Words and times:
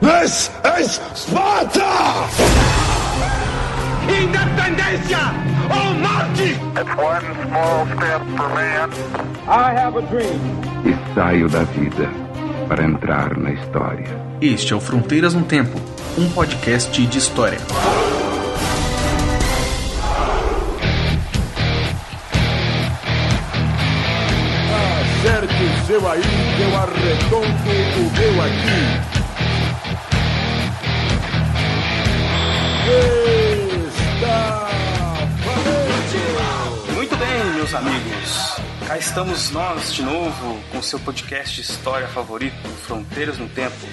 This 0.00 0.50
is 0.78 1.00
Sparta! 1.14 1.82
Independência 4.08 5.18
ou 5.68 5.94
morte! 5.94 6.54
It's 6.78 6.94
one 6.96 7.26
small 7.48 7.86
step 7.86 8.22
for 8.36 8.48
man. 8.54 8.90
I 9.48 9.74
have 9.74 9.96
a 9.98 10.02
dream. 10.02 10.40
E 10.84 11.14
saio 11.14 11.48
da 11.48 11.64
vida 11.64 12.08
para 12.68 12.84
entrar 12.84 13.36
na 13.36 13.50
história. 13.50 14.06
Este 14.40 14.72
é 14.72 14.76
o 14.76 14.80
Fronteiras 14.80 15.34
no 15.34 15.42
Tempo, 15.42 15.76
um 16.16 16.28
podcast 16.30 17.04
de 17.04 17.18
história. 17.18 17.58
Acerte 25.18 25.64
o 25.64 25.86
seu 25.86 26.08
aí, 26.08 26.22
que 26.22 26.62
eu 26.62 26.76
arredondo 26.76 27.48
o 27.98 28.10
meu 28.16 28.42
aqui. 28.42 28.87
Meus 37.68 37.74
amigos. 37.74 38.56
Cá 38.86 38.96
estamos 38.96 39.50
nós 39.50 39.92
de 39.92 40.02
novo 40.02 40.58
com 40.72 40.80
seu 40.80 40.98
podcast 40.98 41.54
de 41.54 41.60
história 41.60 42.08
favorito, 42.08 42.56
Fronteiras 42.86 43.36
no 43.36 43.46
Tempo. 43.48 43.86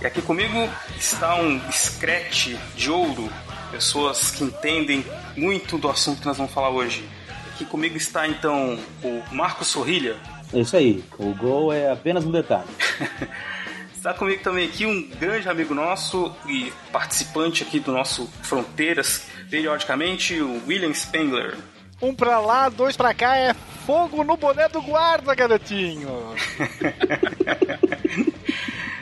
E 0.00 0.06
aqui 0.06 0.22
comigo 0.22 0.68
está 0.96 1.36
um 1.36 1.60
scratch 1.70 2.54
de 2.74 2.90
ouro, 2.90 3.28
pessoas 3.70 4.30
que 4.30 4.44
entendem 4.44 5.04
muito 5.36 5.76
do 5.76 5.90
assunto 5.90 6.20
que 6.20 6.26
nós 6.26 6.38
vamos 6.38 6.52
falar 6.52 6.70
hoje. 6.70 7.06
Aqui 7.52 7.66
comigo 7.66 7.98
está 7.98 8.26
então 8.26 8.78
o 9.04 9.22
Marcos 9.34 9.68
Sorrilha. 9.68 10.16
É 10.52 10.60
isso 10.60 10.76
aí, 10.76 11.04
o 11.18 11.34
gol 11.34 11.70
é 11.70 11.90
apenas 11.90 12.24
um 12.24 12.30
detalhe. 12.30 12.68
Está 13.94 14.14
comigo 14.14 14.44
também 14.44 14.68
aqui 14.68 14.86
um 14.86 15.08
grande 15.18 15.48
amigo 15.48 15.74
nosso 15.74 16.32
e 16.46 16.72
participante 16.92 17.64
aqui 17.64 17.80
do 17.80 17.90
nosso 17.90 18.28
Fronteiras, 18.42 19.26
periodicamente, 19.50 20.40
o 20.40 20.62
William 20.68 20.94
Spengler. 20.94 21.58
Um 22.00 22.14
pra 22.14 22.38
lá, 22.38 22.68
dois 22.68 22.96
pra 22.96 23.12
cá 23.12 23.36
é 23.36 23.52
fogo 23.54 24.22
no 24.22 24.36
boné 24.36 24.68
do 24.68 24.80
guarda, 24.82 25.34
garotinho. 25.34 26.34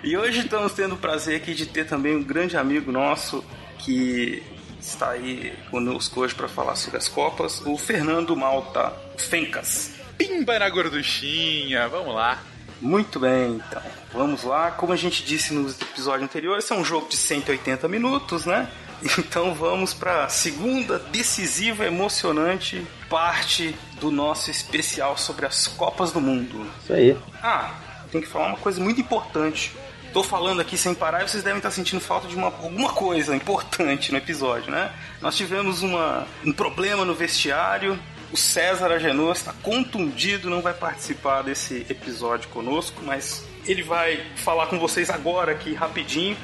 E 0.07 0.17
hoje 0.17 0.39
estamos 0.39 0.73
tendo 0.73 0.95
o 0.95 0.99
prazer 0.99 1.35
aqui 1.35 1.53
de 1.53 1.67
ter 1.67 1.85
também 1.85 2.15
um 2.15 2.23
grande 2.23 2.57
amigo 2.57 2.93
nosso 2.93 3.45
que 3.81 4.41
está 4.81 5.11
aí 5.11 5.53
conosco 5.69 6.21
hoje 6.21 6.33
para 6.33 6.47
falar 6.47 6.77
sobre 6.77 6.97
as 6.97 7.09
Copas, 7.09 7.61
o 7.67 7.77
Fernando 7.77 8.37
Malta, 8.37 8.93
o 9.17 9.21
Fencas. 9.21 9.95
Pimba 10.17 10.61
na 10.61 10.71
gorduchinha, 10.71 11.89
vamos 11.89 12.15
lá. 12.15 12.41
Muito 12.81 13.19
bem, 13.19 13.57
então. 13.57 13.83
Vamos 14.13 14.45
lá. 14.45 14.71
Como 14.71 14.93
a 14.93 14.97
gente 14.97 15.25
disse 15.25 15.53
nos 15.53 15.81
episódios 15.81 16.23
anteriores, 16.23 16.71
é 16.71 16.75
um 16.75 16.85
jogo 16.85 17.09
de 17.09 17.17
180 17.17 17.89
minutos, 17.89 18.47
né? 18.47 18.71
Então 19.19 19.55
vamos 19.55 19.93
para 19.93 20.25
a 20.25 20.29
segunda 20.29 20.99
decisiva, 20.99 21.85
emocionante 21.85 22.87
parte 23.09 23.75
do 24.01 24.11
nosso 24.11 24.51
especial 24.51 25.17
sobre 25.17 25.47
as 25.47 25.67
Copas 25.67 26.13
do 26.13 26.21
Mundo. 26.21 26.67
Isso 26.83 26.93
aí. 26.93 27.17
Ah, 27.43 27.75
tem 28.11 28.21
que 28.21 28.27
falar 28.27 28.49
uma 28.49 28.57
coisa 28.57 28.81
muito 28.81 29.01
importante. 29.01 29.73
Tô 30.13 30.23
falando 30.23 30.61
aqui 30.61 30.79
sem 30.79 30.95
parar 30.95 31.23
e 31.23 31.29
vocês 31.29 31.43
devem 31.43 31.59
estar 31.59 31.71
sentindo 31.71 32.01
falta 32.01 32.27
de 32.27 32.35
uma, 32.35 32.47
alguma 32.47 32.91
coisa 32.91 33.37
importante 33.37 34.11
no 34.13 34.19
episódio, 34.19 34.71
né? 34.71 34.91
Nós 35.21 35.37
tivemos 35.37 35.83
uma, 35.83 36.27
um 36.45 36.53
problema 36.53 37.05
no 37.05 37.15
vestiário. 37.15 37.99
O 38.33 38.37
César 38.37 38.91
Agenor 38.91 39.33
está 39.33 39.53
contundido, 39.63 40.51
não 40.51 40.63
vai 40.63 40.73
participar 40.73 41.43
desse 41.43 41.87
episódio 41.89 42.49
conosco, 42.49 43.03
mas 43.05 43.45
ele 43.67 43.83
vai 43.83 44.25
falar 44.37 44.67
com 44.67 44.79
vocês 44.79 45.11
agora 45.11 45.53
aqui 45.53 45.75
rapidinho, 45.75 46.37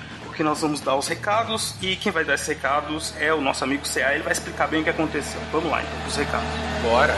porque 0.43 0.49
nós 0.49 0.61
vamos 0.61 0.81
dar 0.81 0.97
os 0.97 1.07
recados 1.07 1.75
e 1.81 1.95
quem 1.95 2.11
vai 2.11 2.25
dar 2.25 2.35
esses 2.35 2.49
recados 2.49 3.15
é 3.21 3.33
o 3.33 3.41
nosso 3.41 3.63
amigo 3.63 3.85
CA. 3.85 4.13
Ele 4.13 4.25
vai 4.25 4.33
explicar 4.33 4.67
bem 4.67 4.81
o 4.81 4.85
que 4.85 4.91
aconteceu. 4.91 5.41
Vamos 5.53 5.71
lá 5.71 5.81
então, 5.81 6.09
os 6.09 6.17
recados. 6.17 6.49
Bora. 6.83 7.15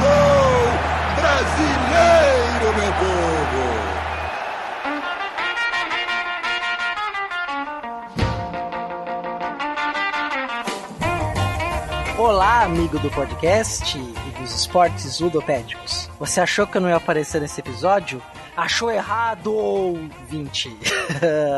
Gol 0.00 0.72
brasileiro, 1.14 2.74
meu 2.80 2.92
povo! 2.94 3.14
Olá, 12.18 12.64
amigo 12.64 12.98
do 12.98 13.10
podcast 13.10 13.96
e 13.96 14.40
dos 14.40 14.52
esportes 14.52 15.20
ludopédicos. 15.20 16.10
Você 16.18 16.40
achou 16.40 16.66
que 16.66 16.76
eu 16.76 16.80
não 16.80 16.88
ia 16.88 16.96
aparecer 16.96 17.40
nesse 17.40 17.60
episódio? 17.60 18.20
Achou 18.56 18.90
errado, 18.90 19.52
ouvinte! 19.52 20.70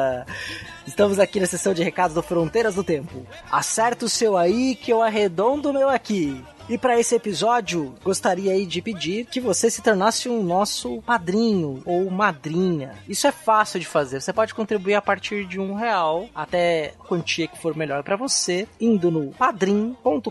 Estamos 0.86 1.18
aqui 1.18 1.38
na 1.38 1.46
sessão 1.46 1.74
de 1.74 1.82
recados 1.82 2.14
do 2.14 2.22
Fronteiras 2.22 2.74
do 2.74 2.82
Tempo. 2.82 3.26
Acerta 3.50 4.06
o 4.06 4.08
seu 4.08 4.36
aí 4.36 4.74
que 4.74 4.92
eu 4.92 5.02
arredondo 5.02 5.70
o 5.70 5.72
meu 5.74 5.90
aqui. 5.90 6.42
E 6.68 6.76
para 6.76 6.98
esse 6.98 7.14
episódio, 7.14 7.94
gostaria 8.02 8.50
aí 8.50 8.66
de 8.66 8.82
pedir 8.82 9.26
que 9.26 9.38
você 9.38 9.70
se 9.70 9.80
tornasse 9.80 10.28
um 10.28 10.42
nosso 10.42 11.00
padrinho 11.02 11.80
ou 11.86 12.10
madrinha. 12.10 12.96
Isso 13.08 13.28
é 13.28 13.30
fácil 13.30 13.78
de 13.78 13.86
fazer. 13.86 14.20
Você 14.20 14.32
pode 14.32 14.52
contribuir 14.52 14.94
a 14.94 15.02
partir 15.02 15.46
de 15.46 15.60
um 15.60 15.74
real 15.74 16.28
até 16.34 16.92
a 16.98 17.04
quantia 17.04 17.46
que 17.46 17.56
for 17.56 17.76
melhor 17.76 18.02
para 18.02 18.16
você, 18.16 18.66
indo 18.80 19.12
no 19.12 19.30
padrim.com.br 19.30 20.30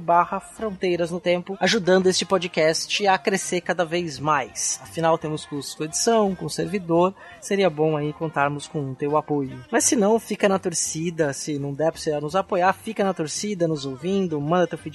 barra 0.00 0.40
Fronteiras 0.40 1.10
no 1.10 1.20
Tempo, 1.20 1.58
ajudando 1.60 2.06
este 2.06 2.24
podcast 2.24 3.06
a 3.06 3.18
crescer 3.18 3.60
cada 3.60 3.84
vez 3.84 4.18
mais. 4.18 4.80
Afinal, 4.82 5.18
temos 5.18 5.44
custos 5.44 5.74
com 5.74 5.84
edição, 5.84 6.34
com 6.34 6.48
servidor. 6.48 7.14
Seria 7.42 7.68
bom 7.68 7.94
aí 7.94 8.14
contarmos 8.14 8.66
com 8.66 8.92
o 8.92 8.94
teu 8.94 9.18
apoio. 9.18 9.62
Mas 9.70 9.84
se 9.84 9.96
não, 9.96 10.18
fica 10.18 10.48
na 10.48 10.58
torcida. 10.58 11.34
Se 11.34 11.58
não 11.58 11.74
der 11.74 11.92
pra 11.92 12.00
você 12.00 12.18
nos 12.18 12.34
apoiar, 12.34 12.72
fica 12.72 13.04
na 13.04 13.12
torcida, 13.12 13.68
nos 13.68 13.84
ouvindo, 13.84 14.40
manda 14.40 14.66
teu 14.66 14.78
feedback. 14.78 14.93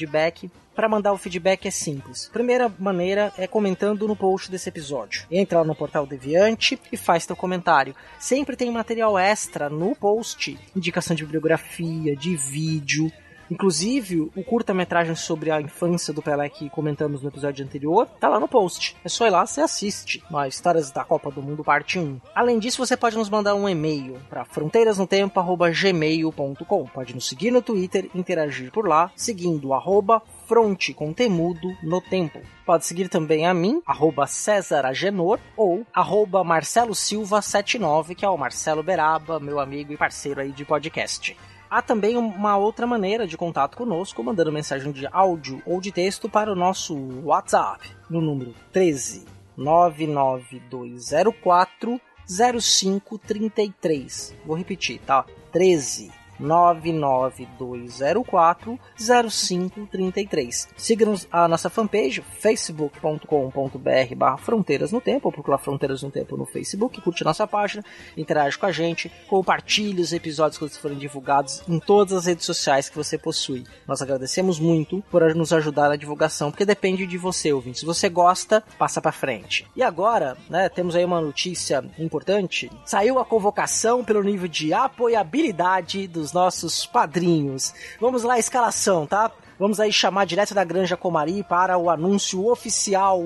Para 0.76 0.88
mandar 0.88 1.12
o 1.12 1.18
feedback 1.18 1.68
é 1.68 1.72
simples. 1.72 2.30
Primeira 2.32 2.72
maneira 2.80 3.34
é 3.38 3.46
comentando 3.46 4.08
no 4.08 4.16
post 4.16 4.50
desse 4.50 4.70
episódio. 4.70 5.26
Entra 5.30 5.60
lá 5.60 5.66
no 5.66 5.76
portal 5.76 6.08
Deviante 6.08 6.80
e 6.92 6.96
faz 6.96 7.26
teu 7.26 7.36
comentário. 7.36 7.94
Sempre 8.18 8.56
tem 8.56 8.72
material 8.72 9.18
extra 9.18 9.70
no 9.70 9.94
post, 9.96 10.58
indicação 10.76 11.16
de 11.16 11.24
bibliografia, 11.24 12.16
de 12.16 12.36
vídeo. 12.36 13.12
Inclusive, 13.50 14.30
o 14.36 14.44
curta-metragem 14.44 15.16
sobre 15.16 15.50
a 15.52 15.62
infância 15.62 16.14
do 16.14 16.22
Pelé 16.22 16.50
que 16.50 16.70
comentamos 16.70 17.22
no 17.22 17.30
episódio 17.30 17.66
anterior 17.66 18.06
tá 18.20 18.28
lá 18.28 18.38
no 18.40 18.48
post. 18.48 18.96
É 19.04 19.10
só 19.10 19.26
ir 19.26 19.32
lá 19.32 19.44
e 19.58 19.62
assiste. 19.62 20.24
As 20.34 20.54
histórias 20.54 20.92
da 20.92 21.04
Copa 21.04 21.32
do 21.32 21.42
Mundo, 21.42 21.64
parte 21.64 21.98
1. 21.98 22.22
Além 22.36 22.60
disso, 22.60 22.86
você 22.86 22.96
pode 22.96 23.18
nos 23.18 23.30
mandar 23.30 23.56
um 23.56 23.68
e-mail 23.68 24.20
para 24.30 24.46
fronteirasnotempo.gmail.com. 24.46 26.86
Pode 26.86 27.16
nos 27.16 27.28
seguir 27.28 27.50
no 27.52 27.62
Twitter 27.62 28.10
interagir 28.14 28.72
por 28.72 28.88
lá, 28.88 29.12
seguindo 29.16 29.74
arroba 29.74 30.22
fronte 30.48 30.94
com 30.94 31.12
temudo 31.14 31.76
no 31.84 32.02
tempo. 32.02 32.40
Pode 32.66 32.86
seguir 32.86 33.10
também 33.10 33.46
a 33.46 33.54
mim, 33.54 33.82
arroba 33.86 34.26
César 34.28 34.86
Agenor, 34.86 35.40
ou 35.56 35.86
arroba 35.94 36.44
Marcelo 36.44 36.96
Silva 36.96 37.42
79, 37.42 38.16
que 38.16 38.26
é 38.26 38.30
o 38.30 38.38
Marcelo 38.38 38.84
Beraba, 38.84 39.40
meu 39.40 39.60
amigo 39.60 39.94
e 39.94 39.98
parceiro 39.98 40.42
aí 40.42 40.52
de 40.52 40.66
podcast. 40.66 41.38
Há 41.70 41.82
também 41.82 42.18
uma 42.18 42.58
outra 42.58 42.86
maneira 42.88 43.28
de 43.28 43.38
contato 43.38 43.78
conosco, 43.78 44.24
mandando 44.24 44.52
mensagem 44.52 44.92
de 44.92 45.08
áudio 45.12 45.62
ou 45.66 45.80
de 45.80 45.92
texto 45.92 46.28
para 46.28 46.52
o 46.52 46.56
nosso 46.56 46.98
WhatsApp, 47.24 47.88
no 48.10 48.20
número 48.20 48.56
13 48.72 49.26
99204 49.56 52.02
0533. 52.28 54.36
Vou 54.46 54.56
repetir, 54.56 55.00
tá? 55.02 55.26
13 55.52 56.19
99204 56.40 58.80
0533. 58.98 60.70
Siga-nos 60.76 61.28
a 61.32 61.48
nossa 61.48 61.70
fanpage 61.70 62.22
facebook.com.br 62.22 64.16
barra 64.16 64.38
Fronteiras 64.38 64.92
no 64.92 65.02
Tempo, 65.02 65.32
procura 65.32 65.58
Fronteiras 65.58 66.04
no 66.04 66.12
Tempo 66.12 66.38
no 66.38 66.46
Facebook, 66.46 67.02
curte 67.02 67.24
nossa 67.24 67.48
página, 67.48 67.84
interage 68.18 68.58
com 68.58 68.66
a 68.66 68.72
gente, 68.72 69.12
compartilhe 69.28 70.02
os 70.02 70.14
episódios 70.14 70.58
quando 70.58 70.72
forem 70.72 70.98
divulgados 70.98 71.62
em 71.68 71.80
todas 71.80 72.14
as 72.14 72.26
redes 72.26 72.46
sociais 72.46 72.90
que 72.90 72.96
você 72.96 73.18
possui. 73.18 73.64
Nós 73.88 74.02
agradecemos 74.02 74.60
muito 74.60 75.04
por 75.10 75.34
nos 75.36 75.54
ajudar 75.54 75.90
na 75.90 75.96
divulgação, 75.96 76.52
porque 76.52 76.66
depende 76.66 77.06
de 77.06 77.18
você, 77.18 77.52
ouvinte. 77.52 77.80
Se 77.80 77.86
você 77.86 78.10
gosta, 78.10 78.64
passa 78.78 79.02
para 79.02 79.12
frente. 79.12 79.66
E 79.76 79.84
agora, 79.84 80.38
né, 80.50 80.70
temos 80.70 80.96
aí 80.96 81.04
uma 81.04 81.22
notícia 81.22 81.84
importante. 81.98 82.70
Saiu 82.86 83.20
a 83.20 83.26
convocação 83.26 84.04
pelo 84.04 84.24
nível 84.24 84.48
de 84.48 84.74
apoiabilidade 84.74 86.08
dos 86.08 86.29
nossos 86.34 86.86
padrinhos. 86.86 87.74
Vamos 88.00 88.24
lá, 88.24 88.38
escalação, 88.40 89.06
tá? 89.06 89.32
Vamos 89.60 89.80
aí 89.80 89.92
chamar 89.92 90.26
direto 90.26 90.54
da 90.54 90.64
Granja 90.64 90.96
Comari 90.96 91.44
para 91.44 91.78
o 91.78 91.90
anúncio 91.90 92.50
oficial 92.50 93.22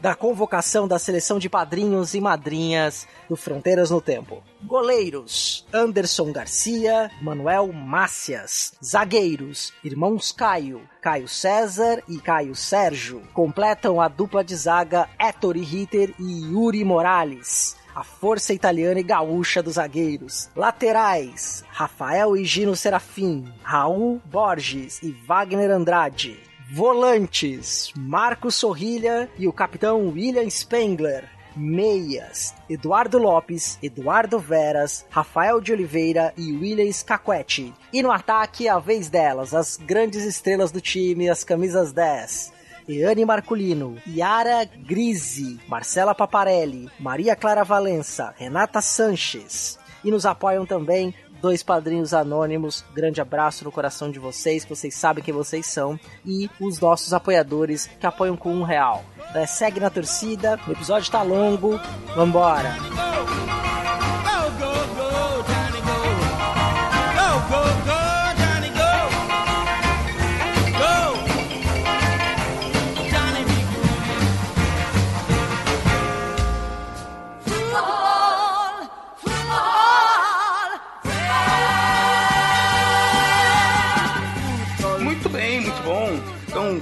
da 0.00 0.14
convocação 0.14 0.86
da 0.86 0.98
seleção 0.98 1.38
de 1.38 1.48
padrinhos 1.48 2.14
e 2.14 2.20
madrinhas 2.20 3.06
do 3.28 3.36
Fronteiras 3.36 3.90
no 3.90 4.00
Tempo. 4.00 4.42
Goleiros: 4.62 5.66
Anderson 5.72 6.32
Garcia, 6.32 7.10
Manuel 7.20 7.72
Mácias. 7.72 8.72
Zagueiros: 8.84 9.72
Irmãos 9.82 10.32
Caio, 10.32 10.88
Caio 11.00 11.28
César 11.28 12.02
e 12.08 12.18
Caio 12.18 12.54
Sérgio. 12.54 13.22
Completam 13.32 14.00
a 14.00 14.08
dupla 14.08 14.44
de 14.44 14.54
zaga 14.54 15.08
Ettore 15.18 15.60
Ritter 15.60 16.14
e 16.18 16.52
Yuri 16.52 16.84
Morales 16.84 17.76
a 17.96 18.04
força 18.04 18.52
italiana 18.52 19.00
e 19.00 19.02
gaúcha 19.02 19.62
dos 19.62 19.76
zagueiros. 19.76 20.50
Laterais: 20.54 21.64
Rafael 21.68 22.36
e 22.36 22.44
Gino 22.44 22.76
Serafim, 22.76 23.50
Raul 23.62 24.20
Borges 24.26 25.02
e 25.02 25.10
Wagner 25.10 25.70
Andrade. 25.70 26.38
Volantes: 26.70 27.90
Marcos 27.96 28.54
Sorrilha 28.54 29.30
e 29.38 29.48
o 29.48 29.52
capitão 29.52 30.08
William 30.08 30.48
Spengler. 30.50 31.24
Meias: 31.56 32.54
Eduardo 32.68 33.16
Lopes, 33.16 33.78
Eduardo 33.82 34.38
Veras, 34.38 35.06
Rafael 35.08 35.58
de 35.58 35.72
Oliveira 35.72 36.34
e 36.36 36.52
William 36.52 36.92
Scaquetti. 36.92 37.72
E 37.90 38.02
no 38.02 38.12
ataque, 38.12 38.68
a 38.68 38.78
vez 38.78 39.08
delas, 39.08 39.54
as 39.54 39.78
grandes 39.78 40.22
estrelas 40.22 40.70
do 40.70 40.82
time, 40.82 41.30
as 41.30 41.44
camisas 41.44 41.92
10. 41.94 42.55
Eane 42.88 43.24
Marculino, 43.24 43.96
Yara 44.06 44.64
Grise, 44.64 45.58
Marcela 45.68 46.14
Paparelli, 46.14 46.88
Maria 46.98 47.34
Clara 47.34 47.64
Valença, 47.64 48.34
Renata 48.36 48.80
Sanches. 48.80 49.78
E 50.04 50.10
nos 50.10 50.24
apoiam 50.24 50.64
também 50.64 51.12
dois 51.40 51.62
padrinhos 51.62 52.14
anônimos. 52.14 52.84
Grande 52.94 53.20
abraço 53.20 53.64
no 53.64 53.72
coração 53.72 54.10
de 54.10 54.18
vocês, 54.18 54.64
que 54.64 54.74
vocês 54.74 54.94
sabem 54.94 55.22
quem 55.22 55.34
vocês 55.34 55.66
são. 55.66 55.98
E 56.24 56.48
os 56.60 56.80
nossos 56.80 57.12
apoiadores 57.12 57.88
que 57.98 58.06
apoiam 58.06 58.36
com 58.36 58.54
um 58.54 58.62
real. 58.62 59.04
Então, 59.30 59.46
segue 59.46 59.80
na 59.80 59.90
torcida, 59.90 60.58
o 60.66 60.72
episódio 60.72 61.10
tá 61.10 61.22
longo. 61.22 61.80
Vambora! 62.14 62.72
Muito 62.72 64.05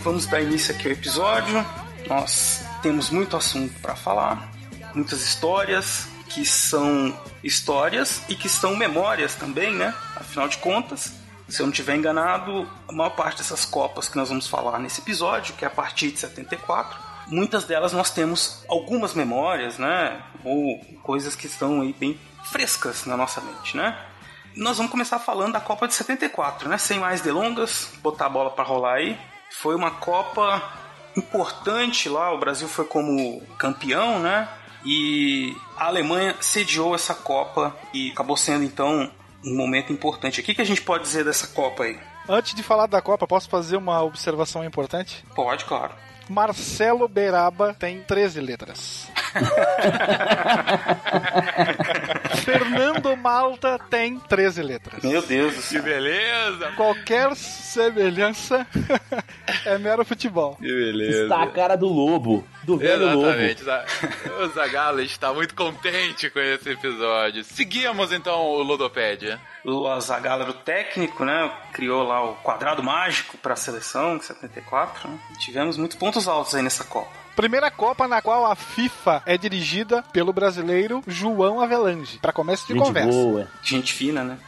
vamos 0.04 0.26
dar 0.26 0.42
início 0.42 0.74
aqui 0.74 0.86
ao 0.86 0.92
episódio. 0.92 1.66
Nós 2.06 2.62
temos 2.82 3.08
muito 3.08 3.38
assunto 3.38 3.72
para 3.80 3.96
falar, 3.96 4.52
muitas 4.94 5.22
histórias 5.22 6.06
que 6.28 6.44
são 6.44 7.18
histórias 7.42 8.20
e 8.28 8.34
que 8.34 8.46
são 8.46 8.76
memórias 8.76 9.34
também, 9.34 9.72
né? 9.72 9.94
Afinal 10.14 10.46
de 10.46 10.58
contas, 10.58 11.14
se 11.48 11.62
eu 11.62 11.64
não 11.64 11.72
estiver 11.72 11.96
enganado, 11.96 12.68
a 12.86 12.92
maior 12.92 13.10
parte 13.10 13.38
dessas 13.38 13.64
copas 13.64 14.06
que 14.06 14.16
nós 14.16 14.28
vamos 14.28 14.46
falar 14.46 14.78
nesse 14.78 15.00
episódio, 15.00 15.54
que 15.54 15.64
é 15.64 15.68
a 15.68 15.70
partir 15.70 16.10
de 16.10 16.18
74, 16.18 16.98
muitas 17.28 17.64
delas 17.64 17.94
nós 17.94 18.10
temos 18.10 18.62
algumas 18.68 19.14
memórias, 19.14 19.78
né? 19.78 20.20
Ou 20.44 20.84
coisas 21.02 21.34
que 21.34 21.46
estão 21.46 21.80
aí 21.80 21.94
bem 21.94 22.20
frescas 22.52 23.06
na 23.06 23.16
nossa 23.16 23.40
mente, 23.40 23.74
né? 23.74 23.98
Nós 24.54 24.76
vamos 24.76 24.92
começar 24.92 25.18
falando 25.18 25.54
da 25.54 25.60
Copa 25.60 25.88
de 25.88 25.94
74, 25.94 26.68
né? 26.68 26.76
Sem 26.76 26.98
mais 26.98 27.22
delongas, 27.22 27.90
botar 28.02 28.26
a 28.26 28.28
bola 28.28 28.50
para 28.50 28.64
rolar 28.64 28.96
aí. 28.96 29.18
Foi 29.60 29.74
uma 29.74 29.92
Copa 29.92 30.62
importante 31.16 32.08
lá, 32.08 32.32
o 32.32 32.38
Brasil 32.38 32.68
foi 32.68 32.84
como 32.84 33.40
campeão, 33.58 34.18
né? 34.18 34.48
E 34.84 35.56
a 35.76 35.86
Alemanha 35.86 36.36
sediou 36.40 36.94
essa 36.94 37.14
Copa 37.14 37.74
e 37.92 38.10
acabou 38.10 38.36
sendo 38.36 38.64
então 38.64 39.10
um 39.44 39.56
momento 39.56 39.92
importante. 39.92 40.40
O 40.40 40.42
que, 40.42 40.54
que 40.54 40.60
a 40.60 40.66
gente 40.66 40.82
pode 40.82 41.04
dizer 41.04 41.24
dessa 41.24 41.46
Copa 41.46 41.84
aí? 41.84 41.98
Antes 42.28 42.54
de 42.54 42.62
falar 42.62 42.86
da 42.86 43.00
Copa, 43.00 43.26
posso 43.26 43.48
fazer 43.48 43.76
uma 43.76 44.02
observação 44.02 44.64
importante? 44.64 45.24
Pode, 45.34 45.64
claro. 45.64 45.94
Marcelo 46.28 47.06
Beraba 47.06 47.74
tem 47.74 48.02
13 48.02 48.40
letras. 48.40 49.08
Fernando 52.44 53.16
Malta 53.16 53.78
tem 53.90 54.18
13 54.18 54.62
letras. 54.62 55.02
Meu 55.02 55.22
Deus 55.22 55.54
do 55.54 55.62
céu. 55.62 55.82
Que 55.82 55.88
beleza! 55.88 56.72
Qualquer 56.76 57.34
semelhança 57.34 58.66
é 59.64 59.78
mero 59.78 60.04
futebol. 60.04 60.56
Que 60.56 60.66
beleza! 60.66 61.22
Está 61.24 61.42
a 61.42 61.50
cara 61.50 61.76
do 61.76 61.88
lobo, 61.88 62.46
do 62.62 62.76
velho 62.76 63.14
lobo. 63.14 63.30
Exatamente. 63.30 63.64
O 64.40 64.48
Zagalo 64.48 65.00
está 65.00 65.32
muito 65.32 65.54
contente 65.54 66.28
com 66.30 66.40
esse 66.40 66.70
episódio. 66.70 67.44
Seguimos 67.44 68.12
então 68.12 68.40
o 68.40 68.62
Ludopédia. 68.62 69.40
O 69.64 69.88
Azaghal 69.88 70.42
era 70.42 70.50
o 70.50 70.54
técnico, 70.54 71.24
né? 71.24 71.50
Criou 71.72 72.02
lá 72.02 72.22
o 72.22 72.34
quadrado 72.36 72.82
mágico 72.82 73.38
para 73.38 73.54
a 73.54 73.56
seleção, 73.56 74.16
em 74.16 74.20
74. 74.20 75.08
Né? 75.08 75.18
Tivemos 75.38 75.78
muitos 75.78 75.96
pontos 75.96 76.28
altos 76.28 76.54
aí 76.54 76.62
nessa 76.62 76.84
Copa. 76.84 77.23
Primeira 77.36 77.70
Copa 77.70 78.06
na 78.06 78.22
qual 78.22 78.46
a 78.46 78.54
FIFA 78.54 79.22
é 79.26 79.36
dirigida 79.36 80.02
pelo 80.12 80.32
brasileiro 80.32 81.02
João 81.06 81.60
Avelange. 81.60 82.18
Para 82.20 82.32
começo 82.32 82.66
de 82.66 82.74
Gente 82.74 82.82
conversa. 82.82 83.10
boa. 83.10 83.48
Gente 83.62 83.92
fina, 83.92 84.22
né? 84.22 84.38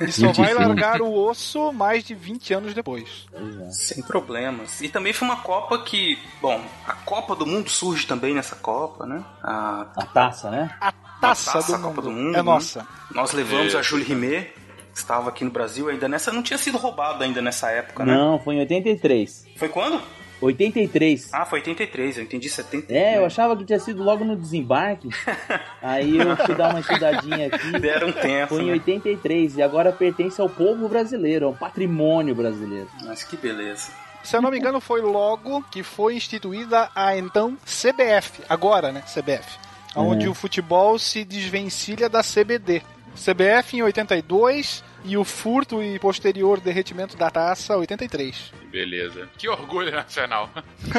E 0.00 0.10
só 0.10 0.26
Gente 0.28 0.40
vai 0.40 0.54
fina. 0.54 0.66
largar 0.66 1.00
o 1.02 1.12
osso 1.12 1.72
mais 1.72 2.02
de 2.04 2.14
20 2.14 2.54
anos 2.54 2.74
depois. 2.74 3.26
Pois 3.30 3.60
é. 3.60 3.70
Sem 3.70 4.02
problemas. 4.02 4.80
E 4.80 4.88
também 4.88 5.12
foi 5.12 5.28
uma 5.28 5.36
Copa 5.36 5.78
que, 5.82 6.18
bom, 6.40 6.60
a 6.86 6.94
Copa 6.94 7.34
do 7.36 7.46
Mundo 7.46 7.68
surge 7.68 8.06
também 8.06 8.34
nessa 8.34 8.56
Copa, 8.56 9.04
né? 9.06 9.22
A 9.42 9.86
A 9.96 10.06
taça, 10.06 10.50
né? 10.50 10.70
A 10.80 10.92
taça, 11.20 11.52
taça, 11.52 11.68
do, 11.68 11.74
a 11.74 11.78
mundo 11.78 11.88
Copa 11.88 12.02
do 12.02 12.10
Mundo, 12.10 12.34
é 12.34 12.38
né? 12.38 12.42
nossa. 12.42 12.86
Nós 13.14 13.32
levamos 13.32 13.66
Isso. 13.68 13.78
a 13.78 13.82
Jules 13.82 14.06
Rimet, 14.08 14.52
que 14.92 14.98
estava 14.98 15.28
aqui 15.28 15.44
no 15.44 15.50
Brasil 15.50 15.88
ainda 15.88 16.08
nessa. 16.08 16.32
Não 16.32 16.42
tinha 16.42 16.58
sido 16.58 16.78
roubado 16.78 17.22
ainda 17.22 17.42
nessa 17.42 17.70
época, 17.70 18.04
né? 18.04 18.14
Não, 18.14 18.38
foi 18.38 18.54
em 18.56 18.60
83. 18.60 19.46
Foi 19.56 19.68
quando? 19.68 20.00
83. 20.40 21.28
Ah, 21.32 21.44
foi 21.44 21.58
83, 21.60 22.18
eu 22.18 22.24
entendi 22.24 22.48
70. 22.48 22.92
É, 22.92 23.18
eu 23.18 23.26
achava 23.26 23.56
que 23.56 23.64
tinha 23.64 23.78
sido 23.78 24.02
logo 24.02 24.24
no 24.24 24.36
desembarque. 24.36 25.08
Aí 25.82 26.16
eu 26.18 26.36
fui 26.36 26.54
dar 26.54 26.70
uma 26.70 26.80
estudadinha 26.80 27.46
aqui. 27.48 27.72
Deram 27.78 28.08
um 28.08 28.12
tempo. 28.12 28.54
Foi 28.54 28.62
em 28.62 28.66
né? 28.66 28.72
83 28.72 29.56
e 29.58 29.62
agora 29.62 29.92
pertence 29.92 30.40
ao 30.40 30.48
povo 30.48 30.88
brasileiro, 30.88 31.46
ao 31.46 31.54
patrimônio 31.54 32.34
brasileiro. 32.34 32.88
Mas 33.04 33.22
que 33.22 33.36
beleza. 33.36 33.92
Se 34.22 34.36
eu 34.36 34.42
não 34.42 34.50
me 34.50 34.58
engano, 34.58 34.80
foi 34.80 35.00
logo 35.00 35.62
que 35.70 35.82
foi 35.82 36.14
instituída 36.16 36.90
a 36.94 37.16
então 37.16 37.56
CBF, 37.64 38.42
agora, 38.48 38.92
né? 38.92 39.02
CBF. 39.02 39.58
Onde 39.96 40.26
Uhum. 40.26 40.32
o 40.32 40.34
futebol 40.34 40.98
se 40.98 41.24
desvencilha 41.24 42.08
da 42.08 42.22
CBD. 42.22 42.82
CBF 43.16 43.76
em 43.76 43.82
82 43.82 44.84
e 45.04 45.16
o 45.16 45.24
furto 45.24 45.82
e 45.82 45.98
posterior 45.98 46.60
derretimento 46.60 47.16
da 47.16 47.30
taça 47.30 47.76
83. 47.76 48.52
Que 48.60 48.66
beleza. 48.66 49.28
Que 49.36 49.48
orgulho 49.48 49.90
nacional. 49.90 50.50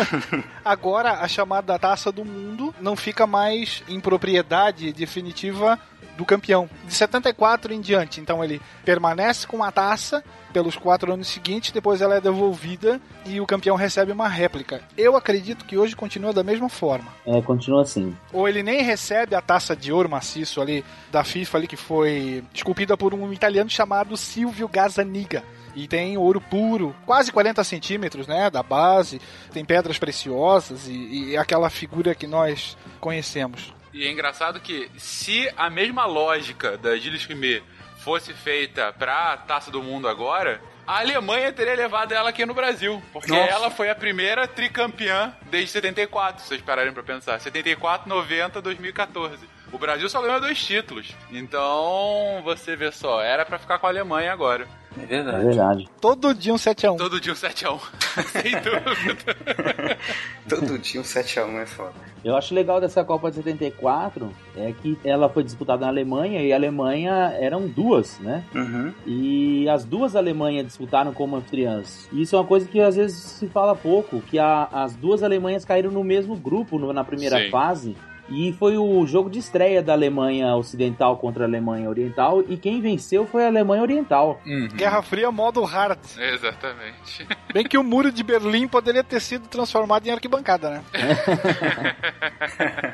Agora 0.66 1.14
a 1.14 1.28
chamada 1.28 1.78
taça 1.80 2.12
do 2.12 2.26
mundo 2.26 2.74
não 2.80 2.96
fica 2.96 3.28
mais 3.28 3.84
em 3.88 4.00
propriedade 4.00 4.92
definitiva 4.92 5.80
do 6.18 6.26
campeão. 6.26 6.70
De 6.86 6.94
74 6.94 7.74
em 7.74 7.82
diante, 7.82 8.20
então 8.20 8.44
ele 8.44 8.62
permanece 8.84 9.48
com 9.48 9.64
a 9.64 9.72
taça 9.72 10.24
pelos 10.52 10.76
quatro 10.76 11.14
anos 11.14 11.28
seguintes, 11.28 11.72
depois 11.72 12.02
ela 12.02 12.16
é 12.16 12.22
devolvida 12.22 13.00
e 13.26 13.40
o 13.40 13.46
campeão 13.46 13.76
recebe 13.76 14.12
uma 14.12 14.28
réplica. 14.28 14.82
Eu 14.98 15.16
acredito 15.16 15.66
que 15.66 15.78
hoje 15.78 15.96
continua 15.96 16.34
da 16.34 16.44
mesma 16.44 16.70
forma. 16.70 17.08
É, 17.26 17.42
continua 17.42 17.82
assim. 17.82 18.16
Ou 18.34 18.48
ele 18.48 18.62
nem 18.62 18.82
recebe 18.84 19.34
a 19.34 19.42
taça 19.42 19.76
de 19.76 19.92
ouro 19.92 20.10
maciço 20.10 20.62
ali 20.62 20.84
da 21.12 21.24
FIFA 21.24 21.58
ali 21.58 21.68
que 21.68 21.78
foi 21.78 22.44
esculpida 22.54 22.98
por 22.98 23.14
um 23.14 23.32
italiano 23.32 23.70
chamado 23.70 24.16
Silvio 24.18 24.68
Gazzaniga. 24.68 25.44
E 25.74 25.88
tem 25.88 26.18
ouro 26.18 26.42
puro, 26.42 26.94
quase 27.06 27.32
40 27.32 27.64
centímetros, 27.64 28.28
né, 28.28 28.50
da 28.50 28.62
base. 28.62 29.22
Tem 29.54 29.64
pedras 29.64 29.98
preciosas 29.98 30.88
e, 30.88 31.30
e 31.30 31.38
aquela 31.38 31.70
figura 31.70 32.14
que 32.14 32.28
nós 32.28 32.78
conhecemos. 33.00 33.74
E 33.94 34.08
é 34.08 34.12
engraçado 34.12 34.60
que 34.60 34.90
se 34.98 35.52
a 35.58 35.70
mesma 35.70 36.06
lógica 36.06 36.78
da 36.78 36.96
Gilles 36.98 37.26
Rimet 37.26 37.64
fosse 38.00 38.34
feita 38.34 38.94
pra 38.94 39.38
Taça 39.38 39.70
do 39.70 39.84
Mundo 39.84 40.08
agora, 40.08 40.62
a 40.88 41.00
Alemanha 41.00 41.52
teria 41.54 41.76
levado 41.76 42.12
ela 42.14 42.30
aqui 42.30 42.46
no 42.46 42.54
Brasil. 42.54 43.02
Porque 43.14 43.32
Nossa. 43.32 43.52
ela 43.52 43.70
foi 43.70 43.90
a 43.90 43.96
primeira 43.96 44.48
tricampeã 44.48 45.36
desde 45.50 45.72
74, 45.72 46.42
se 46.42 46.48
vocês 46.48 46.62
pararem 46.62 46.94
pra 46.94 47.04
pensar. 47.04 47.40
74, 47.40 48.10
90, 48.10 48.62
2014. 48.62 49.48
O 49.72 49.78
Brasil 49.78 50.10
só 50.10 50.22
ganhou 50.22 50.40
dois 50.42 50.64
títulos. 50.64 51.16
Então, 51.32 52.42
você 52.44 52.76
vê 52.76 52.92
só, 52.92 53.22
era 53.22 53.46
pra 53.46 53.58
ficar 53.60 53.80
com 53.80 53.88
a 53.88 53.90
Alemanha 53.90 54.32
agora. 54.34 54.68
É 55.00 55.04
É 55.04 55.06
verdade. 55.06 55.46
verdade. 55.46 55.90
Todo 56.02 56.34
dia 56.34 56.54
um 56.54 56.58
7x1. 56.58 56.98
Todo 56.98 57.22
dia 57.22 57.32
um 57.32 57.36
7x1. 57.36 57.80
Sem 58.28 58.52
dúvida. 58.52 59.98
Todo 60.50 60.78
dia 60.78 61.00
um 61.00 61.04
7x1 61.04 61.62
é 61.62 61.66
foda. 61.66 61.94
Eu 62.26 62.36
acho 62.36 62.54
legal 62.54 62.82
dessa 62.82 63.02
Copa 63.04 63.30
de 63.30 63.38
74 63.38 64.32
é 64.58 64.74
que 64.74 64.98
ela 65.06 65.30
foi 65.30 65.44
disputada 65.44 65.82
na 65.86 65.88
Alemanha 65.88 66.42
e 66.42 66.52
a 66.52 66.56
Alemanha 66.58 67.14
eram 67.40 67.68
duas, 67.68 68.20
né? 68.20 68.44
Uhum. 68.54 68.94
E 69.08 69.70
as 69.70 69.86
duas 69.86 70.14
Alemanhas 70.16 70.66
disputaram 70.68 71.14
como 71.14 71.38
anfitriãs. 71.38 72.10
E 72.12 72.22
isso 72.24 72.36
é 72.36 72.40
uma 72.40 72.46
coisa 72.46 72.68
que 72.68 72.82
às 72.82 72.98
vezes 72.98 73.18
se 73.18 73.48
fala 73.48 73.74
pouco, 73.76 74.20
que 74.22 74.38
a- 74.38 74.68
as 74.74 74.94
duas 74.96 75.24
Alemanhas 75.24 75.64
caíram 75.64 75.90
no 75.90 76.04
mesmo 76.04 76.36
grupo 76.36 76.78
no- 76.78 76.92
na 76.92 77.04
primeira 77.06 77.40
Sim. 77.46 77.50
fase. 77.50 77.96
E 78.32 78.54
foi 78.54 78.78
o 78.78 79.06
jogo 79.06 79.30
de 79.30 79.40
estreia 79.40 79.84
da 79.84 79.92
Alemanha 79.92 80.56
Ocidental 80.56 81.18
contra 81.18 81.44
a 81.44 81.48
Alemanha 81.48 81.90
Oriental. 81.90 82.42
E 82.48 82.56
quem 82.56 82.80
venceu 82.80 83.28
foi 83.28 83.44
a 83.44 83.48
Alemanha 83.48 83.82
Oriental. 83.82 84.40
Uhum. 84.46 84.70
Guerra 84.70 85.02
Fria 85.02 85.30
modo 85.32 85.62
hard. 85.64 86.00
Exatamente. 86.18 87.28
Bem 87.54 87.66
que 87.66 87.78
o 87.78 87.84
muro 87.84 88.10
de 88.10 88.24
Berlim 88.24 88.70
poderia 88.70 89.04
ter 89.04 89.20
sido 89.20 89.50
transformado 89.50 90.08
em 90.08 90.12
arquibancada, 90.12 90.70
né? 90.70 90.84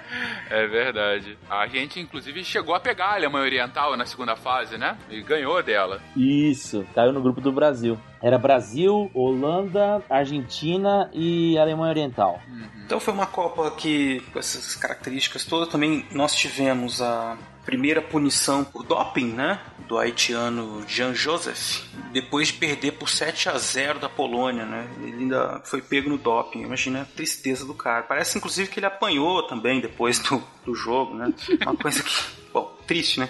É 0.50 0.66
verdade. 0.68 1.38
A 1.50 1.68
gente, 1.68 2.00
inclusive, 2.00 2.44
chegou 2.44 2.74
a 2.74 2.80
pegar 2.80 3.08
a 3.08 3.16
Alemanha 3.16 3.46
Oriental 3.46 3.96
na 3.98 4.06
segunda 4.06 4.36
fase, 4.36 4.78
né? 4.78 4.98
E 5.10 5.22
ganhou 5.22 5.62
dela. 5.62 6.02
Isso, 6.16 6.86
caiu 6.96 7.12
no 7.12 7.22
grupo 7.22 7.42
do 7.42 7.52
Brasil. 7.52 7.98
Era 8.22 8.38
Brasil, 8.38 9.12
Holanda, 9.14 10.04
Argentina 10.10 11.10
e 11.14 11.58
Alemanha 11.58 11.92
Oriental. 11.92 12.42
Então 12.86 13.00
foi 13.00 13.14
uma 13.14 13.26
Copa 13.26 13.70
que, 13.72 14.22
com 14.32 14.40
essas 14.40 14.76
características 14.76 15.46
todas, 15.46 15.68
também 15.70 16.06
nós 16.12 16.34
tivemos 16.36 17.02
a 17.02 17.38
primeira 17.66 18.02
punição 18.02 18.64
por 18.64 18.84
doping, 18.84 19.34
né? 19.34 19.60
Do 19.90 19.98
haitiano 19.98 20.86
Jean 20.88 21.14
Joseph, 21.14 21.84
depois 22.14 22.48
de 22.48 22.54
perder 22.54 22.94
por 22.94 23.10
7 23.10 23.50
a 23.50 23.58
0 23.58 24.00
da 24.00 24.08
Polônia, 24.08 24.66
né? 24.66 24.88
Ele 25.02 25.24
ainda 25.24 25.62
foi 25.66 25.82
pego 25.82 26.10
no 26.10 26.18
doping. 26.18 26.62
Imagina 26.62 27.02
a 27.02 27.06
tristeza 27.06 27.66
do 27.66 27.74
cara. 27.74 28.04
Parece 28.04 28.38
inclusive 28.38 28.70
que 28.70 28.80
ele 28.80 28.86
apanhou 28.86 29.44
também 29.44 29.82
depois 29.82 30.20
do, 30.20 30.42
do 30.66 30.74
jogo, 30.74 31.14
né? 31.14 31.34
Uma 31.62 31.76
coisa 31.76 32.02
que, 32.02 32.14
bom, 32.54 32.74
triste, 32.88 33.20
né? 33.20 33.30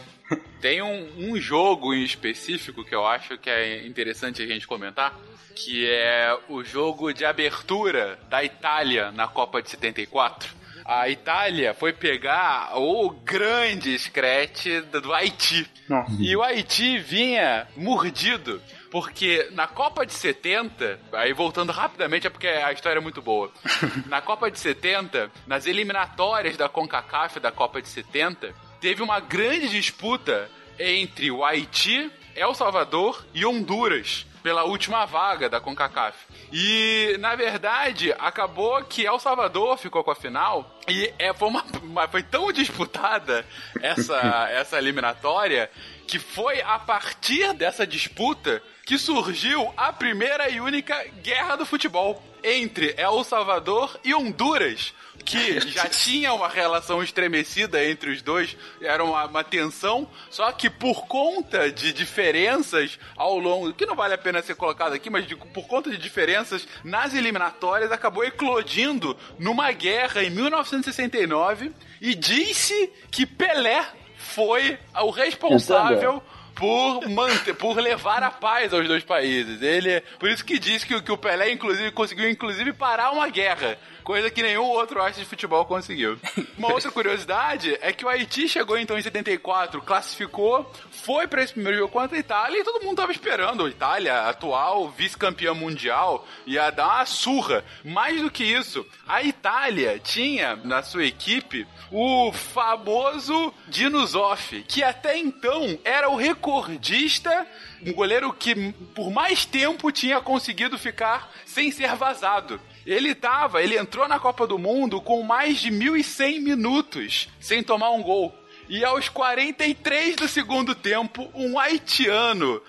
Tem 0.61 0.81
um, 0.81 1.31
um 1.31 1.37
jogo 1.39 1.93
em 1.93 2.03
específico 2.03 2.83
que 2.83 2.95
eu 2.95 3.05
acho 3.05 3.37
que 3.37 3.49
é 3.49 3.85
interessante 3.85 4.41
a 4.41 4.47
gente 4.47 4.67
comentar, 4.67 5.17
que 5.55 5.87
é 5.89 6.37
o 6.49 6.63
jogo 6.63 7.13
de 7.13 7.25
abertura 7.25 8.19
da 8.29 8.43
Itália 8.43 9.11
na 9.11 9.27
Copa 9.27 9.61
de 9.61 9.69
74. 9.69 10.55
A 10.85 11.09
Itália 11.09 11.73
foi 11.73 11.91
pegar 11.91 12.77
o 12.77 13.09
grande 13.09 13.97
scratch 13.99 14.67
do 14.89 15.13
Haiti. 15.13 15.69
Nossa. 15.89 16.15
E 16.17 16.33
o 16.33 16.41
Haiti 16.41 16.97
vinha 16.97 17.67
mordido. 17.75 18.61
Porque 18.89 19.49
na 19.51 19.67
Copa 19.67 20.05
de 20.05 20.13
70, 20.13 20.97
aí 21.11 21.33
voltando 21.33 21.73
rapidamente, 21.73 22.25
é 22.25 22.29
porque 22.29 22.47
a 22.47 22.71
história 22.71 22.99
é 22.99 23.01
muito 23.01 23.21
boa. 23.21 23.51
Na 24.07 24.21
Copa 24.21 24.49
de 24.49 24.57
70, 24.57 25.29
nas 25.45 25.65
eliminatórias 25.65 26.55
da 26.55 26.69
CONCACAF 26.69 27.39
da 27.41 27.51
Copa 27.51 27.81
de 27.81 27.89
70, 27.89 28.55
teve 28.79 29.01
uma 29.01 29.19
grande 29.19 29.69
disputa 29.69 30.49
entre 30.79 31.31
o 31.31 31.43
Haiti, 31.43 32.11
El 32.35 32.53
Salvador 32.53 33.25
e 33.33 33.45
Honduras 33.45 34.25
pela 34.43 34.63
última 34.63 35.03
vaga 35.05 35.49
da 35.49 35.59
CONCACAF. 35.59 36.15
E, 36.53 37.17
na 37.19 37.35
verdade, 37.35 38.13
acabou 38.17 38.81
que 38.85 39.05
El 39.05 39.19
Salvador 39.19 39.77
ficou 39.77 40.03
com 40.03 40.11
a 40.11 40.15
final 40.15 40.79
e 40.87 41.11
é, 41.19 41.33
foi, 41.33 41.49
uma, 41.49 41.65
uma- 41.83 42.07
foi 42.07 42.23
tão 42.23 42.51
disputada 42.53 43.45
essa, 43.81 44.15
essa 44.51 44.77
eliminatória 44.77 45.69
que 46.07 46.17
foi 46.19 46.61
a 46.61 46.79
partir 46.79 47.51
dessa 47.53 47.85
disputa 47.85 48.61
que 48.85 48.97
surgiu 48.97 49.73
a 49.75 49.91
primeira 49.91 50.47
e 50.49 50.61
única 50.61 50.95
guerra 51.21 51.57
do 51.57 51.65
futebol 51.65 52.23
entre 52.49 52.93
El 52.97 53.23
Salvador 53.23 53.99
e 54.03 54.13
Honduras 54.13 54.93
que 55.25 55.59
já 55.71 55.89
tinha 55.89 56.31
uma 56.33 56.47
relação 56.47 57.03
estremecida 57.03 57.83
entre 57.83 58.11
os 58.11 58.21
dois, 58.21 58.55
era 58.79 59.03
uma, 59.03 59.25
uma 59.25 59.43
tensão, 59.43 60.09
só 60.29 60.49
que 60.53 60.69
por 60.69 61.05
conta 61.05 61.69
de 61.69 61.91
diferenças 61.91 62.97
ao 63.17 63.37
longo, 63.37 63.73
que 63.73 63.85
não 63.85 63.93
vale 63.93 64.13
a 64.13 64.17
pena 64.17 64.41
ser 64.41 64.55
colocado 64.55 64.93
aqui, 64.93 65.09
mas 65.09 65.27
de- 65.27 65.35
por 65.35 65.67
conta 65.67 65.89
de 65.89 65.97
diferenças 65.97 66.65
nas 66.81 67.13
eliminatórias, 67.13 67.91
acabou 67.91 68.23
eclodindo 68.23 69.17
numa 69.37 69.69
guerra 69.73 70.23
em 70.23 70.29
1969 70.29 71.73
e 71.99 72.15
disse 72.15 72.89
que 73.11 73.25
Pelé 73.25 73.85
foi 74.17 74.79
o 75.01 75.09
responsável 75.09 76.23
por 76.57 77.07
manter, 77.07 77.53
por 77.53 77.77
levar 77.77 78.23
a 78.23 78.31
paz 78.31 78.73
aos 78.73 78.87
dois 78.87 79.03
países. 79.03 79.61
Ele, 79.61 80.01
por 80.19 80.29
isso 80.29 80.43
que 80.43 80.59
diz 80.59 80.83
que, 80.83 80.99
que 81.01 81.11
o 81.11 81.17
Pelé 81.17 81.51
inclusive 81.51 81.91
conseguiu 81.91 82.29
inclusive 82.29 82.73
parar 82.73 83.11
uma 83.11 83.29
guerra, 83.29 83.77
coisa 84.07 84.31
que 84.31 84.41
nenhum 84.41 84.63
outro 84.63 85.01
astro 85.01 85.21
de 85.21 85.29
futebol 85.29 85.65
conseguiu. 85.65 86.17
Uma 86.57 86.71
outra 86.71 86.89
curiosidade 86.89 87.77
é 87.81 87.91
que 87.91 88.05
o 88.05 88.07
Haiti 88.07 88.47
chegou 88.47 88.77
então 88.77 88.97
em 88.97 89.01
74, 89.01 89.81
classificou, 89.81 90.71
foi 90.89 91.27
para 91.27 91.43
esse 91.43 91.51
primeiro 91.51 91.79
jogo 91.79 91.91
contra 91.91 92.15
a 92.15 92.19
Itália 92.19 92.57
e 92.57 92.63
todo 92.63 92.85
mundo 92.85 92.95
tava 92.95 93.11
esperando 93.11 93.65
a 93.65 93.69
Itália, 93.69 94.21
atual 94.29 94.89
vice-campeã 94.91 95.53
mundial, 95.53 96.25
ia 96.45 96.69
dar 96.69 96.87
uma 96.87 97.05
surra. 97.05 97.65
Mais 97.83 98.21
do 98.21 98.31
que 98.31 98.45
isso, 98.45 98.85
a 99.05 99.21
Itália 99.23 99.99
tinha 99.99 100.55
na 100.55 100.81
sua 100.81 101.03
equipe 101.03 101.67
o 101.91 102.31
famoso 102.31 103.53
Dino 103.67 104.07
Zoff, 104.07 104.63
que 104.69 104.83
até 104.83 105.17
então 105.17 105.77
era 105.83 106.09
o 106.09 106.15
recordista, 106.15 107.45
um 107.85 107.91
goleiro 107.91 108.31
que 108.31 108.71
por 108.95 109.11
mais 109.11 109.45
tempo 109.45 109.91
tinha 109.91 110.21
conseguido 110.21 110.77
ficar 110.77 111.29
sem 111.45 111.71
ser 111.71 111.93
vazado. 111.97 112.57
Ele 112.87 113.13
tava, 113.13 113.61
ele 113.61 113.77
entrou 113.77 114.07
na 114.07 114.17
Copa 114.17 114.47
do 114.47 114.57
Mundo 114.57 115.01
com 115.01 115.21
mais 115.21 115.59
de 115.59 115.69
1.100 115.69 116.39
minutos 116.39 117.27
sem 117.37 117.61
tomar 117.61 117.91
um 117.91 118.01
gol. 118.01 118.33
E 118.69 118.83
aos 118.85 119.09
43 119.09 120.15
do 120.15 120.27
segundo 120.27 120.73
tempo, 120.73 121.29
um 121.33 121.59
haitiano 121.59 122.61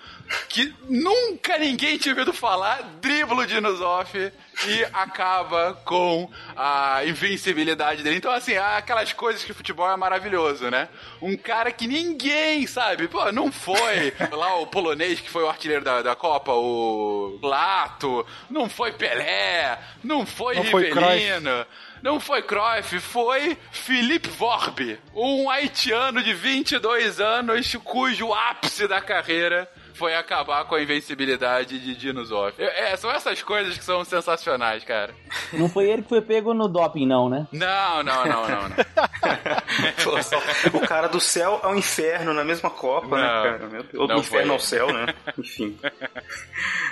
que 0.47 0.73
nunca 0.87 1.57
ninguém 1.57 1.97
tinha 1.97 2.13
ouvido 2.13 2.33
falar, 2.33 2.81
dribla 3.01 3.43
o 3.43 3.45
Dinosoff 3.45 4.31
e 4.67 4.83
acaba 4.93 5.73
com 5.85 6.29
a 6.55 7.03
invencibilidade 7.05 8.03
dele. 8.03 8.17
Então, 8.17 8.31
assim, 8.31 8.55
há 8.55 8.77
aquelas 8.77 9.13
coisas 9.13 9.43
que 9.43 9.51
o 9.51 9.55
futebol 9.55 9.89
é 9.89 9.95
maravilhoso, 9.95 10.69
né? 10.69 10.89
Um 11.21 11.37
cara 11.37 11.71
que 11.71 11.87
ninguém 11.87 12.67
sabe, 12.67 13.07
pô, 13.07 13.31
não 13.31 13.51
foi 13.51 14.13
lá 14.31 14.55
o 14.55 14.67
polonês 14.67 15.19
que 15.19 15.29
foi 15.29 15.43
o 15.43 15.49
artilheiro 15.49 15.83
da, 15.83 16.01
da 16.01 16.15
Copa, 16.15 16.51
o 16.53 17.39
Lato, 17.41 18.25
não 18.49 18.69
foi 18.69 18.91
Pelé, 18.91 19.79
não 20.03 20.25
foi 20.25 20.55
Não 20.55 20.65
foi 20.65 20.89
Rivelino. 20.89 21.65
Não 22.01 22.17
foi 22.17 22.41
Cruyff, 22.41 22.97
foi 23.01 23.57
Philippe 23.71 24.29
Vorbe, 24.29 24.97
um 25.13 25.49
haitiano 25.49 26.23
de 26.23 26.33
22 26.33 27.19
anos 27.19 27.75
cujo 27.83 28.33
ápice 28.33 28.87
da 28.87 29.01
carreira 29.01 29.69
foi 29.93 30.15
acabar 30.15 30.65
com 30.65 30.75
a 30.75 30.81
invencibilidade 30.81 31.79
de 31.79 31.95
Dino 31.95 32.23
Zoff. 32.25 32.53
É, 32.61 32.95
são 32.95 33.11
essas 33.11 33.41
coisas 33.43 33.77
que 33.77 33.83
são 33.83 34.03
sensacionais, 34.05 34.83
cara. 34.83 35.13
Não 35.53 35.67
foi 35.69 35.89
ele 35.89 36.01
que 36.03 36.09
foi 36.09 36.21
pego 36.21 36.53
no 36.53 36.67
doping, 36.67 37.05
não, 37.05 37.29
né? 37.29 37.47
Não, 37.51 38.03
não, 38.03 38.25
não, 38.25 38.47
não, 38.49 38.69
não. 38.69 38.75
Pô, 40.03 40.21
só- 40.23 40.41
o 40.73 40.87
cara 40.87 41.07
do 41.07 41.19
céu 41.19 41.59
ao 41.63 41.75
inferno 41.75 42.33
na 42.33 42.43
mesma 42.43 42.69
Copa, 42.69 43.17
né, 43.17 43.21
Não, 43.23 43.43
cara? 43.43 43.67
Meu 43.67 43.83
Deus, 43.83 43.93
Ou 43.95 44.07
do 44.07 44.13
inferno 44.15 44.45
foi. 44.47 44.53
ao 44.53 44.59
céu, 44.59 44.93
né? 44.93 45.13
Enfim. 45.37 45.77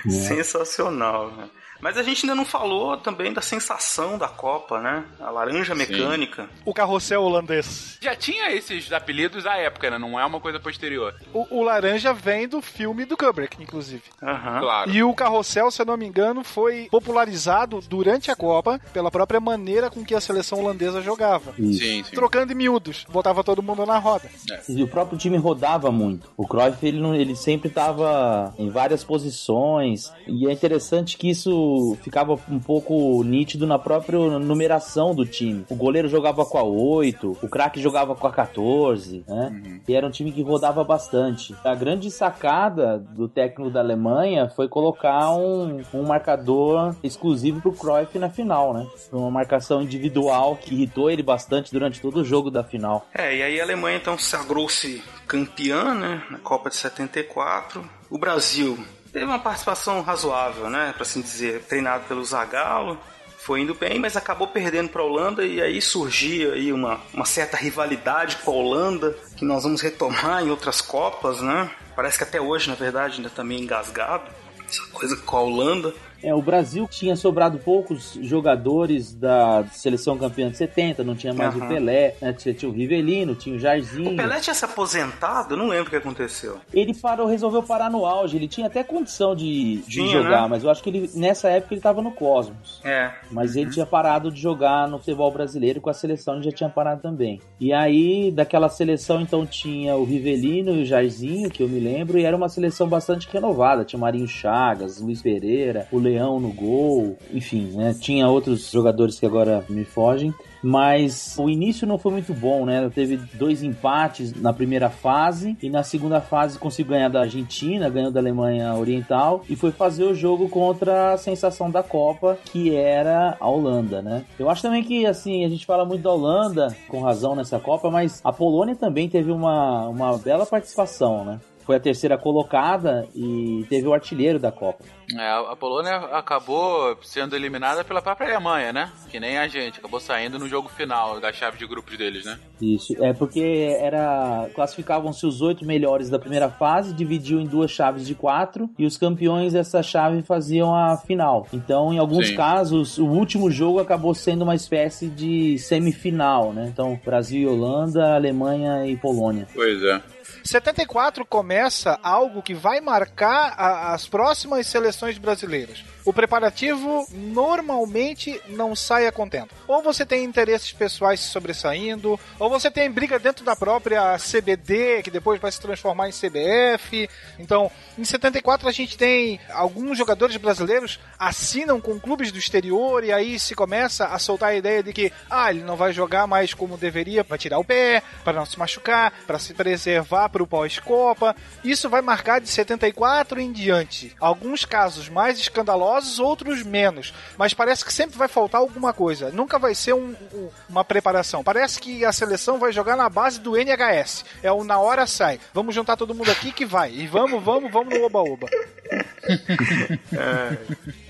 Sensacional, 0.10 1.32
né? 1.32 1.50
Mas 1.80 1.98
a 1.98 2.04
gente 2.04 2.24
ainda 2.26 2.36
não 2.36 2.46
falou 2.46 2.98
também 2.98 3.32
da 3.34 3.42
sensação 3.42 4.18
da 4.18 4.28
Copa, 4.28 4.80
né? 4.82 5.04
A 5.20 5.30
laranja 5.30 5.76
mecânica. 5.76 6.50
O 6.66 6.74
carrossel 6.74 7.22
holandês. 7.24 7.98
Já 8.02 8.16
tinha 8.16 8.52
esses 8.52 8.92
apelidos 8.92 9.46
à 9.46 9.58
época, 9.58 9.90
né? 9.92 9.98
Não 9.98 10.20
é 10.20 10.26
uma 10.26 10.40
coisa 10.40 10.60
posterior. 10.60 11.14
O, 11.34 11.60
o 11.60 11.64
laranja 11.64 12.14
vem 12.14 12.48
do 12.48 12.62
filme 12.62 13.06
do 13.06 13.16
Kubrick, 13.18 13.62
inclusive. 13.62 14.04
Aham. 14.22 14.60
Claro. 14.60 14.92
E 14.92 15.04
o 15.04 15.14
carrossel, 15.14 15.70
se 15.72 15.82
eu 15.82 15.86
não 15.86 15.98
me 15.98 16.06
engano, 16.08 16.44
foi 16.44 16.88
popularizado 16.90 17.80
durante 17.88 18.32
a 18.32 18.36
Copa 18.36 18.80
pela 18.94 19.12
própria 19.12 19.40
maneira 19.40 19.90
com 19.90 20.04
que 20.04 20.16
a 20.16 20.22
seleção 20.22 20.60
holandesa 20.60 21.02
jogava. 21.02 21.54
Sim, 21.56 21.74
sim. 22.04 22.04
Trocando 22.12 22.52
em 22.54 22.56
miúdos, 22.56 23.06
botava 23.10 23.44
todo 23.44 23.62
mundo 23.64 23.86
na 23.86 23.98
roda. 23.98 24.30
E 24.70 24.82
o 24.84 24.88
próprio 24.88 25.18
time 25.18 25.38
rodava 25.38 25.92
muito. 25.92 26.30
O 26.38 26.48
Cruyff, 26.48 26.86
ele, 26.86 27.00
não- 27.00 27.16
ele 27.16 27.36
sempre 27.36 27.70
estava 27.70 28.54
em 28.58 28.70
várias 28.70 29.04
posições. 29.04 30.12
E 30.28 30.48
é 30.48 30.52
interessante 30.52 31.18
que 31.18 31.30
isso 31.30 31.67
isso 31.68 31.98
ficava 32.02 32.40
um 32.50 32.60
pouco 32.60 33.24
nítido 33.24 33.68
na 33.68 33.78
própria 33.78 34.18
numeração 34.40 35.14
do 35.14 35.26
time. 35.26 35.66
O 35.70 35.76
goleiro 35.76 36.08
jogava 36.08 36.46
com 36.46 36.58
a 36.58 36.64
8, 36.64 37.38
o 37.42 37.48
craque 37.48 37.82
jogava 37.82 38.16
com 38.16 38.28
a 38.28 38.32
14, 38.32 39.24
né? 39.28 39.52
Uhum. 39.52 39.80
E 39.88 39.96
era 39.96 40.08
um 40.08 40.12
time 40.12 40.32
que 40.32 40.42
rodava 40.42 40.84
bastante. 40.84 41.56
A 41.64 41.76
grande 41.76 42.10
sacada 42.10 42.98
do 42.98 43.28
técnico 43.28 43.70
da 43.70 43.80
Alemanha 43.80 44.50
foi 44.50 44.68
colocar 44.68 45.32
um, 45.32 45.82
um 45.94 46.04
marcador 46.04 46.96
exclusivo 47.04 47.62
pro 47.62 47.74
Cruyff 47.74 48.18
na 48.18 48.30
final, 48.30 48.74
né? 48.74 48.88
Uma 49.12 49.32
marcação 49.32 49.82
individual 49.82 50.56
que 50.56 50.74
irritou 50.74 51.10
ele 51.10 51.24
bastante 51.24 51.72
durante 51.72 52.02
todo 52.02 52.22
o 52.22 52.26
jogo 52.26 52.50
da 52.50 52.64
final. 52.64 53.06
É, 53.14 53.36
e 53.36 53.44
aí 53.44 53.60
a 53.60 53.64
Alemanha 53.64 53.98
então 53.98 54.18
sagrou-se 54.18 55.04
campeã, 55.28 55.94
né? 55.94 56.24
Na 56.32 56.40
Copa 56.40 56.70
de 56.70 56.76
74. 56.76 57.84
O 58.10 58.18
Brasil 58.18 58.78
teve 59.12 59.26
uma 59.26 59.40
participação 59.40 60.02
razoável, 60.02 60.70
né? 60.70 60.94
Para 60.94 61.04
assim 61.04 61.22
dizer, 61.22 61.64
treinado 61.64 62.06
pelo 62.06 62.24
Zagallo 62.24 63.00
foi 63.38 63.62
indo 63.62 63.74
bem, 63.74 63.98
mas 64.00 64.18
acabou 64.18 64.48
perdendo 64.48 64.90
para 64.90 65.02
a 65.02 65.06
Holanda 65.06 65.46
e 65.46 65.62
aí 65.62 65.82
surgia 65.82 66.54
aí 66.54 66.74
uma, 66.74 67.00
uma 67.14 67.26
certa 67.26 67.56
rivalidade 67.56 68.38
com 68.38 68.52
a 68.52 68.56
Holanda 68.56 69.16
que 69.38 69.46
nós 69.46 69.64
vamos 69.64 69.82
retomar 69.82 70.44
em 70.44 70.50
outras 70.50 70.82
Copas, 70.82 71.40
né? 71.42 71.70
Parece 71.96 72.18
que 72.18 72.24
até 72.24 72.42
hoje, 72.42 72.68
na 72.70 72.76
verdade, 72.76 73.18
ainda 73.18 73.30
tá 73.30 73.44
meio 73.44 73.62
engasgado 73.62 74.26
essa 74.68 74.84
coisa 74.92 75.16
com 75.16 75.38
a 75.38 75.42
Holanda. 75.42 75.94
É, 76.24 76.34
o 76.34 76.42
Brasil 76.42 76.88
tinha 76.90 77.16
sobrado 77.16 77.58
poucos 77.60 78.18
jogadores 78.22 79.14
da 79.14 79.64
seleção 79.72 80.18
campeã 80.18 80.50
de 80.50 80.58
70, 80.58 81.04
não 81.04 81.16
tinha 81.16 81.34
mais 81.34 81.56
uhum. 81.56 81.66
o 81.66 81.68
Pelé, 81.68 82.16
né? 82.22 82.34
tinha, 82.34 82.70
o 82.70 82.74
Rivelino, 82.74 83.36
tinha 83.36 83.56
o 83.56 83.60
Jairzinho. 83.60 84.14
O 84.14 84.16
Pelé 84.16 84.40
tinha 84.40 84.54
se 84.54 84.66
aposentado? 84.66 85.54
Eu 85.54 85.58
não 85.58 85.68
lembro 85.68 85.88
o 85.88 85.90
que 85.90 85.96
aconteceu. 85.96 86.58
Ele 86.74 86.94
parou, 86.94 87.28
resolveu 87.28 87.64
parar 87.64 87.90
no 87.90 88.06
auge, 88.06 88.38
ele 88.38 88.48
tinha 88.48 88.68
até 88.68 88.84
condição 88.84 89.36
de, 89.36 89.78
de 89.78 89.84
tinha, 89.84 90.24
jogar, 90.24 90.44
né? 90.44 90.48
mas 90.50 90.64
eu 90.64 90.70
acho 90.70 90.82
que 90.82 90.90
ele 90.90 91.10
nessa 91.16 91.50
época 91.50 91.74
ele 91.74 91.80
estava 91.80 92.02
no 92.02 92.12
Cosmos. 92.12 92.82
É. 92.84 93.12
Mas 93.32 93.56
uhum. 93.56 93.62
ele 93.62 93.72
tinha 93.72 93.86
parado 93.86 94.32
de 94.32 94.42
jogar 94.42 94.88
no 94.88 94.98
futebol 94.98 95.32
brasileiro, 95.32 95.82
com 95.82 95.90
a 95.90 95.94
seleção 95.94 96.36
ele 96.36 96.44
já 96.44 96.52
tinha 96.52 96.70
parado 96.70 97.02
também. 97.02 97.42
E 97.60 97.74
aí, 97.74 98.32
daquela 98.32 98.70
seleção, 98.70 99.22
então, 99.22 99.46
tinha 99.46 99.96
o 99.96 100.04
Rivelino 100.04 100.76
e 100.76 100.82
o 100.82 100.86
Jairzinho, 100.86 101.50
que 101.50 101.64
eu 101.64 101.70
me 101.70 101.80
lembro, 101.80 102.18
e 102.18 102.24
era 102.24 102.36
uma 102.36 102.50
seleção 102.50 102.88
bastante 102.88 103.28
renovada. 103.32 103.84
Tinha 103.84 104.00
Marinho 104.00 104.28
Chagas, 104.28 105.00
Luiz 105.00 105.22
Pereira, 105.22 105.88
o 105.92 106.00
Leão 106.10 106.40
no 106.40 106.52
gol, 106.52 107.18
enfim, 107.34 107.72
né? 107.76 107.96
Tinha 108.00 108.28
outros 108.28 108.72
jogadores 108.72 109.20
que 109.20 109.26
agora 109.26 109.64
me 109.70 109.84
fogem 109.86 110.34
mas 110.62 111.36
o 111.38 111.50
início 111.50 111.88
não 111.88 111.98
foi 111.98 112.12
muito 112.12 112.34
bom, 112.34 112.66
né? 112.66 112.90
Teve 112.94 113.18
dois 113.34 113.64
empates 113.64 114.34
na 114.34 114.54
primeira 114.54 114.90
fase 114.90 115.58
e 115.62 115.70
na 115.70 115.84
segunda 115.84 116.22
fase 116.22 116.60
conseguiu 116.60 116.94
ganhar 116.94 117.10
da 117.10 117.22
Argentina, 117.22 117.90
ganhou 117.90 118.12
da 118.12 118.20
Alemanha 118.20 118.74
Oriental 118.76 119.44
e 119.50 119.56
foi 119.56 119.72
fazer 119.72 120.04
o 120.04 120.16
jogo 120.16 120.50
contra 120.50 121.14
a 121.14 121.18
sensação 121.18 121.70
da 121.70 121.84
Copa, 121.84 122.38
que 122.46 122.76
era 122.76 123.38
a 123.40 123.48
Holanda, 123.48 124.02
né? 124.02 124.26
Eu 124.38 124.50
acho 124.50 124.62
também 124.62 124.84
que, 124.84 125.06
assim, 125.06 125.46
a 125.46 125.50
gente 125.50 125.66
fala 125.66 125.86
muito 125.86 126.04
da 126.04 126.12
Holanda, 126.12 126.76
com 126.88 127.02
razão 127.02 127.36
nessa 127.36 127.60
Copa, 127.60 127.90
mas 127.90 128.22
a 128.24 128.32
Polônia 128.34 128.76
também 128.76 129.10
teve 129.10 129.32
uma, 129.32 129.88
uma 129.88 130.18
bela 130.18 130.46
participação, 130.46 131.24
né? 131.24 131.40
Foi 131.68 131.76
a 131.76 131.80
terceira 131.82 132.18
colocada 132.18 133.06
e 133.14 133.66
teve 133.70 133.86
o 133.86 133.94
artilheiro 133.94 134.40
da 134.40 134.54
Copa. 134.54 134.86
É, 135.14 135.52
a 135.52 135.56
Polônia 135.56 135.96
acabou 136.14 136.98
sendo 137.04 137.36
eliminada 137.36 137.84
pela 137.84 138.02
própria 138.02 138.30
Alemanha, 138.30 138.72
né? 138.72 138.90
Que 139.10 139.20
nem 139.20 139.38
a 139.38 139.50
gente, 139.50 139.80
acabou 139.80 140.00
saindo 140.00 140.40
no 140.40 140.48
jogo 140.48 140.70
final 140.70 141.20
da 141.20 141.32
chave 141.34 141.58
de 141.58 141.68
grupos 141.68 141.98
deles, 141.98 142.24
né? 142.24 142.40
Isso, 142.62 142.94
é 143.04 143.14
porque 143.14 143.78
era 143.80 144.50
classificavam-se 144.56 145.26
os 145.26 145.42
oito 145.42 145.66
melhores 145.66 146.10
da 146.10 146.18
primeira 146.18 146.50
fase, 146.50 146.94
dividiam 146.94 147.42
em 147.42 147.46
duas 147.46 147.70
chaves 147.70 148.08
de 148.08 148.16
quatro 148.16 148.70
e 148.80 148.86
os 148.86 148.98
campeões 148.98 149.52
dessa 149.52 149.84
chave 149.84 150.22
faziam 150.24 150.74
a 150.74 150.96
final. 150.98 151.48
Então, 151.52 151.94
em 151.94 151.98
alguns 151.98 152.30
Sim. 152.30 152.36
casos, 152.36 152.98
o 152.98 153.06
último 153.06 153.52
jogo 153.52 153.80
acabou 153.80 154.14
sendo 154.14 154.44
uma 154.44 154.56
espécie 154.56 155.08
de 155.08 155.60
semifinal, 155.60 156.54
né? 156.54 156.70
Então, 156.72 156.98
Brasil 157.04 157.42
e 157.42 157.48
Holanda, 157.48 158.16
Alemanha 158.16 158.88
e 158.88 158.96
Polônia. 158.96 159.48
Pois 159.54 159.84
é. 159.84 160.02
74 160.48 161.26
começa 161.26 162.00
algo 162.02 162.42
que 162.42 162.54
vai 162.54 162.80
marcar 162.82 163.54
a, 163.58 163.94
as 163.94 164.08
próximas 164.08 164.66
seleções 164.68 165.18
brasileiras 165.18 165.97
o 166.08 166.14
preparativo 166.14 167.06
normalmente 167.12 168.42
não 168.48 168.74
sai 168.74 169.08
a 169.08 169.12
contento. 169.12 169.54
Ou 169.68 169.84
você 169.84 170.06
tem 170.06 170.24
interesses 170.24 170.72
pessoais 170.72 171.20
sobressaindo, 171.20 172.18
ou 172.40 172.50
você 172.50 172.72
tem 172.72 172.90
briga 172.90 173.20
dentro 173.20 173.44
da 173.44 173.58
própria 173.58 174.16
CBD, 174.18 175.04
que 175.04 175.12
depois 175.12 175.38
vai 175.38 175.52
se 175.52 175.60
transformar 175.60 176.08
em 176.08 176.14
CBF. 176.14 177.10
Então, 177.38 177.70
em 177.98 178.06
74 178.06 178.70
a 178.70 178.72
gente 178.72 178.98
tem 178.98 179.38
alguns 179.50 179.98
jogadores 179.98 180.38
brasileiros 180.38 180.98
assinam 181.20 181.82
com 181.82 182.00
clubes 182.00 182.32
do 182.32 182.40
exterior 182.40 183.04
e 183.04 183.12
aí 183.12 183.38
se 183.38 183.54
começa 183.54 184.06
a 184.06 184.18
soltar 184.18 184.52
a 184.52 184.56
ideia 184.56 184.82
de 184.82 184.94
que, 184.94 185.12
ah, 185.30 185.52
ele 185.52 185.64
não 185.64 185.76
vai 185.76 185.92
jogar 185.92 186.26
mais 186.26 186.54
como 186.54 186.78
deveria, 186.78 187.24
vai 187.24 187.38
tirar 187.38 187.60
o 187.60 187.66
pé, 187.66 188.02
para 188.24 188.38
não 188.40 188.46
se 188.46 188.58
machucar, 188.58 189.12
para 189.28 189.40
se 189.40 189.54
preservar 189.54 190.30
para 190.30 190.42
o 190.42 190.48
pós-copa. 190.48 191.36
Isso 191.66 191.90
vai 191.90 192.02
marcar 192.02 192.40
de 192.40 192.48
74 192.48 193.42
em 193.42 193.52
diante. 193.52 194.16
Alguns 194.22 194.64
casos 194.64 195.10
mais 195.10 195.38
escandalosos 195.38 195.97
outros 196.20 196.64
menos. 196.64 197.14
Mas 197.38 197.54
parece 197.54 197.84
que 197.84 197.94
sempre 197.94 198.18
vai 198.18 198.28
faltar 198.28 198.62
alguma 198.62 198.94
coisa. 198.94 199.32
Nunca 199.32 199.60
vai 199.60 199.76
ser 199.76 199.94
um, 199.94 200.16
um, 200.34 200.50
uma 200.70 200.84
preparação. 200.84 201.44
Parece 201.44 201.80
que 201.80 202.06
a 202.06 202.12
seleção 202.12 202.60
vai 202.60 202.72
jogar 202.72 202.96
na 202.96 203.10
base 203.10 203.40
do 203.40 203.58
NHS. 203.58 204.26
É 204.44 204.52
o 204.52 204.64
na 204.64 204.80
hora 204.80 205.06
sai. 205.08 205.40
Vamos 205.54 205.74
juntar 205.74 205.98
todo 205.98 206.16
mundo 206.16 206.32
aqui 206.32 206.52
que 206.52 206.66
vai. 206.66 206.92
E 206.92 207.08
vamos, 207.08 207.44
vamos, 207.44 207.72
vamos 207.72 207.94
no 207.94 208.06
oba-oba. 208.06 208.48
é, 210.14 210.58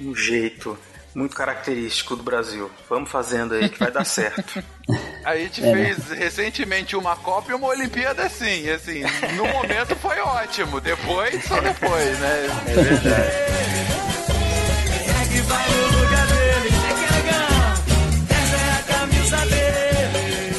um 0.01 0.15
jeito 0.15 0.77
muito 1.17 1.35
característico 1.35 2.15
do 2.15 2.21
Brasil. 2.21 2.69
Vamos 2.87 3.09
fazendo 3.09 3.55
aí 3.55 3.67
que 3.69 3.79
vai 3.79 3.89
dar 3.89 4.05
certo. 4.05 4.63
A 5.25 5.35
gente 5.35 5.65
é, 5.65 5.73
fez 5.73 6.09
né? 6.09 6.15
recentemente 6.15 6.95
uma 6.95 7.15
Copa 7.15 7.51
e 7.51 7.55
uma 7.55 7.67
Olimpíada 7.67 8.23
assim, 8.23 8.69
assim, 8.69 9.01
no 9.35 9.45
momento 9.47 9.95
foi 9.95 10.19
ótimo, 10.19 10.79
depois 10.79 11.43
só 11.43 11.59
depois, 11.59 12.19
né? 12.19 12.47
É 12.67 12.73
verdade 12.83 14.16
que 15.37 15.41
vai 15.43 15.69
no 15.69 15.99
lugar 15.99 16.27
dele. 16.27 16.69
Quem 16.69 16.85
é 16.87 16.93
que 16.93 17.05
é 17.05 17.11
legal? 17.17 17.73
Essa 18.29 18.55
é 18.55 18.71
a 18.71 18.83
camisa 18.83 19.37
dele. 19.45 20.53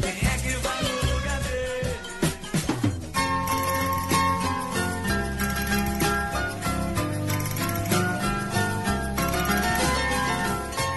Quem 0.00 0.28
é 0.28 0.34
que 0.38 0.52
vai 0.64 0.82
no 0.82 0.94
lugar 1.12 1.40
dele? 1.42 1.92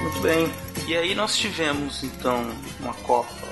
Muito 0.01 0.19
bem. 0.21 0.53
E 0.87 0.95
aí 0.95 1.13
nós 1.13 1.35
tivemos 1.35 2.03
então 2.03 2.49
uma 2.79 2.93
Copa 2.93 3.47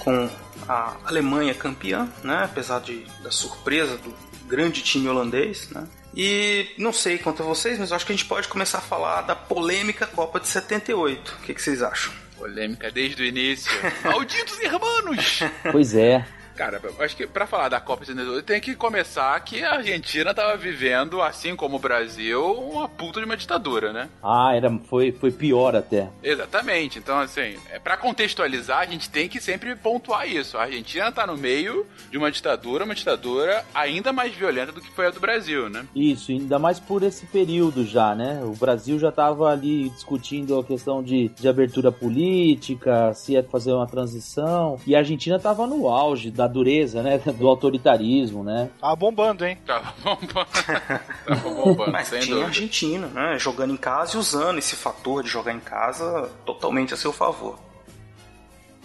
com 0.00 0.28
a 0.66 0.96
Alemanha 1.04 1.54
campeã, 1.54 2.08
né? 2.24 2.42
Apesar 2.44 2.80
de, 2.80 3.06
da 3.22 3.30
surpresa 3.30 3.96
do 3.96 4.12
grande 4.48 4.82
time 4.82 5.08
holandês, 5.08 5.70
né? 5.70 5.86
E 6.16 6.68
não 6.78 6.92
sei 6.92 7.18
quanto 7.18 7.42
a 7.42 7.46
vocês, 7.46 7.78
mas 7.78 7.92
acho 7.92 8.06
que 8.06 8.12
a 8.12 8.16
gente 8.16 8.26
pode 8.26 8.48
começar 8.48 8.78
a 8.78 8.82
falar 8.82 9.22
da 9.22 9.34
polêmica 9.34 10.06
Copa 10.06 10.38
de 10.38 10.48
78. 10.48 11.28
O 11.28 11.42
que, 11.42 11.54
que 11.54 11.62
vocês 11.62 11.82
acham? 11.82 12.12
Polêmica 12.36 12.90
desde 12.90 13.22
o 13.22 13.26
início. 13.26 13.70
Malditos 14.04 14.58
irmãos! 14.60 15.40
Pois 15.72 15.94
é. 15.94 16.24
Cara, 16.56 16.80
acho 17.00 17.16
que 17.16 17.26
para 17.26 17.46
falar 17.46 17.68
da 17.68 17.80
Copa 17.80 18.04
72 18.04 18.44
tem 18.44 18.60
que 18.60 18.76
começar 18.76 19.38
que 19.40 19.62
a 19.62 19.74
Argentina 19.74 20.32
tava 20.32 20.56
vivendo, 20.56 21.20
assim 21.20 21.56
como 21.56 21.76
o 21.76 21.80
Brasil, 21.80 22.42
uma 22.44 22.88
puta 22.88 23.18
de 23.18 23.26
uma 23.26 23.36
ditadura, 23.36 23.92
né? 23.92 24.08
Ah, 24.22 24.52
era, 24.54 24.70
foi, 24.88 25.10
foi 25.10 25.32
pior 25.32 25.74
até. 25.74 26.08
Exatamente. 26.22 26.98
Então, 26.98 27.18
assim, 27.18 27.56
é, 27.70 27.78
para 27.78 27.96
contextualizar, 27.96 28.78
a 28.78 28.86
gente 28.86 29.10
tem 29.10 29.28
que 29.28 29.40
sempre 29.40 29.74
pontuar 29.74 30.28
isso. 30.28 30.56
A 30.56 30.62
Argentina 30.62 31.10
tá 31.10 31.26
no 31.26 31.36
meio 31.36 31.86
de 32.10 32.16
uma 32.16 32.30
ditadura, 32.30 32.84
uma 32.84 32.94
ditadura 32.94 33.64
ainda 33.74 34.12
mais 34.12 34.34
violenta 34.34 34.70
do 34.70 34.80
que 34.80 34.90
foi 34.90 35.06
a 35.06 35.10
do 35.10 35.20
Brasil, 35.20 35.68
né? 35.68 35.86
Isso, 35.94 36.30
ainda 36.30 36.58
mais 36.58 36.78
por 36.78 37.02
esse 37.02 37.26
período 37.26 37.84
já, 37.84 38.14
né? 38.14 38.40
O 38.44 38.52
Brasil 38.52 38.98
já 38.98 39.10
tava 39.10 39.50
ali 39.50 39.88
discutindo 39.90 40.58
a 40.58 40.64
questão 40.64 41.02
de, 41.02 41.28
de 41.28 41.48
abertura 41.48 41.90
política, 41.90 43.12
se 43.14 43.32
ia 43.32 43.42
fazer 43.42 43.72
uma 43.72 43.86
transição, 43.86 44.78
e 44.86 44.94
a 44.94 44.98
Argentina 44.98 45.38
tava 45.38 45.66
no 45.66 45.88
auge 45.88 46.30
da 46.30 46.43
da 46.46 46.52
dureza, 46.52 47.02
né? 47.02 47.18
Do 47.18 47.48
autoritarismo, 47.48 48.44
né? 48.44 48.70
Tava 48.80 48.96
bombando, 48.96 49.44
hein? 49.44 49.58
Tava 49.66 49.94
bombando. 50.02 50.48
Tava 51.26 51.50
bombando, 51.50 51.92
Mas 51.92 52.08
tinha 52.08 52.20
dúvida. 52.20 52.46
Argentina, 52.46 53.06
né? 53.08 53.38
Jogando 53.38 53.72
em 53.72 53.76
casa 53.76 54.16
e 54.16 54.20
usando 54.20 54.58
esse 54.58 54.76
fator 54.76 55.22
de 55.22 55.28
jogar 55.28 55.52
em 55.52 55.60
casa 55.60 56.30
totalmente 56.44 56.94
a 56.94 56.96
seu 56.96 57.12
favor. 57.12 57.58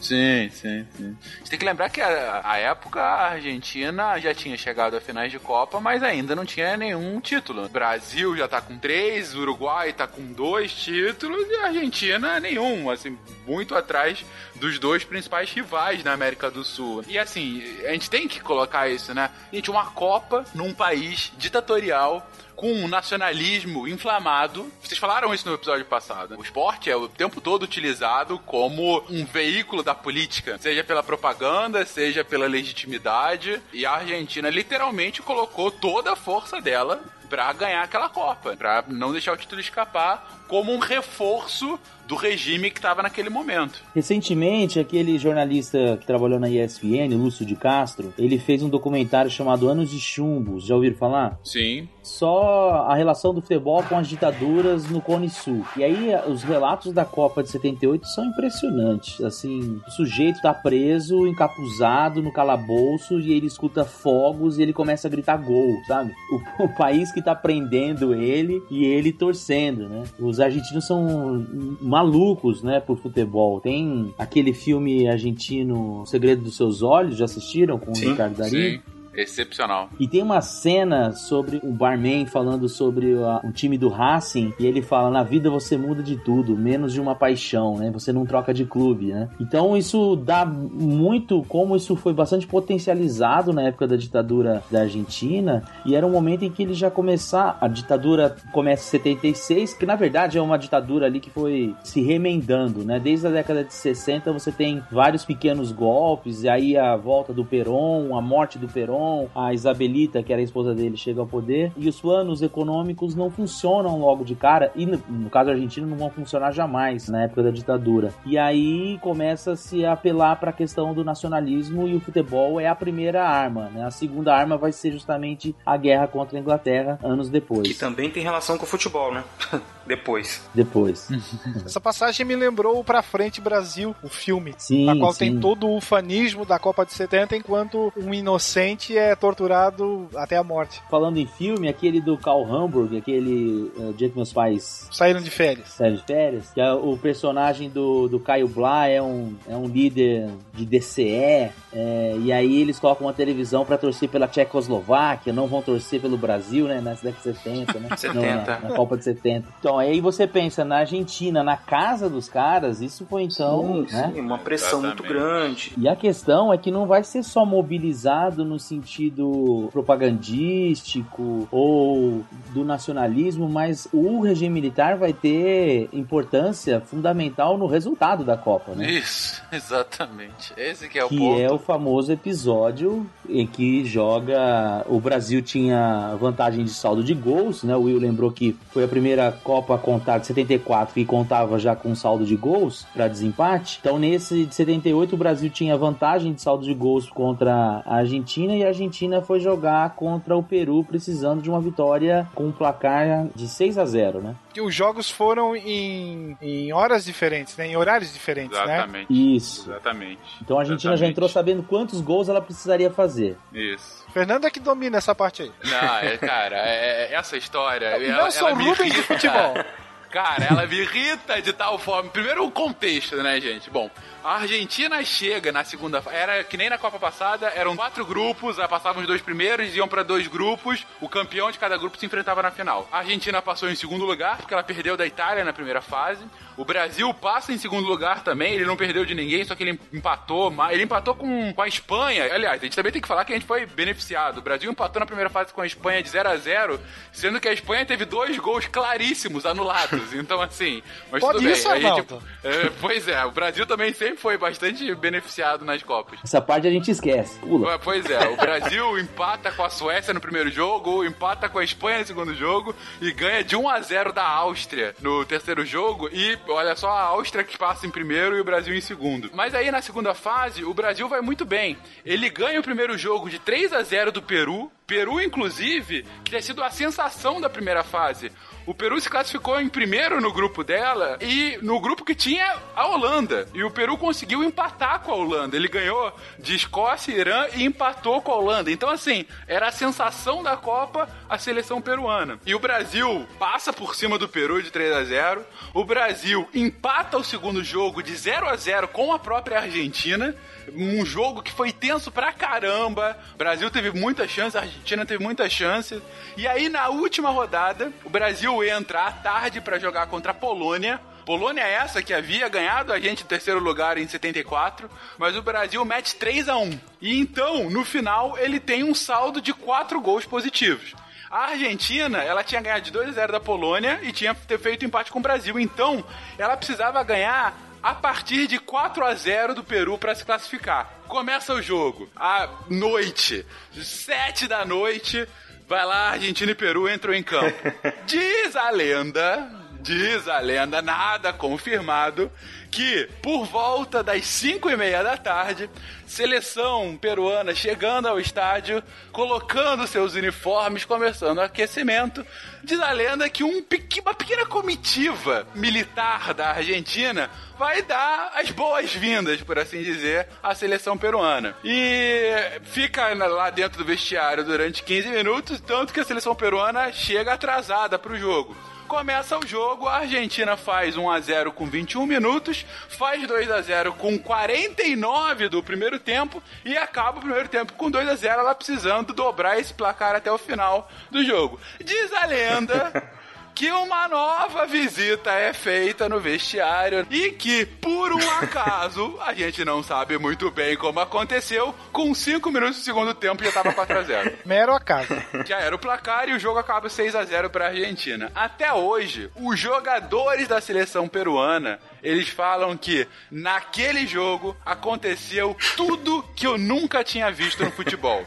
Sim, 0.02 0.50
sim, 0.54 0.86
sim. 0.96 1.18
Você 1.44 1.50
tem 1.50 1.60
que 1.60 1.66
lembrar 1.66 1.90
que 1.90 2.02
a, 2.02 2.42
a 2.44 2.58
época 2.58 3.02
a 3.02 3.32
Argentina 3.32 4.18
já 4.20 4.34
tinha 4.34 4.58
chegado 4.58 4.96
a 4.96 5.02
finais 5.02 5.32
de 5.32 5.40
Copa, 5.40 5.80
mas 5.80 6.02
ainda 6.02 6.36
não 6.36 6.46
tinha 6.46 6.78
nenhum 6.78 7.20
título. 7.20 7.66
O 7.66 7.70
Brasil 7.70 8.36
já 8.36 8.48
tá 8.48 8.62
com 8.62 8.78
três, 8.78 9.36
o 9.36 9.42
Uruguai 9.42 9.92
tá 9.94 10.08
com 10.08 10.32
dois 10.32 10.74
títulos 10.74 11.48
e 11.50 11.56
a 11.56 11.68
Argentina 11.68 12.40
nenhum, 12.40 12.90
assim, 12.90 13.18
muito 13.46 13.76
atrás 13.76 14.26
dos 14.56 14.80
dois 14.80 15.04
principais 15.04 15.52
rivais 15.52 16.04
na 16.04 16.14
América 16.14 16.50
do 16.50 16.64
Sul. 16.64 17.04
E 17.08 17.18
assim, 17.18 17.62
a 17.86 17.92
gente 17.92 18.10
tem 18.10 18.28
que 18.28 18.40
colocar 18.40 18.90
isso, 18.90 19.14
né? 19.14 19.30
Gente, 19.52 19.70
uma 19.70 19.86
Copa 19.88 20.46
num 20.54 20.74
país 20.74 21.32
ditatorial 21.38 22.26
com 22.60 22.74
um 22.74 22.90
nacionalismo 22.90 23.88
inflamado. 23.88 24.70
Vocês 24.84 25.00
falaram 25.00 25.34
isso 25.34 25.48
no 25.48 25.56
episódio 25.56 25.86
passado. 25.86 26.38
O 26.38 26.44
esporte 26.44 26.92
é 26.92 26.96
o 26.96 27.08
tempo 27.08 27.40
todo 27.40 27.64
utilizado 27.64 28.38
como 28.40 29.02
um 29.10 29.24
veículo 29.24 29.82
da 29.82 29.96
política, 29.96 30.58
seja 30.58 30.84
pela 30.84 31.02
propaganda, 31.02 31.86
seja 31.86 32.22
pela 32.22 32.48
legitimidade. 32.48 33.62
E 33.72 33.86
a 33.86 33.94
Argentina 33.94 34.50
literalmente 34.50 35.22
colocou 35.22 35.72
toda 35.72 36.12
a 36.12 36.18
força 36.18 36.60
dela 36.60 37.02
para 37.30 37.54
ganhar 37.54 37.84
aquela 37.84 38.10
Copa, 38.10 38.56
para 38.58 38.84
não 38.88 39.12
deixar 39.12 39.34
o 39.34 39.38
título 39.38 39.62
escapar 39.62 40.40
como 40.48 40.74
um 40.74 40.80
reforço 40.80 41.80
do 42.08 42.16
regime 42.16 42.72
que 42.72 42.80
estava 42.80 43.04
naquele 43.04 43.30
momento. 43.30 43.84
Recentemente, 43.94 44.80
aquele 44.80 45.20
jornalista 45.20 45.96
que 45.98 46.08
trabalhou 46.08 46.40
na 46.40 46.50
ESPN, 46.50 47.16
Lúcio 47.16 47.46
de 47.46 47.56
Castro, 47.56 48.12
ele 48.18 48.40
fez 48.40 48.64
um 48.64 48.70
documentário 48.70 49.30
chamado 49.30 49.70
Anos 49.70 49.92
de 49.92 50.00
Chumbos. 50.00 50.66
Já 50.66 50.74
ouviram 50.74 50.96
falar? 50.96 51.40
Sim. 51.44 51.88
Só 52.02 52.88
a 52.90 52.96
relação 52.96 53.32
do 53.32 53.42
futebol 53.42 53.84
com 53.84 53.96
as 53.96 54.08
ditaduras 54.08 54.90
no 54.90 55.00
Cone 55.00 55.30
Sul. 55.30 55.64
E 55.78 55.84
aí, 55.84 56.10
os 56.28 56.42
relatos 56.42 56.92
da 56.92 57.06
Copa 57.06 57.44
de 57.44 57.50
78 57.50 58.08
são 58.08 58.26
impressionantes. 58.26 59.22
Assim, 59.22 59.80
o 59.88 59.92
sujeito 59.92 60.42
tá 60.42 60.52
preso, 60.52 61.28
encapuzado 61.28 62.24
no 62.24 62.34
calabouço 62.34 63.20
e 63.20 63.34
ele 63.34 63.46
escuta 63.46 63.86
fogos 63.86 64.58
e 64.58 64.64
ele 64.64 64.74
começa 64.74 65.08
a 65.08 65.12
gritar 65.12 65.38
gol, 65.38 65.80
sabe? 65.86 66.12
O, 66.32 66.64
o 66.66 66.76
país 66.76 67.12
que 67.12 67.19
tá 67.22 67.36
prendendo 67.36 68.14
ele 68.14 68.62
e 68.70 68.86
ele 68.86 69.12
torcendo, 69.12 69.88
né? 69.88 70.04
Os 70.20 70.40
argentinos 70.40 70.86
são 70.86 71.46
malucos, 71.82 72.64
né, 72.64 72.80
por 72.80 72.98
futebol. 72.98 73.60
Tem 73.60 74.14
aquele 74.18 74.54
filme 74.54 75.08
argentino 75.08 76.02
O 76.02 76.06
Segredo 76.06 76.44
dos 76.44 76.56
Seus 76.56 76.82
Olhos, 76.82 77.18
já 77.18 77.26
assistiram 77.26 77.78
com 77.78 77.94
sim, 77.94 78.08
o 78.08 78.10
Ricardo 78.12 78.38
Darío? 78.38 78.72
Sim. 78.74 78.99
Excepcional. 79.14 79.90
E 80.00 80.08
tem 80.08 80.22
uma 80.22 80.42
cena 80.42 81.12
sobre 81.12 81.60
um 81.64 81.74
barman 81.74 82.26
falando 82.26 82.70
sobre 82.70 83.14
a, 83.16 83.42
um 83.44 83.52
time 83.52 83.78
do 83.78 83.90
Racing 83.90 84.54
e 84.60 84.66
ele 84.66 84.82
fala: 84.82 85.10
na 85.10 85.24
vida 85.24 85.50
você 85.50 85.78
muda 85.78 86.04
de 86.04 86.18
tudo, 86.18 86.56
menos 86.56 86.94
de 86.94 87.02
uma 87.02 87.16
paixão, 87.16 87.78
né? 87.78 87.92
Você 87.92 88.14
não 88.14 88.26
troca 88.26 88.54
de 88.54 88.66
clube, 88.66 89.08
né? 89.08 89.30
Então 89.40 89.76
isso 89.76 90.16
dá 90.16 90.46
muito 90.46 91.44
como 91.44 91.76
isso 91.76 91.96
foi 91.96 92.14
bastante 92.14 92.48
potencializado 92.48 93.52
na 93.52 93.64
época 93.64 93.88
da 93.88 93.96
ditadura 93.96 94.64
da 94.70 94.82
Argentina 94.82 95.64
e 95.86 95.96
era 95.96 96.06
um 96.06 96.12
momento 96.12 96.46
em 96.46 96.52
que 96.52 96.64
ele 96.64 96.74
já 96.74 96.92
começar 96.92 97.58
a 97.60 97.68
ditadura 97.68 98.36
começa 98.52 98.84
em 98.84 99.00
76, 99.00 99.74
que 99.74 99.86
na 99.86 99.96
verdade 99.96 100.38
é 100.38 100.42
uma 100.42 100.58
ditadura 100.58 101.06
ali 101.06 101.20
que 101.20 101.30
foi 101.30 101.76
se 101.84 102.02
remendando, 102.02 102.84
né? 102.84 103.00
Desde 103.00 103.28
a 103.28 103.32
década 103.32 103.64
de 103.64 103.74
60 103.74 104.32
você 104.32 104.52
tem 104.52 104.84
vários 104.92 105.26
pequenos 105.26 105.72
golpes, 105.72 106.44
e 106.44 106.50
aí 106.50 106.78
a 106.78 106.96
volta 106.96 107.34
do 107.34 107.44
Perón, 107.44 108.16
a 108.16 108.22
morte 108.22 108.58
do 108.58 108.68
Perón 108.68 109.09
a 109.36 109.54
Isabelita, 109.54 110.22
que 110.24 110.32
era 110.32 110.42
a 110.42 110.44
esposa 110.44 110.74
dele, 110.74 110.98
chega 110.98 111.22
ao 111.22 111.28
poder, 111.28 111.72
e 111.78 111.88
os 111.88 112.00
planos 112.00 112.42
econômicos 112.42 113.16
não 113.16 113.30
funcionam 113.30 114.00
logo 114.00 114.24
de 114.24 114.36
cara, 114.36 114.72
e 114.76 114.86
no, 114.86 115.30
caso 115.30 115.50
argentino 115.50 115.88
não 115.88 115.98
vão 115.98 116.10
funcionar 116.10 116.52
jamais 116.52 117.08
na 117.08 117.24
época 117.24 117.44
da 117.44 117.52
ditadura. 117.52 118.14
E 118.26 118.38
aí 118.38 118.98
começa 119.02 119.54
a 119.54 119.92
apelar 119.92 120.36
para 120.38 120.50
a 120.50 120.54
questão 120.54 120.94
do 120.94 121.04
nacionalismo 121.04 121.88
e 121.88 121.96
o 121.96 122.00
futebol 122.00 122.60
é 122.60 122.68
a 122.68 122.76
primeira 122.76 123.24
arma, 123.24 123.70
né? 123.70 123.84
A 123.86 123.92
segunda 123.92 124.34
arma 124.34 124.58
vai 124.58 124.72
ser 124.72 124.92
justamente 124.92 125.56
a 125.66 125.78
guerra 125.78 126.08
contra 126.08 126.38
a 126.38 126.42
Inglaterra 126.42 127.00
anos 127.04 127.30
depois. 127.30 127.68
Que 127.68 127.74
também 127.74 128.10
tem 128.10 128.24
relação 128.24 128.58
com 128.58 128.64
o 128.64 128.68
futebol, 128.68 129.14
né? 129.14 129.24
depois. 129.90 130.48
Depois. 130.54 131.10
Essa 131.66 131.82
passagem 131.82 132.24
me 132.24 132.36
lembrou 132.36 132.80
o 132.80 132.84
Pra 132.84 133.02
Frente 133.02 133.42
Brasil, 133.42 133.96
o 134.04 134.08
filme, 134.08 134.54
sim, 134.56 134.86
na 134.86 134.96
qual 134.96 135.12
sim. 135.14 135.20
tem 135.20 135.40
todo 135.40 135.68
o 135.68 135.78
ufanismo 135.78 136.46
da 136.46 136.60
Copa 136.60 136.86
de 136.86 136.94
70, 136.94 137.36
enquanto 137.36 137.92
um 137.98 138.14
inocente 138.14 138.96
é 138.96 139.16
torturado 139.16 140.08
até 140.16 140.38
a 140.38 140.44
morte. 140.44 140.80
Falando 140.92 141.18
em 141.18 141.26
filme, 141.26 141.68
aquele 141.68 142.00
do 142.00 142.16
Carl 142.20 142.46
Hamburg, 142.46 142.96
aquele 142.96 143.72
uh, 143.78 143.92
dia 143.94 144.10
que 144.10 144.16
meus 144.16 144.32
pais 144.32 144.88
saíram 144.92 145.22
de 145.22 145.32
férias. 145.32 145.70
Saíram 145.70 145.96
de 145.96 146.04
férias. 146.04 146.52
Que 146.52 146.62
é 146.62 146.72
o 146.72 146.96
personagem 146.96 147.68
do, 147.68 148.08
do 148.08 148.20
Caio 148.20 148.48
Blá 148.48 148.88
é 148.88 149.02
um, 149.02 149.36
é 149.48 149.56
um 149.56 149.66
líder 149.66 150.30
de 150.54 150.66
DCE. 150.68 151.50
É, 151.72 152.16
e 152.20 152.32
aí 152.32 152.62
eles 152.62 152.78
colocam 152.78 153.08
uma 153.08 153.14
televisão 153.14 153.66
para 153.66 153.78
torcer 153.78 154.08
pela 154.10 154.28
Tchecoslováquia, 154.28 155.34
não 155.34 155.48
vão 155.48 155.64
torcer 155.64 156.00
pelo 156.00 156.18
Brasil, 156.18 156.68
né? 156.68 156.80
Na 156.80 156.94
década 156.94 157.16
de 157.16 157.40
70, 157.40 157.80
né? 157.80 157.90
70. 157.96 158.20
Não, 158.20 158.46
na, 158.46 158.70
na, 158.70 158.76
Copa 158.76 158.98
de 158.98 159.04
70. 159.04 159.48
Então, 159.60 159.79
aí 159.80 160.02
você 160.02 160.28
pensa, 160.28 160.64
na 160.66 160.78
Argentina, 160.80 161.44
na 161.44 161.58
casa 161.58 162.10
dos 162.10 162.28
caras, 162.28 162.82
isso 162.82 163.06
foi 163.06 163.24
então. 163.24 163.86
Sim, 163.88 163.96
né? 163.96 164.12
sim, 164.14 164.20
uma 164.20 164.38
pressão 164.38 164.80
Exatamente. 164.80 165.02
muito 165.02 165.14
grande. 165.14 165.74
E 165.78 165.88
a 165.88 165.96
questão 165.96 166.54
é 166.54 166.58
que 166.58 166.72
não 166.72 166.86
vai 166.86 167.04
ser 167.04 167.24
só 167.24 167.46
mobilizado 167.46 168.44
no 168.44 168.60
sentido 168.60 169.70
propagandístico 169.72 171.48
ou 171.52 172.24
do 172.52 172.64
nacionalismo, 172.64 173.48
mas 173.50 173.88
o 173.94 174.22
regime 174.22 174.54
militar 174.54 174.98
vai 174.98 175.14
ter 175.14 175.90
importância 175.94 176.82
fundamental 176.82 177.58
no 177.58 177.68
resultado 177.68 178.24
da 178.24 178.38
Copa, 178.38 178.74
né? 178.74 178.90
Isso, 178.92 179.42
exatamente. 179.52 180.54
Esse 180.58 180.88
que 180.88 181.00
é 181.00 181.06
o 181.06 181.10
que 181.10 181.18
ponto. 181.18 181.42
é 181.42 181.52
o 181.52 181.58
famoso 181.58 182.12
episódio 182.12 183.06
em 183.28 183.46
que 183.46 183.86
joga 183.86 184.84
o 184.88 185.00
Brasil 185.00 185.42
tinha 185.42 186.16
vantagem 186.20 186.64
de 186.64 186.72
saldo 186.72 187.04
de 187.04 187.14
gols, 187.14 187.64
né? 187.64 187.76
O 187.76 187.84
Will 187.84 188.00
lembrou 188.00 188.32
que 188.32 188.56
foi 188.72 188.84
a 188.84 188.88
primeira 188.88 189.32
Copa 189.44 189.69
a 189.74 189.78
contar 189.78 190.20
de 190.20 190.28
74 190.28 190.94
que 190.94 191.06
contava 191.06 191.60
já 191.60 191.76
com 191.76 191.96
saldo 191.96 192.26
de 192.26 192.36
gols 192.36 192.86
para 192.94 193.08
desempate. 193.08 193.80
Então 193.82 193.98
nesse 193.98 194.46
de 194.46 194.56
78 194.56 195.14
o 195.14 195.18
Brasil 195.18 195.50
tinha 195.50 195.78
vantagem 195.78 196.34
de 196.34 196.42
saldo 196.42 196.64
de 196.64 196.74
gols 196.74 197.10
contra 197.10 197.84
a 197.86 197.98
Argentina 197.98 198.56
e 198.56 198.64
a 198.64 198.68
Argentina 198.68 199.22
foi 199.22 199.40
jogar 199.40 199.96
contra 199.96 200.36
o 200.36 200.44
Peru 200.44 200.84
precisando 200.84 201.42
de 201.42 201.50
uma 201.50 201.62
vitória 201.62 202.28
com 202.36 202.48
um 202.48 202.52
placar 202.52 203.28
de 203.36 203.48
6 203.48 203.78
a 203.78 203.86
0, 203.86 204.22
né? 204.22 204.36
Os 204.62 204.74
jogos 204.74 205.10
foram 205.10 205.56
em, 205.56 206.38
em 206.42 206.74
horas 206.74 207.06
diferentes, 207.06 207.56
né? 207.58 207.68
Em 207.68 207.76
horários 207.78 208.14
diferentes, 208.14 208.58
Exatamente. 208.58 209.12
né? 209.12 209.20
Isso. 209.20 209.70
Exatamente. 209.70 210.38
Então 210.42 210.58
a 210.58 210.62
Argentina 210.62 210.96
já 210.98 211.08
entrou 211.08 211.30
sabendo 211.30 211.64
quantos 211.64 212.02
gols 212.02 212.30
ela 212.30 212.42
precisaria 212.42 212.92
fazer. 212.92 213.38
Isso. 213.54 214.06
Fernando 214.14 214.46
é 214.46 214.50
que 214.50 214.60
domina 214.60 214.98
essa 214.98 215.14
parte 215.14 215.44
aí. 215.44 215.52
Não, 215.64 215.98
é, 215.98 216.18
cara, 216.18 216.58
é, 216.58 217.14
essa 217.14 217.38
história. 217.38 217.98
Não 218.00 218.06
ela, 218.06 218.32
sou 218.32 218.50
ela 218.50 218.58
Rubens 218.58 218.94
de 218.94 219.04
futebol. 219.04 219.54
Cara, 220.10 220.46
ela 220.50 220.66
me 220.66 220.76
irrita 220.76 221.40
de 221.40 221.54
tal 221.54 221.78
forma. 221.78 222.10
Primeiro 222.10 222.44
o 222.44 222.52
contexto, 222.52 223.16
né, 223.18 223.40
gente? 223.40 223.70
Bom, 223.70 223.92
a 224.24 224.36
Argentina 224.36 225.04
chega 225.04 225.52
na 225.52 225.64
segunda 225.64 226.04
Era 226.12 226.44
que 226.44 226.58
nem 226.58 226.70
na 226.70 226.78
Copa 226.78 227.00
passada, 227.00 227.48
eram 227.56 227.76
quatro 227.76 228.06
grupos, 228.06 228.58
passavam 228.70 229.02
os 229.02 229.08
dois 229.08 229.22
primeiros, 229.22 229.76
iam 229.76 229.88
para 229.88 230.04
dois 230.04 230.28
grupos, 230.28 230.86
o 231.00 231.08
campeão 231.08 231.52
de 231.52 231.60
cada 231.60 231.78
grupo 231.78 231.98
se 231.98 232.06
enfrentava 232.06 232.42
na 232.42 232.52
final. 232.52 232.88
A 232.92 233.00
Argentina 233.00 233.42
passou 233.42 233.70
em 233.70 233.76
segundo 233.76 234.06
lugar, 234.06 234.38
porque 234.38 234.54
ela 234.54 234.64
perdeu 234.64 234.98
da 234.98 235.06
Itália 235.06 235.44
na 235.44 235.54
primeira 235.54 235.82
fase. 235.82 236.24
O 236.58 236.66
Brasil 236.66 237.14
passa 237.14 237.54
em 237.54 237.58
segundo 237.58 237.88
lugar 237.88 238.22
também, 238.22 238.54
ele 238.54 238.66
não 238.66 238.76
perdeu 238.76 239.06
de 239.06 239.16
ninguém, 239.16 239.46
só 239.46 239.56
que 239.56 239.64
ele 239.64 239.80
empatou, 239.94 240.54
ele 240.70 240.84
empatou 240.84 241.16
com, 241.16 241.54
com 241.54 241.62
a 241.62 241.68
Espanha. 241.68 242.26
Aliás, 242.34 242.62
a 242.62 242.66
gente 242.66 242.76
também 242.76 242.92
tem 242.92 243.02
que 243.02 243.08
falar 243.08 243.24
que 243.24 243.32
a 243.32 243.36
gente 243.36 243.48
foi 243.48 243.66
beneficiado. 243.66 244.40
O 244.40 244.42
Brasil 244.42 244.70
empatou 244.70 245.00
na 245.00 245.06
primeira 245.06 245.30
fase 245.30 245.54
com 245.54 245.62
a 245.62 245.66
Espanha 245.66 246.04
de 246.04 246.10
0 246.10 246.30
a 246.30 246.36
0 246.36 246.80
sendo 247.14 247.40
que 247.40 247.48
a 247.48 247.54
Espanha 247.54 247.86
teve 247.86 248.04
dois 248.04 248.38
gols 248.38 248.68
claríssimos 248.68 249.46
anulados. 249.46 250.14
Então, 250.14 250.42
assim, 250.42 250.84
mas 251.10 251.22
Pode 251.22 251.38
tudo 251.38 251.50
isso, 251.50 251.70
bem. 251.70 251.82
Gente, 251.82 252.14
é, 252.44 252.70
pois 252.82 253.08
é, 253.08 253.24
o 253.24 253.32
Brasil 253.32 253.66
também 253.66 253.94
sempre 253.94 254.09
foi 254.16 254.38
bastante 254.38 254.94
beneficiado 254.96 255.66
nas 255.66 255.84
Copas. 255.84 256.20
Essa 256.24 256.42
parte 256.42 256.68
a 256.68 256.72
gente 256.72 256.92
esquece. 256.92 257.40
Pula. 257.40 257.80
Pois 257.80 258.06
é, 258.10 258.28
o 258.30 258.36
Brasil 258.36 258.98
empata 259.00 259.52
com 259.52 259.64
a 259.64 259.70
Suécia 259.70 260.14
no 260.14 260.22
primeiro 260.22 260.50
jogo, 260.50 261.04
empata 261.04 261.50
com 261.50 261.60
a 261.60 261.64
Espanha 261.64 262.00
no 262.00 262.06
segundo 262.06 262.36
jogo 262.36 262.76
e 263.02 263.12
ganha 263.12 263.44
de 263.44 263.56
1 263.56 263.70
a 263.70 263.82
0 263.82 264.14
da 264.14 264.28
Áustria 264.28 264.96
no 265.02 265.26
terceiro 265.26 265.66
jogo. 265.66 266.10
E 266.12 266.38
olha 266.48 266.76
só, 266.76 266.90
a 266.90 267.02
Áustria 267.02 267.44
que 267.44 267.58
passa 267.58 267.86
em 267.86 267.92
primeiro 267.92 268.36
e 268.36 268.42
o 268.42 268.44
Brasil 268.44 268.74
em 268.76 268.82
segundo. 268.82 269.30
Mas 269.34 269.56
aí 269.56 269.72
na 269.72 269.82
segunda 269.82 270.14
fase, 270.14 270.64
o 270.64 270.74
Brasil 270.74 271.08
vai 271.08 271.22
muito 271.22 271.46
bem. 271.46 271.78
Ele 272.06 272.30
ganha 272.30 272.60
o 272.60 272.64
primeiro 272.64 272.98
jogo 272.98 273.30
de 273.30 273.40
3 273.40 273.74
a 273.74 273.82
0 273.82 274.12
do 274.12 274.22
Peru. 274.22 274.72
Peru, 274.86 275.22
inclusive, 275.22 276.04
que 276.24 276.32
tinha 276.32 276.42
sido 276.42 276.64
a 276.64 276.72
sensação 276.72 277.40
da 277.40 277.48
primeira 277.48 277.84
fase. 277.84 278.32
O 278.70 278.74
Peru 278.76 279.02
se 279.02 279.10
classificou 279.10 279.60
em 279.60 279.68
primeiro 279.68 280.22
no 280.22 280.32
grupo 280.32 280.64
dela 280.64 281.18
e 281.22 281.58
no 281.60 281.80
grupo 281.80 282.06
que 282.06 282.14
tinha 282.14 282.56
a 282.76 282.86
Holanda. 282.86 283.48
E 283.52 283.64
o 283.64 283.72
Peru 283.72 283.98
conseguiu 283.98 284.44
empatar 284.44 285.00
com 285.00 285.12
a 285.12 285.16
Holanda. 285.16 285.56
Ele 285.56 285.68
ganhou 285.68 286.16
de 286.38 286.54
Escócia 286.54 287.12
e 287.12 287.20
Irã 287.20 287.48
e 287.56 287.64
empatou 287.64 288.22
com 288.22 288.32
a 288.32 288.36
Holanda. 288.36 288.70
Então, 288.70 288.92
assim, 288.92 289.26
era 289.48 289.70
a 289.70 289.72
sensação 289.72 290.44
da 290.44 290.56
Copa 290.56 291.10
a 291.28 291.40
seleção 291.40 291.82
peruana. 291.82 292.40
E 292.46 292.54
o 292.54 292.60
Brasil 292.60 293.26
passa 293.40 293.74
por 293.74 293.96
cima 293.96 294.20
do 294.20 294.30
Peru 294.30 294.62
de 294.62 294.70
3 294.70 294.94
a 294.94 295.04
0 295.04 295.44
O 295.74 295.84
Brasil 295.84 296.48
empata 296.54 297.18
o 297.18 297.24
segundo 297.24 297.64
jogo 297.64 298.04
de 298.04 298.16
0 298.16 298.50
a 298.50 298.56
0 298.56 298.88
com 298.90 299.12
a 299.12 299.18
própria 299.18 299.62
Argentina 299.62 300.36
um 300.76 301.06
jogo 301.06 301.42
que 301.42 301.52
foi 301.52 301.72
tenso 301.72 302.12
pra 302.12 302.32
caramba. 302.32 303.18
O 303.34 303.38
Brasil 303.38 303.70
teve 303.70 303.92
muita 303.92 304.28
chance, 304.28 304.58
a 304.58 304.62
Argentina 304.62 305.06
teve 305.06 305.24
muita 305.24 305.50
chance. 305.50 306.02
E 306.38 306.48
aí, 306.48 306.70
na 306.70 306.90
última 306.90 307.30
rodada, 307.30 307.92
o 308.04 308.10
Brasil 308.10 308.59
entra 308.64 309.08
à 309.08 309.12
tarde 309.12 309.62
para 309.62 309.80
jogar 309.80 310.08
contra 310.08 310.32
a 310.32 310.36
Polônia. 310.36 311.00
Polônia 311.26 311.62
é 311.62 311.74
essa 311.74 312.02
que 312.02 312.14
havia 312.14 312.50
ganhado 312.50 312.92
a 312.92 313.00
gente 313.00 313.24
em 313.24 313.28
terceiro 313.28 313.60
lugar 313.60 313.98
em 313.98 314.08
74, 314.08 314.90
mas 315.18 315.36
o 315.36 315.44
Brasil 315.44 315.84
mete 315.86 316.16
3 316.16 316.50
a 316.50 316.58
1 316.58 316.80
E 317.02 317.20
então, 317.20 317.70
no 317.70 317.86
final, 317.86 318.38
ele 318.38 318.60
tem 318.60 318.84
um 318.84 318.96
saldo 318.96 319.40
de 319.40 319.54
4 319.54 320.02
gols 320.02 320.26
positivos. 320.26 320.96
A 321.30 321.52
Argentina, 321.52 322.18
ela 322.24 322.44
tinha 322.44 322.62
ganhado 322.62 322.82
de 322.82 322.92
2 322.92 323.10
a 323.10 323.12
0 323.12 323.34
da 323.34 323.40
Polônia 323.40 324.00
e 324.02 324.12
tinha 324.12 324.34
feito 324.34 324.84
empate 324.84 325.12
com 325.12 325.20
o 325.20 325.22
Brasil. 325.22 325.60
Então, 325.60 326.04
ela 326.38 326.58
precisava 326.58 327.04
ganhar 327.04 327.56
a 327.82 327.94
partir 327.94 328.48
de 328.48 328.58
4 328.58 329.06
a 329.06 329.14
0 329.14 329.54
do 329.54 329.64
Peru 329.64 329.98
para 329.98 330.16
se 330.16 330.26
classificar. 330.26 330.92
Começa 331.08 331.54
o 331.54 331.62
jogo 331.62 332.10
à 332.16 332.50
noite, 332.70 333.46
7 333.74 334.48
da 334.48 334.66
noite. 334.66 335.28
Vai 335.70 335.86
lá, 335.86 336.10
Argentina 336.10 336.52
e 336.52 336.56
Peru 336.56 336.90
entram 336.90 337.14
em 337.14 337.22
campo. 337.22 337.56
Diz 338.08 338.56
a 338.56 338.72
lenda, 338.72 339.48
diz 339.80 340.28
a 340.28 340.40
lenda, 340.40 340.82
nada 340.82 341.32
confirmado, 341.32 342.32
que 342.70 343.10
por 343.22 343.46
volta 343.46 344.04
das 344.04 344.26
5 344.26 344.70
e 344.70 344.78
meia 344.78 345.04
da 345.04 345.18
tarde, 345.18 345.70
seleção 346.06 346.98
peruana 346.98 347.54
chegando 347.54 348.08
ao 348.08 348.20
estádio, 348.20 348.84
colocando 349.12 349.88
seus 349.88 350.16
uniformes, 350.16 350.86
começando 350.86 351.38
o 351.38 351.42
aquecimento. 351.42 352.26
Diz 352.64 352.80
a 352.80 352.92
lenda 352.92 353.30
que 353.30 353.44
um, 353.44 353.64
uma 354.02 354.14
pequena 354.14 354.46
comitiva 354.46 355.48
militar 355.54 356.34
da 356.34 356.50
Argentina 356.50 357.30
vai 357.58 357.82
dar 357.82 358.32
as 358.36 358.50
boas-vindas, 358.52 359.42
por 359.42 359.60
assim 359.60 359.84
dizer, 359.84 360.28
à 360.42 360.56
seleção 360.56 360.98
peruana. 360.98 361.56
E 361.64 362.34
fica 362.64 363.14
lá 363.14 363.50
dentro 363.50 363.78
do 363.78 363.86
vestiário 363.86 364.44
durante 364.44 364.84
15 364.84 365.10
minutos, 365.10 365.62
tanto 365.62 365.94
que 365.94 366.00
a 366.00 366.06
seleção 366.06 366.36
peruana 366.36 366.92
chega 366.92 367.34
atrasada 367.34 368.00
para 368.00 368.14
o 368.14 368.18
jogo. 368.18 368.56
Começa 368.90 369.38
o 369.38 369.46
jogo, 369.46 369.88
a 369.88 369.98
Argentina 369.98 370.58
faz 370.58 370.98
1 370.98 371.12
a 371.12 371.20
0 371.20 371.52
com 371.52 371.68
21 371.68 372.08
minutos, 372.08 372.66
faz 372.88 373.26
2 373.28 373.52
a 373.52 373.62
0 373.62 373.94
com 373.94 374.18
49 374.18 375.48
do 375.48 375.62
primeiro 375.62 376.00
tempo 376.00 376.42
e 376.66 376.76
acaba 376.76 377.20
o 377.20 377.22
primeiro 377.22 377.48
tempo 377.48 377.74
com 377.74 377.92
2 377.92 378.10
a 378.10 378.16
0 378.16 378.40
ela 378.40 378.56
precisando 378.56 379.14
dobrar 379.14 379.60
esse 379.60 379.76
placar 379.76 380.16
até 380.16 380.32
o 380.32 380.40
final 380.40 380.90
do 381.12 381.24
jogo. 381.24 381.60
Diz 381.86 382.12
a 382.14 382.26
lenda 382.26 383.12
que 383.60 383.70
uma 383.70 384.08
nova 384.08 384.66
visita 384.66 385.32
é 385.32 385.52
feita 385.52 386.08
no 386.08 386.18
vestiário 386.18 387.06
e 387.12 387.32
que, 387.32 387.66
por 387.66 388.14
um 388.14 388.30
acaso, 388.40 389.20
a 389.20 389.34
gente 389.34 389.66
não 389.66 389.84
sabe 389.84 390.18
muito 390.18 390.50
bem 390.50 390.78
como 390.78 391.02
aconteceu, 391.02 391.76
com 391.92 392.16
5 392.16 392.50
minutos 392.52 392.78
do 392.78 392.84
segundo 392.86 393.14
tempo 393.14 393.44
já 393.44 393.52
tava 393.52 393.74
4x0. 393.74 394.36
Mero 394.48 394.74
acaso. 394.74 395.14
Já 395.46 395.60
era 395.60 395.76
o 395.76 395.80
placar 395.80 396.30
e 396.30 396.32
o 396.32 396.40
jogo 396.40 396.58
acaba 396.58 396.88
6 396.88 397.14
a 397.14 397.26
0 397.26 397.50
pra 397.50 397.68
Argentina. 397.68 398.32
Até 398.34 398.72
hoje, 398.72 399.30
os 399.36 399.60
jogadores 399.60 400.48
da 400.48 400.62
seleção 400.62 401.10
peruana 401.10 401.82
eles 402.02 402.30
falam 402.30 402.78
que 402.78 403.06
naquele 403.30 404.08
jogo 404.08 404.56
aconteceu 404.66 405.54
tudo 405.76 406.24
que 406.34 406.48
eu 406.48 406.58
nunca 406.58 407.04
tinha 407.04 407.30
visto 407.30 407.66
no 407.66 407.72
futebol. 407.72 408.26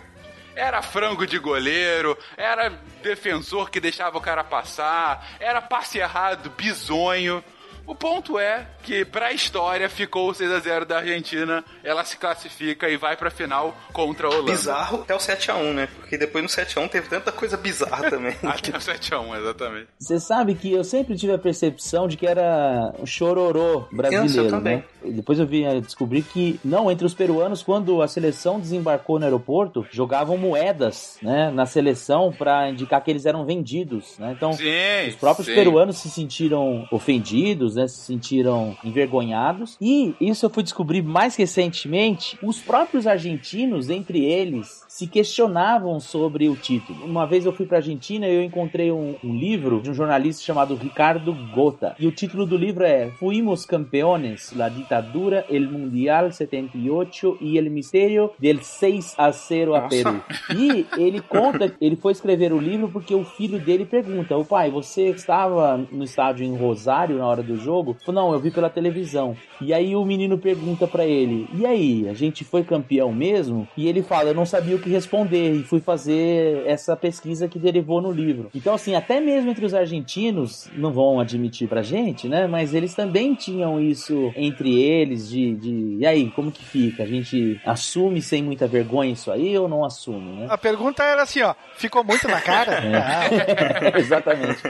Era 0.54 0.82
frango 0.82 1.26
de 1.26 1.38
goleiro, 1.38 2.16
era 2.36 2.68
defensor 3.02 3.70
que 3.70 3.80
deixava 3.80 4.18
o 4.18 4.20
cara 4.20 4.44
passar, 4.44 5.26
era 5.40 5.62
passe 5.62 5.98
errado, 5.98 6.50
bizonho. 6.50 7.42
O 7.86 7.94
ponto 7.94 8.38
é 8.38 8.66
que, 8.82 9.04
pra 9.04 9.32
história, 9.32 9.88
ficou 9.88 10.30
o 10.30 10.32
6x0 10.32 10.84
da 10.84 10.98
Argentina, 10.98 11.64
ela 11.82 12.04
se 12.04 12.16
classifica 12.16 12.88
e 12.88 12.96
vai 12.96 13.16
pra 13.16 13.30
final 13.30 13.76
contra 13.92 14.26
a 14.26 14.30
Holanda. 14.30 14.52
Bizarro 14.52 15.02
até 15.02 15.14
o 15.14 15.18
7x1, 15.18 15.72
né? 15.72 15.88
Porque 15.96 16.16
depois 16.16 16.42
no 16.42 16.48
7x1 16.48 16.88
teve 16.88 17.08
tanta 17.08 17.32
coisa 17.32 17.56
bizarra 17.56 18.10
também. 18.10 18.36
até 18.42 18.70
o 18.76 18.80
7x1, 18.80 19.38
exatamente. 19.38 19.88
Você 19.98 20.20
sabe 20.20 20.54
que 20.54 20.72
eu 20.72 20.84
sempre 20.84 21.16
tive 21.16 21.32
a 21.32 21.38
percepção 21.38 22.06
de 22.06 22.16
que 22.16 22.26
era 22.26 22.92
um 22.98 23.06
chororô 23.06 23.86
brasileiro, 23.92 24.56
eu 24.56 24.60
né? 24.60 24.84
Depois 25.04 25.38
eu 25.38 25.46
vim 25.46 25.66
a 25.66 25.80
descobrir 25.80 26.22
que, 26.22 26.60
não, 26.64 26.90
entre 26.90 27.04
os 27.04 27.14
peruanos, 27.14 27.62
quando 27.62 28.00
a 28.02 28.08
seleção 28.08 28.60
desembarcou 28.60 29.18
no 29.18 29.24
aeroporto, 29.24 29.84
jogavam 29.90 30.36
moedas, 30.36 31.18
né, 31.22 31.50
na 31.50 31.66
seleção 31.66 32.32
para 32.32 32.70
indicar 32.70 33.02
que 33.02 33.10
eles 33.10 33.26
eram 33.26 33.44
vendidos, 33.44 34.16
né? 34.18 34.32
Então, 34.36 34.52
sim, 34.52 35.08
os 35.08 35.16
próprios 35.16 35.46
sim. 35.46 35.54
peruanos 35.54 35.96
se 35.96 36.08
sentiram 36.08 36.86
ofendidos, 36.90 37.71
né, 37.74 37.86
se 37.88 37.98
sentiram 37.98 38.76
envergonhados. 38.84 39.76
E 39.80 40.14
isso 40.20 40.46
eu 40.46 40.50
fui 40.50 40.62
descobrir 40.62 41.02
mais 41.02 41.36
recentemente, 41.36 42.38
os 42.42 42.58
próprios 42.58 43.06
argentinos, 43.06 43.90
entre 43.90 44.24
eles, 44.24 44.81
se 45.02 45.08
questionavam 45.08 45.98
sobre 45.98 46.48
o 46.48 46.54
título. 46.54 47.04
Uma 47.04 47.26
vez 47.26 47.44
eu 47.44 47.52
fui 47.52 47.66
para 47.66 47.78
Argentina 47.78 48.28
e 48.28 48.36
eu 48.36 48.42
encontrei 48.42 48.92
um, 48.92 49.16
um, 49.24 49.34
livro 49.36 49.80
de 49.80 49.90
um 49.90 49.94
jornalista 49.94 50.44
chamado 50.44 50.76
Ricardo 50.76 51.34
Gota. 51.52 51.96
E 51.98 52.06
o 52.06 52.12
título 52.12 52.46
do 52.46 52.56
livro 52.56 52.84
é 52.84 53.10
Fuimos 53.18 53.66
Campeones, 53.66 54.52
la 54.54 54.68
ditadura, 54.68 55.44
el 55.50 55.68
Mundial 55.68 56.32
78 56.32 57.38
e 57.40 57.58
el 57.58 57.68
misterio 57.70 58.32
del 58.38 58.62
6 58.62 59.14
a 59.18 59.32
0 59.32 59.74
a 59.74 59.88
Peru. 59.88 60.22
E 60.56 60.86
ele 60.96 61.20
conta, 61.20 61.74
ele 61.80 61.96
foi 61.96 62.12
escrever 62.12 62.52
o 62.52 62.60
livro 62.60 62.88
porque 62.88 63.12
o 63.12 63.24
filho 63.24 63.58
dele 63.58 63.84
pergunta: 63.84 64.36
"O 64.36 64.44
pai, 64.44 64.70
você 64.70 65.08
estava 65.08 65.78
no 65.90 66.04
estádio 66.04 66.46
em 66.46 66.56
Rosário 66.56 67.18
na 67.18 67.26
hora 67.26 67.42
do 67.42 67.56
jogo?" 67.56 67.96
Falou: 68.04 68.22
"Não, 68.22 68.32
eu 68.32 68.38
vi 68.38 68.52
pela 68.52 68.70
televisão." 68.70 69.36
E 69.60 69.74
aí 69.74 69.96
o 69.96 70.04
menino 70.04 70.38
pergunta 70.38 70.86
para 70.86 71.04
ele: 71.04 71.48
"E 71.54 71.66
aí, 71.66 72.08
a 72.08 72.14
gente 72.14 72.44
foi 72.44 72.62
campeão 72.62 73.12
mesmo?" 73.12 73.66
E 73.76 73.88
ele 73.88 74.02
fala: 74.02 74.30
"Eu 74.30 74.34
não 74.34 74.46
sabia 74.46 74.76
o 74.76 74.78
que 74.78 74.91
responder 74.92 75.52
e 75.54 75.62
fui 75.62 75.80
fazer 75.80 76.62
essa 76.66 76.96
pesquisa 76.96 77.48
que 77.48 77.58
derivou 77.58 78.00
no 78.00 78.10
livro. 78.10 78.50
Então, 78.54 78.74
assim, 78.74 78.94
até 78.94 79.20
mesmo 79.20 79.50
entre 79.50 79.64
os 79.64 79.74
argentinos, 79.74 80.68
não 80.74 80.92
vão 80.92 81.20
admitir 81.20 81.68
pra 81.68 81.82
gente, 81.82 82.28
né? 82.28 82.46
Mas 82.46 82.74
eles 82.74 82.94
também 82.94 83.34
tinham 83.34 83.80
isso 83.80 84.32
entre 84.36 84.80
eles 84.80 85.28
de, 85.28 85.54
de 85.54 85.96
e 85.98 86.06
aí, 86.06 86.30
como 86.30 86.52
que 86.52 86.64
fica? 86.64 87.02
A 87.02 87.06
gente 87.06 87.60
assume 87.64 88.22
sem 88.22 88.42
muita 88.42 88.66
vergonha 88.66 89.12
isso 89.12 89.30
aí 89.30 89.56
ou 89.58 89.68
não 89.68 89.84
assume, 89.84 90.32
né? 90.32 90.46
A 90.48 90.58
pergunta 90.58 91.02
era 91.02 91.22
assim, 91.22 91.42
ó, 91.42 91.54
ficou 91.76 92.04
muito 92.04 92.28
na 92.28 92.40
cara? 92.40 92.82
É. 92.92 93.98
Exatamente. 93.98 94.62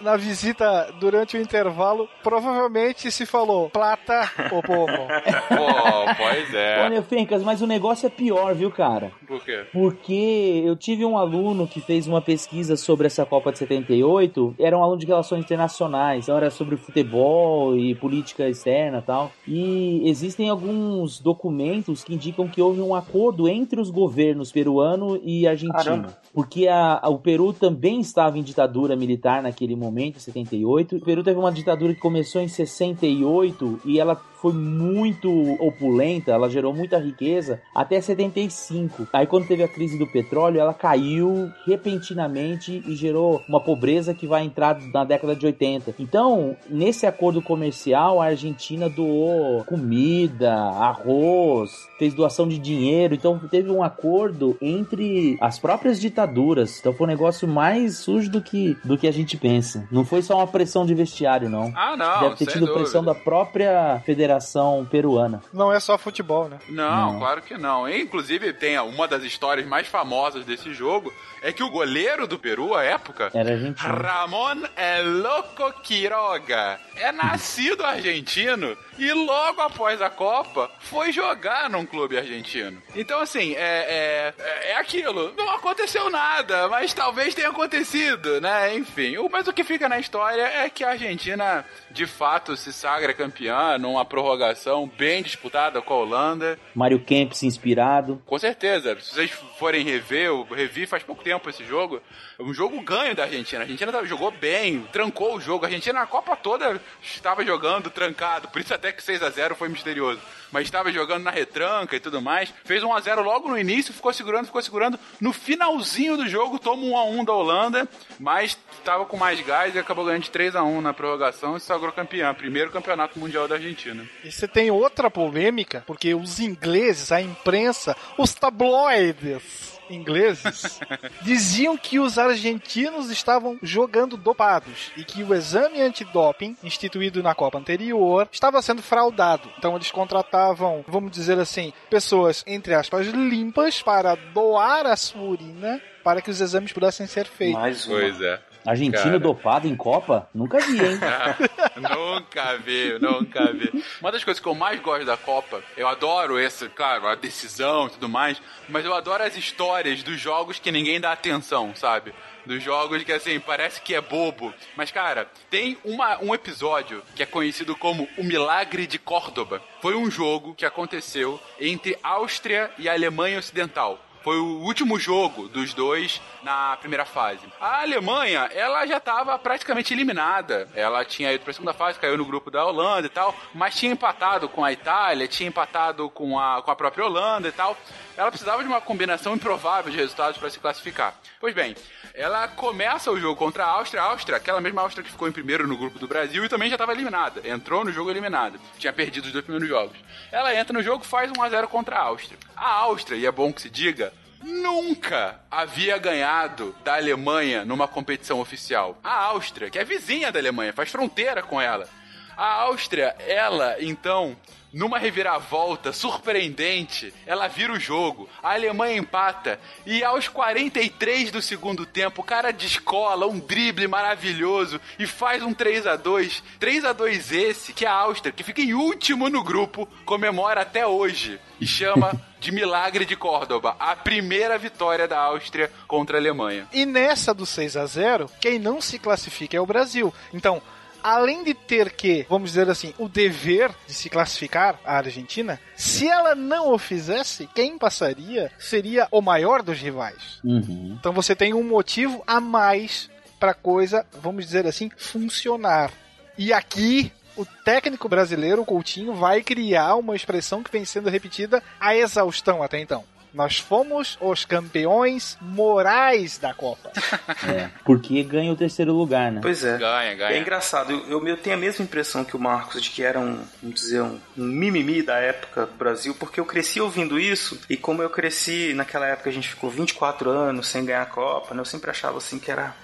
Na 0.00 0.16
visita, 0.16 0.92
durante 0.98 1.36
o 1.36 1.40
intervalo, 1.40 2.08
provavelmente 2.22 3.10
se 3.10 3.26
falou 3.26 3.70
plata 3.70 4.30
ou 4.50 4.62
povo. 4.62 4.86
Pô, 4.86 6.14
pois 6.16 6.54
é. 6.54 6.82
Olha, 6.84 7.02
Fencas, 7.02 7.42
mas 7.42 7.62
o 7.62 7.66
negócio 7.66 8.06
é 8.06 8.10
pior, 8.10 8.54
viu, 8.54 8.70
cara? 8.70 9.10
Por 9.26 9.42
quê? 9.46 9.64
Porque 9.72 10.62
eu 10.64 10.76
tive 10.76 11.04
um 11.04 11.16
aluno 11.16 11.66
que 11.66 11.80
fez 11.80 12.06
uma 12.06 12.20
pesquisa 12.20 12.76
sobre 12.76 13.06
essa 13.06 13.24
Copa 13.24 13.50
de 13.52 13.58
78, 13.58 14.54
era 14.58 14.76
um 14.76 14.82
aluno 14.82 14.98
de 14.98 15.06
relações 15.06 15.42
internacionais, 15.44 16.24
então 16.24 16.36
era 16.36 16.50
sobre 16.50 16.76
futebol 16.76 17.76
e 17.76 17.94
política 17.94 18.48
externa 18.48 18.98
e 18.98 19.02
tal. 19.02 19.32
E 19.48 20.02
existem 20.08 20.48
alguns 20.50 21.20
documentos 21.20 22.04
que 22.04 22.14
indicam 22.14 22.46
que 22.48 22.60
houve 22.60 22.80
um 22.80 22.94
acordo 22.94 23.48
entre 23.48 23.80
os 23.80 23.90
governos 23.90 24.52
peruano 24.52 25.18
e 25.22 25.46
argentino. 25.46 25.72
Caramba. 25.78 26.18
Porque 26.34 26.68
a, 26.68 27.00
a- 27.02 27.08
o 27.08 27.18
Peru 27.18 27.52
também 27.52 28.00
estava 28.00 28.38
em 28.38 28.42
ditadura 28.42 28.94
militar 28.96 29.42
naquele 29.42 29.74
momento, 29.74 30.16
em 30.16 30.20
78. 30.20 30.96
O 30.96 31.00
Peru 31.00 31.22
teve 31.22 31.38
uma 31.38 31.50
ditadura 31.52 31.94
que 31.94 32.00
começou 32.00 32.42
em 32.42 32.48
68 32.48 33.80
e 33.84 33.98
ela 33.98 34.16
foi 34.46 34.52
muito 34.52 35.28
opulenta, 35.58 36.30
ela 36.30 36.48
gerou 36.48 36.72
muita 36.72 36.98
riqueza 36.98 37.60
até 37.74 38.00
75. 38.00 39.08
Aí 39.12 39.26
quando 39.26 39.48
teve 39.48 39.64
a 39.64 39.68
crise 39.68 39.98
do 39.98 40.06
petróleo, 40.06 40.60
ela 40.60 40.72
caiu 40.72 41.50
repentinamente 41.66 42.80
e 42.86 42.94
gerou 42.94 43.42
uma 43.48 43.60
pobreza 43.60 44.14
que 44.14 44.24
vai 44.24 44.44
entrar 44.44 44.78
na 44.94 45.02
década 45.02 45.34
de 45.34 45.44
80. 45.44 45.96
Então, 45.98 46.56
nesse 46.70 47.06
acordo 47.06 47.42
comercial, 47.42 48.22
a 48.22 48.26
Argentina 48.26 48.88
doou 48.88 49.64
comida, 49.64 50.52
arroz, 50.54 51.88
fez 51.98 52.14
doação 52.14 52.46
de 52.46 52.58
dinheiro. 52.58 53.14
Então, 53.14 53.40
teve 53.50 53.68
um 53.68 53.82
acordo 53.82 54.56
entre 54.62 55.36
as 55.40 55.58
próprias 55.58 56.00
ditaduras. 56.00 56.78
Então, 56.78 56.92
foi 56.92 57.04
um 57.04 57.10
negócio 57.10 57.48
mais 57.48 57.98
sujo 57.98 58.30
do 58.30 58.40
que, 58.40 58.76
do 58.84 58.96
que 58.96 59.08
a 59.08 59.12
gente 59.12 59.36
pensa. 59.36 59.88
Não 59.90 60.04
foi 60.04 60.22
só 60.22 60.36
uma 60.36 60.46
pressão 60.46 60.86
de 60.86 60.94
vestiário, 60.94 61.48
não. 61.48 61.72
Ah, 61.74 61.96
não, 61.96 62.20
Deve 62.20 62.36
ter 62.36 62.46
tido 62.46 62.72
pressão 62.72 63.02
dúvida. 63.02 63.14
da 63.18 63.24
própria 63.24 64.00
federação 64.04 64.35
associação 64.36 64.86
peruana. 64.90 65.42
Não 65.52 65.72
é 65.72 65.78
só 65.80 65.96
futebol, 65.98 66.48
né? 66.48 66.58
Não, 66.68 67.12
Não. 67.12 67.18
claro 67.18 67.42
que 67.42 67.56
não. 67.56 67.88
E, 67.88 68.00
Inclusive, 68.02 68.52
tem 68.52 68.78
uma 68.78 69.06
das 69.08 69.22
histórias 69.24 69.66
mais 69.66 69.86
famosas 69.88 70.44
desse 70.44 70.72
jogo 70.72 71.12
é 71.42 71.52
que 71.52 71.62
o 71.62 71.70
goleiro 71.70 72.26
do 72.26 72.38
Peru, 72.38 72.74
à 72.74 72.82
época, 72.82 73.30
Era 73.34 73.52
argentino. 73.52 73.94
Ramon 74.02 74.62
El 74.76 75.18
Loco 75.18 75.72
Quiroga, 75.82 76.78
é 76.96 77.12
nascido 77.12 77.84
argentino 77.84 78.76
e 78.98 79.12
logo 79.12 79.60
após 79.60 80.00
a 80.00 80.08
Copa 80.08 80.70
foi 80.80 81.12
jogar 81.12 81.68
num 81.68 81.84
clube 81.84 82.16
argentino. 82.16 82.80
Então, 82.94 83.20
assim, 83.20 83.54
é, 83.54 84.34
é, 84.38 84.70
é 84.72 84.76
aquilo. 84.76 85.32
Não 85.36 85.50
aconteceu 85.50 86.08
nada, 86.10 86.68
mas 86.68 86.94
talvez 86.94 87.34
tenha 87.34 87.48
acontecido, 87.50 88.40
né? 88.40 88.74
Enfim, 88.74 89.18
o- 89.18 89.28
mas 89.30 89.46
o 89.46 89.52
que 89.52 89.62
fica 89.64 89.88
na 89.88 89.98
história 89.98 90.42
é 90.42 90.68
que 90.70 90.82
a 90.84 90.90
Argentina, 90.90 91.64
de 91.96 92.06
fato, 92.06 92.54
se 92.58 92.74
sagra 92.74 93.14
campeã 93.14 93.78
numa 93.78 94.04
prorrogação 94.04 94.86
bem 94.98 95.22
disputada 95.22 95.80
com 95.80 95.94
a 95.94 95.96
Holanda. 95.96 96.58
Mário 96.74 97.00
Kempis 97.00 97.42
inspirado. 97.42 98.22
Com 98.26 98.38
certeza. 98.38 99.00
Se 99.00 99.14
vocês 99.14 99.30
forem 99.58 99.82
rever, 99.82 100.26
eu 100.26 100.42
revi 100.44 100.84
faz 100.84 101.02
pouco 101.02 101.24
tempo 101.24 101.48
esse 101.48 101.64
jogo. 101.64 102.02
É 102.38 102.42
um 102.42 102.52
jogo 102.52 102.78
ganho 102.82 103.16
da 103.16 103.22
Argentina. 103.22 103.62
A 103.62 103.64
Argentina 103.64 104.04
jogou 104.04 104.30
bem, 104.30 104.82
trancou 104.92 105.36
o 105.36 105.40
jogo. 105.40 105.64
A 105.64 105.68
Argentina 105.68 106.00
na 106.00 106.06
Copa 106.06 106.36
toda 106.36 106.78
estava 107.02 107.42
jogando 107.42 107.88
trancado. 107.88 108.48
Por 108.48 108.60
isso 108.60 108.74
até 108.74 108.92
que 108.92 109.02
6 109.02 109.22
a 109.22 109.30
0 109.30 109.54
foi 109.54 109.70
misterioso. 109.70 110.20
Mas 110.56 110.68
estava 110.68 110.90
jogando 110.90 111.22
na 111.22 111.30
retranca 111.30 111.94
e 111.94 112.00
tudo 112.00 112.22
mais. 112.22 112.50
Fez 112.64 112.82
1 112.82 112.90
a 112.90 112.98
0 112.98 113.22
logo 113.22 113.46
no 113.46 113.58
início, 113.58 113.92
ficou 113.92 114.10
segurando, 114.10 114.46
ficou 114.46 114.62
segurando. 114.62 114.98
No 115.20 115.30
finalzinho 115.30 116.16
do 116.16 116.26
jogo, 116.26 116.58
toma 116.58 116.82
1 116.82 116.96
a 116.96 117.04
1 117.04 117.24
da 117.26 117.32
Holanda, 117.34 117.88
mas 118.18 118.56
estava 118.72 119.04
com 119.04 119.18
mais 119.18 119.38
gás 119.42 119.74
e 119.74 119.78
acabou 119.78 120.06
ganhando 120.06 120.22
de 120.22 120.30
3 120.30 120.56
a 120.56 120.62
1 120.62 120.80
na 120.80 120.94
prorrogação 120.94 121.58
e 121.58 121.60
se 121.60 121.66
sagrou 121.66 121.92
campeão. 121.92 122.34
Primeiro 122.34 122.70
campeonato 122.70 123.18
mundial 123.18 123.46
da 123.46 123.56
Argentina. 123.56 124.08
E 124.24 124.32
você 124.32 124.48
tem 124.48 124.70
outra 124.70 125.10
polêmica, 125.10 125.84
porque 125.86 126.14
os 126.14 126.40
ingleses, 126.40 127.12
a 127.12 127.20
imprensa, 127.20 127.94
os 128.16 128.32
tabloides 128.32 129.75
ingleses, 129.90 130.80
diziam 131.22 131.76
que 131.76 131.98
os 131.98 132.18
argentinos 132.18 133.10
estavam 133.10 133.58
jogando 133.62 134.16
dopados 134.16 134.90
e 134.96 135.04
que 135.04 135.22
o 135.22 135.34
exame 135.34 135.80
antidoping 135.80 136.56
instituído 136.62 137.22
na 137.22 137.34
Copa 137.34 137.58
anterior 137.58 138.28
estava 138.30 138.62
sendo 138.62 138.82
fraudado. 138.82 139.50
Então 139.58 139.74
eles 139.74 139.90
contratavam, 139.90 140.84
vamos 140.86 141.10
dizer 141.10 141.38
assim, 141.38 141.72
pessoas, 141.90 142.42
entre 142.46 142.74
aspas, 142.74 143.06
limpas 143.06 143.82
para 143.82 144.14
doar 144.14 144.86
a 144.86 144.96
sua 144.96 145.22
urina 145.22 145.80
para 146.06 146.22
que 146.22 146.30
os 146.30 146.40
exames 146.40 146.72
pudessem 146.72 147.04
ser 147.06 147.26
feitos. 147.26 147.60
Mais 147.60 147.84
uma. 147.84 147.98
Pois 147.98 148.20
é. 148.20 148.40
Argentino 148.66 149.02
Cara. 149.02 149.18
dopado 149.18 149.68
em 149.68 149.76
Copa? 149.76 150.28
Nunca 150.34 150.58
vi, 150.58 150.78
hein? 150.78 150.98
nunca 151.76 152.56
vi, 152.56 152.98
nunca 153.00 153.52
vi. 153.52 153.84
Uma 154.00 154.12
das 154.12 154.24
coisas 154.24 154.42
que 154.42 154.48
eu 154.48 154.54
mais 154.54 154.80
gosto 154.80 155.04
da 155.04 155.16
Copa, 155.16 155.62
eu 155.76 155.86
adoro 155.86 156.38
essa, 156.38 156.68
claro, 156.68 157.06
a 157.06 157.14
decisão 157.14 157.86
e 157.86 157.90
tudo 157.90 158.08
mais, 158.08 158.40
mas 158.68 158.84
eu 158.84 158.94
adoro 158.94 159.22
as 159.22 159.36
histórias 159.36 160.02
dos 160.02 160.20
jogos 160.20 160.58
que 160.58 160.72
ninguém 160.72 161.00
dá 161.00 161.12
atenção, 161.12 161.74
sabe? 161.74 162.12
Dos 162.44 162.62
jogos 162.62 163.02
que, 163.02 163.12
assim, 163.12 163.40
parece 163.40 163.80
que 163.80 163.94
é 163.94 164.00
bobo. 164.00 164.54
Mas, 164.76 164.92
cara, 164.92 165.28
tem 165.50 165.76
uma, 165.84 166.22
um 166.22 166.32
episódio 166.32 167.02
que 167.14 167.22
é 167.22 167.26
conhecido 167.26 167.74
como 167.74 168.08
O 168.16 168.22
Milagre 168.22 168.86
de 168.86 169.00
Córdoba. 169.00 169.60
Foi 169.82 169.96
um 169.96 170.08
jogo 170.08 170.54
que 170.54 170.64
aconteceu 170.64 171.40
entre 171.60 171.98
Áustria 172.02 172.70
e 172.78 172.88
Alemanha 172.88 173.40
Ocidental. 173.40 174.00
Foi 174.26 174.40
o 174.40 174.58
último 174.58 174.98
jogo 174.98 175.46
dos 175.46 175.72
dois 175.72 176.20
na 176.42 176.76
primeira 176.78 177.04
fase. 177.04 177.46
A 177.60 177.82
Alemanha, 177.82 178.50
ela 178.52 178.84
já 178.84 178.96
estava 178.96 179.38
praticamente 179.38 179.94
eliminada. 179.94 180.68
Ela 180.74 181.04
tinha 181.04 181.32
ido 181.32 181.44
para 181.44 181.52
a 181.52 181.54
segunda 181.54 181.72
fase, 181.72 182.00
caiu 182.00 182.18
no 182.18 182.24
grupo 182.24 182.50
da 182.50 182.66
Holanda 182.66 183.06
e 183.06 183.08
tal, 183.08 183.32
mas 183.54 183.76
tinha 183.76 183.92
empatado 183.92 184.48
com 184.48 184.64
a 184.64 184.72
Itália, 184.72 185.28
tinha 185.28 185.48
empatado 185.48 186.10
com 186.10 186.40
a, 186.40 186.60
com 186.60 186.72
a 186.72 186.74
própria 186.74 187.06
Holanda 187.06 187.46
e 187.46 187.52
tal. 187.52 187.78
Ela 188.16 188.28
precisava 188.32 188.64
de 188.64 188.68
uma 188.68 188.80
combinação 188.80 189.32
improvável 189.32 189.92
de 189.92 189.96
resultados 189.96 190.38
para 190.38 190.50
se 190.50 190.58
classificar. 190.58 191.14
Pois 191.38 191.54
bem, 191.54 191.76
ela 192.16 192.48
começa 192.48 193.10
o 193.10 193.20
jogo 193.20 193.36
contra 193.36 193.64
a 193.64 193.68
Áustria. 193.68 194.02
A 194.02 194.06
Áustria, 194.06 194.38
aquela 194.38 194.60
mesma 194.60 194.80
Áustria 194.80 195.04
que 195.04 195.10
ficou 195.10 195.28
em 195.28 195.32
primeiro 195.32 195.68
no 195.68 195.76
grupo 195.76 195.98
do 195.98 196.08
Brasil 196.08 196.44
e 196.44 196.48
também 196.48 196.70
já 196.70 196.74
estava 196.74 196.92
eliminada. 196.92 197.46
Entrou 197.46 197.84
no 197.84 197.92
jogo 197.92 198.10
eliminada. 198.10 198.58
Tinha 198.78 198.92
perdido 198.92 199.26
os 199.26 199.32
dois 199.32 199.44
primeiros 199.44 199.68
jogos. 199.68 199.96
Ela 200.32 200.54
entra 200.54 200.72
no 200.72 200.82
jogo, 200.82 201.04
faz 201.04 201.30
1 201.30 201.42
a 201.42 201.50
0 201.50 201.68
contra 201.68 201.96
a 201.96 202.00
Áustria. 202.00 202.38
A 202.56 202.70
Áustria, 202.70 203.18
e 203.18 203.26
é 203.26 203.30
bom 203.30 203.52
que 203.52 203.60
se 203.60 203.68
diga, 203.68 204.14
nunca 204.42 205.38
havia 205.50 205.98
ganhado 205.98 206.74
da 206.82 206.96
Alemanha 206.96 207.66
numa 207.66 207.86
competição 207.86 208.40
oficial. 208.40 208.98
A 209.04 209.24
Áustria, 209.26 209.68
que 209.68 209.78
é 209.78 209.84
vizinha 209.84 210.32
da 210.32 210.38
Alemanha, 210.38 210.72
faz 210.72 210.90
fronteira 210.90 211.42
com 211.42 211.60
ela. 211.60 211.86
A 212.34 212.62
Áustria, 212.62 213.14
ela, 213.26 213.76
então, 213.78 214.34
numa 214.72 214.98
reviravolta 214.98 215.92
surpreendente, 215.92 217.12
ela 217.26 217.48
vira 217.48 217.72
o 217.72 217.80
jogo. 217.80 218.28
A 218.42 218.52
Alemanha 218.52 218.96
empata 218.96 219.58
e 219.84 220.04
aos 220.04 220.28
43 220.28 221.30
do 221.30 221.40
segundo 221.40 221.86
tempo, 221.86 222.20
o 222.20 222.24
cara 222.24 222.52
descola 222.52 223.26
um 223.26 223.38
drible 223.38 223.86
maravilhoso 223.88 224.80
e 224.98 225.06
faz 225.06 225.42
um 225.42 225.54
3 225.54 225.86
a 225.86 225.96
2 225.96 226.42
3 226.58 226.84
a 226.84 226.92
2 226.92 227.32
esse 227.32 227.72
que 227.72 227.86
a 227.86 227.92
Áustria, 227.92 228.32
que 228.32 228.44
fica 228.44 228.60
em 228.60 228.74
último 228.74 229.28
no 229.28 229.42
grupo, 229.42 229.88
comemora 230.04 230.62
até 230.62 230.86
hoje 230.86 231.40
e 231.60 231.66
chama 231.66 232.12
de 232.38 232.52
Milagre 232.52 233.04
de 233.04 233.16
Córdoba, 233.16 233.76
a 233.78 233.96
primeira 233.96 234.58
vitória 234.58 235.08
da 235.08 235.18
Áustria 235.18 235.70
contra 235.88 236.16
a 236.16 236.20
Alemanha. 236.20 236.68
E 236.72 236.84
nessa 236.84 237.32
do 237.32 237.46
6 237.46 237.76
a 237.76 237.86
0 237.86 238.30
quem 238.40 238.58
não 238.58 238.80
se 238.80 238.98
classifica 238.98 239.56
é 239.56 239.60
o 239.60 239.66
Brasil. 239.66 240.12
Então, 240.32 240.62
além 241.06 241.44
de 241.44 241.54
ter 241.54 241.92
que, 241.92 242.26
vamos 242.28 242.50
dizer 242.50 242.68
assim, 242.68 242.92
o 242.98 243.08
dever 243.08 243.70
de 243.86 243.94
se 243.94 244.10
classificar 244.10 244.80
a 244.84 244.96
Argentina, 244.96 245.60
se 245.76 246.08
ela 246.08 246.34
não 246.34 246.72
o 246.72 246.78
fizesse, 246.78 247.48
quem 247.54 247.78
passaria 247.78 248.50
seria 248.58 249.06
o 249.12 249.22
maior 249.22 249.62
dos 249.62 249.78
rivais. 249.78 250.40
Uhum. 250.42 250.96
Então 250.98 251.12
você 251.12 251.36
tem 251.36 251.54
um 251.54 251.62
motivo 251.62 252.24
a 252.26 252.40
mais 252.40 253.08
para 253.38 253.54
coisa, 253.54 254.04
vamos 254.20 254.46
dizer 254.46 254.66
assim, 254.66 254.90
funcionar. 254.96 255.92
E 256.36 256.52
aqui 256.52 257.12
o 257.36 257.44
técnico 257.44 258.08
brasileiro, 258.08 258.62
o 258.62 258.66
Coutinho, 258.66 259.14
vai 259.14 259.42
criar 259.42 259.94
uma 259.94 260.16
expressão 260.16 260.60
que 260.60 260.72
vem 260.72 260.84
sendo 260.84 261.08
repetida 261.08 261.62
a 261.78 261.94
exaustão 261.94 262.64
até 262.64 262.80
então. 262.80 263.04
Nós 263.36 263.58
fomos 263.58 264.16
os 264.18 264.46
campeões 264.46 265.36
morais 265.42 266.38
da 266.38 266.54
Copa. 266.54 266.90
É, 267.46 267.70
porque 267.84 268.22
ganha 268.22 268.50
o 268.50 268.56
terceiro 268.56 268.92
lugar, 268.92 269.30
né? 269.30 269.40
Pois 269.42 269.62
é. 269.62 269.76
Ganha, 269.76 270.10
É 270.10 270.14
ganha. 270.14 270.38
engraçado, 270.38 270.90
eu, 270.90 271.06
eu, 271.20 271.28
eu 271.28 271.36
tenho 271.36 271.54
a 271.54 271.58
mesma 271.58 271.84
impressão 271.84 272.24
que 272.24 272.34
o 272.34 272.38
Marcos 272.40 272.82
de 272.82 272.90
que 272.90 273.02
era 273.02 273.20
um, 273.20 273.44
vamos 273.62 273.80
dizer, 273.80 274.00
um, 274.02 274.18
um 274.36 274.44
mimimi 274.44 275.02
da 275.02 275.18
época 275.18 275.66
do 275.66 275.74
Brasil, 275.74 276.14
porque 276.18 276.40
eu 276.40 276.46
cresci 276.46 276.80
ouvindo 276.80 277.20
isso, 277.20 277.60
e 277.68 277.76
como 277.76 278.02
eu 278.02 278.08
cresci 278.10 278.72
naquela 278.74 279.06
época, 279.06 279.28
a 279.28 279.32
gente 279.32 279.48
ficou 279.48 279.68
24 279.70 280.30
anos 280.30 280.66
sem 280.66 280.84
ganhar 280.84 281.02
a 281.02 281.06
Copa, 281.06 281.54
né, 281.54 281.60
eu 281.60 281.64
sempre 281.66 281.90
achava 281.90 282.16
assim 282.18 282.38
que 282.38 282.50
era, 282.50 282.74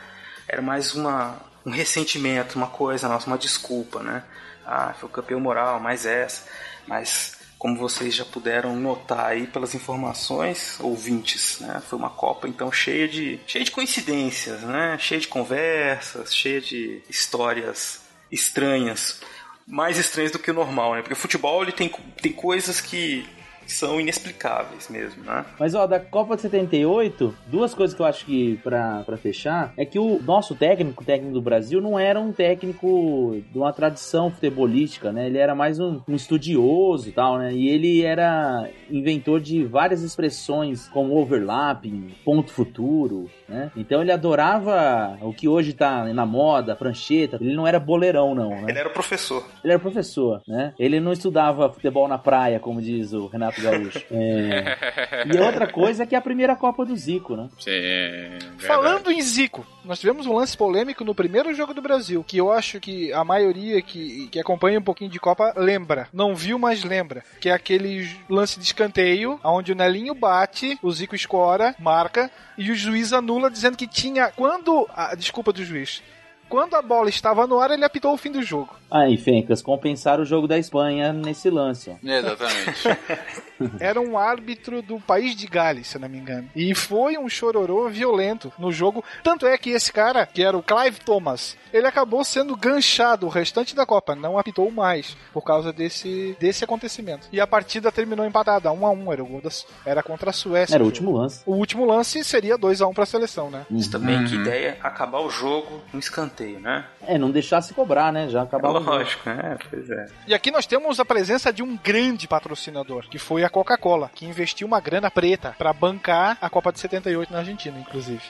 era 0.47 0.61
mais 0.61 0.95
uma, 0.95 1.39
um 1.65 1.71
ressentimento, 1.71 2.57
uma 2.57 2.69
coisa 2.69 3.09
nossa, 3.09 3.27
uma 3.27 3.39
desculpa, 3.39 4.01
né? 4.03 4.23
Ah, 4.65 4.95
foi 5.01 5.09
o 5.09 5.13
campeão 5.13 5.41
moral, 5.41 5.81
mais 5.81 6.05
essa. 6.07 6.47
Mas 6.87 7.39
como 7.63 7.77
vocês 7.77 8.13
já 8.13 8.25
puderam 8.25 8.75
notar 8.75 9.25
aí 9.27 9.47
pelas 9.47 9.73
informações, 9.73 10.81
ouvintes, 10.81 11.61
né? 11.61 11.81
Foi 11.89 11.97
uma 11.97 12.11
Copa 12.11 12.49
então 12.49 12.73
cheia 12.73 13.07
de 13.07 13.39
cheia 13.47 13.65
de 13.65 13.71
coincidências, 13.71 14.63
né? 14.63 14.99
Cheia 14.99 15.21
de 15.21 15.29
conversas, 15.29 16.35
cheia 16.35 16.61
de 16.61 17.01
histórias 17.09 18.01
estranhas, 18.33 19.21
mais 19.65 19.97
estranhas 19.97 20.33
do 20.33 20.41
que 20.41 20.51
o 20.51 20.55
normal, 20.55 20.97
né? 20.97 21.03
Porque 21.03 21.13
o 21.13 21.17
futebol 21.17 21.63
ele 21.63 21.71
tem, 21.71 21.89
tem 22.21 22.33
coisas 22.33 22.81
que 22.81 23.29
são 23.73 24.01
inexplicáveis 24.01 24.89
mesmo, 24.89 25.25
né? 25.25 25.45
Mas 25.59 25.75
ó, 25.75 25.87
da 25.87 25.99
Copa 25.99 26.37
de 26.37 26.43
78, 26.43 27.35
duas 27.47 27.75
coisas 27.75 27.95
que 27.95 28.03
eu 28.03 28.07
acho 28.07 28.25
que 28.25 28.57
pra, 28.59 29.03
pra 29.05 29.17
fechar 29.17 29.73
é 29.77 29.85
que 29.85 29.99
o 29.99 30.21
nosso 30.23 30.55
técnico, 30.55 31.03
o 31.03 31.07
técnico 31.07 31.35
do 31.35 31.43
Brasil, 31.43 31.81
não 31.81 31.99
era 31.99 32.21
um 32.21 32.33
técnico 32.33 33.41
de 33.51 33.59
uma 33.59 33.73
tradição 33.73 34.31
futebolística, 34.31 35.13
né? 35.13 35.27
Ele 35.27 35.39
era 35.39 35.55
mais 35.55 35.79
um, 35.79 36.01
um 36.09 36.15
estudioso 36.15 37.09
e 37.09 37.13
tal, 37.13 37.39
né? 37.39 37.53
E 37.53 37.69
ele 37.69 38.03
era 38.03 38.69
inventor 38.91 39.41
de 39.41 39.65
várias 39.65 40.03
expressões 40.03 40.89
como 40.89 41.17
overlapping, 41.17 42.15
ponto 42.25 42.53
futuro, 42.53 43.31
né? 43.49 43.71
Então 43.77 44.01
ele 44.01 44.13
adorava 44.13 45.19
o 45.23 45.33
que 45.33 45.49
hoje 45.49 45.73
tá 45.73 46.05
na 46.13 46.27
moda, 46.27 46.77
prancheta. 46.77 47.39
Ele 47.41 47.55
não 47.55 47.67
era 47.67 47.79
boleirão, 47.81 48.35
não, 48.35 48.51
né? 48.51 48.67
Ele 48.69 48.79
era 48.79 48.91
professor. 48.91 49.45
Ele 49.63 49.73
era 49.73 49.81
professor, 49.81 50.43
né? 50.47 50.75
Ele 50.79 51.01
não 51.01 51.13
estudava 51.13 51.73
futebol 51.73 52.09
na 52.09 52.19
praia, 52.19 52.61
como 52.61 52.81
diz 52.81 53.13
o 53.13 53.27
Renato 53.27 53.61
Gaúcho. 53.63 54.05
É. 54.11 55.25
E 55.33 55.39
outra 55.39 55.67
coisa 55.67 56.03
é 56.03 56.07
que 56.07 56.15
é 56.15 56.19
a 56.19 56.23
primeira 56.23 56.55
Copa 56.57 56.85
do 56.85 56.97
Zico, 56.97 57.37
né? 57.37 57.49
Sim. 57.59 57.71
verdade. 57.71 58.67
Falando 58.67 59.11
em 59.11 59.21
Zico, 59.23 59.67
nós 59.85 59.99
tivemos 59.99 60.27
um 60.27 60.35
lance 60.35 60.57
polêmico 60.57 61.05
no 61.05 61.15
primeiro 61.15 61.55
jogo 61.55 61.73
do 61.75 61.83
Brasil, 61.83 62.25
que 62.27 62.37
eu 62.37 62.53
acho 62.53 62.81
que 62.81 63.13
a 63.13 63.25
maioria 63.25 63.81
que, 63.83 64.29
que 64.29 64.39
acompanha 64.41 64.79
um 64.79 64.83
pouquinho 64.83 65.11
de 65.11 65.19
Copa 65.21 65.53
lembra. 65.57 66.09
Não 66.13 66.35
viu, 66.35 66.59
mas 66.59 66.85
lembra. 66.85 67.25
Que 67.41 67.49
é 67.49 67.53
aquele 67.53 68.09
lance 68.29 68.59
de 68.59 68.65
escanteio, 68.65 69.41
onde 69.45 69.73
o 69.73 69.75
Nelinho 69.75 70.15
bate, 70.15 70.79
o 70.83 70.91
Zico 70.93 71.15
escora, 71.15 71.75
marca, 71.79 72.31
e 72.57 72.71
o 72.71 72.75
juiz 72.75 73.13
anula, 73.13 73.51
dizendo 73.51 73.77
que 73.77 73.87
tinha. 73.87 74.29
Quando. 74.29 74.89
A 74.95 75.15
desculpa 75.15 75.53
do 75.53 75.65
juiz. 75.65 76.03
quando 76.49 76.75
a 76.75 76.83
bola 76.83 77.09
estava 77.09 77.47
no 77.47 77.59
ar, 77.59 77.71
ele 77.71 77.85
apitou 77.85 78.13
o 78.13 78.17
fim 78.19 78.31
do 78.31 78.43
jogo. 78.43 78.77
Aí, 78.91 79.17
Fencas, 79.17 79.63
compensaram 79.63 80.23
o 80.23 80.27
jogo 80.27 80.47
da 80.47 80.59
Espanha 80.59 81.13
nesse 81.13 81.49
lance. 81.49 81.91
ó. 81.91 81.95
Exatamente. 82.07 82.83
Era 83.81 84.01
um 84.01 84.17
árbitro 84.19 84.83
do 84.83 84.99
país 85.01 85.35
de 85.37 85.47
Gales, 85.47 85.89
se 85.89 85.97
eu 85.97 86.01
não 86.01 86.09
me 86.09 86.19
engano. 86.19 86.49
E 86.55 86.75
foi 86.75 87.17
um 87.19 87.29
chororô 87.29 87.89
violento 87.89 88.53
no 88.59 88.73
jogo. 88.73 89.05
Tanto 89.23 89.47
é 89.47 89.57
que 89.59 89.71
esse 89.71 89.93
cara, 89.93 90.27
que 90.27 90.43
era 90.43 90.57
o 90.57 90.63
Clive 90.63 91.01
Thomas, 91.01 91.57
ele 91.73 91.87
acabou 91.87 92.25
sendo 92.25 92.57
ganchado 92.57 93.27
o 93.27 93.31
restante 93.31 93.75
da 93.75 93.87
Copa. 93.87 94.15
Não 94.15 94.39
apitou 94.39 94.71
mais 94.71 95.17
por 95.33 95.43
causa 95.43 95.73
desse, 95.73 96.37
desse 96.39 96.65
acontecimento. 96.65 97.29
E 97.33 97.41
a 97.41 97.47
partida 97.47 97.91
terminou 97.93 98.27
empatada, 98.27 98.71
1 98.73 98.87
a 98.87 98.91
1 98.91 99.13
Era, 99.13 99.23
o 99.23 99.27
gol 99.27 99.43
era 99.85 100.03
contra 100.03 100.31
a 100.31 100.33
Suécia. 100.33 100.75
Era 100.75 100.83
o 100.85 100.87
último 100.87 101.13
lance. 101.13 101.43
O 101.47 101.55
último 101.55 101.85
lance 101.85 102.23
seria 102.25 102.57
2 102.59 102.81
a 102.83 102.87
1 102.87 102.93
para 102.95 103.03
a 103.05 103.07
seleção, 103.07 103.51
né? 103.51 103.67
Isso 103.71 103.91
também, 103.91 104.25
que 104.25 104.35
Uhum. 104.35 104.43
ideia 104.43 104.79
acabar 104.83 105.21
o 105.21 105.31
jogo 105.31 105.81
no 105.93 105.99
escanteio, 105.99 106.61
né? 106.61 106.87
É, 107.07 107.19
não 107.19 107.31
deixar 107.31 107.61
se 107.63 107.75
cobrar, 107.75 108.13
né? 108.13 108.29
Já 108.29 108.45
o 108.45 108.49
jogo. 108.51 108.79
Lógico, 108.79 109.29
é, 109.29 109.59
pois 109.71 109.91
é. 109.91 110.07
E 110.27 110.35
aqui 110.35 110.51
nós 110.51 110.67
temos 110.67 111.01
a 111.01 111.05
presença 111.05 111.53
de 111.53 111.63
um 111.63 111.77
grande 111.77 112.29
patrocinador, 112.29 113.09
que 113.09 113.19
foi 113.19 113.45
a 113.45 113.49
Coca-Cola, 113.53 114.11
que 114.15 114.25
investiu 114.25 114.67
uma 114.67 114.81
grana 114.81 115.11
preta 115.11 115.55
para 115.59 115.75
bancar 115.75 116.39
a 116.41 116.49
Copa 116.49 116.73
de 116.73 116.81
78 116.81 117.31
na 117.31 117.41
Argentina, 117.41 117.79
inclusive. 117.79 118.23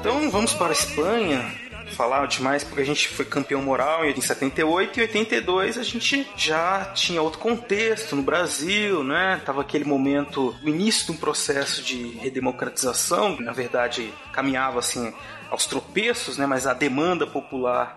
Então 0.00 0.30
vamos 0.30 0.54
para 0.54 0.68
a 0.68 0.72
Espanha. 0.72 1.65
Falar 1.96 2.26
demais 2.26 2.62
porque 2.62 2.82
a 2.82 2.84
gente 2.84 3.08
foi 3.08 3.24
campeão 3.24 3.62
moral 3.62 4.04
em 4.04 4.20
78 4.20 4.98
e 4.98 5.02
82 5.02 5.78
a 5.78 5.82
gente 5.82 6.28
já 6.36 6.84
tinha 6.94 7.22
outro 7.22 7.38
contexto 7.38 8.14
no 8.14 8.20
Brasil, 8.20 9.02
né? 9.02 9.40
Tava 9.46 9.62
aquele 9.62 9.86
momento, 9.86 10.54
o 10.62 10.68
início 10.68 11.06
de 11.06 11.12
um 11.12 11.16
processo 11.16 11.82
de 11.82 12.08
redemocratização, 12.18 13.40
na 13.40 13.52
verdade 13.52 14.12
caminhava 14.30 14.80
assim 14.80 15.10
aos 15.48 15.64
tropeços, 15.64 16.36
né? 16.36 16.44
Mas 16.44 16.66
a 16.66 16.74
demanda 16.74 17.26
popular 17.26 17.96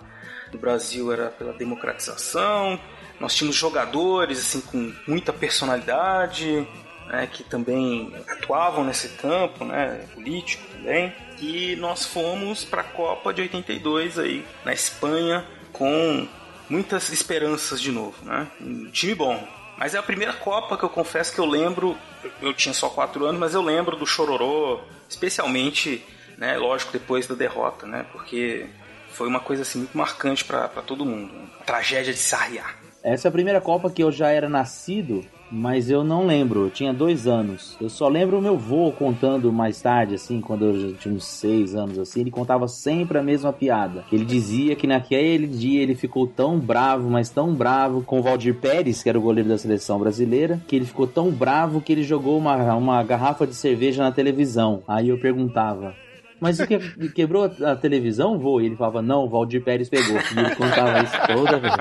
do 0.49 0.57
Brasil 0.57 1.11
era 1.11 1.27
pela 1.29 1.51
democratização. 1.51 2.79
Nós 3.19 3.35
tínhamos 3.35 3.57
jogadores 3.57 4.39
assim 4.39 4.61
com 4.61 4.93
muita 5.05 5.33
personalidade, 5.33 6.65
né, 7.07 7.27
que 7.27 7.43
também 7.43 8.13
atuavam 8.29 8.85
nesse 8.85 9.09
campo, 9.09 9.65
né, 9.65 10.05
político 10.13 10.63
também. 10.71 11.13
E 11.41 11.75
nós 11.77 12.05
fomos 12.05 12.63
para 12.65 12.81
a 12.81 12.83
Copa 12.85 13.33
de 13.33 13.41
82 13.41 14.19
aí 14.19 14.45
na 14.65 14.73
Espanha 14.73 15.45
com 15.71 16.27
muitas 16.69 17.09
esperanças 17.11 17.81
de 17.81 17.91
novo, 17.91 18.23
né? 18.25 18.47
Um 18.59 18.89
time 18.91 19.15
bom. 19.15 19.47
Mas 19.77 19.95
é 19.95 19.97
a 19.97 20.03
primeira 20.03 20.33
Copa 20.33 20.77
que 20.77 20.83
eu 20.83 20.89
confesso 20.89 21.33
que 21.33 21.39
eu 21.39 21.45
lembro. 21.45 21.97
eu- 22.41 22.53
tinha 22.53 22.73
só 22.73 22.89
quatro 22.89 23.25
anos, 23.25 23.39
mas 23.39 23.53
eu 23.53 23.61
lembro 23.61 23.95
do 23.95 24.05
chororô, 24.05 24.81
especialmente, 25.07 26.03
né? 26.37 26.57
Lógico 26.57 26.91
depois 26.91 27.25
da 27.27 27.33
derrota, 27.35 27.85
né? 27.87 28.05
Porque 28.11 28.65
foi 29.13 29.27
uma 29.27 29.39
coisa 29.39 29.61
assim 29.61 29.79
muito 29.79 29.97
marcante 29.97 30.43
para 30.43 30.67
todo 30.85 31.05
mundo. 31.05 31.31
A 31.61 31.63
tragédia 31.63 32.11
de 32.13 32.19
Sarriá. 32.19 32.65
Essa 33.01 33.27
é 33.27 33.29
a 33.29 33.31
primeira 33.31 33.61
Copa 33.61 33.89
que 33.89 34.03
eu 34.03 34.11
já 34.11 34.29
era 34.29 34.49
nascido, 34.49 35.25
mas 35.51 35.89
eu 35.89 36.03
não 36.03 36.25
lembro. 36.25 36.65
Eu 36.65 36.69
tinha 36.69 36.93
dois 36.93 37.27
anos. 37.27 37.77
Eu 37.81 37.89
só 37.89 38.07
lembro 38.07 38.37
o 38.37 38.41
meu 38.41 38.57
vô 38.57 38.91
contando 38.91 39.51
mais 39.51 39.81
tarde, 39.81 40.15
assim, 40.15 40.41
quando 40.41 40.65
eu 40.65 40.93
tinha 40.93 41.13
uns 41.13 41.25
seis 41.25 41.75
anos, 41.75 41.97
assim. 41.97 42.21
Ele 42.21 42.31
contava 42.31 42.67
sempre 42.67 43.17
a 43.17 43.23
mesma 43.23 43.51
piada. 43.51 44.03
Ele 44.11 44.25
dizia 44.25 44.75
que 44.75 44.87
naquele 44.87 45.47
dia 45.47 45.81
ele 45.81 45.95
ficou 45.95 46.27
tão 46.27 46.59
bravo, 46.59 47.09
mas 47.09 47.29
tão 47.29 47.53
bravo 47.53 48.01
com 48.03 48.19
o 48.19 48.23
Valdir 48.23 48.55
Pérez, 48.55 49.01
que 49.01 49.09
era 49.09 49.17
o 49.17 49.21
goleiro 49.21 49.49
da 49.49 49.57
seleção 49.57 49.99
brasileira, 49.99 50.61
que 50.67 50.75
ele 50.75 50.85
ficou 50.85 51.07
tão 51.07 51.31
bravo 51.31 51.81
que 51.81 51.91
ele 51.91 52.03
jogou 52.03 52.37
uma, 52.37 52.75
uma 52.75 53.03
garrafa 53.03 53.45
de 53.45 53.55
cerveja 53.55 54.03
na 54.03 54.11
televisão. 54.11 54.83
Aí 54.87 55.09
eu 55.09 55.19
perguntava. 55.19 55.93
Mas 56.39 56.57
que 56.61 56.79
quebrou 57.13 57.43
a, 57.43 57.71
a 57.71 57.75
televisão, 57.75 58.37
vô? 58.39 58.61
E 58.61 58.67
ele 58.67 58.75
falava, 58.75 59.01
não, 59.01 59.25
o 59.25 59.29
Valdir 59.29 59.63
Pérez 59.63 59.89
pegou. 59.89 60.15
E 60.15 60.39
ele 60.39 60.55
contava 60.55 61.03
isso 61.03 61.13
toda 61.27 61.59
vez. 61.59 61.75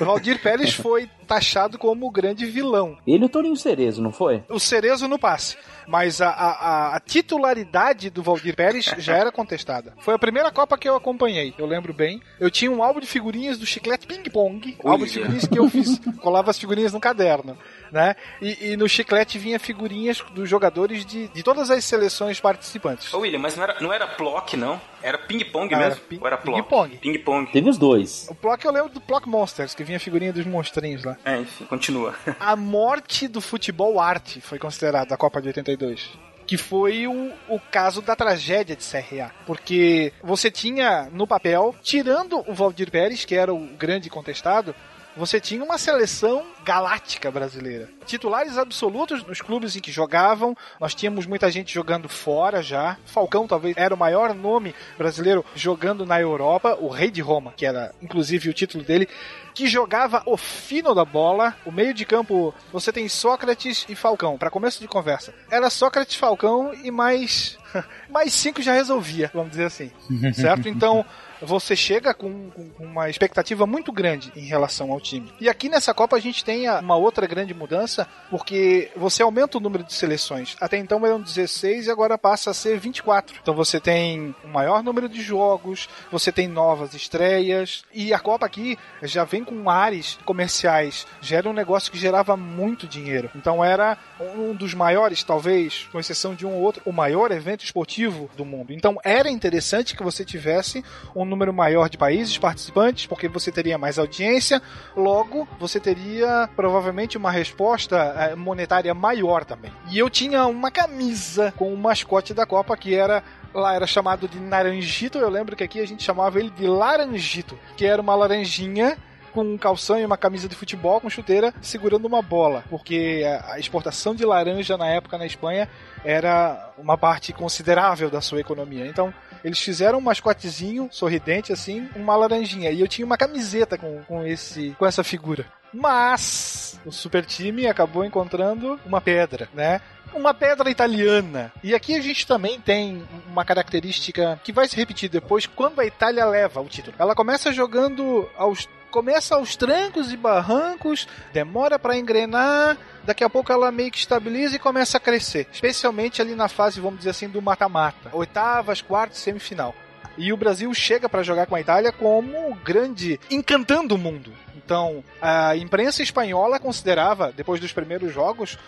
O 0.00 0.04
Valdir 0.04 0.38
Pérez 0.40 0.74
foi 0.74 1.08
taxado 1.26 1.76
como 1.78 2.06
o 2.06 2.10
grande 2.10 2.46
vilão. 2.46 2.96
Ele 3.06 3.24
e 3.24 3.26
o 3.26 3.28
Toninho 3.28 3.56
Cerezo, 3.56 4.00
não 4.02 4.12
foi? 4.12 4.42
O 4.48 4.58
Cerezo 4.58 5.06
no 5.08 5.18
passe. 5.18 5.56
Mas 5.86 6.20
a, 6.20 6.28
a- 6.30 6.96
a- 6.96 7.00
titularidade 7.00 8.10
do 8.10 8.22
Valdir 8.22 8.56
Pérez 8.56 8.86
já 8.98 9.16
era 9.16 9.30
contestada. 9.30 9.92
Foi 9.98 10.14
a 10.14 10.18
primeira 10.18 10.50
Copa 10.50 10.76
que 10.78 10.88
eu 10.88 10.96
acompanhei, 10.96 11.54
eu 11.58 11.66
lembro 11.66 11.92
bem. 11.92 12.20
Eu 12.40 12.50
tinha 12.50 12.70
um 12.70 12.82
álbum 12.82 12.98
de 13.00 13.06
figurinhas 13.06 13.58
do 13.58 13.66
Chiclete 13.66 14.06
Ping 14.06 14.22
Pong. 14.30 14.76
Olha. 14.82 14.92
Álbum 14.92 15.04
de 15.04 15.12
figurinhas 15.12 15.46
que 15.46 15.58
eu 15.58 15.68
fiz, 15.70 16.00
colava 16.20 16.50
as 16.50 16.58
figurinhas 16.58 16.92
no 16.92 16.98
caderno. 17.00 17.56
Né? 17.92 18.16
E, 18.42 18.72
e 18.72 18.76
no 18.76 18.88
Chiclete 18.88 19.38
vinha 19.38 19.60
figurinhas 19.60 20.20
dos 20.32 20.48
jogadores 20.48 21.04
de, 21.06 21.28
de 21.28 21.42
todas 21.42 21.70
as 21.70 21.84
seleções 21.84 22.40
participantes. 22.40 23.12
Ô 23.14 23.18
William, 23.20 23.38
mas 23.38 23.56
não 23.56 23.62
era, 23.62 23.80
não 23.80 23.92
era 23.92 24.06
Plock, 24.08 24.56
não? 24.56 24.80
Era 25.02 25.18
ping-pong 25.18 25.72
Ah, 25.72 25.78
mesmo? 25.78 25.92
era 25.92 26.00
ping- 26.00 26.18
Ou 26.20 26.26
era 26.26 26.36
Plock? 26.36 26.62
ping-pong. 26.62 26.96
Ping-pong. 26.98 27.52
Teve 27.52 27.70
os 27.70 27.78
dois. 27.78 28.26
O 28.28 28.34
Plock 28.34 28.64
eu 28.64 28.72
lembro 28.72 28.88
do 28.88 29.00
Plock 29.00 29.28
Monsters, 29.28 29.72
que 29.74 29.84
vinha 29.84 29.98
a 29.98 30.00
figurinha 30.00 30.32
dos 30.32 30.44
monstrinhos 30.46 31.04
lá. 31.04 31.15
É, 31.24 31.38
enfim, 31.38 31.64
continua. 31.64 32.14
A 32.38 32.56
morte 32.56 33.28
do 33.28 33.40
futebol 33.40 34.00
arte 34.00 34.40
foi 34.40 34.58
considerada 34.58 35.14
a 35.14 35.16
Copa 35.16 35.40
de 35.40 35.48
82. 35.48 36.10
Que 36.46 36.56
foi 36.56 37.08
o, 37.08 37.32
o 37.48 37.58
caso 37.58 38.00
da 38.00 38.14
tragédia 38.14 38.76
de 38.76 38.84
CRA. 38.84 39.32
Porque 39.44 40.12
você 40.22 40.50
tinha 40.50 41.08
no 41.12 41.26
papel, 41.26 41.74
tirando 41.82 42.44
o 42.48 42.54
Valdir 42.54 42.90
Pérez, 42.90 43.24
que 43.24 43.34
era 43.34 43.52
o 43.52 43.66
grande 43.76 44.08
contestado, 44.08 44.74
você 45.16 45.40
tinha 45.40 45.64
uma 45.64 45.78
seleção 45.78 46.44
galáctica 46.64 47.30
brasileira. 47.30 47.88
Titulares 48.04 48.58
absolutos 48.58 49.24
nos 49.24 49.40
clubes 49.40 49.74
em 49.74 49.80
que 49.80 49.90
jogavam. 49.90 50.56
Nós 50.78 50.94
tínhamos 50.94 51.26
muita 51.26 51.50
gente 51.50 51.72
jogando 51.72 52.08
fora 52.08 52.62
já. 52.62 52.98
Falcão 53.06 53.46
talvez 53.46 53.76
era 53.76 53.94
o 53.94 53.98
maior 53.98 54.34
nome 54.34 54.74
brasileiro 54.98 55.44
jogando 55.54 56.04
na 56.04 56.20
Europa. 56.20 56.76
O 56.80 56.88
Rei 56.88 57.10
de 57.10 57.20
Roma, 57.20 57.52
que 57.56 57.64
era 57.64 57.94
inclusive 58.02 58.50
o 58.50 58.54
título 58.54 58.84
dele, 58.84 59.08
que 59.54 59.66
jogava 59.66 60.22
o 60.26 60.36
fino 60.36 60.94
da 60.94 61.04
bola. 61.04 61.56
O 61.64 61.72
meio 61.72 61.94
de 61.94 62.04
campo, 62.04 62.54
você 62.72 62.92
tem 62.92 63.08
Sócrates 63.08 63.86
e 63.88 63.94
Falcão. 63.94 64.36
Para 64.36 64.50
começo 64.50 64.80
de 64.80 64.88
conversa, 64.88 65.34
era 65.50 65.70
Sócrates, 65.70 66.16
Falcão 66.16 66.74
e 66.74 66.90
mais 66.90 67.58
mais 68.10 68.32
cinco 68.32 68.62
já 68.62 68.72
resolvia, 68.72 69.30
vamos 69.32 69.50
dizer 69.50 69.64
assim, 69.64 69.90
certo? 70.32 70.68
Então 70.68 71.04
você 71.42 71.74
chega 71.76 72.14
com, 72.14 72.50
com- 72.50 72.70
uma 72.78 73.08
expectativa 73.10 73.66
muito 73.66 73.92
grande 73.92 74.32
em 74.36 74.44
relação 74.46 74.90
ao 74.92 75.00
time. 75.00 75.32
E 75.40 75.48
aqui 75.48 75.68
nessa 75.68 75.92
Copa 75.92 76.16
a 76.16 76.20
gente 76.20 76.44
tem 76.44 76.68
uma 76.70 76.96
outra 76.96 77.26
grande 77.26 77.52
mudança, 77.54 78.06
porque 78.30 78.90
você 78.96 79.22
aumenta 79.22 79.58
o 79.58 79.60
número 79.60 79.84
de 79.84 79.92
seleções. 79.92 80.56
Até 80.60 80.76
então 80.78 81.04
eram 81.04 81.20
16 81.20 81.86
e 81.86 81.90
agora 81.90 82.16
passa 82.16 82.50
a 82.50 82.54
ser 82.54 82.78
24. 82.78 83.36
Então 83.42 83.54
você 83.54 83.78
tem 83.80 84.34
um 84.44 84.48
maior 84.48 84.82
número 84.82 85.08
de 85.08 85.20
jogos, 85.22 85.88
você 86.10 86.30
tem 86.32 86.48
novas 86.48 86.94
estreias, 86.94 87.84
e 87.92 88.12
a 88.14 88.18
Copa 88.18 88.46
aqui 88.46 88.78
já 89.02 89.24
vem 89.24 89.44
com 89.44 89.68
ares 89.68 90.18
comerciais. 90.24 91.06
Já 91.20 91.38
era 91.38 91.48
um 91.48 91.52
negócio 91.52 91.90
que 91.92 91.98
gerava 91.98 92.36
muito 92.36 92.86
dinheiro. 92.86 93.30
Então 93.34 93.64
era 93.64 93.98
um 94.36 94.54
dos 94.54 94.72
maiores, 94.74 95.22
talvez, 95.22 95.88
com 95.92 95.98
exceção 96.00 96.34
de 96.34 96.46
um 96.46 96.54
ou 96.54 96.62
outro, 96.62 96.82
o 96.84 96.92
maior 96.92 97.30
evento 97.32 97.64
esportivo 97.64 98.30
do 98.36 98.44
mundo. 98.44 98.72
Então 98.72 98.98
era 99.04 99.28
interessante 99.30 99.96
que 99.96 100.02
você 100.02 100.24
tivesse 100.24 100.84
um 101.14 101.24
número 101.26 101.52
maior 101.52 101.88
de 101.88 101.98
países 101.98 102.36
participantes, 102.38 103.06
porque 103.06 103.28
você 103.28 103.50
teria 103.50 103.76
mais 103.76 103.98
audiência, 103.98 104.62
logo 104.96 105.48
você 105.58 105.80
teria 105.80 106.48
provavelmente 106.54 107.16
uma 107.16 107.30
resposta 107.30 107.96
eh, 107.96 108.34
monetária 108.34 108.94
maior 108.94 109.44
também. 109.44 109.72
E 109.90 109.98
eu 109.98 110.08
tinha 110.08 110.46
uma 110.46 110.70
camisa 110.70 111.52
com 111.56 111.72
o 111.72 111.76
mascote 111.76 112.32
da 112.32 112.46
Copa 112.46 112.76
que 112.76 112.94
era 112.94 113.22
lá 113.52 113.74
era 113.74 113.86
chamado 113.86 114.28
de 114.28 114.38
Naranjito, 114.38 115.18
eu 115.18 115.30
lembro 115.30 115.56
que 115.56 115.64
aqui 115.64 115.80
a 115.80 115.86
gente 115.86 116.02
chamava 116.02 116.38
ele 116.38 116.50
de 116.50 116.66
Laranjito, 116.66 117.58
que 117.74 117.86
era 117.86 118.02
uma 118.02 118.14
laranjinha 118.14 118.98
com 119.32 119.42
um 119.42 119.58
calção 119.58 119.98
e 119.98 120.04
uma 120.04 120.16
camisa 120.16 120.46
de 120.46 120.54
futebol 120.54 121.00
com 121.00 121.08
chuteira 121.08 121.54
segurando 121.62 122.06
uma 122.06 122.20
bola, 122.20 122.64
porque 122.70 123.22
a 123.26 123.56
a 123.56 123.58
exportação 123.58 124.14
de 124.14 124.24
laranja 124.24 124.76
na 124.76 124.86
época 124.86 125.18
na 125.18 125.26
Espanha 125.26 125.68
era 126.04 126.72
uma 126.78 126.96
parte 126.96 127.32
considerável 127.32 128.10
da 128.10 128.20
sua 128.20 128.40
economia. 128.40 128.86
Então, 128.86 129.12
eles 129.46 129.60
fizeram 129.60 129.98
um 129.98 130.02
mascotezinho 130.02 130.88
sorridente 130.90 131.52
assim, 131.52 131.88
uma 131.94 132.16
laranjinha, 132.16 132.72
e 132.72 132.80
eu 132.80 132.88
tinha 132.88 133.06
uma 133.06 133.16
camiseta 133.16 133.78
com, 133.78 134.02
com 134.02 134.26
esse 134.26 134.74
com 134.76 134.84
essa 134.84 135.04
figura. 135.04 135.46
Mas 135.72 136.80
o 136.84 136.90
super 136.90 137.24
time 137.24 137.68
acabou 137.68 138.04
encontrando 138.04 138.80
uma 138.84 139.00
pedra, 139.00 139.48
né? 139.54 139.80
Uma 140.12 140.34
pedra 140.34 140.68
italiana. 140.68 141.52
E 141.62 141.76
aqui 141.76 141.94
a 141.94 142.00
gente 142.00 142.26
também 142.26 142.60
tem 142.60 143.06
uma 143.28 143.44
característica 143.44 144.40
que 144.42 144.52
vai 144.52 144.66
se 144.66 144.74
repetir 144.74 145.08
depois 145.08 145.46
quando 145.46 145.80
a 145.80 145.86
Itália 145.86 146.24
leva 146.24 146.60
o 146.60 146.68
título. 146.68 146.96
Ela 146.98 147.14
começa 147.14 147.52
jogando 147.52 148.28
aos 148.36 148.68
começa 148.90 149.34
aos 149.34 149.56
trancos 149.56 150.12
e 150.12 150.16
barrancos, 150.16 151.06
demora 151.32 151.78
para 151.78 151.96
engrenar, 151.96 152.76
daqui 153.04 153.24
a 153.24 153.30
pouco 153.30 153.52
ela 153.52 153.70
meio 153.70 153.90
que 153.90 153.98
estabiliza 153.98 154.56
e 154.56 154.58
começa 154.58 154.96
a 154.96 155.00
crescer, 155.00 155.46
especialmente 155.52 156.20
ali 156.20 156.34
na 156.34 156.48
fase, 156.48 156.80
vamos 156.80 156.98
dizer 156.98 157.10
assim, 157.10 157.28
do 157.28 157.40
mata-mata, 157.40 158.10
oitavas, 158.12 158.82
quartos, 158.82 159.18
semifinal. 159.18 159.74
E 160.16 160.32
o 160.32 160.36
Brasil 160.36 160.72
chega 160.72 161.08
para 161.08 161.22
jogar 161.22 161.46
com 161.46 161.54
a 161.54 161.60
Itália 161.60 161.92
como 161.92 162.54
grande, 162.64 163.20
encantando 163.30 163.94
o 163.94 163.98
mundo. 163.98 164.32
Então, 164.56 165.04
a 165.22 165.54
imprensa 165.56 166.02
espanhola 166.02 166.58
considerava, 166.58 167.30
depois 167.30 167.60
dos 167.60 167.72
primeiros 167.72 168.12
jogos, 168.12 168.58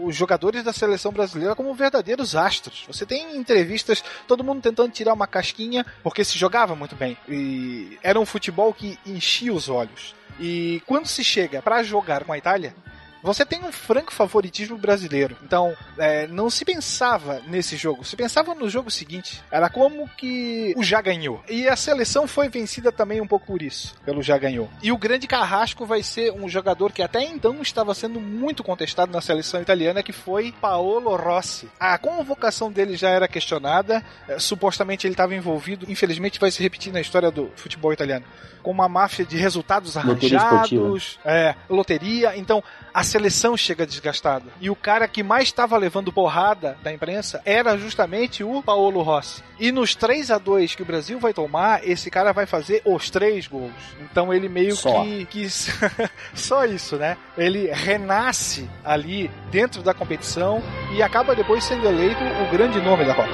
os 0.00 0.16
jogadores 0.16 0.64
da 0.64 0.72
seleção 0.72 1.12
brasileira 1.12 1.54
como 1.54 1.72
verdadeiros 1.72 2.34
astros. 2.34 2.84
Você 2.88 3.06
tem 3.06 3.36
entrevistas, 3.36 4.02
todo 4.26 4.42
mundo 4.42 4.60
tentando 4.60 4.90
tirar 4.90 5.12
uma 5.12 5.26
casquinha, 5.26 5.86
porque 6.02 6.24
se 6.24 6.36
jogava 6.36 6.74
muito 6.74 6.96
bem. 6.96 7.16
E 7.28 7.96
era 8.02 8.18
um 8.18 8.26
futebol 8.26 8.74
que 8.74 8.98
enchia 9.06 9.52
os 9.52 9.68
olhos. 9.68 10.16
E 10.40 10.82
quando 10.84 11.06
se 11.06 11.22
chega 11.22 11.62
para 11.62 11.82
jogar 11.82 12.24
com 12.24 12.32
a 12.32 12.38
Itália, 12.38 12.74
você 13.22 13.44
tem 13.44 13.64
um 13.64 13.72
franco 13.72 14.12
favoritismo 14.12 14.76
brasileiro. 14.76 15.36
Então, 15.42 15.76
é, 15.98 16.26
não 16.26 16.48
se 16.50 16.64
pensava 16.64 17.40
nesse 17.46 17.76
jogo, 17.76 18.04
se 18.04 18.16
pensava 18.16 18.54
no 18.54 18.68
jogo 18.68 18.90
seguinte. 18.90 19.42
Era 19.50 19.68
como 19.68 20.08
que 20.16 20.74
o 20.76 20.82
já 20.82 21.00
ganhou. 21.00 21.42
E 21.48 21.68
a 21.68 21.76
seleção 21.76 22.26
foi 22.26 22.48
vencida 22.48 22.92
também 22.92 23.20
um 23.20 23.26
pouco 23.26 23.46
por 23.46 23.62
isso, 23.62 23.94
pelo 24.04 24.22
já 24.22 24.38
ganhou. 24.38 24.68
E 24.82 24.92
o 24.92 24.98
grande 24.98 25.26
carrasco 25.26 25.84
vai 25.84 26.02
ser 26.02 26.32
um 26.32 26.48
jogador 26.48 26.92
que 26.92 27.02
até 27.02 27.22
então 27.22 27.60
estava 27.62 27.94
sendo 27.94 28.20
muito 28.20 28.62
contestado 28.62 29.12
na 29.12 29.20
seleção 29.20 29.60
italiana, 29.60 30.02
que 30.02 30.12
foi 30.12 30.52
Paolo 30.60 31.14
Rossi. 31.16 31.68
A 31.78 31.96
convocação 31.98 32.70
dele 32.70 32.96
já 32.96 33.10
era 33.10 33.28
questionada, 33.28 34.04
é, 34.28 34.38
supostamente 34.38 35.06
ele 35.06 35.14
estava 35.14 35.34
envolvido, 35.34 35.90
infelizmente 35.90 36.40
vai 36.40 36.50
se 36.50 36.62
repetir 36.62 36.92
na 36.92 37.00
história 37.00 37.30
do 37.30 37.50
futebol 37.56 37.92
italiano, 37.92 38.24
com 38.62 38.70
uma 38.70 38.88
máfia 38.88 39.24
de 39.24 39.36
resultados 39.36 39.94
Loteria 39.94 40.40
arranjados, 40.40 41.18
é, 41.24 41.54
loteria. 41.68 42.36
Então, 42.36 42.62
a 42.92 43.02
seleção 43.06 43.56
chega 43.56 43.86
desgastada. 43.86 44.44
E 44.60 44.68
o 44.68 44.76
cara 44.76 45.08
que 45.08 45.22
mais 45.22 45.44
estava 45.44 45.76
levando 45.76 46.12
porrada 46.12 46.76
da 46.82 46.92
imprensa 46.92 47.40
era 47.44 47.76
justamente 47.76 48.44
o 48.44 48.62
Paolo 48.62 49.02
Rossi. 49.02 49.42
E 49.58 49.72
nos 49.72 49.94
3 49.94 50.30
a 50.30 50.38
2 50.38 50.74
que 50.74 50.82
o 50.82 50.86
Brasil 50.86 51.18
vai 51.18 51.32
tomar, 51.32 51.86
esse 51.86 52.10
cara 52.10 52.32
vai 52.32 52.46
fazer 52.46 52.82
os 52.84 53.08
três 53.08 53.46
gols. 53.46 53.72
Então 54.00 54.32
ele 54.32 54.48
meio 54.48 54.76
Só. 54.76 55.02
que, 55.02 55.24
que 55.26 55.46
só 56.34 56.64
isso, 56.64 56.96
né? 56.96 57.16
Ele 57.38 57.70
renasce 57.72 58.68
ali 58.84 59.30
dentro 59.50 59.82
da 59.82 59.94
competição 59.94 60.62
e 60.92 61.02
acaba 61.02 61.34
depois 61.34 61.64
sendo 61.64 61.86
eleito 61.86 62.22
o 62.22 62.50
grande 62.50 62.80
nome 62.80 63.04
da 63.04 63.14
Copa. 63.14 63.32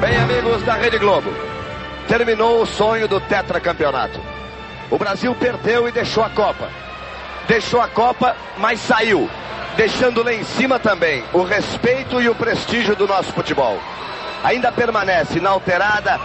Bem, 0.00 0.16
amigos 0.16 0.62
da 0.64 0.74
Rede 0.74 0.98
Globo, 0.98 1.30
terminou 2.08 2.62
o 2.62 2.66
sonho 2.66 3.08
do 3.08 3.20
tetracampeonato. 3.20 4.33
O 4.94 4.98
Brasil 4.98 5.34
perdeu 5.34 5.88
e 5.88 5.90
deixou 5.90 6.22
a 6.22 6.30
Copa. 6.30 6.70
Deixou 7.48 7.80
a 7.80 7.88
Copa, 7.88 8.36
mas 8.56 8.78
saiu, 8.78 9.28
deixando 9.76 10.22
lá 10.22 10.32
em 10.32 10.44
cima 10.44 10.78
também 10.78 11.24
o 11.32 11.42
respeito 11.42 12.22
e 12.22 12.28
o 12.28 12.34
prestígio 12.36 12.94
do 12.94 13.04
nosso 13.04 13.32
futebol. 13.32 13.80
Ainda 14.44 14.70
permanece 14.70 15.38
inalterada 15.38 16.20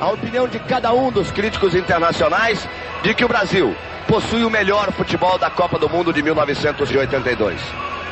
a 0.00 0.08
opinião 0.08 0.48
de 0.48 0.58
cada 0.58 0.90
um 0.94 1.12
dos 1.12 1.30
críticos 1.30 1.74
internacionais 1.74 2.66
de 3.02 3.12
que 3.12 3.26
o 3.26 3.28
Brasil 3.28 3.76
possui 4.08 4.42
o 4.42 4.48
melhor 4.48 4.90
futebol 4.92 5.36
da 5.36 5.50
Copa 5.50 5.78
do 5.78 5.90
Mundo 5.90 6.10
de 6.10 6.22
1982. 6.22 7.60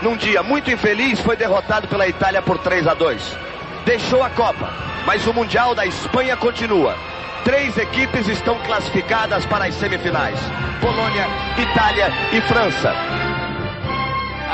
Num 0.02 0.14
dia 0.14 0.42
muito 0.42 0.70
infeliz, 0.70 1.20
foi 1.20 1.38
derrotado 1.38 1.88
pela 1.88 2.06
Itália 2.06 2.42
por 2.42 2.58
3 2.58 2.86
a 2.86 2.92
2. 2.92 3.38
Deixou 3.86 4.22
a 4.22 4.28
Copa, 4.28 4.68
mas 5.06 5.26
o 5.26 5.32
Mundial 5.32 5.74
da 5.74 5.86
Espanha 5.86 6.36
continua. 6.36 6.98
Três 7.44 7.76
equipes 7.76 8.28
estão 8.28 8.56
classificadas 8.60 9.44
para 9.46 9.64
as 9.64 9.74
semifinais: 9.74 10.38
Polônia, 10.80 11.26
Itália 11.58 12.08
e 12.32 12.40
França. 12.42 12.94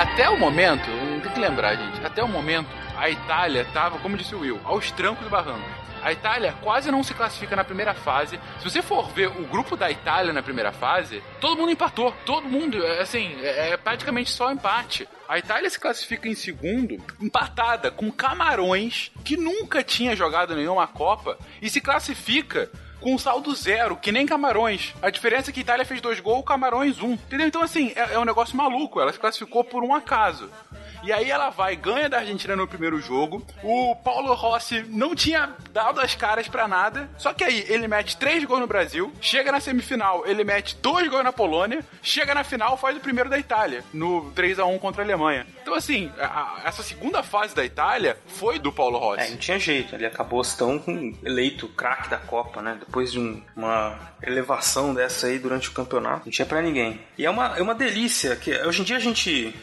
Até 0.01 0.31
o 0.31 0.39
momento, 0.39 0.89
tem 1.23 1.33
que 1.33 1.41
lembrar, 1.41 1.77
gente, 1.77 2.05
até 2.05 2.23
o 2.23 2.29
momento, 2.29 2.69
a 2.97 3.11
Itália 3.11 3.63
estava, 3.63 3.99
como 3.99 4.17
disse 4.17 4.35
o 4.35 4.41
Will, 4.41 4.61
aos 4.65 4.91
trancos 4.93 5.23
do 5.23 5.31
barranco. 5.31 5.78
A 6.03 6.13
Itália 6.13 6.55
quase 6.63 6.91
não 6.91 7.03
se 7.03 7.15
classifica 7.15 7.57
na 7.57 7.65
primeira 7.65 7.95
fase. 7.95 8.39
Se 8.59 8.65
você 8.65 8.83
for 8.83 9.09
ver 9.11 9.29
o 9.29 9.47
grupo 9.47 9.77
da 9.77 9.91
Itália 9.91 10.33
na 10.33 10.43
primeira 10.43 10.73
fase, 10.73 11.23
todo 11.41 11.57
mundo 11.57 11.73
empatou. 11.73 12.13
Todo 12.25 12.49
mundo, 12.49 12.85
é, 12.85 13.01
assim, 13.01 13.37
é, 13.41 13.71
é 13.71 13.77
praticamente 13.77 14.31
só 14.31 14.51
empate. 14.51 15.09
A 15.29 15.39
Itália 15.39 15.69
se 15.69 15.79
classifica 15.79 16.29
em 16.29 16.35
segundo, 16.35 16.97
empatada 17.21 17.91
com 17.91 18.11
Camarões, 18.11 19.11
que 19.25 19.37
nunca 19.37 19.83
tinha 19.83 20.17
jogado 20.17 20.57
nenhuma 20.57 20.87
Copa, 20.87 21.39
e 21.61 21.69
se 21.69 21.81
classifica 21.81 22.71
com 23.01 23.17
saldo 23.17 23.55
zero, 23.55 23.97
que 23.97 24.11
nem 24.11 24.27
Camarões. 24.27 24.95
A 25.01 25.11
diferença 25.11 25.51
é 25.51 25.53
que 25.53 25.61
a 25.61 25.63
Itália 25.63 25.85
fez 25.85 26.01
dois 26.01 26.21
gols, 26.21 26.45
Camarões 26.45 27.01
um. 27.01 27.13
Entendeu? 27.13 27.47
Então, 27.47 27.63
assim, 27.63 27.93
é, 27.95 28.15
é 28.15 28.19
um 28.19 28.25
negócio 28.25 28.57
maluco. 28.57 29.01
Ela 29.01 29.13
se 29.13 29.19
classificou 29.19 29.63
por 29.65 29.85
um 29.85 29.95
acaso. 29.95 30.51
E 31.09 31.13
aí 31.13 31.31
ela 31.31 31.49
vai, 31.49 31.75
ganha 31.75 32.07
da 32.07 32.19
Argentina 32.19 32.55
no 32.55 32.69
primeiro 32.69 33.01
jogo. 33.01 33.43
O 33.63 33.97
Paulo 33.97 34.35
Rossi 34.35 34.85
não 34.91 35.15
tinha 35.15 35.55
dado 35.73 36.03
as 36.03 36.15
caras 36.15 36.49
pra 36.49 36.69
nada. 36.69 37.09
Só 37.17 37.33
que 37.33 37.43
aí 37.43 37.65
ele 37.67 37.89
mete 37.89 38.15
três 38.19 38.45
gols 38.45 38.61
no 38.61 38.67
Brasil, 38.67 39.11
chega 39.19 39.51
na 39.51 39.59
semifinal, 39.59 40.27
ele 40.27 40.45
mete 40.45 40.77
dois 40.77 41.09
gols 41.09 41.25
na 41.25 41.33
Polônia, 41.33 41.83
chega 42.03 42.35
na 42.35 42.45
final, 42.45 42.77
faz 42.77 42.95
o 42.95 43.01
primeiro 43.01 43.31
da 43.31 43.39
Itália, 43.39 43.83
no 43.91 44.31
3 44.33 44.59
a 44.59 44.67
1 44.67 44.79
contra 44.79 45.01
a 45.03 45.07
Alemanha. 45.07 45.47
Então, 45.63 45.73
assim, 45.73 46.13
a- 46.21 46.61
essa 46.67 46.83
segunda 46.83 47.23
fase 47.23 47.55
da 47.55 47.65
Itália 47.65 48.19
foi 48.27 48.59
do 48.59 48.71
Paulo 48.71 48.99
Rossi. 48.99 49.23
É, 49.23 49.31
não 49.31 49.39
tinha 49.39 49.59
jeito. 49.59 49.95
Ele 49.95 50.05
acabou 50.05 50.43
tão 50.43 50.83
eleito 51.25 51.69
craque 51.69 52.11
da 52.11 52.19
Copa, 52.19 52.61
né? 52.61 52.77
Depois 52.79 53.11
de 53.13 53.19
um- 53.19 53.43
uma 53.57 53.99
elevação 54.23 54.93
dessa 54.93 55.27
aí 55.29 55.39
durante 55.39 55.71
o 55.71 55.73
campeonato. 55.73 56.27
Não 56.27 56.33
tinha 56.33 56.45
pra 56.45 56.61
ninguém. 56.61 57.01
E 57.17 57.25
é 57.25 57.31
uma, 57.31 57.57
é 57.57 57.63
uma 57.63 57.75
delícia 57.75 58.37
que 58.37 58.55
hoje 58.63 58.83
em 58.83 58.85
dia 58.85 58.97
a 58.97 59.01
gente. 59.01 59.55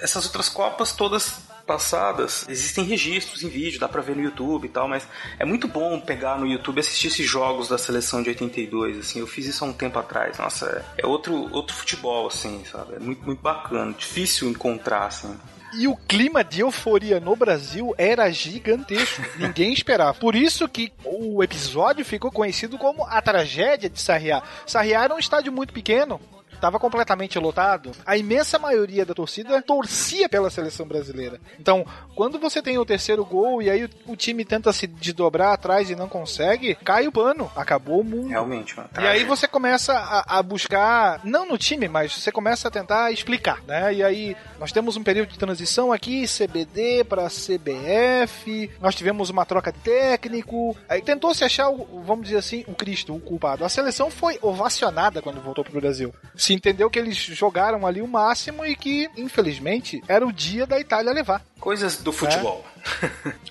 Essas 0.00 0.26
outras 0.26 0.48
Copas 0.48 0.92
todas 0.92 1.40
passadas, 1.66 2.44
existem 2.48 2.84
registros 2.84 3.42
em 3.42 3.48
vídeo, 3.48 3.80
dá 3.80 3.88
pra 3.88 4.02
ver 4.02 4.16
no 4.16 4.22
YouTube 4.22 4.66
e 4.66 4.68
tal, 4.68 4.88
mas 4.88 5.06
é 5.38 5.44
muito 5.44 5.68
bom 5.68 6.00
pegar 6.00 6.38
no 6.38 6.46
YouTube 6.46 6.78
e 6.78 6.80
assistir 6.80 7.06
esses 7.06 7.28
jogos 7.28 7.68
da 7.68 7.78
seleção 7.78 8.22
de 8.22 8.30
82, 8.30 8.98
assim, 8.98 9.20
eu 9.20 9.26
fiz 9.26 9.46
isso 9.46 9.64
há 9.64 9.68
um 9.68 9.72
tempo 9.72 9.98
atrás, 9.98 10.38
nossa, 10.38 10.66
é, 10.66 11.02
é 11.02 11.06
outro, 11.06 11.34
outro 11.54 11.74
futebol, 11.74 12.26
assim, 12.26 12.64
sabe, 12.70 12.96
é 12.96 12.98
muito, 12.98 13.24
muito 13.24 13.40
bacana, 13.40 13.94
difícil 13.96 14.48
encontrar, 14.48 15.06
assim. 15.06 15.34
E 15.74 15.88
o 15.88 15.96
clima 15.96 16.44
de 16.44 16.60
euforia 16.60 17.18
no 17.18 17.34
Brasil 17.34 17.94
era 17.96 18.30
gigantesco. 18.30 19.22
Ninguém 19.40 19.72
esperava. 19.72 20.12
Por 20.12 20.36
isso 20.36 20.68
que 20.68 20.92
o 21.02 21.42
episódio 21.42 22.04
ficou 22.04 22.30
conhecido 22.30 22.76
como 22.76 23.06
a 23.06 23.22
tragédia 23.22 23.88
de 23.88 23.98
Sarriá. 23.98 24.42
Sarriá 24.66 25.04
era 25.04 25.14
um 25.14 25.18
estádio 25.18 25.50
muito 25.50 25.72
pequeno. 25.72 26.20
Estava 26.62 26.78
completamente 26.78 27.36
lotado. 27.40 27.90
A 28.06 28.16
imensa 28.16 28.56
maioria 28.56 29.04
da 29.04 29.12
torcida 29.12 29.60
torcia 29.60 30.28
pela 30.28 30.48
seleção 30.48 30.86
brasileira. 30.86 31.40
Então, 31.58 31.84
quando 32.14 32.38
você 32.38 32.62
tem 32.62 32.78
o 32.78 32.84
terceiro 32.84 33.24
gol 33.24 33.60
e 33.60 33.68
aí 33.68 33.84
o, 33.84 33.90
o 34.06 34.14
time 34.16 34.44
tenta 34.44 34.72
se 34.72 34.86
desdobrar 34.86 35.52
atrás 35.54 35.90
e 35.90 35.96
não 35.96 36.08
consegue, 36.08 36.76
cai 36.76 37.08
o 37.08 37.12
pano. 37.12 37.50
Acabou 37.56 37.98
o 38.02 38.04
mundo. 38.04 38.28
Realmente, 38.28 38.74
uma 38.74 38.84
E 38.84 38.86
aí 38.86 39.02
tragédia. 39.02 39.26
você 39.26 39.48
começa 39.48 39.92
a, 39.92 40.38
a 40.38 40.40
buscar, 40.40 41.20
não 41.24 41.48
no 41.48 41.58
time, 41.58 41.88
mas 41.88 42.12
você 42.14 42.30
começa 42.30 42.68
a 42.68 42.70
tentar 42.70 43.10
explicar, 43.10 43.60
né? 43.66 43.92
E 43.92 44.04
aí 44.04 44.36
nós 44.60 44.70
temos 44.70 44.96
um 44.96 45.02
período 45.02 45.30
de 45.30 45.38
transição 45.40 45.90
aqui, 45.90 46.26
CBD 46.28 47.02
para 47.02 47.26
CBF, 47.28 48.70
nós 48.80 48.94
tivemos 48.94 49.30
uma 49.30 49.44
troca 49.44 49.72
de 49.72 49.80
técnico, 49.80 50.76
aí 50.88 51.02
tentou 51.02 51.34
se 51.34 51.42
achar, 51.42 51.68
o, 51.70 52.02
vamos 52.06 52.26
dizer 52.26 52.38
assim, 52.38 52.64
o 52.68 52.74
Cristo, 52.74 53.12
o 53.16 53.20
culpado. 53.20 53.64
A 53.64 53.68
seleção 53.68 54.12
foi 54.12 54.38
ovacionada 54.40 55.20
quando 55.20 55.40
voltou 55.40 55.64
pro 55.64 55.80
Brasil. 55.80 56.14
Se 56.36 56.51
entendeu 56.52 56.90
que 56.90 56.98
eles 56.98 57.16
jogaram 57.16 57.86
ali 57.86 58.00
o 58.02 58.06
máximo 58.08 58.64
e 58.64 58.74
que, 58.76 59.08
infelizmente, 59.16 60.02
era 60.08 60.26
o 60.26 60.32
dia 60.32 60.66
da 60.66 60.78
Itália 60.78 61.12
levar. 61.12 61.44
Coisas 61.58 61.98
do 61.98 62.12
futebol. 62.12 62.64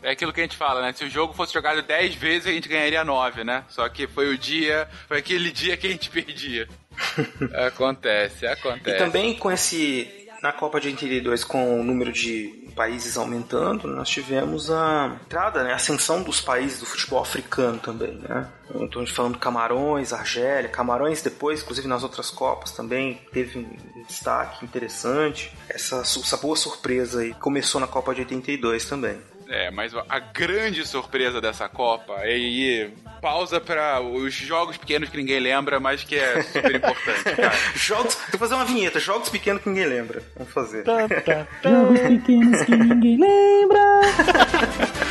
É 0.03 0.11
aquilo 0.11 0.33
que 0.33 0.41
a 0.41 0.43
gente 0.43 0.57
fala, 0.57 0.81
né? 0.81 0.93
Se 0.93 1.05
o 1.05 1.09
jogo 1.09 1.33
fosse 1.33 1.53
jogado 1.53 1.81
10 1.81 2.15
vezes, 2.15 2.47
a 2.47 2.51
gente 2.51 2.67
ganharia 2.67 3.03
9, 3.03 3.43
né? 3.43 3.63
Só 3.69 3.87
que 3.87 4.07
foi 4.07 4.33
o 4.33 4.37
dia, 4.37 4.87
foi 5.07 5.19
aquele 5.19 5.51
dia 5.51 5.77
que 5.77 5.87
a 5.87 5.89
gente 5.89 6.09
perdia. 6.11 6.67
acontece, 7.67 8.45
acontece. 8.45 8.95
E 8.95 8.97
também 8.97 9.37
com 9.37 9.51
esse. 9.51 10.27
Na 10.41 10.51
Copa 10.51 10.81
de 10.81 10.87
82, 10.87 11.43
com 11.43 11.79
o 11.79 11.83
número 11.83 12.11
de 12.11 12.60
países 12.71 13.17
aumentando, 13.17 13.87
nós 13.87 14.09
tivemos 14.09 14.71
a 14.71 15.17
entrada, 15.23 15.63
né, 15.63 15.73
a 15.73 15.75
ascensão 15.75 16.23
dos 16.23 16.41
países 16.41 16.79
do 16.79 16.85
futebol 16.85 17.21
africano 17.21 17.79
também, 17.79 18.15
né? 18.15 18.47
Então, 18.75 19.05
falando 19.05 19.37
Camarões, 19.37 20.13
Argélia, 20.13 20.69
Camarões 20.69 21.21
depois, 21.21 21.61
inclusive 21.61 21.87
nas 21.87 22.03
outras 22.03 22.29
Copas 22.29 22.71
também 22.71 23.21
teve 23.31 23.59
um 23.59 24.03
destaque 24.03 24.63
interessante. 24.63 25.51
Essa, 25.69 25.97
essa 25.97 26.37
boa 26.37 26.55
surpresa 26.55 27.21
aí 27.21 27.33
começou 27.33 27.81
na 27.81 27.87
Copa 27.87 28.13
de 28.13 28.21
82 28.21 28.85
também. 28.85 29.19
É, 29.51 29.69
mas 29.69 29.93
a 29.93 30.19
grande 30.19 30.87
surpresa 30.87 31.41
dessa 31.41 31.67
Copa, 31.67 32.25
e 32.25 32.31
aí 32.31 32.93
pausa 33.21 33.59
para 33.59 33.99
os 33.99 34.33
jogos 34.33 34.77
pequenos 34.77 35.09
que 35.09 35.17
ninguém 35.17 35.41
lembra, 35.41 35.77
mas 35.77 36.05
que 36.05 36.15
é 36.17 36.41
super 36.41 36.73
importante, 36.73 37.23
cara. 37.35 37.53
Jogos, 37.75 38.17
vou 38.31 38.39
fazer 38.39 38.55
uma 38.55 38.63
vinheta, 38.63 38.97
jogos 38.97 39.27
pequenos 39.27 39.61
que 39.61 39.67
ninguém 39.67 39.87
lembra. 39.87 40.23
Vamos 40.37 40.53
fazer. 40.53 40.85
Jogos 40.85 41.99
pequenos 41.99 42.61
que 42.61 42.75
ninguém 42.77 43.19
lembra. 43.19 43.81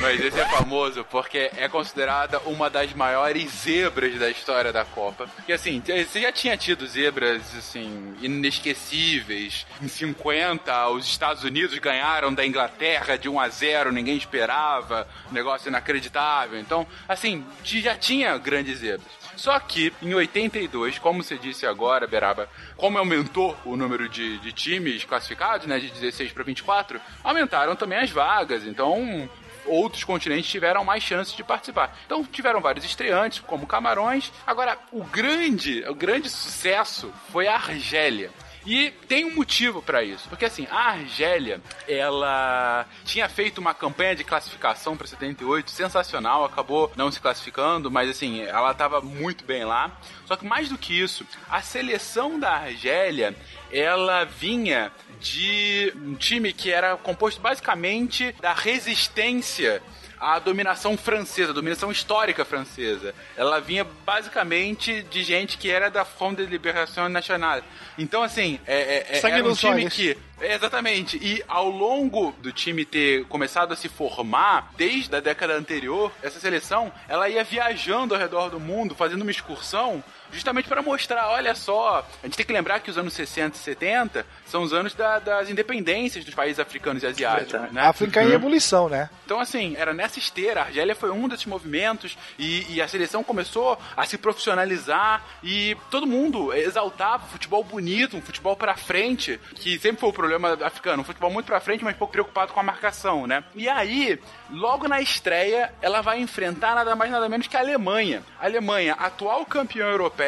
Mas 0.00 0.18
esse 0.18 0.40
é 0.40 0.48
famoso 0.48 1.04
porque 1.04 1.50
é 1.56 1.68
considerada 1.68 2.40
uma 2.46 2.70
das 2.70 2.92
maiores 2.94 3.50
zebras 3.52 4.18
da 4.18 4.30
história 4.30 4.72
da 4.72 4.82
Copa. 4.82 5.26
Porque 5.36 5.52
assim, 5.52 5.82
você 5.84 6.22
já 6.22 6.32
tinha 6.32 6.56
tido 6.56 6.86
zebras 6.86 7.42
assim 7.56 8.14
inesquecíveis. 8.22 9.66
Em 9.80 9.88
50, 9.88 10.88
os 10.88 11.06
Estados 11.06 11.44
Unidos 11.44 11.78
ganharam 11.78 12.32
da 12.32 12.46
Inglaterra 12.46 13.18
de 13.18 13.28
1 13.28 13.38
a 13.40 13.48
0, 13.48 13.92
ninguém 13.92 14.16
esperava, 14.16 15.06
um 15.30 15.34
negócio 15.34 15.68
inacreditável. 15.68 16.58
Então, 16.58 16.86
assim, 17.06 17.44
já 17.62 17.94
tinha 17.94 18.36
grandes 18.38 18.78
zebras. 18.78 19.20
Só 19.36 19.58
que 19.58 19.92
em 20.02 20.12
82, 20.12 20.98
como 20.98 21.22
você 21.22 21.38
disse 21.38 21.66
agora, 21.66 22.06
Beraba, 22.06 22.48
como 22.76 22.98
aumentou 22.98 23.56
o 23.64 23.76
número 23.76 24.08
de, 24.08 24.38
de 24.38 24.52
times 24.52 25.04
classificados, 25.04 25.66
né, 25.66 25.78
de 25.78 25.90
16 25.90 26.32
para 26.32 26.44
24, 26.44 27.00
aumentaram 27.24 27.74
também 27.74 27.98
as 27.98 28.10
vagas. 28.10 28.66
Então, 28.66 29.28
outros 29.70 30.04
continentes 30.04 30.50
tiveram 30.50 30.84
mais 30.84 31.02
chances 31.02 31.34
de 31.34 31.44
participar. 31.44 31.96
Então 32.06 32.24
tiveram 32.24 32.60
vários 32.60 32.84
estreantes, 32.84 33.40
como 33.40 33.66
Camarões. 33.66 34.32
Agora, 34.46 34.78
o 34.92 35.04
grande, 35.04 35.84
o 35.88 35.94
grande 35.94 36.28
sucesso 36.28 37.12
foi 37.30 37.46
a 37.46 37.54
Argélia. 37.54 38.30
E 38.66 38.90
tem 39.08 39.24
um 39.24 39.34
motivo 39.34 39.80
para 39.80 40.02
isso, 40.02 40.28
porque 40.28 40.44
assim, 40.44 40.66
a 40.70 40.90
Argélia, 40.90 41.62
ela 41.88 42.86
tinha 43.04 43.28
feito 43.28 43.58
uma 43.58 43.72
campanha 43.72 44.14
de 44.14 44.22
classificação 44.22 44.96
para 44.96 45.06
78 45.06 45.70
sensacional, 45.70 46.44
acabou 46.44 46.92
não 46.94 47.10
se 47.10 47.20
classificando, 47.20 47.90
mas 47.90 48.10
assim, 48.10 48.42
ela 48.42 48.72
estava 48.72 49.00
muito 49.00 49.44
bem 49.44 49.64
lá. 49.64 49.98
Só 50.26 50.36
que 50.36 50.44
mais 50.44 50.68
do 50.68 50.76
que 50.76 50.92
isso, 50.92 51.26
a 51.48 51.62
seleção 51.62 52.38
da 52.38 52.52
Argélia, 52.52 53.34
ela 53.72 54.24
vinha 54.24 54.92
de 55.20 55.92
um 55.96 56.14
time 56.14 56.52
que 56.52 56.70
era 56.70 56.96
composto 56.96 57.40
basicamente 57.40 58.34
da 58.40 58.52
resistência 58.52 59.82
a 60.20 60.38
dominação 60.38 60.98
francesa, 60.98 61.54
dominação 61.54 61.90
histórica 61.90 62.44
francesa. 62.44 63.14
Ela 63.34 63.58
vinha 63.58 63.86
basicamente 64.04 65.02
de 65.04 65.22
gente 65.22 65.56
que 65.56 65.70
era 65.70 65.90
da 65.90 66.04
Front 66.04 66.36
de 66.36 66.44
Libération 66.44 67.08
Nationale. 67.08 67.64
Então, 67.96 68.22
assim, 68.22 68.60
é, 68.66 69.06
é, 69.10 69.20
Sangue 69.20 69.36
era 69.36 69.48
um 69.48 69.54
time 69.54 69.72
olhos. 69.72 69.94
que 69.94 70.18
Exatamente. 70.42 71.18
E 71.18 71.42
ao 71.46 71.68
longo 71.68 72.32
do 72.40 72.52
time 72.52 72.84
ter 72.84 73.24
começado 73.26 73.72
a 73.72 73.76
se 73.76 73.88
formar, 73.88 74.72
desde 74.76 75.14
a 75.14 75.20
década 75.20 75.54
anterior, 75.54 76.10
essa 76.22 76.40
seleção, 76.40 76.92
ela 77.08 77.28
ia 77.28 77.44
viajando 77.44 78.14
ao 78.14 78.20
redor 78.20 78.48
do 78.48 78.58
mundo, 78.58 78.94
fazendo 78.94 79.22
uma 79.22 79.30
excursão, 79.30 80.02
justamente 80.32 80.68
para 80.68 80.82
mostrar, 80.82 81.28
olha 81.30 81.54
só, 81.54 82.06
a 82.22 82.26
gente 82.26 82.36
tem 82.36 82.46
que 82.46 82.52
lembrar 82.52 82.80
que 82.80 82.90
os 82.90 82.98
anos 82.98 83.12
60 83.12 83.56
e 83.56 83.60
70 83.60 84.26
são 84.46 84.62
os 84.62 84.72
anos 84.72 84.94
da- 84.94 85.18
das 85.18 85.48
independência 85.50 86.22
dos 86.22 86.34
países 86.34 86.58
africanos 86.60 87.02
e 87.02 87.06
asiáticos, 87.06 87.52
né? 87.72 87.82
África 87.82 88.22
em 88.22 88.32
ebulição, 88.32 88.88
né? 88.88 89.08
Então, 89.24 89.40
assim, 89.40 89.74
era 89.76 89.92
nessa 89.94 90.18
esteira. 90.18 90.60
A 90.60 90.64
Argélia 90.64 90.94
foi 90.94 91.10
um 91.10 91.28
desses 91.28 91.46
movimentos 91.46 92.16
e, 92.38 92.74
e 92.74 92.82
a 92.82 92.88
seleção 92.88 93.22
começou 93.22 93.78
a 93.96 94.04
se 94.04 94.18
profissionalizar 94.18 95.22
e 95.42 95.76
todo 95.90 96.06
mundo 96.06 96.52
exaltava 96.52 97.24
o 97.24 97.28
futebol 97.28 97.62
bonito, 97.64 98.16
um 98.16 98.22
futebol 98.22 98.56
pra 98.56 98.76
frente, 98.76 99.38
que 99.56 99.78
sempre 99.78 100.00
foi 100.00 100.10
o 100.10 100.12
problema 100.12 100.58
africano. 100.64 101.02
Um 101.02 101.04
futebol 101.04 101.30
muito 101.30 101.46
pra 101.46 101.60
frente, 101.60 101.84
mas 101.84 101.96
pouco 101.96 102.12
preocupado 102.12 102.52
com 102.52 102.60
a 102.60 102.62
marcação, 102.62 103.26
né? 103.26 103.44
E 103.54 103.68
aí, 103.68 104.18
logo 104.50 104.88
na 104.88 105.00
estreia, 105.00 105.72
ela 105.80 106.00
vai 106.00 106.18
enfrentar 106.20 106.74
nada 106.74 106.94
mais 106.96 107.10
nada 107.10 107.28
menos 107.28 107.46
que 107.46 107.56
a 107.56 107.60
Alemanha. 107.60 108.22
A 108.40 108.44
Alemanha, 108.46 108.94
atual 108.94 109.44
campeã 109.46 109.86
europeia 109.86 110.19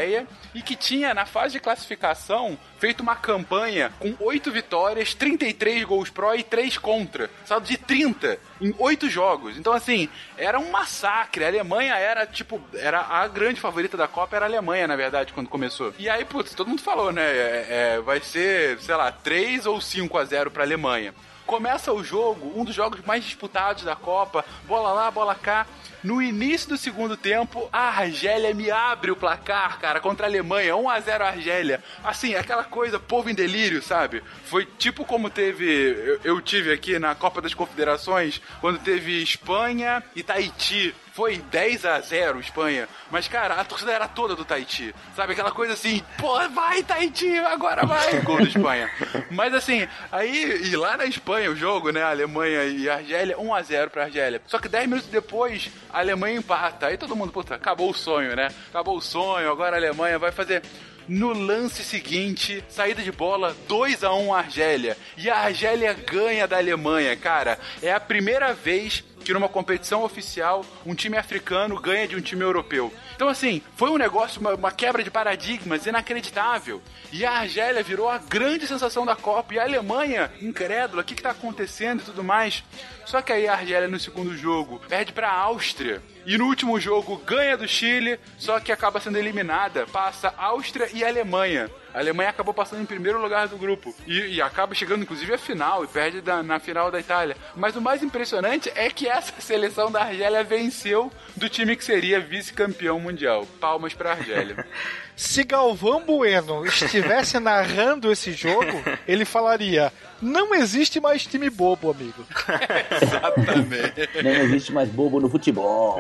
e 0.55 0.63
que 0.63 0.75
tinha 0.77 1.15
na 1.15 1.27
fase 1.27 1.53
de 1.55 1.61
classificação 1.61 2.59
feito 2.79 3.01
uma 3.01 3.15
campanha 3.15 3.93
com 3.99 4.15
8 4.19 4.51
vitórias, 4.51 5.15
33 5.15 5.85
gols 5.85 6.11
pró 6.11 6.35
e 6.35 6.43
3 6.43 6.79
contra. 6.79 7.31
Saldo 7.45 7.67
de 7.67 7.77
30 7.77 8.39
em 8.61 8.75
8 8.79 9.09
jogos. 9.09 9.57
Então, 9.57 9.73
assim, 9.73 10.09
era 10.37 10.59
um 10.59 10.71
massacre. 10.71 11.45
A 11.45 11.49
Alemanha 11.49 11.95
era, 11.95 12.27
tipo, 12.27 12.61
era 12.75 13.01
a 13.01 13.27
grande 13.29 13.61
favorita 13.61 13.97
da 13.97 14.09
Copa, 14.09 14.35
era 14.37 14.45
a 14.45 14.49
Alemanha, 14.49 14.87
na 14.89 14.97
verdade, 14.97 15.33
quando 15.33 15.49
começou. 15.49 15.95
E 15.99 16.09
aí, 16.09 16.25
putz, 16.25 16.55
todo 16.55 16.69
mundo 16.69 16.83
falou, 16.83 17.13
né? 17.13 17.23
é- 17.23 17.67
é, 17.97 18.01
vai 18.01 18.21
ser, 18.21 18.79
sei 18.81 18.95
lá, 18.95 19.11
3 19.13 19.67
ou 19.67 19.81
5 19.81 20.19
a 20.19 20.25
0 20.25 20.51
pra 20.51 20.65
Alemanha. 20.65 21.15
Começa 21.47 21.93
o 21.93 22.03
jogo, 22.05 22.53
um 22.59 22.65
dos 22.65 22.75
jogos 22.75 23.01
mais 23.05 23.25
disputados 23.25 23.83
da 23.85 23.97
Copa, 23.97 24.45
bola 24.65 24.93
lá, 24.93 25.11
bola 25.11 25.35
cá. 25.35 25.67
No 26.03 26.21
início 26.21 26.71
do 26.71 26.77
segundo 26.77 27.17
tempo, 27.17 27.69
a 27.73 27.89
Argélia 27.89 28.53
me 28.53 28.71
abre 28.71 29.13
o 29.13 29.17
placar, 29.17 29.79
cara, 29.79 30.01
contra 30.01 30.27
a 30.27 30.29
Alemanha, 30.29 30.77
1 30.77 30.91
a 30.91 31.01
0 31.01 31.25
Argélia. 31.25 31.83
Assim, 32.03 32.35
aquela 32.35 32.65
coisa, 32.65 32.99
povo 32.99 33.31
em 33.31 33.35
delírio, 33.35 33.81
sabe? 33.81 34.23
Foi 34.47 34.67
tipo 34.67 35.05
como 35.05 35.31
teve, 35.31 35.65
eu, 35.65 36.21
eu 36.25 36.41
tive 36.41 36.73
aqui 36.73 36.99
na 36.99 37.15
Copa 37.15 37.41
das 37.41 37.55
Confederações, 37.55 38.41
quando 38.61 38.81
teve 38.81 39.23
Espanha 39.23 40.03
e 40.17 40.23
Tahiti. 40.23 40.95
Foi 41.13 41.37
10 41.37 41.85
a 41.85 42.01
0 42.01 42.41
Espanha. 42.41 42.89
Mas, 43.11 43.29
cara, 43.29 43.55
a 43.55 43.65
torcida 43.65 43.93
era 43.93 44.09
toda 44.09 44.35
do 44.35 44.47
Tahiti. 44.47 44.95
Sabe? 45.15 45.33
Aquela 45.35 45.51
coisa 45.51 45.75
assim, 45.75 46.03
pô, 46.17 46.39
vai 46.49 46.83
Tahiti, 46.83 47.37
agora 47.39 47.85
vai! 47.85 48.21
Gol 48.25 48.39
da 48.39 48.45
Espanha. 48.45 48.91
Mas 49.31 49.53
assim, 49.53 49.87
aí, 50.11 50.63
e 50.65 50.75
lá 50.75 50.97
na 50.97 51.05
Espanha 51.05 51.51
o 51.51 51.57
jogo, 51.57 51.91
né? 51.91 52.03
Alemanha 52.03 52.65
e 52.65 52.89
Argélia, 52.89 53.39
1 53.39 53.55
a 53.55 53.63
0 53.63 53.91
pra 53.91 54.05
Argélia. 54.05 54.41
Só 54.47 54.59
que 54.59 54.69
10 54.69 54.89
minutos 54.89 55.11
depois, 55.11 55.71
a 55.93 55.99
Alemanha 55.99 56.39
empata. 56.39 56.87
Aí 56.87 56.97
todo 56.97 57.15
mundo, 57.15 57.31
puta, 57.31 57.57
acabou 57.57 57.91
o 57.91 57.95
sonho, 57.95 58.35
né? 58.35 58.49
Acabou 58.71 58.97
o 58.97 59.03
sonho, 59.03 59.51
agora 59.51 59.77
a 59.77 59.79
Alemanha 59.79 60.19
vai 60.19 60.33
fazer. 60.33 60.63
No 61.09 61.33
lance 61.33 61.83
seguinte, 61.83 62.65
saída 62.69 63.03
de 63.03 63.11
bola, 63.11 63.57
2 63.67 64.05
a 64.05 64.15
1 64.15 64.35
Argélia. 64.35 64.97
E 65.17 65.29
a 65.29 65.37
Argélia 65.37 65.93
ganha 65.93 66.47
da 66.47 66.59
Alemanha, 66.59 67.17
cara. 67.17 67.59
É 67.83 67.93
a 67.93 67.99
primeira 67.99 68.55
vez 68.55 69.05
que 69.23 69.33
numa 69.33 69.49
competição 69.49 70.03
oficial 70.03 70.65
um 70.85 70.95
time 70.95 71.17
africano 71.17 71.81
ganha 71.81 72.09
de 72.09 72.17
um 72.17 72.21
time 72.21 72.43
europeu. 72.43 72.93
Então, 73.15 73.29
assim, 73.29 73.63
foi 73.77 73.91
um 73.91 73.97
negócio, 73.97 74.41
uma, 74.41 74.55
uma 74.55 74.73
quebra 74.73 75.03
de 75.03 75.11
paradigmas 75.11 75.87
inacreditável. 75.87 76.83
E 77.13 77.25
a 77.25 77.33
Argélia 77.33 77.83
virou 77.83 78.09
a 78.09 78.19
grande 78.19 78.67
sensação 78.67 79.07
da 79.07 79.15
Copa. 79.15 79.55
E 79.55 79.59
a 79.59 79.63
Alemanha, 79.63 80.33
incrédula, 80.41 81.03
o 81.03 81.05
que, 81.05 81.15
que 81.15 81.23
tá 81.23 81.31
acontecendo 81.31 82.01
e 82.01 82.05
tudo 82.05 82.25
mais. 82.25 82.65
Só 83.05 83.21
que 83.21 83.33
aí 83.33 83.47
a 83.47 83.53
Argélia 83.55 83.89
no 83.89 83.99
segundo 83.99 84.37
jogo 84.37 84.81
perde 84.89 85.13
pra 85.13 85.31
Áustria. 85.33 86.03
E 86.25 86.39
no 86.39 86.47
último 86.47 86.79
jogo 86.79 87.17
ganha 87.19 87.57
do 87.57 87.67
Chile, 87.67 88.19
só 88.39 88.61
que 88.61 88.73
acaba 88.73 89.01
sendo 89.01 89.19
eliminada. 89.19 89.87
Passa 89.87 90.33
Áustria 90.37 90.89
e 90.93 91.05
Alemanha. 91.05 91.71
A 91.95 91.99
Alemanha 91.99 92.31
acabou 92.31 92.55
passando 92.55 92.83
em 92.83 92.87
primeiro 92.87 93.21
lugar 93.21 93.49
do 93.49 93.57
grupo. 93.57 93.95
E, 94.07 94.37
e 94.37 94.43
acaba 94.43 94.75
chegando, 94.75 95.03
inclusive, 95.03 95.33
à 95.35 95.39
final 95.39 95.85
e 95.85 95.87
perde 95.87 96.21
da- 96.21 96.43
na 96.43 96.59
final 96.59 96.91
da 96.91 96.99
Itália. 97.01 97.37
Mas 97.55 97.77
o 97.77 97.81
mais 97.81 98.03
impressionante 98.03 98.71
é 98.75 98.89
que 98.91 99.09
essa 99.09 99.33
seleção 99.41 99.91
da 99.91 100.03
Argélia 100.03 100.43
venceu 100.45 101.11
do 101.37 101.49
time 101.49 101.77
que 101.77 101.85
seria 101.85 102.21
vice-campeão 102.21 102.99
mundial. 103.01 103.47
Palmas 103.61 103.95
pra 103.95 104.13
Argélia. 104.13 104.65
Se 105.15 105.45
Galvão 105.45 106.03
Bueno 106.05 106.65
estivesse 106.67 107.39
narrando 107.39 108.11
esse 108.11 108.33
jogo, 108.33 108.83
ele 109.07 109.27
falaria: 109.27 109.93
Não 110.23 110.55
existe 110.55 110.99
mais 110.99 111.27
time 111.27 111.51
bobo, 111.51 111.91
amigo. 111.91 112.25
Exatamente. 113.01 114.09
Nem 114.23 114.35
existe 114.41 114.73
mais 114.73 114.89
bobo 114.89 115.21
no 115.21 115.29
futebol. 115.29 115.99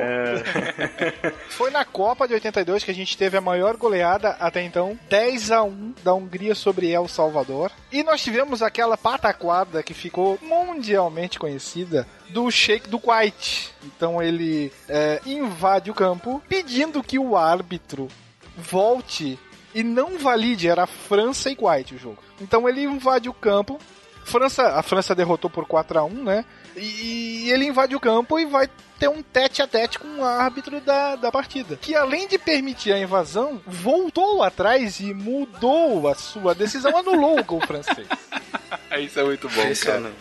Foi 1.50 1.70
na 1.70 1.84
Copa 1.84 2.26
de 2.26 2.34
82 2.34 2.84
que 2.84 2.90
a 2.90 2.94
gente 2.94 3.16
teve 3.16 3.36
a 3.36 3.40
maior 3.40 3.76
goleada 3.76 4.30
até 4.40 4.62
então, 4.62 4.98
10 5.10 5.50
a 5.50 5.62
1 5.62 5.81
da 6.02 6.14
Hungria 6.14 6.54
sobre 6.54 6.90
El 6.90 7.08
Salvador. 7.08 7.70
E 7.90 8.02
nós 8.02 8.22
tivemos 8.22 8.62
aquela 8.62 8.96
pataquada 8.96 9.82
que 9.82 9.94
ficou 9.94 10.38
mundialmente 10.40 11.38
conhecida 11.38 12.06
do 12.30 12.50
Sheik 12.50 12.88
do 12.88 12.98
Kuwait. 12.98 13.70
Então 13.84 14.22
ele 14.22 14.72
é, 14.88 15.20
invade 15.26 15.90
o 15.90 15.94
campo 15.94 16.42
pedindo 16.48 17.02
que 17.02 17.18
o 17.18 17.36
árbitro 17.36 18.08
volte 18.56 19.38
e 19.74 19.82
não 19.82 20.18
valide, 20.18 20.68
era 20.68 20.86
França 20.86 21.50
e 21.50 21.56
Kuwait 21.56 21.94
o 21.94 21.98
jogo. 21.98 22.18
Então 22.40 22.68
ele 22.68 22.82
invade 22.82 23.28
o 23.28 23.34
campo. 23.34 23.78
França, 24.24 24.78
a 24.78 24.82
França 24.82 25.14
derrotou 25.14 25.50
por 25.50 25.66
4 25.66 25.98
a 25.98 26.04
1 26.04 26.10
né? 26.22 26.44
E, 26.76 27.44
e 27.46 27.52
ele 27.52 27.66
invade 27.66 27.94
o 27.94 28.00
campo 28.00 28.38
e 28.38 28.46
vai 28.46 28.68
ter 28.98 29.08
um 29.08 29.22
tete 29.22 29.60
a 29.60 29.66
tete 29.66 29.98
com 29.98 30.20
o 30.20 30.24
árbitro 30.24 30.80
da, 30.80 31.16
da 31.16 31.32
partida. 31.32 31.76
Que 31.76 31.94
além 31.94 32.28
de 32.28 32.38
permitir 32.38 32.92
a 32.92 32.98
invasão, 32.98 33.60
voltou 33.66 34.42
atrás 34.42 35.00
e 35.00 35.12
mudou 35.12 36.08
a 36.08 36.14
sua 36.14 36.54
decisão, 36.54 36.96
anulou 36.96 37.38
o 37.38 37.44
gol 37.44 37.60
francês. 37.60 38.06
Isso 39.00 39.18
é 39.18 39.24
muito 39.24 39.48
bom, 39.48 39.62
cara. 39.84 40.12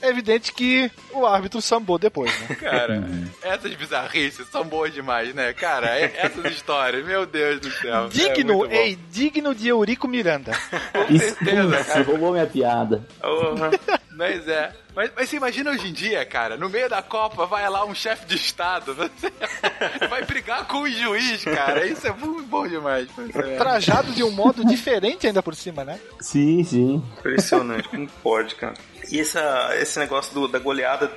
É 0.00 0.08
evidente 0.08 0.52
que 0.52 0.90
o 1.12 1.26
árbitro 1.26 1.60
sambou 1.60 1.98
depois, 1.98 2.30
né? 2.42 2.54
Cara, 2.60 3.02
essas 3.42 3.74
bizarrices 3.74 4.46
são 4.48 4.64
boas 4.64 4.92
demais, 4.92 5.34
né? 5.34 5.52
Cara, 5.52 5.98
é- 5.98 6.12
essas 6.16 6.44
histórias, 6.52 7.04
meu 7.04 7.26
Deus 7.26 7.60
do 7.60 7.70
céu. 7.70 8.06
é 8.06 8.08
Digno, 8.08 8.58
bom. 8.58 8.66
ei, 8.66 8.96
digno 9.10 9.54
de 9.54 9.68
Eurico 9.68 10.06
Miranda. 10.06 10.52
Com 10.92 11.12
Isso, 11.14 11.34
certeza, 11.34 11.66
você 11.68 11.84
cara. 11.84 12.02
roubou 12.04 12.32
minha 12.32 12.46
piada. 12.46 13.02
Porra. 13.20 13.70
Mas 14.12 14.48
é. 14.48 14.72
Mas, 14.96 15.12
mas 15.14 15.28
você 15.28 15.36
imagina 15.36 15.70
hoje 15.70 15.86
em 15.88 15.92
dia, 15.92 16.24
cara, 16.26 16.56
no 16.56 16.68
meio 16.68 16.88
da 16.88 17.00
Copa 17.00 17.46
vai 17.46 17.68
lá 17.70 17.84
um 17.84 17.94
chefe 17.94 18.26
de 18.26 18.34
Estado, 18.34 18.92
você 18.92 19.30
vai 20.10 20.24
brigar 20.24 20.66
com 20.66 20.78
o 20.82 20.90
juiz, 20.90 21.44
cara. 21.44 21.86
Isso 21.86 22.04
é 22.06 22.12
muito 22.12 22.42
bom 22.48 22.66
demais. 22.66 23.06
É. 23.32 23.56
Trajado 23.56 24.10
de 24.12 24.24
um 24.24 24.30
modo 24.32 24.64
diferente 24.64 25.24
ainda 25.26 25.40
por 25.40 25.54
cima, 25.54 25.84
né? 25.84 26.00
Sim, 26.20 26.64
sim. 26.64 27.02
Impressionante, 27.18 27.88
como 27.88 28.08
pode, 28.22 28.56
cara. 28.56 28.74
E 29.10 29.20
essa, 29.20 29.70
esse 29.80 29.98
negócio 29.98 30.32
do- 30.34 30.48
da 30.48 30.58
goleada 30.58 31.10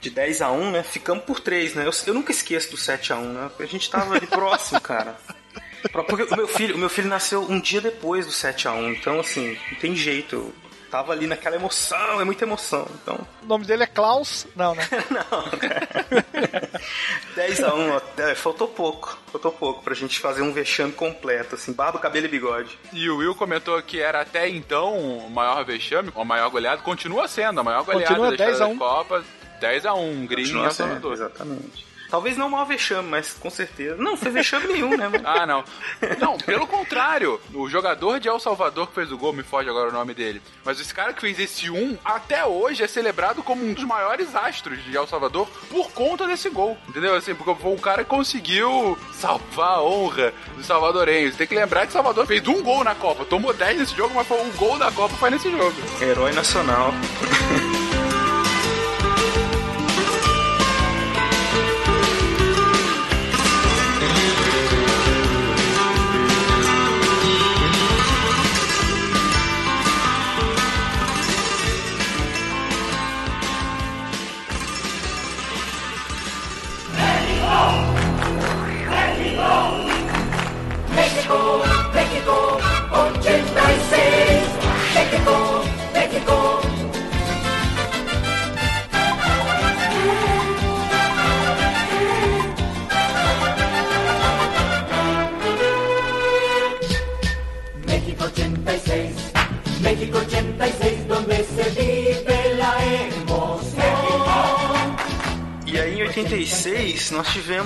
de 0.00 0.10
10 0.10 0.42
a 0.42 0.50
1 0.50 0.70
né? 0.72 0.82
Ficamos 0.82 1.24
por 1.24 1.40
3, 1.40 1.74
né? 1.74 1.86
Eu, 1.86 1.90
eu 2.06 2.14
nunca 2.14 2.30
esqueço 2.32 2.70
do 2.70 2.76
7 2.76 3.12
a 3.12 3.16
1 3.16 3.32
né? 3.32 3.50
A 3.58 3.64
gente 3.66 3.88
tava 3.90 4.14
ali 4.14 4.26
próximo, 4.26 4.80
cara. 4.80 5.16
Porque 5.92 6.22
o 6.34 6.36
meu 6.36 6.48
filho, 6.48 6.74
o 6.74 6.78
meu 6.78 6.88
filho 6.88 7.08
nasceu 7.08 7.42
um 7.42 7.60
dia 7.60 7.80
depois 7.80 8.26
do 8.26 8.32
7 8.32 8.66
a 8.68 8.72
1 8.72 8.92
então 8.92 9.20
assim, 9.20 9.56
não 9.70 9.78
tem 9.78 9.94
jeito. 9.94 10.52
Tava 10.96 11.12
ali 11.12 11.26
naquela 11.26 11.56
emoção, 11.56 12.22
é 12.22 12.24
muita 12.24 12.46
emoção. 12.46 12.88
Então, 13.02 13.18
O 13.42 13.46
nome 13.46 13.66
dele 13.66 13.82
é 13.82 13.86
Klaus? 13.86 14.46
Não, 14.56 14.74
né? 14.74 14.82
não, 15.10 15.42
cara. 15.60 16.70
10 17.34 17.64
a 17.64 17.74
1 17.74 17.90
ó, 17.90 18.00
é, 18.16 18.34
faltou 18.34 18.66
pouco. 18.66 19.18
Faltou 19.30 19.52
pouco 19.52 19.82
pra 19.82 19.94
gente 19.94 20.18
fazer 20.18 20.40
um 20.40 20.54
vexame 20.54 20.92
completo, 20.92 21.54
assim, 21.54 21.70
barba, 21.74 21.98
cabelo 21.98 22.24
e 22.24 22.30
bigode. 22.30 22.78
E 22.94 23.10
o 23.10 23.18
Will 23.18 23.34
comentou 23.34 23.82
que 23.82 24.00
era 24.00 24.22
até 24.22 24.48
então 24.48 24.96
o 24.96 25.28
maior 25.28 25.62
vexame, 25.66 26.10
o 26.14 26.24
maior 26.24 26.48
goleado, 26.48 26.82
continua 26.82 27.28
sendo 27.28 27.60
a 27.60 27.62
maior 27.62 27.84
goleada 27.84 28.14
Continua 28.14 28.28
da 28.28 28.32
história 28.32 28.52
10 28.52 28.60
a 28.62 28.64
da 28.64 28.70
1. 28.70 28.78
Copa. 28.78 29.24
10 29.60 29.86
a 29.86 29.92
1 29.92 30.26
Green 30.26 30.44
e 30.44 30.46
Continua 30.46 30.64
El 30.64 30.70
sendo, 30.70 30.86
Salvador. 30.86 31.12
Exatamente. 31.12 31.86
Talvez 32.10 32.36
não 32.36 32.46
o 32.46 32.50
maior 32.50 32.64
vexame, 32.66 33.08
mas 33.08 33.32
com 33.32 33.50
certeza. 33.50 33.96
Não, 33.96 34.16
foi 34.16 34.30
vexame 34.30 34.66
nenhum, 34.68 34.96
né, 34.96 35.08
mano? 35.08 35.24
Ah, 35.26 35.44
não. 35.44 35.64
Não, 36.18 36.38
pelo 36.38 36.66
contrário. 36.66 37.40
O 37.52 37.68
jogador 37.68 38.20
de 38.20 38.28
El 38.28 38.38
Salvador 38.38 38.86
que 38.86 38.94
fez 38.94 39.10
o 39.10 39.18
gol, 39.18 39.32
me 39.32 39.42
foge 39.42 39.68
agora 39.68 39.88
o 39.88 39.92
nome 39.92 40.14
dele. 40.14 40.40
Mas 40.64 40.80
esse 40.80 40.94
cara 40.94 41.12
que 41.12 41.20
fez 41.20 41.38
esse 41.38 41.68
1, 41.68 41.98
até 42.04 42.44
hoje 42.44 42.82
é 42.82 42.86
celebrado 42.86 43.42
como 43.42 43.64
um 43.64 43.74
dos 43.74 43.84
maiores 43.84 44.34
astros 44.34 44.82
de 44.84 44.96
El 44.96 45.06
Salvador 45.06 45.48
por 45.68 45.90
conta 45.92 46.26
desse 46.26 46.48
gol. 46.48 46.78
Entendeu? 46.88 47.14
Assim, 47.14 47.34
porque 47.34 47.54
foi 47.60 47.74
o 47.74 47.78
cara 47.78 48.04
que 48.04 48.10
conseguiu 48.10 48.96
salvar 49.12 49.78
a 49.78 49.82
honra 49.82 50.32
dos 50.56 50.66
salvadorenhos. 50.66 51.36
Tem 51.36 51.46
que 51.46 51.54
lembrar 51.54 51.86
que 51.86 51.92
Salvador 51.92 52.26
fez 52.26 52.46
um 52.46 52.62
gol 52.62 52.84
na 52.84 52.94
Copa. 52.94 53.24
Tomou 53.24 53.52
10 53.52 53.78
nesse 53.78 53.96
jogo, 53.96 54.14
mas 54.14 54.26
foi 54.26 54.40
o 54.40 54.52
gol 54.52 54.78
da 54.78 54.90
Copa 54.92 55.14
foi 55.16 55.30
nesse 55.30 55.50
jogo. 55.50 55.74
Herói 56.00 56.32
nacional. 56.32 56.92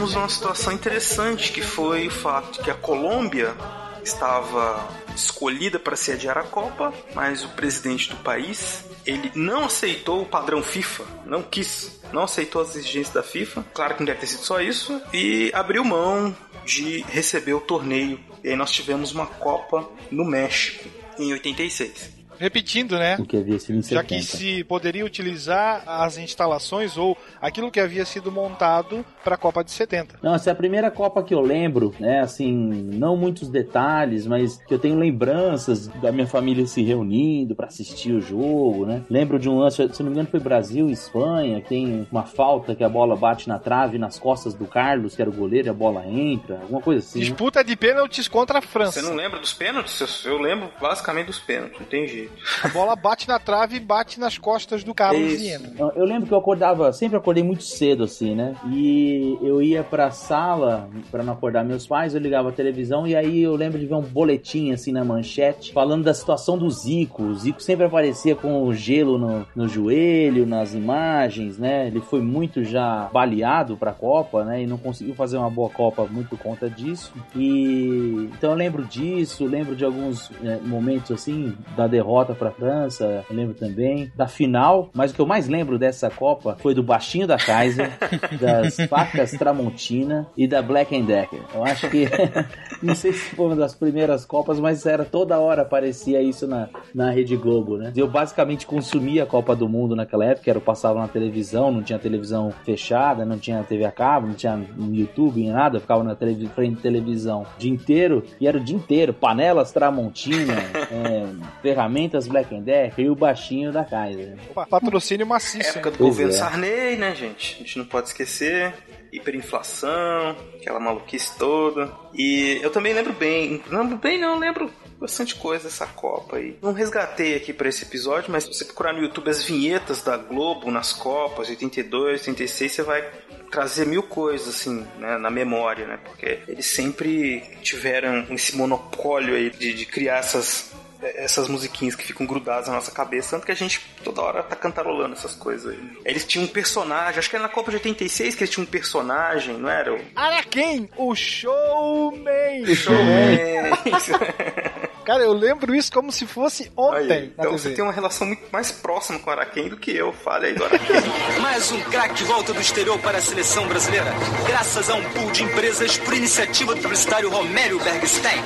tivemos 0.01 0.17
uma 0.17 0.29
situação 0.31 0.73
interessante, 0.73 1.53
que 1.53 1.61
foi 1.61 2.07
o 2.07 2.11
fato 2.11 2.53
de 2.53 2.65
que 2.65 2.71
a 2.71 2.75
Colômbia 2.75 3.55
estava 4.03 4.89
escolhida 5.15 5.79
para 5.79 5.95
sediar 5.95 6.39
a 6.39 6.43
Copa, 6.43 6.91
mas 7.15 7.45
o 7.45 7.51
presidente 7.51 8.09
do 8.09 8.17
país, 8.17 8.83
ele 9.05 9.31
não 9.35 9.67
aceitou 9.67 10.23
o 10.23 10.27
padrão 10.27 10.63
FIFA, 10.63 11.05
não 11.27 11.43
quis, 11.43 12.01
não 12.15 12.23
aceitou 12.23 12.63
as 12.63 12.77
exigências 12.77 13.13
da 13.13 13.23
FIFA, 13.23 13.63
claro 13.75 13.95
que 13.95 14.01
não 14.01 14.07
deve 14.07 14.21
ter 14.21 14.29
sido 14.29 14.43
só 14.43 14.59
isso, 14.59 14.99
e 15.13 15.51
abriu 15.53 15.85
mão 15.85 16.35
de 16.65 17.03
receber 17.03 17.53
o 17.53 17.61
torneio. 17.61 18.19
E 18.43 18.49
aí 18.49 18.57
nós 18.57 18.71
tivemos 18.71 19.13
uma 19.13 19.27
Copa 19.27 19.87
no 20.11 20.25
México, 20.25 20.89
em 21.19 21.31
86. 21.31 22.20
Repetindo, 22.41 22.99
né? 22.99 23.17
O 23.19 23.25
que 23.25 23.37
havia 23.37 23.59
sido 23.59 23.79
em 23.79 23.83
Já 23.83 24.03
70. 24.03 24.07
que 24.07 24.23
se 24.23 24.65
poderia 24.65 25.05
utilizar 25.05 25.83
as 25.87 26.19
instalações 26.19 26.97
ou 26.97 27.17
aquilo 27.41 27.71
que 27.71 27.79
havia 27.79 28.05
sido 28.05 28.33
montado 28.33 29.05
para 29.23 29.37
a 29.37 29.39
Copa 29.39 29.63
de 29.63 29.71
70. 29.71 30.19
Não, 30.23 30.35
essa 30.35 30.51
é 30.51 30.53
a 30.53 30.57
primeira 30.57 30.91
Copa 30.91 31.23
que 31.23 31.33
eu 31.33 31.41
lembro, 31.41 31.95
né? 32.01 32.21
Assim, 32.21 32.53
não 32.53 33.17
muitos 33.17 33.49
detalhes, 33.49 34.27
mas 34.27 34.57
que 34.67 34.75
eu 34.75 34.79
tenho 34.79 34.99
lembranças 34.99 35.87
da 35.89 36.11
minha 36.11 36.27
família 36.27 36.67
se 36.67 36.83
reunindo 36.83 37.55
pra 37.55 37.67
assistir 37.69 38.13
o 38.13 38.21
jogo, 38.21 38.87
né? 38.87 39.03
Lembro 39.09 39.39
de 39.39 39.49
um 39.49 39.59
lance, 39.59 39.77
se 39.93 40.03
não 40.03 40.11
me 40.11 40.15
engano, 40.17 40.29
foi 40.29 40.41
Brasil 40.41 40.89
e 40.89 40.93
Espanha, 40.93 41.61
que 41.61 41.69
tem 41.69 42.07
uma 42.11 42.25
falta 42.25 42.75
que 42.75 42.83
a 42.83 42.89
bola 42.89 43.15
bate 43.17 43.49
na 43.49 43.59
trave 43.59 43.99
nas 43.99 44.19
costas 44.19 44.55
do 44.55 44.67
Carlos, 44.67 45.15
que 45.15 45.23
era 45.23 45.31
o 45.31 45.35
goleiro, 45.35 45.69
e 45.69 45.71
a 45.71 45.75
bola 45.75 46.05
entra, 46.07 46.57
alguma 46.63 46.81
coisa 46.81 47.01
assim. 47.01 47.21
né? 47.21 47.25
Disputa 47.27 47.63
de 47.63 47.77
pênaltis 47.77 48.27
contra 48.27 48.59
a 48.59 48.63
França. 48.63 49.01
Você 49.01 49.07
não 49.07 49.15
lembra 49.15 49.39
dos 49.39 49.53
pênaltis? 49.53 50.25
Eu 50.25 50.31
eu 50.31 50.39
lembro 50.39 50.71
basicamente 50.81 51.27
dos 51.27 51.39
pênaltis, 51.39 51.79
não 51.79 51.87
tem 51.87 52.09
jeito. 52.09 52.30
A 52.65 52.69
bola 52.69 52.97
bate 52.97 53.29
na 53.29 53.39
trave 53.39 53.77
e 53.77 53.81
bate 53.81 54.19
nas 54.19 54.39
costas 54.39 54.83
do 54.83 54.95
Carlos 54.95 55.21
Isso. 55.33 55.63
Eu- 55.79 55.93
Eu 55.95 56.05
lembro 56.05 56.27
que 56.27 56.33
eu 56.35 56.39
acordava, 56.39 56.93
sempre 56.93 57.17
acordei 57.19 57.43
muito 57.43 57.63
cedo, 57.63 58.05
assim, 58.05 58.35
né? 58.35 58.55
E 58.71 59.39
eu 59.43 59.61
ia 59.63 59.83
pra 59.83 60.11
sala 60.11 60.89
pra 61.11 61.23
não 61.23 61.33
acordar 61.35 61.65
meus 61.65 61.87
pais, 61.87 62.15
eu 62.15 62.21
ligava 62.21 62.49
a 62.49 62.53
televisão 62.53 63.07
e 63.07 63.15
aí 63.15 63.43
eu 63.43 63.55
lembro 63.57 63.79
de 63.79 63.87
ver 63.87 63.95
um 63.95 64.01
boletim, 64.03 64.73
assim, 64.73 64.93
na 64.93 65.05
manchete, 65.05 65.73
falando 65.73 66.05
da 66.05 66.15
situação 66.15 66.57
do 66.57 66.69
Zico. 66.71 67.23
O 67.23 67.35
Zico 67.35 67.63
sempre 67.63 67.85
aparecia 67.87 68.35
com 68.35 68.63
o 68.65 68.73
gelo 68.75 69.19
no, 69.19 69.47
no 69.55 69.69
joelho, 69.69 70.47
nas 70.47 70.75
imagens, 70.75 71.59
né? 71.59 71.87
Ele 71.89 72.01
foi 72.01 72.21
muito 72.21 72.65
já 72.65 73.09
baleado 73.13 73.77
pra 73.77 73.93
Copa, 73.93 74.45
né? 74.45 74.63
E 74.63 74.67
não 74.67 74.79
conseguiu 74.79 75.15
fazer 75.15 75.37
uma 75.37 75.51
boa 75.51 75.69
Copa 75.71 76.07
muito 76.11 76.31
por 76.31 76.39
conta 76.39 76.69
disso. 76.71 77.13
E 77.37 78.29
então 78.33 78.51
eu 78.51 78.57
lembro 78.57 78.85
disso, 78.85 79.45
lembro 79.47 79.75
de 79.77 79.85
alguns 79.85 80.31
é, 80.45 80.59
momentos, 80.65 81.11
assim, 81.11 81.55
da 81.77 81.87
derrota 81.87 82.20
pra 82.25 82.51
França, 82.51 83.25
eu 83.29 83.37
lembro 83.37 83.55
também 83.55 84.11
da 84.17 84.27
final, 84.27 84.91
mas 84.95 85.11
o 85.11 85.15
que 85.15 85.21
eu 85.21 85.27
mais 85.27 85.49
lembro 85.49 85.79
dessa 85.79 86.11
Copa 86.11 86.57
foi 86.61 86.75
do 86.75 86.83
baixinho 86.83 87.27
da 87.27 87.37
Kaiser, 87.37 87.91
das 88.41 88.77
facas 88.89 89.33
Tramontina 89.33 90.27
e 90.37 90.47
da 90.47 90.63
Black 90.63 90.97
and 90.97 91.05
Decker. 91.05 91.41
Eu 91.55 91.65
acho 91.65 91.89
que 91.89 92.07
não 92.83 92.95
sei 92.95 93.13
se 93.13 93.35
foi 93.35 93.47
uma 93.47 93.57
das 93.57 93.75
primeiras 93.75 94.25
Copas, 94.25 94.61
mas 94.61 94.87
era 94.87 95.05
toda 95.05 95.39
hora 95.39 95.63
aparecia 95.63 96.23
isso 96.23 96.47
na, 96.47 96.69
na 96.95 97.11
Rede 97.11 97.37
Globo, 97.37 97.77
né? 97.77 97.93
Eu 97.97 98.09
basicamente 98.09 98.67
consumia 98.67 99.25
a 99.25 99.27
Copa 99.27 99.57
do 99.57 99.69
Mundo 99.69 99.97
naquela 99.97 100.25
época, 100.25 100.51
era 100.51 100.59
eu 100.59 100.63
passava 100.63 101.01
na 101.01 101.09
televisão, 101.09 101.73
não 101.73 101.83
tinha 101.83 101.99
televisão 101.99 102.53
fechada, 102.65 103.25
não 103.25 103.39
tinha 103.39 103.63
TV 103.63 103.85
a 103.85 103.91
cabo, 103.91 104.29
não 104.29 104.35
tinha 104.35 104.63
YouTube, 104.91 105.41
nem 105.41 105.51
nada, 105.51 105.77
eu 105.77 105.81
ficava 105.81 106.05
na 106.05 106.15
frente 106.15 106.75
de 106.75 106.83
televisão 106.83 107.43
o 107.43 107.59
dia 107.59 107.71
inteiro, 107.71 108.23
e 108.41 108.47
era 108.47 108.59
o 108.59 108.61
dia 108.61 108.77
inteiro, 108.77 109.13
panelas 109.13 109.73
Tramontina, 109.73 110.55
é, 110.93 111.27
ferramentas 111.63 112.00
Black 112.09 112.55
and 112.55 112.63
Decker 112.63 113.05
e 113.05 113.11
o 113.11 113.15
baixinho 113.15 113.73
da 113.73 113.85
Kaiser. 113.85 114.37
Patrocínio 114.69 115.27
maciço. 115.27 115.71
Época 115.71 115.91
do 115.91 115.99
Pois 115.99 116.11
governo 116.11 116.33
é. 116.33 116.37
Sarney, 116.37 116.97
né, 116.97 117.15
gente? 117.15 117.57
A 117.57 117.59
gente 117.59 117.79
não 117.79 117.85
pode 117.85 118.09
esquecer. 118.09 118.73
Hiperinflação, 119.13 120.37
aquela 120.55 120.79
maluquice 120.79 121.37
toda. 121.37 121.93
E 122.15 122.61
eu 122.63 122.71
também 122.71 122.93
lembro 122.93 123.13
bem. 123.13 123.61
Não 123.69 123.83
lembro 123.83 123.99
bem, 123.99 124.21
não, 124.21 124.39
lembro 124.39 124.71
bastante 125.01 125.35
coisa 125.35 125.65
dessa 125.65 125.87
Copa 125.87 126.37
aí. 126.37 126.57
Não 126.63 126.73
resgatei 126.73 127.35
aqui 127.35 127.53
pra 127.53 127.69
esse 127.69 127.85
episódio, 127.85 128.31
mas 128.31 128.45
se 128.45 128.53
você 128.53 128.65
procurar 128.67 128.93
no 128.93 129.01
YouTube 129.01 129.31
as 129.31 129.43
vinhetas 129.43 130.03
da 130.03 130.17
Globo 130.17 130.71
nas 130.71 130.93
Copas, 130.93 131.49
82, 131.49 132.21
86, 132.21 132.73
você 132.73 132.83
vai 132.83 133.11
trazer 133.51 133.87
mil 133.87 134.03
coisas 134.03 134.49
assim, 134.49 134.87
né, 134.99 135.19
na 135.19 135.31
memória, 135.31 135.87
né? 135.87 135.99
Porque 136.05 136.41
eles 136.47 136.67
sempre 136.67 137.43
tiveram 137.63 138.27
esse 138.31 138.57
monopólio 138.57 139.35
aí 139.35 139.51
de, 139.51 139.73
de 139.73 139.87
criar 139.87 140.19
essas 140.19 140.73
essas 141.03 141.49
musiquinhas 141.49 141.95
que 141.95 142.05
ficam 142.05 142.27
grudadas 142.27 142.69
na 142.69 142.75
nossa 142.75 142.91
cabeça, 142.91 143.31
tanto 143.31 143.47
que 143.47 143.53
a 143.53 143.57
gente 143.57 143.81
toda 144.05 144.21
hora 144.23 144.43
tá 144.43 144.57
cantarolando 144.57 145.15
essas 145.15 145.35
coisas 145.35 145.73
aí. 145.73 145.99
Eles 146.05 146.25
tinham 146.25 146.45
um 146.45 146.49
personagem, 146.49 147.19
acho 147.19 147.29
que 147.31 147.37
era 147.37 147.43
na 147.43 147.49
Copa 147.49 147.71
de 147.71 147.77
86 147.79 148.35
que 148.35 148.45
eles 148.45 148.51
tinham 148.55 148.67
um 148.67 148.71
personagem, 148.71 149.57
não 149.57 149.69
era? 149.69 149.95
O 149.95 150.01
Araquém, 150.15 150.89
o 150.97 151.15
showman. 151.15 152.75
Showman. 152.75 153.71
Cara, 155.05 155.23
eu 155.25 155.33
lembro 155.33 155.75
isso 155.75 155.91
como 155.91 156.13
se 156.13 156.27
fosse 156.27 156.71
ontem 156.77 156.99
Aí, 156.99 157.09
na 157.09 157.17
então 157.27 157.45
TV. 157.47 157.59
você 157.59 157.71
tem 157.71 157.83
uma 157.83 157.93
relação 157.93 158.27
muito 158.27 158.45
mais 158.53 158.71
próxima 158.71 159.19
com 159.19 159.31
o 159.31 159.33
Araquém 159.33 159.69
do 159.69 159.77
que 159.77 159.91
eu. 159.97 160.13
Fale 160.13 160.47
aí 160.49 160.55
do 160.55 160.65
Araquém. 160.65 160.97
Mais 161.41 161.73
um 161.73 161.81
craque 161.85 162.23
volta 162.25 162.53
do 162.53 162.61
exterior 162.61 162.99
para 163.01 163.19
a 163.19 163.21
seleção 163.21 163.67
brasileira, 163.67 164.13
graças 164.47 164.89
a 164.91 164.95
um 164.95 165.03
pool 165.11 165.31
de 165.33 165.43
empresas 165.43 165.97
por 165.99 166.15
iniciativa 166.15 166.75
do 166.75 166.83
publicitário 166.83 167.31
Romério 167.31 167.81
Bergstein. 167.81 168.45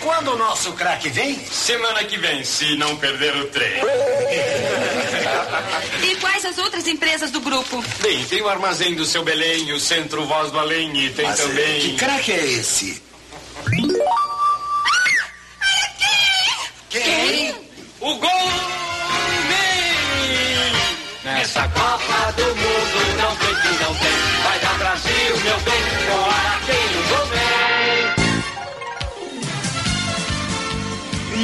Quando 0.00 0.32
o 0.32 0.36
nosso 0.36 0.72
craque 0.72 1.08
vem? 1.08 1.38
Semana 1.50 2.02
que 2.04 2.16
vem, 2.18 2.44
se 2.44 2.76
não 2.76 2.96
perder 2.96 3.34
o 3.36 3.46
trem. 3.46 3.72
E 6.02 6.16
quais 6.16 6.44
as 6.44 6.58
outras 6.58 6.86
empresas 6.86 7.30
do 7.30 7.40
grupo? 7.40 7.82
Bem, 8.00 8.24
tem 8.24 8.42
o 8.42 8.48
armazém 8.48 8.94
do 8.94 9.04
seu 9.04 9.22
Belém, 9.22 9.72
o 9.72 9.78
centro 9.80 10.24
Voz 10.26 10.50
do 10.50 10.58
Além 10.58 10.96
e 11.06 11.10
tem 11.10 11.24
Mas, 11.26 11.38
eh, 11.40 11.42
também. 11.44 11.80
que 11.80 11.96
craque 11.96 12.32
é 12.32 12.44
esse? 12.44 13.02
Quem? 16.90 17.02
O 17.02 17.02
Gol! 17.02 17.02
Nessa 17.02 17.10
Copa 17.32 17.41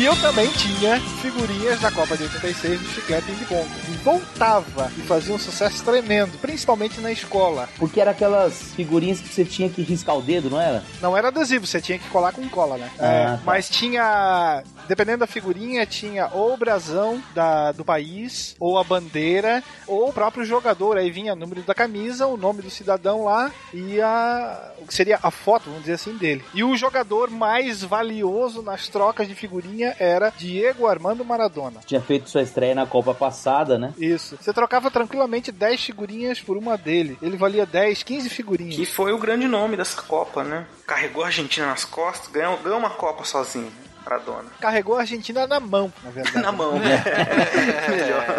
eu 0.09 0.17
também 0.23 0.51
tinha 0.53 0.99
figurinhas 1.21 1.81
da 1.81 1.91
Copa 1.93 2.17
de 2.17 2.23
86 2.23 2.81
do 2.81 2.89
Chiclete 2.89 3.31
Indie 3.31 3.45
Bongo. 3.45 3.69
E 3.91 3.93
voltava 3.99 4.91
e 4.97 5.03
fazia 5.03 5.35
um 5.35 5.39
sucesso 5.39 5.85
tremendo, 5.85 6.39
principalmente 6.39 6.99
na 6.99 7.13
escola. 7.13 7.69
Porque 7.77 8.01
era 8.01 8.13
aquelas 8.13 8.73
figurinhas 8.75 9.21
que 9.21 9.29
você 9.29 9.45
tinha 9.45 9.69
que 9.69 9.83
riscar 9.83 10.17
o 10.17 10.23
dedo, 10.23 10.49
não 10.49 10.59
era? 10.59 10.83
Não 11.03 11.15
era 11.15 11.29
adesivo, 11.29 11.67
você 11.67 11.79
tinha 11.79 11.99
que 11.99 12.09
colar 12.09 12.33
com 12.33 12.49
cola, 12.49 12.79
né? 12.79 12.91
Ah, 12.99 13.05
É, 13.07 13.25
tá. 13.27 13.41
Mas 13.45 13.69
tinha, 13.69 14.63
dependendo 14.89 15.19
da 15.19 15.27
figurinha, 15.27 15.87
tinha 15.87 16.29
ou 16.33 16.55
o 16.55 16.57
brasão 16.57 17.23
da, 17.35 17.73
do 17.73 17.85
país, 17.85 18.57
ou 18.59 18.79
a 18.79 18.85
bandeira, 18.85 19.63
ou 19.87 20.09
o 20.09 20.13
próprio 20.13 20.45
jogador. 20.45 20.97
Aí 20.97 21.11
vinha 21.11 21.35
o 21.35 21.37
número 21.37 21.63
da 21.63 21.75
camisa, 21.75 22.27
o 22.27 22.37
nome 22.37 22.63
do 22.63 22.71
cidadão 22.71 23.25
lá 23.25 23.53
e 23.73 24.01
a. 24.01 24.73
o 24.81 24.87
que 24.87 24.95
seria 24.95 25.19
a 25.23 25.31
foto, 25.31 25.65
vamos 25.65 25.81
dizer 25.81 25.95
assim, 25.95 26.17
dele. 26.17 26.43
E 26.55 26.65
o 26.65 26.77
jogador 26.77 27.31
mais 27.31 27.83
valioso 27.85 28.63
nas 28.63 28.89
trocas 28.89 29.29
de 29.29 29.35
figurinha 29.35 29.95
era 29.99 30.33
Diego 30.37 30.87
Armando 30.87 31.25
Maradona. 31.25 31.81
Tinha 31.85 32.01
feito 32.01 32.31
sua 32.31 32.43
estreia 32.43 32.75
na 32.75 32.87
Copa 32.87 33.15
passada, 33.15 33.79
né? 33.79 33.93
Isso. 33.99 34.39
Você 34.41 34.53
trocava 34.53 34.91
tranquilamente 34.91 35.53
10 35.53 35.85
figurinhas 35.85 36.41
por 36.41 36.57
uma 36.57 36.79
dele. 36.79 37.19
Ele 37.21 37.37
valia 37.37 37.67
10, 37.67 38.03
15 38.03 38.31
figurinhas. 38.31 38.77
Que 38.77 38.87
foi 38.87 39.13
o 39.13 39.19
grande 39.19 39.47
nome 39.47 39.77
dessa 39.77 40.01
Copa, 40.01 40.43
né? 40.43 40.67
Carregou 40.87 41.23
a 41.23 41.27
Argentina 41.27 41.67
nas 41.67 41.85
costas, 41.85 42.29
ganhou, 42.29 42.57
ganhou 42.59 42.79
uma 42.79 42.91
Copa 42.91 43.25
sozinho. 43.25 43.71
Maradona. 44.09 44.49
Carregou 44.59 44.97
a 44.97 45.01
Argentina 45.01 45.47
na 45.47 45.61
mão, 45.61 45.93
na 46.03 46.11
verdade. 46.11 46.39
Na 46.41 46.53
mão. 46.53 46.81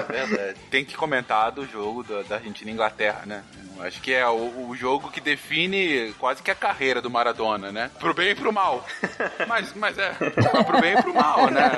É, 0.10 0.26
verdade. 0.26 0.60
Tem 0.72 0.84
que 0.84 0.96
comentar 0.96 1.52
do 1.52 1.68
jogo 1.68 2.04
da, 2.04 2.24
da 2.24 2.36
Argentina 2.36 2.72
e 2.72 2.74
Inglaterra, 2.74 3.24
né? 3.26 3.44
Acho 3.80 4.02
que 4.02 4.14
é 4.14 4.28
o, 4.28 4.68
o 4.70 4.76
jogo 4.76 5.10
que 5.12 5.22
define 5.22 6.14
quase 6.18 6.42
que 6.42 6.52
a 6.52 6.56
carreira 6.56 7.02
do 7.02 7.10
Maradona, 7.10 7.72
né? 7.72 7.92
Pro 8.00 8.14
bem 8.14 8.32
e 8.32 8.36
pro 8.36 8.52
mal. 8.52 8.86
Mas, 9.48 9.74
mas 9.74 9.98
é, 9.98 10.16
é 10.20 10.64
pro 10.64 10.82
bem 10.82 10.94
e 10.98 11.02
pro 11.02 11.14
mal, 11.14 11.50
né? 11.50 11.72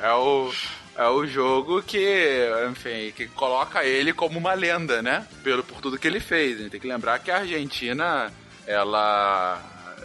É, 0.00 0.06
é 0.06 0.12
o. 0.12 0.52
É 0.94 1.08
o 1.08 1.26
jogo 1.26 1.82
que, 1.82 2.50
enfim, 2.70 3.12
que 3.16 3.26
coloca 3.28 3.82
ele 3.82 4.12
como 4.12 4.38
uma 4.38 4.52
lenda, 4.52 5.00
né? 5.00 5.26
Pelo, 5.42 5.64
por 5.64 5.80
tudo 5.80 5.98
que 5.98 6.06
ele 6.06 6.20
fez. 6.20 6.58
A 6.58 6.62
gente 6.62 6.72
tem 6.72 6.80
que 6.80 6.86
lembrar 6.86 7.18
que 7.18 7.30
a 7.30 7.38
Argentina, 7.38 8.30
ela 8.66 9.58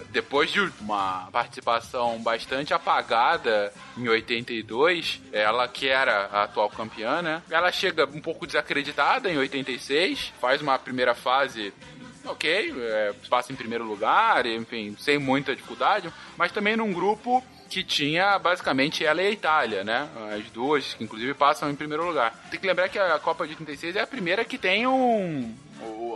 depois 0.10 0.52
de 0.52 0.60
uma 0.82 1.28
participação 1.32 2.20
bastante 2.20 2.74
apagada 2.74 3.74
em 3.98 4.08
82, 4.08 5.22
ela 5.32 5.68
que 5.68 5.88
era 5.88 6.26
a 6.32 6.44
atual 6.44 6.70
campeã, 6.70 7.22
né? 7.22 7.42
Ela 7.50 7.72
chega 7.72 8.06
um 8.06 8.22
pouco 8.22 8.46
desacreditada 8.46 9.32
em 9.32 9.38
86, 9.38 10.34
faz 10.40 10.62
uma 10.62 10.78
primeira 10.78 11.14
fase 11.14 11.74
ok, 12.26 12.74
é, 12.78 13.14
passa 13.30 13.54
em 13.54 13.56
primeiro 13.56 13.86
lugar, 13.86 14.46
enfim, 14.46 14.96
sem 15.00 15.18
muita 15.18 15.56
dificuldade, 15.56 16.12
mas 16.36 16.52
também 16.52 16.76
num 16.76 16.92
grupo 16.92 17.44
que 17.70 17.84
tinha 17.84 18.40
basicamente 18.40 19.06
ela 19.06 19.22
e 19.22 19.28
a 19.28 19.32
Itália, 19.32 19.84
né? 19.84 20.08
As 20.38 20.50
duas, 20.52 20.94
que 20.94 21.04
inclusive 21.04 21.34
passam 21.34 21.70
em 21.70 21.76
primeiro 21.76 22.06
lugar. 22.06 22.34
Tem 22.50 22.60
que 22.60 22.68
lembrar 22.68 22.90
que 22.90 22.98
a 22.98 23.20
Copa 23.20 23.46
de 23.46 23.54
86 23.54 23.96
é 23.96 24.02
a 24.02 24.08
primeira 24.08 24.46
que 24.46 24.58
tem 24.58 24.88
um, 24.88 25.54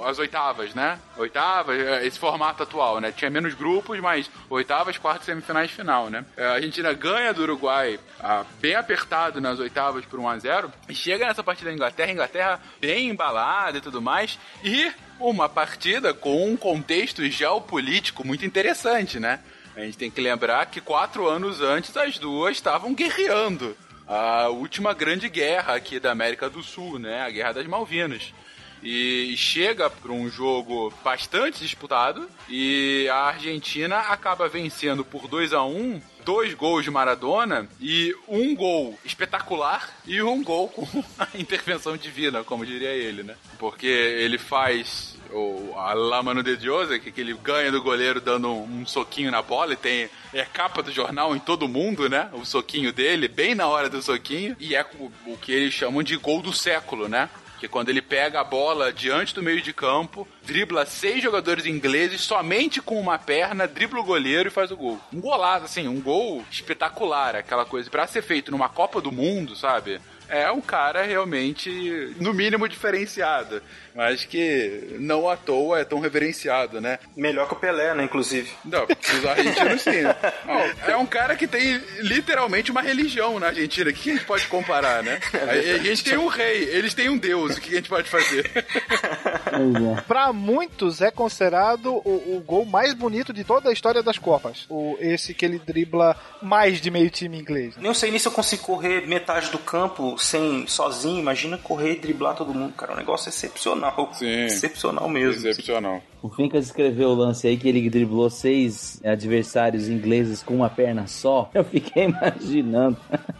as 0.03 0.19
oitavas, 0.19 0.73
né? 0.73 0.99
Oitavas, 1.17 1.79
é, 1.79 2.05
esse 2.05 2.17
formato 2.17 2.63
atual, 2.63 2.99
né? 2.99 3.11
Tinha 3.11 3.29
menos 3.29 3.53
grupos, 3.53 3.99
mas 3.99 4.29
oitavas, 4.49 4.97
quartas, 4.97 5.25
semifinais 5.25 5.71
final, 5.71 6.09
né? 6.09 6.25
É, 6.35 6.45
A 6.45 6.53
Argentina 6.53 6.91
ganha 6.93 7.33
do 7.33 7.43
Uruguai 7.43 7.99
ah, 8.19 8.45
bem 8.59 8.75
apertado 8.75 9.39
nas 9.39 9.59
oitavas 9.59 10.05
por 10.05 10.19
1 10.19 10.29
a 10.29 10.37
0 10.39 10.73
e 10.89 10.95
chega 10.95 11.27
nessa 11.27 11.43
partida 11.43 11.69
da 11.69 11.75
Inglaterra, 11.75 12.11
Inglaterra 12.11 12.59
bem 12.79 13.09
embalada 13.09 13.77
e 13.77 13.81
tudo 13.81 14.01
mais, 14.01 14.39
e 14.63 14.91
uma 15.19 15.47
partida 15.47 16.13
com 16.13 16.51
um 16.51 16.57
contexto 16.57 17.23
geopolítico 17.29 18.25
muito 18.25 18.45
interessante, 18.45 19.19
né? 19.19 19.39
A 19.75 19.81
gente 19.81 19.97
tem 19.97 20.11
que 20.11 20.19
lembrar 20.19 20.65
que 20.65 20.81
quatro 20.81 21.27
anos 21.27 21.61
antes 21.61 21.95
as 21.95 22.17
duas 22.17 22.57
estavam 22.57 22.93
guerreando. 22.93 23.75
A 24.07 24.49
última 24.49 24.93
grande 24.93 25.29
guerra 25.29 25.75
aqui 25.75 25.97
da 25.97 26.11
América 26.11 26.49
do 26.49 26.61
Sul, 26.61 26.99
né? 26.99 27.21
A 27.21 27.29
Guerra 27.29 27.53
das 27.53 27.67
Malvinas. 27.67 28.33
E 28.81 29.35
chega 29.37 29.89
para 29.89 30.11
um 30.11 30.29
jogo 30.29 30.91
bastante 31.03 31.59
disputado 31.59 32.27
e 32.49 33.07
a 33.09 33.27
Argentina 33.27 33.99
acaba 33.99 34.47
vencendo 34.47 35.05
por 35.05 35.27
2 35.27 35.53
a 35.53 35.63
1 35.63 36.01
dois 36.23 36.53
gols 36.53 36.83
de 36.83 36.91
Maradona 36.91 37.67
e 37.79 38.15
um 38.27 38.55
gol 38.55 38.97
espetacular 39.03 39.89
e 40.05 40.21
um 40.21 40.43
gol 40.43 40.67
com 40.69 40.85
a 41.17 41.27
intervenção 41.35 41.97
divina, 41.97 42.43
como 42.43 42.65
diria 42.65 42.89
ele, 42.89 43.23
né? 43.23 43.35
Porque 43.57 43.87
ele 43.87 44.37
faz 44.37 45.17
o, 45.31 45.73
a 45.75 45.93
La 45.93 46.21
Mano 46.21 46.43
de 46.43 46.55
Dios, 46.57 46.89
que, 46.99 47.11
que 47.11 47.21
ele 47.21 47.33
ganha 47.33 47.71
do 47.71 47.81
goleiro 47.81 48.21
dando 48.21 48.49
um, 48.49 48.81
um 48.81 48.85
soquinho 48.85 49.31
na 49.31 49.41
bola 49.41 49.73
e 49.73 49.77
tem 49.77 50.09
é 50.33 50.45
capa 50.45 50.81
do 50.81 50.91
jornal 50.91 51.35
em 51.35 51.39
todo 51.39 51.67
mundo, 51.67 52.09
né? 52.09 52.29
O 52.33 52.45
soquinho 52.45 52.93
dele, 52.93 53.27
bem 53.27 53.55
na 53.55 53.67
hora 53.67 53.89
do 53.89 54.01
soquinho, 54.01 54.55
e 54.59 54.75
é 54.75 54.85
o 55.25 55.37
que 55.37 55.51
eles 55.51 55.73
chamam 55.73 56.03
de 56.03 56.15
gol 56.17 56.41
do 56.41 56.53
século, 56.53 57.07
né? 57.07 57.29
Que 57.61 57.67
quando 57.67 57.89
ele 57.89 58.01
pega 58.01 58.39
a 58.39 58.43
bola 58.43 58.91
diante 58.91 59.35
do 59.35 59.43
meio 59.43 59.61
de 59.61 59.71
campo, 59.71 60.27
dribla 60.43 60.83
seis 60.83 61.21
jogadores 61.21 61.67
ingleses 61.67 62.21
somente 62.21 62.81
com 62.81 62.99
uma 62.99 63.19
perna, 63.19 63.67
dribla 63.67 63.99
o 63.99 64.03
goleiro 64.03 64.47
e 64.49 64.51
faz 64.51 64.71
o 64.71 64.75
gol. 64.75 64.99
Um 65.13 65.21
golaço, 65.21 65.65
assim, 65.65 65.87
um 65.87 66.01
gol 66.01 66.43
espetacular, 66.49 67.35
aquela 67.35 67.63
coisa. 67.63 67.87
Pra 67.87 68.07
ser 68.07 68.23
feito 68.23 68.49
numa 68.49 68.67
Copa 68.67 68.99
do 68.99 69.11
Mundo, 69.11 69.55
sabe? 69.55 70.01
É 70.31 70.49
um 70.49 70.61
cara 70.61 71.03
realmente, 71.03 72.15
no 72.17 72.33
mínimo, 72.33 72.67
diferenciado. 72.67 73.61
Mas 73.93 74.23
que 74.23 74.95
não 74.99 75.29
à 75.29 75.35
toa 75.35 75.79
é 75.79 75.83
tão 75.83 75.99
reverenciado, 75.99 76.79
né? 76.79 76.97
Melhor 77.15 77.45
que 77.47 77.53
o 77.53 77.57
Pelé, 77.57 77.93
né, 77.93 78.05
inclusive. 78.05 78.49
Não, 78.63 78.85
os 78.85 79.25
argentinos 79.25 79.81
sim. 79.81 80.03
Não, 80.45 80.93
é 80.93 80.95
um 80.95 81.05
cara 81.05 81.35
que 81.35 81.45
tem 81.45 81.81
literalmente 81.99 82.71
uma 82.71 82.81
religião 82.81 83.37
na 83.37 83.47
Argentina. 83.47 83.89
O 83.89 83.93
que 83.93 84.11
a 84.11 84.13
gente 84.13 84.25
pode 84.25 84.47
comparar, 84.47 85.03
né? 85.03 85.19
A, 85.41 85.51
a 85.51 85.77
gente 85.79 86.03
tem 86.05 86.17
um 86.17 86.27
rei, 86.27 86.63
eles 86.69 86.93
têm 86.93 87.09
um 87.09 87.17
deus. 87.17 87.57
O 87.57 87.61
que 87.61 87.73
a 87.73 87.75
gente 87.75 87.89
pode 87.89 88.09
fazer? 88.09 88.49
Pra 90.07 90.31
muitos 90.31 91.01
é 91.01 91.11
considerado 91.11 92.01
o, 92.05 92.37
o 92.37 92.43
gol 92.45 92.65
mais 92.65 92.93
bonito 92.93 93.33
de 93.33 93.43
toda 93.43 93.69
a 93.69 93.73
história 93.73 94.01
das 94.01 94.17
Copas. 94.17 94.65
O, 94.69 94.95
esse 94.99 95.33
que 95.33 95.43
ele 95.43 95.59
dribla 95.59 96.15
mais 96.41 96.79
de 96.79 96.89
meio 96.89 97.09
time 97.09 97.37
inglês. 97.37 97.75
Nem 97.75 97.87
eu 97.87 97.93
sei 97.93 98.09
nem 98.09 98.19
se 98.19 98.27
eu 98.27 98.31
consigo 98.31 98.63
correr 98.63 99.05
metade 99.05 99.49
do 99.49 99.59
campo 99.59 100.17
sem 100.23 100.67
sozinho. 100.67 101.19
Imagina 101.19 101.57
correr 101.57 101.93
e 101.93 101.99
driblar 101.99 102.35
todo 102.35 102.53
mundo, 102.53 102.73
cara. 102.73 102.91
É 102.91 102.95
um 102.95 102.97
negócio 102.97 103.29
excepcional. 103.29 104.09
Sim. 104.13 104.45
Excepcional 104.45 105.09
mesmo. 105.09 105.47
Excepcional. 105.47 106.01
O 106.21 106.29
Fincas 106.29 106.65
escreveu 106.65 107.09
o 107.09 107.15
lance 107.15 107.47
aí 107.47 107.57
que 107.57 107.67
ele 107.67 107.89
driblou 107.89 108.29
seis 108.29 109.01
adversários 109.03 109.89
ingleses 109.89 110.43
com 110.43 110.55
uma 110.55 110.69
perna 110.69 111.07
só. 111.07 111.49
Eu 111.53 111.63
fiquei 111.63 112.05
imaginando. 112.11 112.97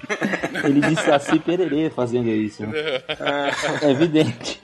ele 0.63 0.81
disse 0.81 1.09
assim 1.11 1.37
pererê 1.37 1.89
fazendo 1.89 2.29
isso. 2.29 2.65
Né? 2.65 2.71
É 3.81 3.91
evidente. 3.91 4.61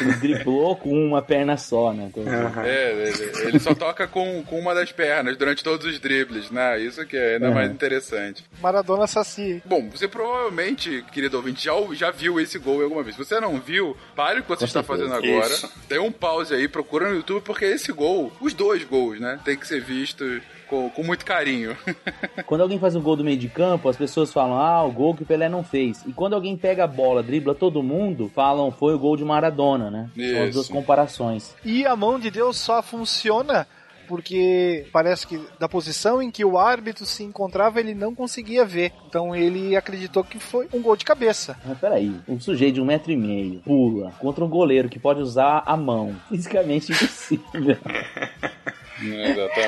Ele 0.00 0.12
driblou 0.14 0.76
com 0.76 0.90
uma 0.92 1.20
perna 1.22 1.56
só, 1.56 1.92
né? 1.92 2.10
Então, 2.10 2.24
É, 2.64 2.92
ele, 2.92 3.48
ele 3.48 3.58
só 3.58 3.74
toca 3.74 4.06
com, 4.06 4.42
com 4.44 4.58
uma 4.58 4.74
das 4.74 4.92
pernas 4.92 5.36
durante 5.36 5.62
todos 5.62 5.86
os 5.86 5.98
dribles, 5.98 6.50
né? 6.50 6.78
Isso 6.80 7.04
que 7.06 7.16
é 7.16 7.34
ainda 7.34 7.48
Uhum. 7.48 7.54
mais 7.54 7.70
interessante. 7.70 8.44
Maradona 8.60 9.06
Saci. 9.06 9.62
Bom, 9.64 9.88
você 9.90 10.08
provavelmente, 10.08 11.04
querido 11.12 11.36
ouvinte, 11.36 11.64
já, 11.64 11.72
já 11.92 12.10
viu 12.10 12.40
esse 12.40 12.58
gol 12.58 12.82
alguma 12.82 13.02
vez. 13.02 13.16
Se 13.16 13.24
você 13.24 13.40
não 13.40 13.60
viu, 13.60 13.96
pare 14.14 14.40
o 14.40 14.42
que 14.42 14.48
você 14.48 14.60
Com 14.60 14.64
está 14.64 14.82
certeza. 14.82 15.08
fazendo 15.08 15.14
agora. 15.32 15.52
Isso. 15.52 15.70
Dê 15.88 15.98
um 15.98 16.12
pause 16.12 16.54
aí, 16.54 16.68
procura 16.68 17.08
no 17.08 17.16
YouTube, 17.16 17.42
porque 17.44 17.64
esse 17.64 17.92
gol, 17.92 18.32
os 18.40 18.54
dois 18.54 18.84
gols, 18.84 19.20
né? 19.20 19.38
Tem 19.44 19.56
que 19.56 19.66
ser 19.66 19.80
visto 19.80 20.24
com, 20.68 20.90
com 20.90 21.02
muito 21.02 21.24
carinho. 21.24 21.76
Quando 22.46 22.60
alguém 22.62 22.78
faz 22.78 22.94
um 22.94 23.00
gol 23.00 23.16
do 23.16 23.24
meio 23.24 23.36
de 23.36 23.48
campo, 23.48 23.88
as 23.88 23.96
pessoas 23.96 24.32
falam, 24.32 24.58
ah, 24.58 24.84
o 24.84 24.92
gol 24.92 25.14
que 25.14 25.22
o 25.22 25.26
Pelé 25.26 25.48
não 25.48 25.64
fez. 25.64 26.04
E 26.06 26.12
quando 26.12 26.34
alguém 26.34 26.56
pega 26.56 26.84
a 26.84 26.86
bola, 26.86 27.22
dribla 27.22 27.54
todo 27.54 27.82
mundo, 27.82 28.30
falam, 28.34 28.70
foi 28.70 28.94
o 28.94 28.98
gol 28.98 29.16
de 29.16 29.24
Maradona, 29.24 29.90
né? 29.90 30.10
São 30.14 30.24
as 30.24 30.48
Isso. 30.48 30.52
duas 30.52 30.68
comparações. 30.68 31.54
E 31.64 31.86
a 31.86 31.96
mão 31.96 32.18
de 32.18 32.30
Deus 32.30 32.58
só 32.58 32.82
funciona 32.82 33.66
porque 34.06 34.86
parece 34.92 35.26
que 35.26 35.40
da 35.58 35.68
posição 35.68 36.22
em 36.22 36.30
que 36.30 36.44
o 36.44 36.56
árbitro 36.56 37.04
se 37.04 37.22
encontrava 37.22 37.80
ele 37.80 37.94
não 37.94 38.14
conseguia 38.14 38.64
ver. 38.64 38.92
Então 39.08 39.34
ele 39.34 39.76
acreditou 39.76 40.24
que 40.24 40.38
foi 40.38 40.68
um 40.72 40.80
gol 40.80 40.96
de 40.96 41.04
cabeça. 41.04 41.58
Mas 41.64 41.78
peraí, 41.78 42.14
um 42.28 42.40
sujeito 42.40 42.76
de 42.76 42.80
um 42.80 42.84
metro 42.84 43.12
e 43.12 43.16
meio 43.16 43.60
pula 43.60 44.12
contra 44.18 44.44
um 44.44 44.48
goleiro 44.48 44.88
que 44.88 44.98
pode 44.98 45.20
usar 45.20 45.62
a 45.66 45.76
mão. 45.76 46.14
Fisicamente 46.28 46.92
impossível. 46.92 47.76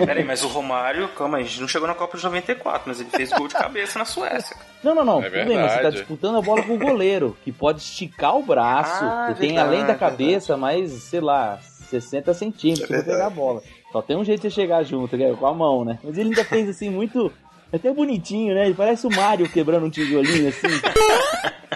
Peraí, 0.07 0.25
mas 0.25 0.43
o 0.43 0.49
Romário, 0.49 1.09
calma 1.09 1.39
aí, 1.39 1.45
a 1.45 1.47
gente 1.47 1.61
não 1.61 1.69
chegou 1.69 1.87
na 1.87 1.95
Copa 1.95 2.17
de 2.17 2.25
94, 2.25 2.83
mas 2.87 3.01
ele 3.01 3.11
fez 3.11 3.31
gol 3.31 3.47
de 3.49 3.55
cabeça 3.55 3.99
na 3.99 4.05
Suécia. 4.05 4.57
Não, 4.83 4.95
não, 4.95 5.05
não. 5.05 5.23
É 5.23 5.31
tudo 5.31 5.45
bem, 5.45 5.57
mas 5.59 5.73
você 5.73 5.77
tá 5.77 5.83
verdade. 5.83 5.97
disputando 5.97 6.39
a 6.39 6.43
bola 6.43 6.63
com 6.63 6.75
o 6.75 6.79
goleiro, 6.79 7.37
que 7.45 7.53
pode 7.53 7.81
esticar 7.81 8.37
o 8.37 8.43
braço. 8.43 9.05
Ah, 9.05 9.27
Você 9.29 9.41
tem 9.41 9.49
verdade, 9.55 9.69
além 9.69 9.87
da 9.87 9.95
cabeça, 9.95 10.57
mais, 10.57 10.91
sei 10.93 11.21
lá, 11.21 11.59
60 11.91 12.33
centímetros 12.35 12.91
É 12.91 13.03
pra 13.03 13.13
pegar 13.13 13.27
a 13.27 13.31
bola. 13.31 13.63
Só 13.93 14.03
tem 14.03 14.17
um 14.17 14.25
jeito 14.25 14.43
de 14.43 14.49
você 14.51 14.55
chegar 14.55 14.83
junto, 14.83 15.17
que 15.17 15.23
é 15.25 15.33
com 15.35 15.47
a 15.47 15.55
mão, 15.55 15.85
né? 15.85 15.99
Mas 16.03 16.17
ele 16.19 16.31
ainda 16.31 16.45
fez 16.45 16.69
assim, 16.69 16.91
muito. 16.91 17.33
Até 17.73 17.93
bonitinho, 17.93 18.55
né? 18.55 18.65
Ele 18.67 18.75
parece 18.75 19.07
o 19.07 19.11
Mario 19.11 19.49
quebrando 19.49 19.85
um 19.87 19.91
tijolinho 19.91 20.49
assim. 20.49 20.69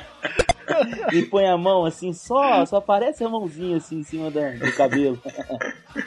e 1.12 1.22
põe 1.22 1.46
a 1.46 1.56
mão 1.56 1.84
assim, 1.84 2.12
só, 2.12 2.64
só 2.66 2.76
aparece 2.76 3.22
a 3.24 3.28
mãozinha 3.28 3.76
assim 3.76 3.98
em 3.98 4.02
cima 4.02 4.30
da- 4.30 4.50
do 4.50 4.72
cabelo. 4.76 5.20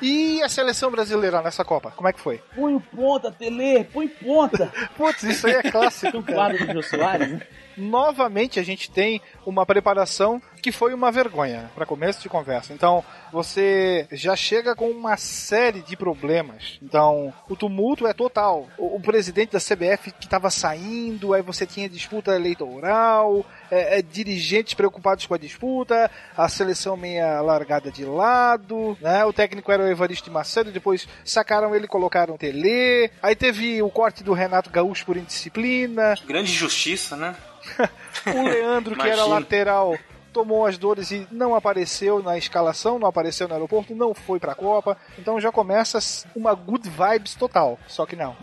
E 0.02 0.42
a 0.44 0.50
seleção 0.50 0.90
brasileira 0.92 1.42
nessa 1.42 1.64
Copa, 1.64 1.92
como 1.92 2.08
é 2.08 2.14
que 2.14 2.20
foi? 2.20 2.42
Põe 2.56 2.80
ponta, 2.80 3.32
Tele, 3.32 3.84
põe 3.86 4.08
ponta. 4.08 4.72
Putz, 4.98 5.24
isso 5.24 5.48
aí 5.48 5.54
é 5.54 5.64
clássico. 5.72 6.18
Um 6.18 6.24
quadro 6.24 6.66
do 6.66 6.74
Jô 6.74 6.82
Soares, 6.84 7.32
né? 7.32 7.42
Novamente 7.78 8.60
a 8.60 8.64
gente 8.64 8.90
tem 8.90 9.22
uma 9.46 9.66
preparação 9.66 10.42
que 10.66 10.72
foi 10.72 10.96
uma 10.96 11.12
vergonha 11.12 11.70
para 11.76 11.86
começo 11.86 12.24
de 12.24 12.28
conversa. 12.28 12.74
Então, 12.74 13.06
você 13.32 14.08
já 14.12 14.36
chega 14.36 14.74
com 14.74 14.90
uma 14.90 15.16
série 15.16 15.84
de 15.84 15.96
problemas. 15.96 16.80
Então, 16.82 17.32
o 17.48 17.56
tumulto 17.56 18.08
é 18.08 18.14
total. 18.14 18.68
O, 18.76 18.96
o 18.96 19.00
presidente 19.00 19.52
da 19.52 19.60
CBF 19.60 20.12
que 20.14 20.26
estava 20.26 20.50
saindo, 20.50 21.36
aí 21.36 21.44
você 21.44 21.68
tinha 21.68 21.88
disputa 21.88 22.34
eleitoral, 22.34 23.46
é, 23.70 24.00
é, 24.00 24.02
dirigentes 24.02 24.74
preocupados 24.74 25.28
com 25.28 25.36
a 25.36 25.38
disputa, 25.38 26.10
a 26.36 26.50
seleção 26.50 26.98
meia 26.98 27.42
largada 27.42 27.92
de 27.92 28.04
lado, 28.04 28.98
né? 29.00 29.24
O 29.24 29.32
técnico 29.32 29.72
era 29.72 29.84
o 29.84 29.88
Evaristo 29.88 30.32
Macedo, 30.32 30.72
depois 30.72 31.08
sacaram 31.24 31.76
ele 31.76 31.86
e 31.86 31.88
colocaram 31.88 32.38
Tele. 32.38 33.12
Aí 33.22 33.36
teve 33.36 33.84
o 33.84 33.90
corte 33.92 34.24
do 34.24 34.34
Renato 34.34 34.72
Gaúcho 34.72 35.06
por 35.06 35.16
indisciplina. 35.16 36.16
Grande 36.26 36.52
justiça, 36.52 37.16
né? 37.16 37.36
o 38.26 38.44
Leandro, 38.44 38.96
que 38.96 39.08
era 39.08 39.26
lateral, 39.26 39.96
tomou 40.36 40.66
as 40.66 40.78
dores 40.78 41.12
e 41.12 41.26
não 41.32 41.56
apareceu 41.56 42.22
na 42.22 42.38
escalação, 42.38 43.00
não 43.00 43.08
apareceu 43.08 43.48
no 43.48 43.54
aeroporto, 43.54 43.96
não 43.96 44.14
foi 44.14 44.38
pra 44.38 44.54
Copa. 44.54 44.98
Então 45.18 45.40
já 45.40 45.50
começa 45.50 45.98
uma 46.36 46.54
good 46.54 46.90
vibes 46.90 47.36
total. 47.36 47.80
Só 47.88 48.06
que 48.06 48.18
não. 48.18 48.36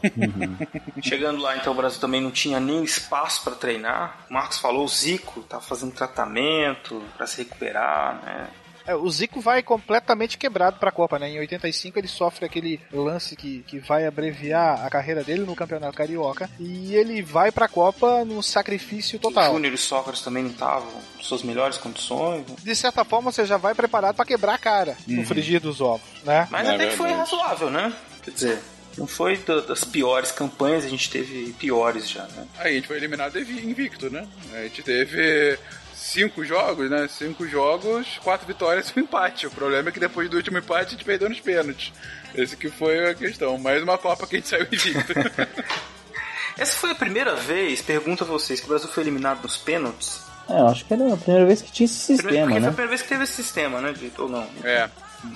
Chegando 1.02 1.42
lá, 1.42 1.54
então, 1.54 1.74
o 1.74 1.76
Brasil 1.76 2.00
também 2.00 2.22
não 2.22 2.30
tinha 2.30 2.58
nem 2.58 2.82
espaço 2.82 3.44
para 3.44 3.54
treinar. 3.54 4.24
O 4.30 4.32
Marcos 4.32 4.58
falou, 4.58 4.86
o 4.86 4.88
Zico 4.88 5.42
tá 5.42 5.60
fazendo 5.60 5.92
tratamento 5.92 7.02
para 7.14 7.26
se 7.26 7.42
recuperar, 7.42 8.22
né? 8.24 8.48
É, 8.86 8.94
o 8.94 9.08
Zico 9.10 9.40
vai 9.40 9.62
completamente 9.62 10.36
quebrado 10.38 10.78
pra 10.78 10.90
Copa, 10.90 11.18
né? 11.18 11.28
Em 11.30 11.38
85 11.38 11.98
ele 11.98 12.08
sofre 12.08 12.44
aquele 12.46 12.80
lance 12.92 13.36
que, 13.36 13.64
que 13.66 13.78
vai 13.78 14.06
abreviar 14.06 14.84
a 14.84 14.90
carreira 14.90 15.22
dele 15.22 15.44
no 15.44 15.54
Campeonato 15.54 15.96
Carioca 15.96 16.50
e 16.58 16.94
ele 16.94 17.22
vai 17.22 17.50
pra 17.52 17.68
Copa 17.68 18.24
no 18.24 18.42
sacrifício 18.42 19.18
total. 19.18 19.52
Júnior 19.52 19.74
e 19.74 19.78
Sócrates 19.78 20.22
também 20.22 20.42
não 20.42 20.50
estavam 20.50 20.90
em 21.18 21.22
suas 21.22 21.42
melhores 21.42 21.78
condições. 21.78 22.44
De 22.62 22.74
certa 22.76 23.04
forma 23.04 23.30
você 23.30 23.44
já 23.46 23.56
vai 23.56 23.74
preparado 23.74 24.16
pra 24.16 24.24
quebrar 24.24 24.54
a 24.54 24.58
cara 24.58 24.96
no 25.06 25.18
Uhum. 25.18 25.26
frigir 25.26 25.60
dos 25.60 25.80
ovos, 25.80 26.02
né? 26.24 26.48
Mas 26.50 26.68
até 26.68 26.88
que 26.88 26.96
foi 26.96 27.10
razoável, 27.12 27.70
né? 27.70 27.92
Quer 28.22 28.30
dizer, 28.32 28.58
não 28.98 29.06
foi 29.06 29.36
da- 29.38 29.60
das 29.60 29.84
piores 29.84 30.30
campanhas, 30.32 30.84
a 30.84 30.88
gente 30.88 31.08
teve 31.10 31.52
piores 31.58 32.08
já, 32.10 32.24
né? 32.24 32.46
Aí 32.58 32.72
a 32.72 32.74
gente 32.76 32.88
foi 32.88 32.96
eliminado 32.96 33.38
invi- 33.38 33.64
invicto, 33.66 34.10
né? 34.10 34.26
A 34.54 34.62
gente 34.64 34.82
teve 34.82 35.58
cinco 36.02 36.44
jogos, 36.44 36.90
né? 36.90 37.08
Cinco 37.08 37.46
jogos, 37.46 38.18
quatro 38.22 38.46
vitórias 38.46 38.88
e 38.94 38.98
um 39.00 39.02
empate. 39.02 39.46
O 39.46 39.50
problema 39.50 39.88
é 39.88 39.92
que 39.92 40.00
depois 40.00 40.28
do 40.28 40.36
último 40.36 40.58
empate 40.58 40.88
a 40.88 40.90
gente 40.90 41.04
perdeu 41.04 41.28
nos 41.28 41.40
pênaltis. 41.40 41.92
Esse 42.34 42.56
que 42.56 42.68
foi 42.68 43.10
a 43.10 43.14
questão. 43.14 43.56
Mais 43.58 43.82
uma 43.82 43.96
Copa 43.98 44.26
que 44.26 44.36
a 44.36 44.38
gente 44.38 44.48
saiu 44.48 44.66
invicto. 44.70 45.12
Essa 46.58 46.76
foi 46.76 46.90
a 46.90 46.94
primeira 46.94 47.34
vez, 47.34 47.80
pergunto 47.80 48.24
a 48.24 48.26
vocês, 48.26 48.60
que 48.60 48.66
o 48.66 48.68
Brasil 48.68 48.88
foi 48.88 49.02
eliminado 49.04 49.42
nos 49.42 49.56
pênaltis? 49.56 50.20
É, 50.48 50.60
eu 50.60 50.68
acho 50.68 50.84
que 50.84 50.92
era 50.92 51.14
a 51.14 51.16
primeira 51.16 51.46
vez 51.46 51.62
que 51.62 51.72
tinha 51.72 51.86
esse 51.86 52.14
Primeiro- 52.16 52.28
sistema, 52.28 52.50
foi 52.50 52.60
né? 52.60 52.66
a 52.66 52.70
primeira 52.70 52.88
vez 52.90 53.02
que 53.02 53.08
teve 53.08 53.24
esse 53.24 53.32
sistema, 53.32 53.80
né, 53.80 53.92
Dito? 53.92 54.22
Ou 54.24 54.28
não? 54.28 54.46
é, 54.62 54.90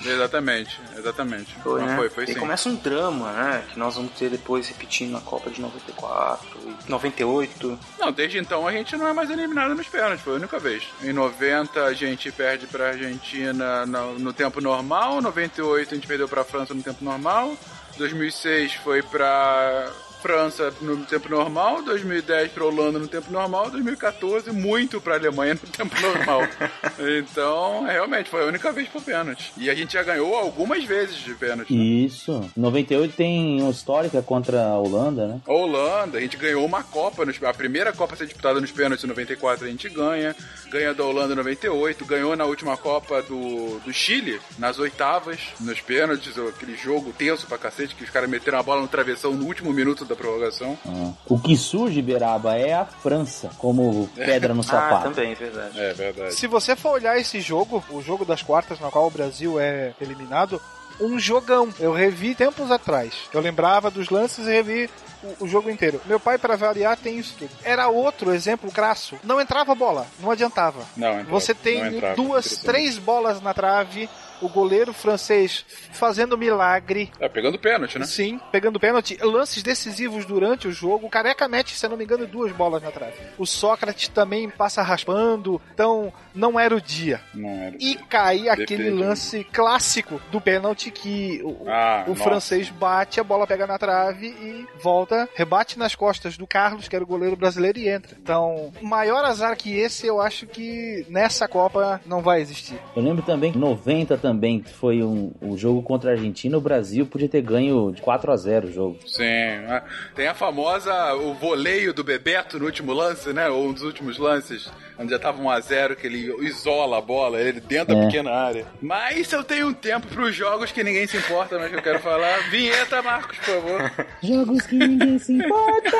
exatamente, 0.05 0.79
exatamente. 0.97 1.55
Foi, 1.63 1.81
Mas 1.81 1.89
né? 1.89 1.97
foi, 1.97 2.09
foi 2.09 2.23
e 2.25 2.27
sim. 2.33 2.39
começa 2.39 2.69
um 2.69 2.75
drama, 2.75 3.31
né? 3.31 3.63
Que 3.71 3.79
nós 3.79 3.95
vamos 3.95 4.11
ter 4.13 4.29
depois 4.29 4.67
repetindo 4.67 5.11
na 5.11 5.21
Copa 5.21 5.49
de 5.49 5.61
94 5.61 6.47
e 6.85 6.89
98. 6.89 7.79
Não, 7.99 8.11
desde 8.11 8.37
então 8.37 8.67
a 8.67 8.71
gente 8.71 8.95
não 8.97 9.07
é 9.07 9.13
mais 9.13 9.29
eliminado 9.29 9.73
nos 9.75 9.87
pênaltis, 9.87 10.21
foi 10.21 10.33
a 10.33 10.37
única 10.37 10.59
vez. 10.59 10.83
Em 11.01 11.13
90 11.13 11.83
a 11.83 11.93
gente 11.93 12.31
perde 12.31 12.67
pra 12.67 12.89
Argentina 12.89 13.85
no, 13.85 14.19
no 14.19 14.33
tempo 14.33 14.61
normal, 14.61 15.21
98 15.21 15.91
a 15.91 15.95
gente 15.95 16.07
perdeu 16.07 16.27
pra 16.27 16.43
França 16.43 16.73
no 16.73 16.83
tempo 16.83 17.03
normal, 17.03 17.55
2006 17.97 18.75
foi 18.75 19.01
pra 19.01 19.91
França 20.31 20.73
no 20.81 20.97
tempo 21.05 21.29
normal, 21.29 21.81
2010 21.83 22.51
pra 22.51 22.65
Holanda 22.65 22.99
no 22.99 23.07
tempo 23.07 23.31
normal, 23.31 23.69
2014 23.71 24.51
muito 24.51 24.99
pra 24.99 25.15
Alemanha 25.15 25.53
no 25.53 25.59
tempo 25.71 25.95
normal. 26.01 26.41
então, 27.17 27.85
realmente, 27.85 28.29
foi 28.29 28.43
a 28.43 28.47
única 28.47 28.73
vez 28.73 28.89
por 28.89 29.01
pênalti. 29.01 29.53
E 29.57 29.69
a 29.69 29.73
gente 29.75 29.93
já 29.93 30.03
ganhou 30.03 30.35
algumas 30.35 30.83
vezes 30.83 31.15
de 31.15 31.33
pênalti. 31.33 31.73
Isso. 32.05 32.49
98 32.57 33.15
tem 33.15 33.61
uma 33.61 33.71
histórica 33.71 34.21
contra 34.21 34.61
a 34.65 34.77
Holanda, 34.77 35.27
né? 35.27 35.39
A 35.47 35.53
Holanda, 35.53 36.17
a 36.17 36.21
gente 36.21 36.35
ganhou 36.35 36.65
uma 36.65 36.83
Copa, 36.83 37.25
nos- 37.25 37.41
a 37.41 37.53
primeira 37.53 37.93
Copa 37.93 38.13
a 38.13 38.17
ser 38.17 38.25
disputada 38.25 38.59
nos 38.59 38.71
pênaltis 38.71 39.05
em 39.05 39.07
94 39.07 39.65
a 39.65 39.69
gente 39.69 39.87
ganha, 39.87 40.35
ganha 40.69 40.93
da 40.93 41.05
Holanda 41.05 41.31
em 41.31 41.37
98, 41.37 42.03
ganhou 42.05 42.35
na 42.35 42.43
última 42.43 42.75
Copa 42.75 43.21
do, 43.21 43.79
do 43.79 43.93
Chile, 43.93 44.41
nas 44.59 44.77
oitavas, 44.77 45.39
nos 45.61 45.79
pênaltis, 45.79 46.37
aquele 46.37 46.75
jogo 46.75 47.13
tenso 47.17 47.47
pra 47.47 47.57
cacete, 47.57 47.95
que 47.95 48.03
os 48.03 48.09
caras 48.09 48.29
meteram 48.29 48.59
a 48.59 48.63
bola 48.63 48.81
no 48.81 48.87
travessão 48.89 49.33
no 49.33 49.45
último 49.45 49.71
minuto 49.71 50.03
da 50.03 50.16
prorrogação. 50.17 50.77
Ah. 50.85 51.11
O 51.25 51.39
que 51.39 51.55
surge, 51.55 52.01
Beraba, 52.01 52.55
é 52.55 52.73
a 52.73 52.85
França 52.85 53.49
como 53.57 54.09
pedra 54.15 54.53
no 54.53 54.63
sapato. 54.63 55.07
Ah, 55.07 55.11
também, 55.11 55.33
verdade. 55.33 55.79
É 55.79 55.93
verdade. 55.93 56.35
Se 56.35 56.47
você 56.47 56.75
for 56.75 56.91
olhar 56.91 57.17
esse 57.17 57.39
jogo, 57.39 57.83
o 57.89 58.01
jogo 58.01 58.25
das 58.25 58.41
quartas, 58.41 58.79
no 58.79 58.91
qual 58.91 59.07
o 59.07 59.11
Brasil 59.11 59.59
é 59.59 59.93
eliminado, 60.01 60.61
um 60.99 61.19
jogão. 61.19 61.69
Eu 61.79 61.93
revi 61.93 62.35
tempos 62.35 62.71
atrás. 62.71 63.13
Eu 63.33 63.41
lembrava 63.41 63.89
dos 63.91 64.09
lances 64.09 64.47
e 64.47 64.51
revi 64.51 64.89
o, 65.23 65.45
o 65.45 65.47
jogo 65.47 65.69
inteiro. 65.69 66.01
Meu 66.05 66.19
pai, 66.19 66.37
para 66.37 66.55
variar, 66.55 66.97
tem 66.97 67.17
isso 67.17 67.35
tudo. 67.37 67.51
Era 67.63 67.87
outro 67.87 68.33
exemplo 68.33 68.71
crasso. 68.71 69.15
Não 69.23 69.39
entrava 69.39 69.73
bola, 69.75 70.07
não 70.19 70.31
adiantava. 70.31 70.83
Não, 70.95 71.11
entrava, 71.19 71.29
Você 71.29 71.53
tem 71.53 71.79
não 71.83 71.93
entrava, 71.93 72.15
duas, 72.15 72.57
três 72.57 72.97
bolas 72.97 73.41
na 73.41 73.53
trave. 73.53 74.09
O 74.41 74.49
goleiro 74.49 74.93
francês 74.93 75.65
fazendo 75.91 76.37
milagre. 76.37 77.11
É, 77.19 77.27
pegando 77.27 77.57
pênalti, 77.59 77.97
né? 77.97 78.05
Sim, 78.05 78.39
pegando 78.51 78.79
pênalti. 78.79 79.17
Lances 79.21 79.63
decisivos 79.63 80.25
durante 80.25 80.67
o 80.67 80.71
jogo. 80.71 81.07
O 81.07 81.09
Careca 81.09 81.47
mete, 81.47 81.75
se 81.75 81.87
não 81.87 81.97
me 81.97 82.03
engano, 82.03 82.27
duas 82.27 82.51
bolas 82.51 82.81
na 82.83 82.91
trave. 82.91 83.13
O 83.37 83.45
Sócrates 83.45 84.07
também 84.09 84.49
passa 84.49 84.81
raspando. 84.81 85.61
Então, 85.73 86.11
não 86.35 86.59
era 86.59 86.75
o 86.75 86.81
dia. 86.81 87.21
Não 87.33 87.49
era. 87.49 87.75
E 87.79 87.95
cai 87.95 88.47
aquele 88.49 88.65
Definitivamente. 88.65 89.03
lance 89.07 89.43
clássico 89.45 90.21
do 90.31 90.39
pênalti 90.39 90.91
que 90.91 91.41
o, 91.43 91.67
Ah, 91.67 92.05
o 92.07 92.15
francês 92.15 92.69
bate, 92.69 93.19
a 93.19 93.23
bola 93.23 93.47
pega 93.47 93.65
na 93.65 93.77
trave 93.77 94.27
e 94.27 94.67
volta, 94.81 95.27
rebate 95.35 95.79
nas 95.79 95.95
costas 95.95 96.37
do 96.37 96.45
Carlos, 96.45 96.87
que 96.87 96.95
era 96.95 97.03
o 97.03 97.07
goleiro 97.07 97.35
brasileiro, 97.35 97.79
e 97.79 97.89
entra. 97.89 98.15
Então, 98.21 98.71
maior 98.81 99.23
azar 99.25 99.55
que 99.57 99.75
esse, 99.77 100.05
eu 100.05 100.21
acho 100.21 100.45
que 100.45 101.05
nessa 101.09 101.47
Copa 101.47 101.99
não 102.05 102.21
vai 102.21 102.41
existir. 102.41 102.79
Eu 102.95 103.01
lembro 103.01 103.23
também 103.23 103.51
que 103.51 103.57
90 103.57 104.17
também 104.17 104.26
que 104.63 104.73
foi 104.73 105.03
um, 105.03 105.31
o 105.41 105.57
jogo 105.57 105.81
contra 105.83 106.09
a 106.11 106.13
Argentina, 106.13 106.57
o 106.57 106.61
Brasil 106.61 107.05
podia 107.05 107.29
ter 107.29 107.41
ganho 107.41 107.91
de 107.91 108.01
4 108.01 108.31
a 108.31 108.37
0 108.37 108.67
o 108.67 108.71
jogo. 108.71 108.97
Sim. 109.05 109.23
né? 109.23 109.81
Tem 110.15 110.27
a 110.27 110.33
famosa, 110.33 111.13
o 111.15 111.33
voleio 111.33 111.93
do 111.93 112.03
Bebeto 112.03 112.57
no 112.59 112.65
último 112.65 112.93
lance, 112.93 113.31
né? 113.33 113.47
Ou 113.49 113.67
um 113.67 113.73
dos 113.73 113.83
últimos 113.83 114.17
lances, 114.17 114.71
onde 114.97 115.11
já 115.11 115.19
tava 115.19 115.41
1x0, 115.41 115.95
que 115.95 116.07
ele 116.07 116.33
isola 116.45 116.97
a 116.97 117.01
bola, 117.01 117.39
ele 117.41 117.59
dentro 117.59 117.93
da 117.95 118.01
É. 118.01 118.05
pequena 118.07 118.31
área. 118.31 118.65
Mas 118.81 119.31
eu 119.31 119.43
tenho 119.43 119.67
um 119.67 119.73
tempo 119.73 120.07
pros 120.07 120.35
jogos 120.35 120.71
que 120.71 120.83
ninguém 120.83 121.05
se 121.07 121.17
importa, 121.17 121.57
mas 121.59 121.69
que 121.69 121.75
eu 121.77 121.81
quero 121.83 121.99
falar. 121.99 122.49
Vinheta, 122.49 123.01
Marcos, 123.01 123.37
por 123.37 123.45
favor. 123.45 123.91
Jogos 124.23 124.65
que 124.65 124.75
ninguém 124.75 125.19
se 125.19 125.33
importa! 125.33 125.97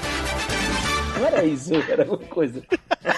Não 1.20 1.26
era 1.26 1.44
isso, 1.44 1.74
era 1.74 2.10
outra 2.10 2.26
coisa. 2.28 2.62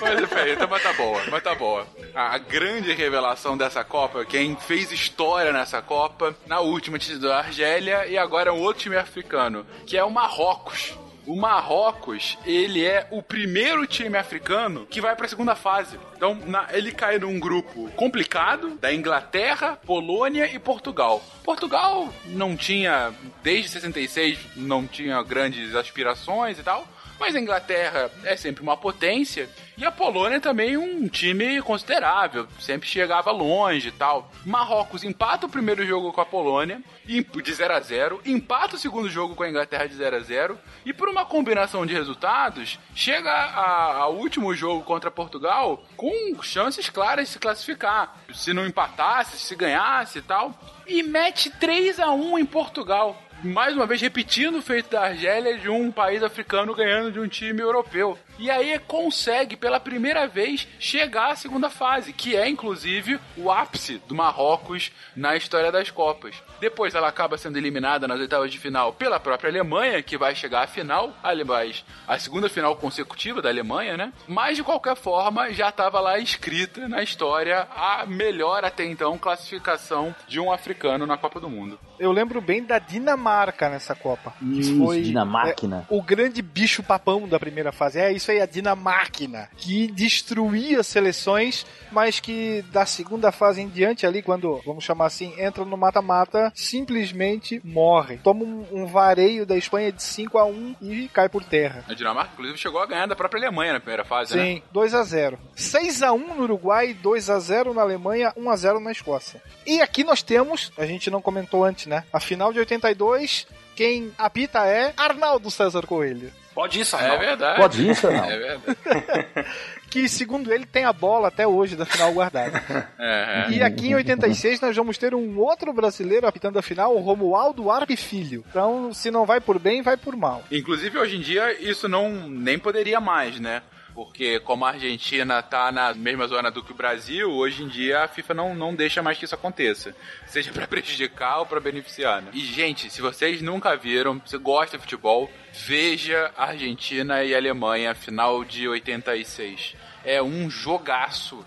Mas, 0.00 0.28
peraí, 0.28 0.52
então, 0.54 0.68
mas 0.68 0.82
tá 0.82 0.92
boa, 0.92 1.22
mas 1.30 1.42
tá 1.42 1.54
boa. 1.54 1.86
A, 2.14 2.34
a 2.34 2.38
grande 2.38 2.92
revelação 2.92 3.56
dessa 3.56 3.84
Copa, 3.84 4.24
quem 4.24 4.56
fez 4.56 4.90
história 4.92 5.52
nessa 5.52 5.80
Copa, 5.80 6.34
na 6.46 6.60
última 6.60 6.98
tinha 6.98 7.14
sido 7.14 7.32
a 7.32 7.38
Argélia 7.38 8.06
e 8.06 8.18
agora 8.18 8.50
é 8.50 8.52
um 8.52 8.60
outro 8.60 8.82
time 8.82 8.96
africano, 8.96 9.64
que 9.86 9.96
é 9.96 10.04
o 10.04 10.10
Marrocos. 10.10 10.94
O 11.24 11.36
Marrocos, 11.36 12.36
ele 12.44 12.84
é 12.84 13.06
o 13.12 13.22
primeiro 13.22 13.86
time 13.86 14.18
africano 14.18 14.84
que 14.90 15.00
vai 15.00 15.14
pra 15.14 15.28
segunda 15.28 15.54
fase. 15.54 15.96
Então, 16.16 16.34
na- 16.46 16.66
ele 16.72 16.90
cai 16.90 17.16
num 17.16 17.38
grupo 17.38 17.88
complicado 17.92 18.70
da 18.80 18.92
Inglaterra, 18.92 19.78
Polônia 19.86 20.50
e 20.52 20.58
Portugal. 20.58 21.22
Portugal 21.44 22.12
não 22.26 22.56
tinha, 22.56 23.12
desde 23.40 23.68
66, 23.70 24.36
não 24.56 24.84
tinha 24.84 25.22
grandes 25.22 25.76
aspirações 25.76 26.58
e 26.58 26.62
tal. 26.64 26.84
Mas 27.22 27.36
a 27.36 27.40
Inglaterra 27.40 28.10
é 28.24 28.34
sempre 28.34 28.64
uma 28.64 28.76
potência 28.76 29.48
e 29.78 29.84
a 29.84 29.92
Polônia 29.92 30.40
também 30.40 30.76
um 30.76 31.06
time 31.06 31.62
considerável, 31.62 32.48
sempre 32.58 32.88
chegava 32.88 33.30
longe 33.30 33.90
e 33.90 33.92
tal. 33.92 34.28
Marrocos 34.44 35.04
empata 35.04 35.46
o 35.46 35.48
primeiro 35.48 35.86
jogo 35.86 36.12
com 36.12 36.20
a 36.20 36.26
Polônia 36.26 36.82
de 37.06 37.54
0 37.54 37.74
a 37.74 37.78
0, 37.80 38.20
empata 38.26 38.74
o 38.74 38.78
segundo 38.78 39.08
jogo 39.08 39.36
com 39.36 39.44
a 39.44 39.48
Inglaterra 39.48 39.86
de 39.86 39.94
0 39.94 40.16
a 40.16 40.18
0 40.18 40.58
e 40.84 40.92
por 40.92 41.08
uma 41.08 41.24
combinação 41.24 41.86
de 41.86 41.94
resultados 41.94 42.80
chega 42.92 43.32
ao 43.32 44.16
último 44.16 44.52
jogo 44.52 44.82
contra 44.82 45.08
Portugal 45.08 45.80
com 45.96 46.42
chances 46.42 46.90
claras 46.90 47.28
de 47.28 47.34
se 47.34 47.38
classificar. 47.38 48.16
Se 48.34 48.52
não 48.52 48.66
empatasse, 48.66 49.38
se 49.38 49.54
ganhasse 49.54 50.18
e 50.18 50.22
tal, 50.22 50.52
e 50.88 51.04
mete 51.04 51.50
3 51.50 52.00
a 52.00 52.10
1 52.10 52.40
em 52.40 52.44
Portugal 52.44 53.16
mais 53.42 53.74
uma 53.74 53.86
vez 53.86 54.00
repetindo 54.00 54.58
o 54.58 54.62
feito 54.62 54.90
da 54.90 55.02
Argélia 55.02 55.58
de 55.58 55.68
um 55.68 55.90
país 55.90 56.22
africano 56.22 56.74
ganhando 56.74 57.10
de 57.10 57.20
um 57.20 57.26
time 57.26 57.60
europeu. 57.60 58.18
E 58.42 58.50
aí 58.50 58.76
consegue, 58.88 59.56
pela 59.56 59.78
primeira 59.78 60.26
vez, 60.26 60.66
chegar 60.76 61.30
à 61.30 61.36
segunda 61.36 61.70
fase, 61.70 62.12
que 62.12 62.34
é 62.34 62.48
inclusive 62.48 63.20
o 63.36 63.52
ápice 63.52 64.02
do 64.08 64.16
Marrocos 64.16 64.90
na 65.14 65.36
história 65.36 65.70
das 65.70 65.92
Copas. 65.92 66.34
Depois 66.60 66.92
ela 66.96 67.06
acaba 67.06 67.38
sendo 67.38 67.56
eliminada 67.56 68.08
nas 68.08 68.18
oitavas 68.18 68.50
de 68.50 68.58
final 68.58 68.92
pela 68.94 69.20
própria 69.20 69.48
Alemanha, 69.48 70.02
que 70.02 70.18
vai 70.18 70.34
chegar 70.34 70.64
à 70.64 70.66
final, 70.66 71.12
aliás, 71.22 71.84
a 72.04 72.18
segunda 72.18 72.48
final 72.48 72.74
consecutiva 72.74 73.40
da 73.40 73.48
Alemanha, 73.48 73.96
né? 73.96 74.12
Mas 74.26 74.56
de 74.56 74.64
qualquer 74.64 74.96
forma, 74.96 75.52
já 75.52 75.68
estava 75.68 76.00
lá 76.00 76.18
escrita 76.18 76.88
na 76.88 77.00
história 77.00 77.68
a 77.70 78.04
melhor 78.06 78.64
até 78.64 78.84
então 78.84 79.16
classificação 79.18 80.12
de 80.26 80.40
um 80.40 80.50
africano 80.50 81.06
na 81.06 81.16
Copa 81.16 81.38
do 81.38 81.48
Mundo. 81.48 81.78
Eu 81.96 82.10
lembro 82.10 82.40
bem 82.40 82.64
da 82.64 82.80
Dinamarca 82.80 83.68
nessa 83.68 83.94
Copa. 83.94 84.32
Que 84.40 84.58
Isso, 84.58 84.76
foi 84.78 85.02
Dinamáquina. 85.02 85.86
é, 85.88 85.94
o 85.94 86.02
grande 86.02 86.42
bicho 86.42 86.82
papão 86.82 87.28
da 87.28 87.38
primeira 87.38 87.70
fase. 87.70 88.00
É 88.00 88.12
isso 88.12 88.31
aí, 88.32 88.40
a 88.40 88.46
Dinamáquina. 88.46 89.48
Que 89.56 89.86
destruía 89.88 90.82
seleções, 90.82 91.64
mas 91.90 92.20
que 92.20 92.62
da 92.72 92.84
segunda 92.84 93.30
fase 93.30 93.60
em 93.60 93.68
diante, 93.68 94.06
ali, 94.06 94.22
quando, 94.22 94.60
vamos 94.66 94.84
chamar 94.84 95.06
assim, 95.06 95.34
entra 95.38 95.64
no 95.64 95.76
mata-mata, 95.76 96.52
simplesmente 96.54 97.60
morre. 97.64 98.18
Toma 98.18 98.44
um, 98.44 98.66
um 98.72 98.86
vareio 98.86 99.46
da 99.46 99.56
Espanha 99.56 99.92
de 99.92 100.02
5 100.02 100.38
a 100.38 100.44
1 100.44 100.76
e 100.80 101.08
cai 101.08 101.28
por 101.28 101.44
terra. 101.44 101.84
A 101.88 101.94
Dinamarca, 101.94 102.32
inclusive, 102.32 102.58
chegou 102.58 102.80
a 102.80 102.86
ganhar 102.86 103.06
da 103.06 103.16
própria 103.16 103.40
Alemanha 103.40 103.74
na 103.74 103.80
primeira 103.80 104.04
fase, 104.04 104.36
né? 104.36 104.44
Sim, 104.44 104.62
2 104.72 104.94
a 104.94 105.02
0 105.02 105.38
6 105.54 106.02
a 106.02 106.12
1 106.12 106.34
no 106.34 106.42
Uruguai, 106.42 106.94
2 106.94 107.30
a 107.30 107.38
0 107.38 107.74
na 107.74 107.82
Alemanha, 107.82 108.32
1 108.36 108.50
a 108.50 108.56
0 108.56 108.80
na 108.80 108.92
Escócia. 108.92 109.42
E 109.66 109.80
aqui 109.80 110.04
nós 110.04 110.22
temos, 110.22 110.72
a 110.76 110.86
gente 110.86 111.10
não 111.10 111.22
comentou 111.22 111.64
antes, 111.64 111.86
né? 111.86 112.04
A 112.12 112.20
final 112.20 112.52
de 112.52 112.58
82, 112.58 113.46
quem 113.74 114.12
apita 114.18 114.66
é 114.66 114.92
Arnaldo 114.96 115.50
César 115.50 115.86
Coelho. 115.86 116.32
Pode 116.54 116.80
isso, 116.80 116.96
É 116.96 117.18
verdade. 117.18 117.60
Pode 117.60 117.90
isso, 117.90 118.10
não? 118.10 118.24
É 118.24 118.38
verdade. 118.38 118.78
Que, 119.92 120.08
segundo 120.08 120.50
ele, 120.50 120.64
tem 120.64 120.86
a 120.86 120.92
bola 120.92 121.28
até 121.28 121.46
hoje 121.46 121.76
da 121.76 121.84
final 121.84 122.10
guardada. 122.14 122.88
É, 122.98 123.46
é. 123.46 123.50
E 123.50 123.62
aqui 123.62 123.88
em 123.88 123.94
86 123.94 124.58
nós 124.62 124.74
vamos 124.74 124.96
ter 124.96 125.14
um 125.14 125.38
outro 125.38 125.70
brasileiro 125.70 126.26
apitando 126.26 126.58
a 126.58 126.62
final, 126.62 126.96
o 126.96 127.00
Romualdo 127.00 127.70
Arpe 127.70 127.94
Filho. 127.94 128.42
Então, 128.48 128.94
se 128.94 129.10
não 129.10 129.26
vai 129.26 129.38
por 129.38 129.58
bem, 129.58 129.82
vai 129.82 129.98
por 129.98 130.16
mal. 130.16 130.42
Inclusive, 130.50 130.96
hoje 130.96 131.16
em 131.16 131.20
dia, 131.20 131.60
isso 131.60 131.90
não 131.90 132.10
nem 132.26 132.58
poderia 132.58 133.00
mais, 133.00 133.38
né? 133.38 133.60
Porque 133.94 134.40
como 134.40 134.64
a 134.64 134.70
Argentina 134.70 135.42
tá 135.42 135.70
na 135.70 135.92
mesma 135.94 136.26
zona 136.26 136.50
do 136.50 136.62
que 136.62 136.72
o 136.72 136.74
Brasil, 136.74 137.30
hoje 137.30 137.62
em 137.62 137.68
dia 137.68 138.04
a 138.04 138.08
FIFA 138.08 138.34
não, 138.34 138.54
não 138.54 138.74
deixa 138.74 139.02
mais 139.02 139.18
que 139.18 139.24
isso 139.24 139.34
aconteça. 139.34 139.94
Seja 140.26 140.50
pra 140.52 140.66
prejudicar 140.68 141.40
ou 141.40 141.46
pra 141.46 141.60
beneficiar, 141.60 142.22
né? 142.22 142.30
E, 142.32 142.40
gente, 142.40 142.90
se 142.90 143.00
vocês 143.00 143.42
nunca 143.42 143.76
viram, 143.76 144.20
se 144.24 144.38
gosta 144.38 144.76
de 144.76 144.82
futebol, 144.82 145.30
veja 145.52 146.32
Argentina 146.36 147.22
e 147.22 147.34
Alemanha, 147.34 147.94
final 147.94 148.44
de 148.44 148.66
86. 148.66 149.76
É 150.04 150.22
um 150.22 150.50
jogaço. 150.50 151.44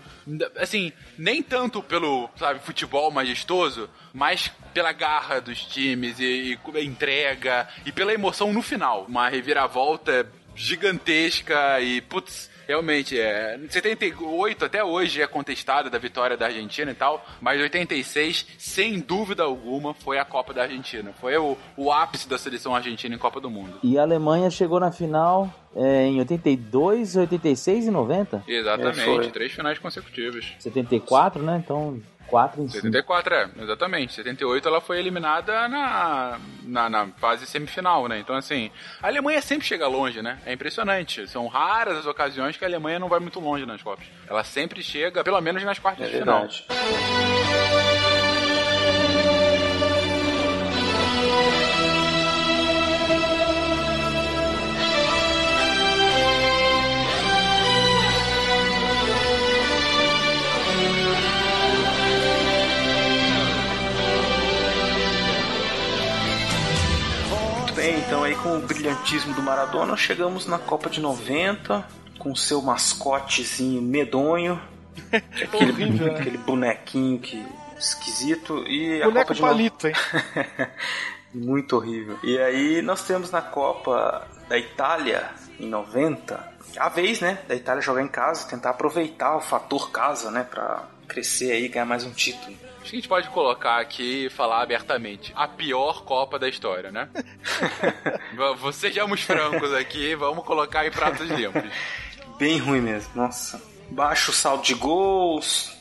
Assim, 0.56 0.92
nem 1.18 1.42
tanto 1.42 1.82
pelo, 1.82 2.30
sabe, 2.36 2.60
futebol 2.60 3.10
majestoso, 3.10 3.88
mas 4.12 4.50
pela 4.72 4.92
garra 4.92 5.40
dos 5.40 5.62
times 5.64 6.18
e, 6.18 6.58
e 6.74 6.84
entrega 6.84 7.68
e 7.84 7.92
pela 7.92 8.12
emoção 8.12 8.52
no 8.52 8.62
final. 8.62 9.04
Uma 9.08 9.28
reviravolta 9.28 10.26
gigantesca 10.56 11.80
e, 11.80 12.00
putz, 12.00 12.50
realmente, 12.66 13.18
é. 13.18 13.58
78 13.68 14.64
até 14.64 14.82
hoje 14.82 15.22
é 15.22 15.26
contestada 15.26 15.88
da 15.88 15.98
vitória 15.98 16.36
da 16.36 16.46
Argentina 16.46 16.90
e 16.90 16.94
tal, 16.94 17.24
mas 17.40 17.60
86, 17.60 18.46
sem 18.58 19.00
dúvida 19.00 19.42
alguma, 19.44 19.94
foi 19.94 20.18
a 20.18 20.24
Copa 20.24 20.52
da 20.52 20.62
Argentina. 20.62 21.12
Foi 21.20 21.36
o, 21.36 21.56
o 21.76 21.92
ápice 21.92 22.28
da 22.28 22.38
seleção 22.38 22.74
argentina 22.74 23.14
em 23.14 23.18
Copa 23.18 23.40
do 23.40 23.50
Mundo. 23.50 23.78
E 23.82 23.98
a 23.98 24.02
Alemanha 24.02 24.50
chegou 24.50 24.80
na 24.80 24.90
final 24.90 25.52
é, 25.74 26.06
em 26.06 26.18
82, 26.18 27.16
86 27.16 27.86
e 27.86 27.90
90? 27.90 28.42
Exatamente, 28.48 29.26
É, 29.26 29.30
três 29.30 29.52
finais 29.52 29.78
consecutivas. 29.78 30.52
74, 30.58 31.42
né? 31.42 31.60
Então, 31.62 32.00
4 32.28 32.62
em 32.62 32.68
5. 32.68 32.82
74, 32.82 33.34
é, 33.34 33.48
exatamente. 33.60 34.12
78 34.14 34.66
ela 34.68 34.80
foi 34.80 34.98
eliminada 34.98 35.68
na, 35.68 36.38
na, 36.64 36.88
na 36.90 37.06
fase 37.18 37.46
semifinal, 37.46 38.08
né? 38.08 38.18
Então, 38.18 38.34
assim, 38.36 38.70
a 39.02 39.06
Alemanha 39.06 39.40
sempre 39.40 39.66
chega 39.66 39.86
longe, 39.86 40.20
né? 40.22 40.38
É 40.44 40.52
impressionante. 40.52 41.26
São 41.28 41.46
raras 41.46 41.98
as 41.98 42.06
ocasiões 42.06 42.56
que 42.56 42.64
a 42.64 42.68
Alemanha 42.68 42.98
não 42.98 43.08
vai 43.08 43.20
muito 43.20 43.38
longe 43.40 43.64
nas 43.66 43.82
Copas. 43.82 44.06
Ela 44.28 44.42
sempre 44.44 44.82
chega, 44.82 45.22
pelo 45.22 45.40
menos 45.40 45.62
nas 45.62 45.78
quartas 45.78 46.08
É 46.08 46.10
de 46.10 46.18
final. 46.18 46.40
verdade. 46.40 47.35
Bem, 67.86 68.00
então 68.00 68.24
aí 68.24 68.34
com 68.34 68.58
o 68.58 68.60
brilhantismo 68.60 69.32
do 69.32 69.40
Maradona, 69.40 69.96
chegamos 69.96 70.44
na 70.44 70.58
Copa 70.58 70.90
de 70.90 71.00
90, 71.00 71.86
com 72.18 72.34
seu 72.34 72.60
mascotezinho 72.60 73.80
medonho, 73.80 74.60
aquele, 75.40 75.70
Horrível, 75.70 76.06
né? 76.08 76.18
aquele 76.18 76.36
bonequinho 76.36 77.20
que 77.20 77.46
esquisito 77.78 78.66
e 78.66 79.00
a 79.00 79.04
Boneco 79.04 79.28
Copa 79.28 79.34
de 79.34 79.40
palito, 79.40 79.86
hein? 79.86 79.94
Muito 81.32 81.76
horrível. 81.76 82.18
E 82.24 82.36
aí 82.40 82.82
nós 82.82 83.06
temos 83.06 83.30
na 83.30 83.40
Copa 83.40 84.26
da 84.48 84.58
Itália 84.58 85.30
em 85.60 85.68
90 85.68 86.54
a 86.78 86.88
vez, 86.88 87.20
né, 87.20 87.38
da 87.46 87.54
Itália 87.54 87.80
jogar 87.80 88.02
em 88.02 88.08
casa, 88.08 88.48
tentar 88.48 88.70
aproveitar 88.70 89.36
o 89.36 89.40
fator 89.40 89.92
casa, 89.92 90.28
né, 90.32 90.42
Pra 90.42 90.82
crescer 91.06 91.52
aí 91.52 91.66
e 91.66 91.68
ganhar 91.68 91.86
mais 91.86 92.02
um 92.02 92.10
título. 92.10 92.65
Acho 92.86 92.92
que 92.92 92.96
a 92.98 93.00
gente 93.00 93.08
pode 93.08 93.28
colocar 93.30 93.80
aqui 93.80 94.26
e 94.26 94.30
falar 94.30 94.62
abertamente. 94.62 95.32
A 95.34 95.48
pior 95.48 96.04
Copa 96.04 96.38
da 96.38 96.48
história, 96.48 96.92
né? 96.92 97.08
Sejamos 98.72 99.22
francos 99.22 99.74
aqui, 99.74 100.14
vamos 100.14 100.44
colocar 100.44 100.86
em 100.86 100.90
pratos 100.92 101.28
limpos. 101.28 101.64
Bem 102.38 102.58
ruim 102.58 102.80
mesmo, 102.80 103.10
nossa. 103.16 103.60
Baixo 103.90 104.32
saldo 104.32 104.62
de 104.62 104.74
gols, 104.74 105.76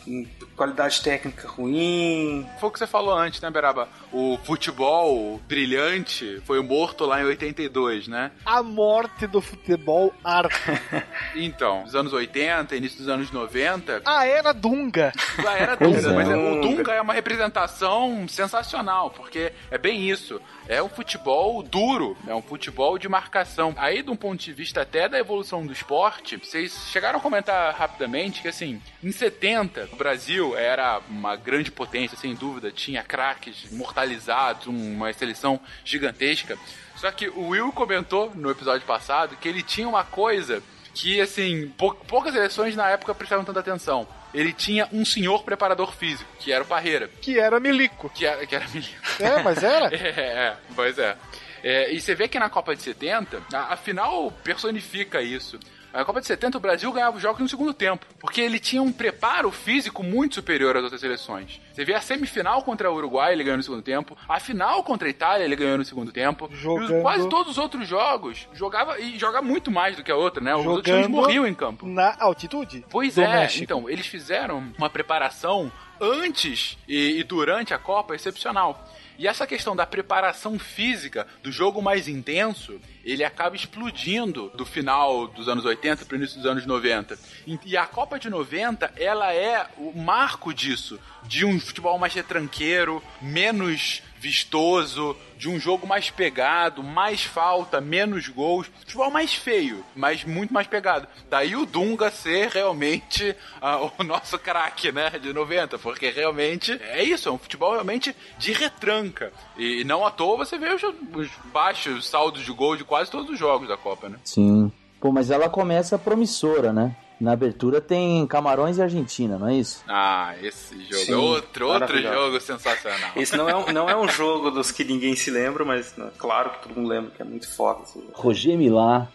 qualidade 0.56 1.02
técnica 1.02 1.48
ruim. 1.48 2.48
Foi 2.60 2.70
o 2.70 2.72
que 2.72 2.80
você 2.80 2.88
falou 2.88 3.14
antes, 3.14 3.42
né, 3.42 3.50
Beraba? 3.50 3.88
O 4.12 4.38
futebol 4.44 5.40
brilhante 5.48 6.42
foi 6.46 6.62
morto 6.62 7.06
lá 7.06 7.22
em 7.22 7.26
82, 7.26 8.08
né? 8.08 8.32
A 8.46 8.64
morte 8.64 9.28
do 9.28 9.42
futebol 9.42 10.14
arte. 10.24 10.56
Então, 11.36 11.82
nos 11.84 11.96
anos 11.96 12.14
80, 12.14 12.76
início 12.76 12.98
dos 13.00 13.10
anos 13.10 13.30
90, 13.32 14.02
A 14.06 14.26
era 14.26 14.54
Dunga. 14.54 15.12
já 15.42 15.54
era 15.58 15.76
Dunga, 15.76 16.14
mas 16.14 16.30
é- 16.30 16.36
o 16.36 16.62
Dunga 16.62 16.92
é 16.94 17.02
uma 17.02 17.14
representação 17.14 18.28
sensacional, 18.28 19.10
porque 19.12 19.52
é 19.70 19.78
bem 19.78 20.10
isso. 20.10 20.42
É 20.68 20.82
um 20.82 20.90
futebol 20.90 21.62
duro, 21.62 22.18
é 22.28 22.34
um 22.34 22.42
futebol 22.42 22.98
de 22.98 23.08
marcação. 23.10 23.74
Aí, 23.78 24.02
de 24.02 24.10
um 24.10 24.16
ponto 24.16 24.42
de 24.42 24.54
vista 24.54 24.82
até 24.82 25.08
da 25.10 25.20
evolução 25.20 25.66
do 25.66 25.74
esporte, 25.74 26.38
vocês 26.38 26.74
chegaram 26.92 27.20
a 27.20 27.22
comentar 27.22 27.74
rapidamente 27.76 28.42
que, 28.42 28.48
assim, 28.48 28.82
em 29.04 29.12
70, 29.12 29.90
o 29.92 29.96
Brasil 29.96 30.45
era 30.54 31.00
uma 31.10 31.38
grande 31.38 31.72
potência, 31.72 32.18
sem 32.18 32.36
dúvida, 32.36 32.70
tinha 32.72 33.02
craques 33.02 33.64
imortalizados, 33.72 34.68
uma 34.68 35.12
seleção 35.14 35.60
gigantesca. 35.86 36.58
Só 36.98 37.10
que 37.12 37.30
o 37.30 37.48
Will 37.50 37.72
comentou 37.72 38.32
no 38.36 38.52
episódio 38.52 38.86
passado 38.86 39.36
que 39.38 39.48
ele 39.48 39.64
tinha 39.64 39.88
uma 39.88 40.04
coisa 40.04 40.62
que, 40.94 41.20
assim, 41.20 41.70
pou- 41.78 41.96
poucas 41.96 42.34
seleções 42.34 42.76
na 42.76 42.90
época 42.90 43.16
prestavam 43.16 43.44
tanta 43.46 43.60
atenção. 43.60 44.08
Ele 44.34 44.52
tinha 44.54 44.88
um 44.92 45.04
senhor 45.06 45.44
preparador 45.44 45.94
físico, 45.94 46.30
que 46.40 46.52
era 46.52 46.64
o 46.64 46.68
Parreira. 46.68 47.10
Que 47.22 47.40
era 47.40 47.60
Milico. 47.60 48.10
Que 48.10 48.26
era, 48.26 48.46
que 48.46 48.56
era 48.56 48.68
menino. 48.68 48.94
É, 49.20 49.42
mas 49.42 49.64
era? 49.64 49.88
É, 49.96 50.10
é, 50.20 50.58
pois 50.76 50.98
é. 51.00 51.16
É, 51.64 51.92
E 51.94 52.00
você 52.00 52.14
vê 52.14 52.28
que 52.28 52.38
na 52.38 52.50
Copa 52.50 52.76
de 52.76 52.82
70, 52.82 53.42
a, 53.54 53.74
a 53.74 53.78
final 53.78 54.32
personifica 54.44 55.22
isso. 55.22 55.60
Na 55.96 56.04
Copa 56.04 56.20
de 56.20 56.28
70, 56.28 56.58
o 56.58 56.60
Brasil 56.60 56.92
ganhava 56.92 57.16
os 57.16 57.22
jogos 57.24 57.40
no 57.40 57.48
segundo 57.48 57.74
tempo, 57.74 58.06
porque 58.20 58.42
ele 58.42 58.60
tinha 58.60 58.82
um 58.82 58.92
preparo 58.92 59.50
físico 59.50 60.04
muito 60.04 60.36
superior 60.36 60.76
às 60.76 60.84
outras 60.84 61.00
seleções. 61.00 61.62
Você 61.72 61.86
vê 61.86 61.94
a 61.94 62.02
semifinal 62.02 62.62
contra 62.64 62.92
o 62.92 62.96
Uruguai, 62.96 63.32
ele 63.32 63.46
ganhou 63.46 63.56
no 63.56 63.64
segundo 63.64 63.82
tempo. 63.82 64.18
A 64.28 64.38
final 64.38 64.84
contra 64.84 65.08
a 65.08 65.10
Itália, 65.10 65.46
ele 65.46 65.56
ganhou 65.56 65.78
no 65.78 65.86
segundo 65.86 66.12
tempo. 66.12 66.50
E 66.52 66.56
Jogando- 66.58 67.02
quase 67.02 67.30
todos 67.30 67.54
os 67.54 67.58
outros 67.58 67.88
jogos 67.88 68.46
jogava 68.54 69.00
e 69.00 69.18
joga 69.18 69.42
muito 69.42 69.72
mais 69.72 69.96
do 69.96 70.04
que 70.04 70.12
a 70.12 70.18
outra, 70.18 70.44
né? 70.44 70.54
Os 70.54 70.66
outros 70.66 70.84
times 70.84 71.04
Jogando 71.04 71.16
morriam 71.16 71.48
em 71.48 71.54
campo. 71.54 71.86
Na 71.88 72.14
altitude? 72.20 72.86
Pois 72.90 73.18
é, 73.18 73.26
México. 73.26 73.64
então, 73.64 73.90
eles 73.90 74.06
fizeram 74.06 74.74
uma 74.78 74.90
preparação 74.90 75.72
antes 76.02 76.78
e, 76.88 77.20
e 77.20 77.24
durante 77.24 77.74
a 77.74 77.78
Copa 77.78 78.14
excepcional. 78.16 78.84
E 79.18 79.28
essa 79.28 79.48
questão 79.48 79.76
da 79.76 79.86
preparação 79.86 80.60
física, 80.60 81.26
do 81.42 81.52
jogo 81.52 81.82
mais 81.82 82.08
intenso, 82.08 82.80
ele 83.04 83.24
acaba 83.24 83.56
explodindo 83.56 84.50
do 84.56 84.66
final 84.66 85.28
dos 85.28 85.48
anos 85.48 85.64
80 85.66 86.06
para 86.06 86.14
o 86.16 86.18
início 86.18 86.38
dos 86.38 86.46
anos 86.46 86.66
90. 86.66 87.18
E- 87.66 87.78
a 87.78 87.86
Copa 87.86 88.20
de 88.20 88.30
90, 88.30 88.92
ela 88.98 89.34
é 89.34 89.68
o 89.78 89.94
marco 89.98 90.54
disso, 90.54 91.00
de 91.24 91.46
um 91.46 91.60
futebol 91.60 91.98
mais 91.98 92.14
retranqueiro, 92.14 93.02
menos 93.22 94.02
vistoso, 94.20 95.16
de 95.38 95.50
um 95.50 95.60
jogo 95.60 95.86
mais 95.86 96.10
pegado, 96.10 96.82
mais 96.84 97.24
falta, 97.24 97.80
menos 97.82 98.28
gols. 98.28 98.68
Futebol 98.80 99.12
mais 99.12 99.34
feio, 99.34 99.84
mas 99.96 100.24
muito 100.24 100.54
mais 100.54 100.68
pegado. 100.68 101.08
Daí 101.30 101.56
o 101.56 101.66
Dunga 101.66 102.10
ser 102.10 102.50
realmente 102.50 103.36
ah, 103.62 103.90
o 104.00 104.04
nosso 104.04 104.38
craque, 104.40 104.92
né, 104.92 105.12
de 105.12 105.34
90, 105.34 105.78
porque 105.80 106.10
realmente 106.10 106.72
é 106.90 107.04
isso, 107.04 107.30
é 107.30 107.32
um 107.32 107.38
futebol 107.38 107.74
realmente 107.74 108.16
de 108.38 108.52
retranca. 108.52 109.32
E 109.58 109.84
não 109.84 110.06
à 110.06 110.12
toa 110.12 110.38
você 110.38 110.58
vê 110.58 110.74
os, 110.74 110.84
os 110.84 111.30
baixos 111.54 112.08
saldos 112.08 112.44
de 112.44 112.52
gol 112.52 112.76
de 112.76 112.84
quase 112.84 113.12
todos 113.12 113.30
os 113.30 113.40
jogos 113.40 113.68
da 113.68 113.78
Copa, 113.78 114.10
né? 114.10 114.18
Sim. 114.24 114.72
Pô, 115.00 115.12
mas 115.12 115.30
ela 115.30 115.50
começa 115.50 116.00
promissora, 116.00 116.74
né? 116.74 116.96
Na 117.20 117.32
abertura 117.32 117.80
tem 117.80 118.26
Camarões 118.28 118.78
e 118.78 118.82
Argentina, 118.82 119.38
não 119.38 119.48
é 119.48 119.56
isso? 119.56 119.84
Ah, 119.88 120.36
esse 120.42 120.76
jogo 120.84 121.06
Sim, 121.06 121.14
é 121.14 121.16
outro, 121.16 121.68
outro 121.68 122.02
jogo 122.02 122.42
sensacional. 122.42 123.12
Esse 123.16 123.38
não 123.38 123.50
é, 123.50 123.56
um, 123.56 123.72
não 123.72 123.90
é 123.90 123.96
um 123.96 124.08
jogo 124.08 124.52
dos 124.52 124.72
que 124.72 124.84
ninguém 124.84 125.16
se 125.16 125.32
lembra, 125.32 125.64
mas 125.64 125.96
né, 125.96 126.10
claro 126.18 126.52
que 126.52 126.68
todo 126.68 126.76
mundo 126.76 126.90
lembra 126.90 127.12
que 127.12 127.22
é 127.22 127.26
muito 127.26 127.50
foda 127.54 127.84
esse 127.84 128.00
jogo. 128.00 128.12
Roger 128.14 128.58
Milá. 128.58 129.08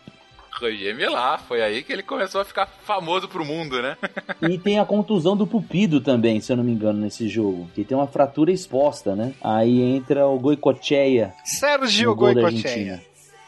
Roger 0.60 0.94
Milá, 0.94 1.38
foi 1.38 1.62
aí 1.62 1.82
que 1.82 1.92
ele 1.92 2.02
começou 2.02 2.40
a 2.40 2.44
ficar 2.44 2.66
famoso 2.66 3.28
pro 3.28 3.44
mundo, 3.44 3.80
né? 3.80 3.96
E 4.48 4.58
tem 4.58 4.78
a 4.78 4.86
contusão 4.86 5.36
do 5.36 5.46
Pupido 5.46 6.00
também, 6.00 6.40
se 6.40 6.50
eu 6.50 6.56
não 6.56 6.64
me 6.64 6.72
engano, 6.72 6.98
nesse 6.98 7.28
jogo. 7.28 7.70
Que 7.74 7.84
tem 7.84 7.96
uma 7.96 8.06
fratura 8.06 8.50
exposta, 8.50 9.14
né? 9.14 9.34
Aí 9.42 9.80
entra 9.82 10.26
o 10.26 10.38
Goicocheia. 10.38 11.34
Sérgio 11.44 12.14
no 12.14 12.16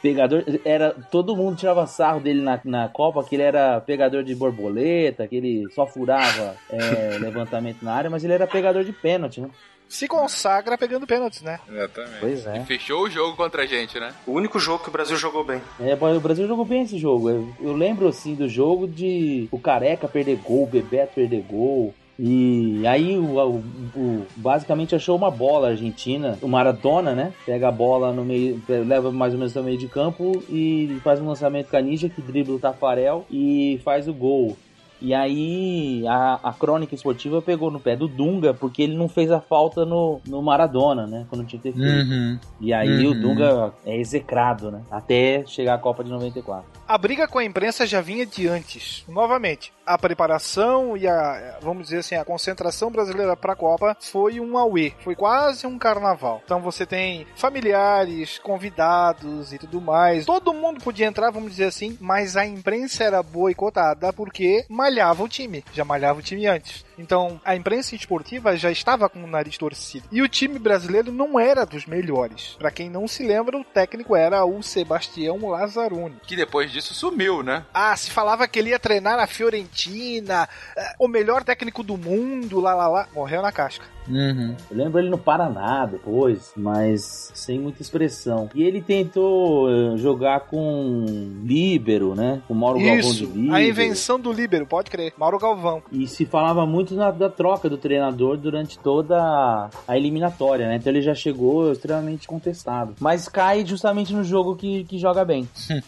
Pegador, 0.02 0.44
era, 0.64 0.90
todo 0.90 1.36
mundo 1.36 1.56
tirava 1.56 1.86
sarro 1.86 2.20
dele 2.20 2.42
na, 2.42 2.60
na 2.64 2.88
Copa, 2.88 3.22
que 3.22 3.36
ele 3.36 3.44
era 3.44 3.80
pegador 3.80 4.24
de 4.24 4.34
borboleta, 4.34 5.28
que 5.28 5.36
ele 5.36 5.70
só 5.72 5.86
furava 5.86 6.56
é, 6.68 7.18
levantamento 7.22 7.82
na 7.82 7.94
área, 7.94 8.10
mas 8.10 8.24
ele 8.24 8.32
era 8.32 8.46
pegador 8.46 8.82
de 8.82 8.92
pênalti, 8.92 9.40
né? 9.40 9.48
Se 9.92 10.08
consagra 10.08 10.78
pegando 10.78 11.06
pênaltis, 11.06 11.42
né? 11.42 11.60
Exatamente. 11.68 12.16
Pois 12.18 12.46
é. 12.46 12.62
E 12.62 12.64
fechou 12.64 13.02
o 13.02 13.10
jogo 13.10 13.36
contra 13.36 13.62
a 13.62 13.66
gente, 13.66 14.00
né? 14.00 14.14
O 14.26 14.32
único 14.32 14.58
jogo 14.58 14.82
que 14.82 14.88
o 14.88 14.92
Brasil 14.92 15.18
jogou 15.18 15.44
bem. 15.44 15.60
É, 15.78 15.92
o 15.94 16.20
Brasil 16.20 16.48
jogou 16.48 16.64
bem 16.64 16.82
esse 16.82 16.96
jogo. 16.98 17.28
Eu, 17.28 17.54
eu 17.60 17.72
lembro 17.74 18.08
assim 18.08 18.34
do 18.34 18.48
jogo 18.48 18.88
de 18.88 19.48
o 19.50 19.58
Careca 19.58 20.08
perder 20.08 20.36
gol, 20.36 20.62
o 20.62 20.66
Bebeto 20.66 21.16
perder 21.16 21.42
gol. 21.42 21.94
E 22.18 22.86
aí 22.86 23.16
o, 23.16 23.24
o- 23.38 23.62
o- 23.96 24.26
basicamente 24.36 24.94
achou 24.94 25.16
uma 25.16 25.30
bola 25.30 25.68
a 25.68 25.70
Argentina, 25.70 26.38
o 26.42 26.48
Maradona, 26.48 27.14
né? 27.14 27.32
Pega 27.46 27.68
a 27.68 27.72
bola 27.72 28.12
no 28.12 28.24
meio, 28.24 28.62
leva 28.68 29.10
mais 29.10 29.32
ou 29.32 29.38
menos 29.38 29.54
no 29.54 29.62
meio 29.62 29.78
de 29.78 29.88
campo 29.88 30.42
e 30.48 30.98
faz 31.02 31.20
um 31.20 31.26
lançamento 31.26 31.68
com 31.70 31.76
a 31.76 31.80
Ninja 31.80 32.08
que 32.08 32.20
dribla 32.20 32.56
o 32.56 32.58
Tafarel 32.58 33.24
e 33.30 33.80
faz 33.84 34.06
o 34.08 34.12
gol. 34.14 34.56
E 35.04 35.12
aí 35.12 36.04
a, 36.06 36.38
a 36.44 36.52
crônica 36.52 36.94
esportiva 36.94 37.42
pegou 37.42 37.72
no 37.72 37.80
pé 37.80 37.96
do 37.96 38.06
Dunga 38.06 38.54
porque 38.54 38.82
ele 38.82 38.94
não 38.96 39.08
fez 39.08 39.32
a 39.32 39.40
falta 39.40 39.84
no, 39.84 40.20
no 40.28 40.40
Maradona, 40.40 41.08
né? 41.08 41.26
Quando 41.28 41.44
tinha 41.44 41.60
que 41.60 41.72
ter 41.72 41.76
feito. 41.76 42.08
Uhum. 42.08 42.38
E 42.60 42.72
aí 42.72 43.04
o 43.08 43.10
Uhum. 43.10 43.20
Dunga 43.20 43.72
é 43.84 43.96
execrado, 43.98 44.70
né? 44.70 44.80
Até 44.88 45.42
chegar 45.44 45.74
a 45.74 45.78
Copa 45.78 46.04
de 46.04 46.10
94. 46.10 46.64
A 46.86 46.96
briga 46.96 47.26
com 47.26 47.40
a 47.40 47.44
imprensa 47.44 47.84
já 47.84 48.00
vinha 48.00 48.24
de 48.24 48.46
antes. 48.46 49.04
Novamente, 49.08 49.72
a 49.86 49.98
preparação 49.98 50.96
e 50.96 51.06
a, 51.06 51.58
vamos 51.60 51.84
dizer 51.84 51.98
assim, 51.98 52.14
a 52.14 52.24
concentração 52.24 52.90
brasileira 52.90 53.36
para 53.36 53.52
a 53.52 53.56
Copa 53.56 53.96
foi 54.00 54.40
um 54.40 54.56
auê, 54.56 54.92
foi 55.00 55.14
quase 55.14 55.66
um 55.66 55.78
carnaval. 55.78 56.40
Então 56.44 56.60
você 56.60 56.86
tem 56.86 57.26
familiares, 57.36 58.38
convidados 58.38 59.52
e 59.52 59.58
tudo 59.58 59.80
mais. 59.80 60.26
Todo 60.26 60.54
mundo 60.54 60.82
podia 60.82 61.06
entrar, 61.06 61.30
vamos 61.30 61.52
dizer 61.52 61.66
assim, 61.66 61.96
mas 62.00 62.36
a 62.36 62.46
imprensa 62.46 63.04
era 63.04 63.22
boicotada 63.22 64.12
porque 64.12 64.64
malhava 64.68 65.22
o 65.22 65.28
time, 65.28 65.64
já 65.72 65.84
malhava 65.84 66.20
o 66.20 66.22
time 66.22 66.46
antes. 66.46 66.84
Então 66.98 67.40
a 67.44 67.56
imprensa 67.56 67.94
esportiva 67.94 68.56
já 68.56 68.70
estava 68.70 69.08
com 69.08 69.22
o 69.22 69.26
nariz 69.26 69.56
torcido. 69.56 70.06
E 70.10 70.22
o 70.22 70.28
time 70.28 70.58
brasileiro 70.58 71.10
não 71.12 71.38
era 71.38 71.64
dos 71.64 71.86
melhores. 71.86 72.56
Para 72.58 72.70
quem 72.70 72.90
não 72.90 73.06
se 73.08 73.22
lembra, 73.26 73.56
o 73.58 73.64
técnico 73.64 74.14
era 74.16 74.44
o 74.44 74.62
Sebastião 74.62 75.38
Lazzaroni. 75.48 76.16
Que 76.26 76.36
depois 76.36 76.70
disso 76.70 76.94
sumiu, 76.94 77.42
né? 77.42 77.64
Ah, 77.72 77.96
se 77.96 78.10
falava 78.10 78.46
que 78.48 78.58
ele 78.58 78.70
ia 78.70 78.78
treinar 78.78 79.16
na 79.16 79.26
Fiorentina, 79.26 80.48
eh, 80.76 80.94
o 80.98 81.08
melhor 81.08 81.44
técnico 81.44 81.82
do 81.82 81.96
mundo, 81.96 82.60
lá 82.60 82.74
lá 82.74 82.88
lá, 82.88 83.08
morreu 83.14 83.42
na 83.42 83.52
casca. 83.52 83.84
Uhum. 84.08 84.56
Eu 84.68 84.76
lembro 84.76 84.98
ele 84.98 85.08
no 85.08 85.18
Paraná 85.18 85.86
depois, 85.86 86.52
mas 86.56 87.30
sem 87.34 87.58
muita 87.58 87.82
expressão. 87.82 88.50
E 88.52 88.64
ele 88.64 88.82
tentou 88.82 89.70
eh, 89.70 89.96
jogar 89.96 90.40
com 90.40 91.04
Líbero, 91.44 92.14
né? 92.14 92.42
Com 92.48 92.54
Mauro 92.54 92.80
Galvão 92.80 92.96
de 93.00 93.06
Isso, 93.06 93.24
Líbero. 93.32 93.54
a 93.54 93.62
invenção 93.62 94.18
do 94.18 94.32
líbero, 94.32 94.66
pode 94.66 94.90
crer. 94.90 95.12
Mauro 95.16 95.38
Galvão. 95.38 95.82
E 95.92 96.06
se 96.08 96.26
falava 96.26 96.66
muito 96.66 96.81
na- 96.90 97.10
da 97.10 97.28
troca 97.30 97.68
do 97.68 97.76
treinador 97.78 98.36
durante 98.36 98.78
toda 98.78 99.16
a- 99.18 99.96
eliminatória, 99.96 100.66
né? 100.68 100.76
Então 100.76 100.92
ele 100.92 101.02
já 101.02 101.14
chegou 101.14 101.72
extremamente 101.72 102.26
contestado. 102.28 102.94
Mas 103.00 103.28
cai 103.28 103.64
justamente 103.64 104.12
no 104.12 104.24
jogo 104.24 104.56
que, 104.56 104.84
que 104.84 104.98
joga 104.98 105.24
bem. 105.24 105.48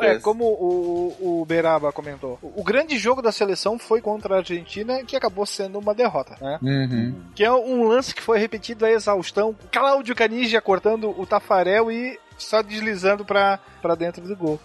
É, 0.00 0.18
como 0.18 0.44
o, 0.44 1.40
o 1.40 1.44
Beraba 1.44 1.92
comentou, 1.92 2.38
o, 2.42 2.60
o 2.60 2.64
grande 2.64 2.98
jogo 2.98 3.22
da 3.22 3.32
seleção 3.32 3.78
foi 3.78 4.00
contra 4.00 4.34
a 4.34 4.38
Argentina, 4.38 5.02
que 5.04 5.16
acabou 5.16 5.46
sendo 5.46 5.78
uma 5.78 5.94
derrota, 5.94 6.36
né? 6.40 6.58
Uhum. 6.62 7.14
Que 7.34 7.44
é 7.44 7.52
um 7.52 7.86
lance 7.88 8.14
que 8.14 8.22
foi 8.22 8.38
repetido 8.38 8.84
a 8.84 8.90
exaustão. 8.90 9.54
Cláudio 9.72 10.14
Canija 10.14 10.60
cortando 10.60 11.14
o 11.18 11.26
Tafarel 11.26 11.90
e 11.90 12.18
só 12.36 12.62
deslizando 12.62 13.24
pra, 13.24 13.58
pra 13.80 13.94
dentro 13.94 14.26
do 14.26 14.36
gol. 14.36 14.58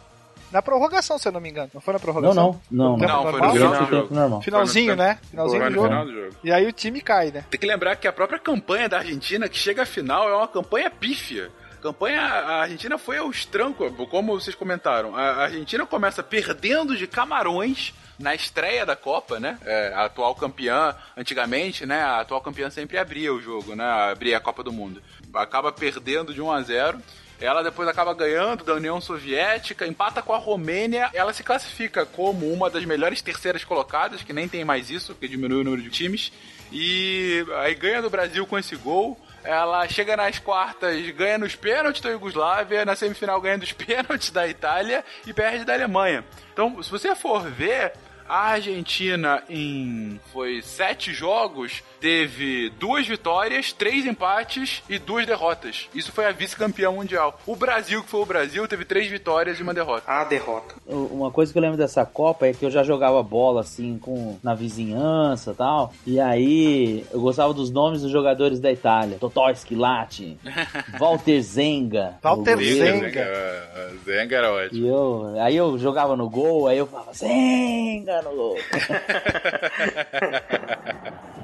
Na 0.51 0.61
prorrogação, 0.61 1.17
se 1.17 1.27
eu 1.27 1.31
não 1.31 1.39
me 1.39 1.49
engano. 1.49 1.69
Não 1.73 1.81
foi 1.81 1.93
na 1.93 1.97
Não, 1.99 2.03
prorrogação? 2.03 2.59
não. 2.71 2.89
Não, 2.91 2.99
Tempo 2.99 3.11
Não, 3.11 3.21
foi 3.23 3.31
no 3.31 3.37
normal? 3.39 3.53
final 3.55 3.71
do 3.85 3.89
jogo. 3.95 4.15
normal. 4.15 4.41
Finalzinho, 4.41 4.95
né? 4.95 5.19
Finalzinho 5.29 5.61
Foi 5.61 5.69
do 5.69 5.75
jogo. 5.75 5.87
final 5.87 6.05
do 6.05 6.11
jogo. 6.13 6.35
E 6.43 6.51
aí 6.51 6.65
o 6.67 6.71
time 6.71 7.01
cai, 7.01 7.31
né? 7.31 7.45
Tem 7.49 7.59
que 7.59 7.65
lembrar 7.67 7.95
que 7.95 8.07
a 8.07 8.13
própria 8.13 8.39
campanha 8.39 8.89
da 8.89 8.97
Argentina, 8.97 9.47
que 9.47 9.57
chega 9.57 9.83
à 9.83 9.85
final, 9.85 10.27
é 10.29 10.35
uma 10.35 10.47
campanha 10.47 10.89
pífia. 10.89 11.51
A 11.77 11.81
Campanha, 11.81 12.21
a 12.21 12.61
Argentina 12.63 12.97
foi 12.97 13.17
aos 13.19 13.45
trancos, 13.45 13.93
como 14.09 14.37
vocês 14.39 14.53
comentaram. 14.55 15.15
A 15.15 15.43
Argentina 15.43 15.85
começa 15.85 16.21
perdendo 16.21 16.97
de 16.97 17.07
Camarões 17.07 17.93
na 18.19 18.35
estreia 18.35 18.85
da 18.85 18.97
Copa, 18.97 19.39
né? 19.39 19.57
É, 19.63 19.93
a 19.95 20.03
atual 20.05 20.35
campeã, 20.35 20.93
antigamente, 21.15 21.85
né? 21.85 22.01
A 22.01 22.19
atual 22.19 22.41
campeã 22.41 22.69
sempre 22.69 22.97
abria 22.97 23.33
o 23.33 23.39
jogo, 23.39 23.75
né? 23.75 23.85
Abria 23.85 24.35
a 24.35 24.41
Copa 24.41 24.61
do 24.61 24.73
Mundo. 24.73 25.01
Acaba 25.33 25.71
perdendo 25.71 26.33
de 26.33 26.41
1 26.41 26.51
a 26.51 26.61
0 26.61 26.99
ela 27.41 27.63
depois 27.63 27.87
acaba 27.87 28.13
ganhando 28.13 28.63
da 28.63 28.73
União 28.73 28.99
Soviética, 28.99 29.87
empata 29.87 30.21
com 30.21 30.33
a 30.33 30.37
Romênia. 30.37 31.09
Ela 31.13 31.31
se 31.33 31.43
classifica 31.43 32.05
como 32.05 32.51
uma 32.51 32.69
das 32.69 32.83
melhores 32.83 33.21
terceiras 33.21 33.63
colocadas, 33.63 34.21
que 34.21 34.33
nem 34.33 34.47
tem 34.47 34.65
mais 34.65 34.89
isso, 34.89 35.13
porque 35.13 35.27
diminuiu 35.27 35.61
o 35.61 35.63
número 35.63 35.81
de 35.81 35.89
times. 35.89 36.31
E 36.71 37.45
aí 37.59 37.73
ganha 37.75 38.01
do 38.01 38.09
Brasil 38.09 38.45
com 38.45 38.57
esse 38.57 38.75
gol. 38.75 39.17
Ela 39.43 39.87
chega 39.87 40.17
nas 40.17 40.37
quartas, 40.37 41.09
ganha 41.11 41.37
nos 41.37 41.55
pênaltis 41.55 42.01
da 42.01 42.09
Iugoslávia, 42.09 42.83
na 42.83 42.95
semifinal 42.95 43.39
ganha 43.39 43.57
dos 43.57 43.71
pênaltis 43.73 44.31
da 44.31 44.45
Itália 44.47 45.03
e 45.25 45.33
perde 45.33 45.63
da 45.63 45.73
Alemanha. 45.73 46.25
Então, 46.51 46.83
se 46.83 46.91
você 46.91 47.15
for 47.15 47.49
ver, 47.49 47.93
a 48.29 48.51
Argentina 48.51 49.41
em 49.49 50.19
foi 50.31 50.61
sete 50.61 51.11
jogos 51.11 51.83
teve 51.99 52.69
duas 52.79 53.05
vitórias, 53.07 53.73
três 53.73 54.05
empates 54.05 54.83
e 54.87 54.99
duas 54.99 55.25
derrotas. 55.25 55.89
Isso 55.93 56.11
foi 56.11 56.25
a 56.25 56.31
vice-campeã 56.31 56.91
mundial. 56.91 57.37
O 57.45 57.55
Brasil, 57.55 58.03
que 58.03 58.09
foi 58.09 58.21
o 58.21 58.25
Brasil, 58.25 58.67
teve 58.67 58.85
três 58.85 59.07
vitórias 59.07 59.59
e 59.59 59.63
uma 59.63 59.73
derrota. 59.73 60.03
A 60.09 60.23
derrota. 60.23 60.75
Uma 60.85 61.31
coisa 61.31 61.51
que 61.51 61.57
eu 61.57 61.61
lembro 61.61 61.77
dessa 61.77 62.05
Copa 62.05 62.45
é 62.45 62.53
que 62.53 62.63
eu 62.63 62.71
já 62.71 62.83
jogava 62.83 63.21
bola 63.23 63.61
assim 63.61 63.97
com 63.97 64.37
na 64.43 64.53
vizinhança 64.53 65.51
e 65.51 65.55
tal. 65.55 65.93
E 66.05 66.19
aí 66.19 67.05
eu 67.11 67.19
gostava 67.19 67.53
dos 67.53 67.71
nomes 67.71 68.01
dos 68.01 68.11
jogadores 68.11 68.59
da 68.59 68.71
Itália: 68.71 69.17
Totò 69.19 69.53
Schilatti, 69.53 70.37
Walter 70.99 71.41
Zenga. 71.41 72.17
Walter. 72.21 72.57
Zenga. 72.57 73.69
Zenga 74.05 74.35
era 74.35 74.53
ótimo. 74.53 74.85
E 74.85 74.87
eu, 74.87 75.41
aí 75.41 75.55
eu 75.55 75.77
jogava 75.79 76.15
no 76.15 76.29
gol, 76.29 76.67
aí 76.67 76.77
eu 76.77 76.85
falava 76.85 77.13
Zenga 77.13 78.18
no 78.21 78.35
gol. 78.35 78.57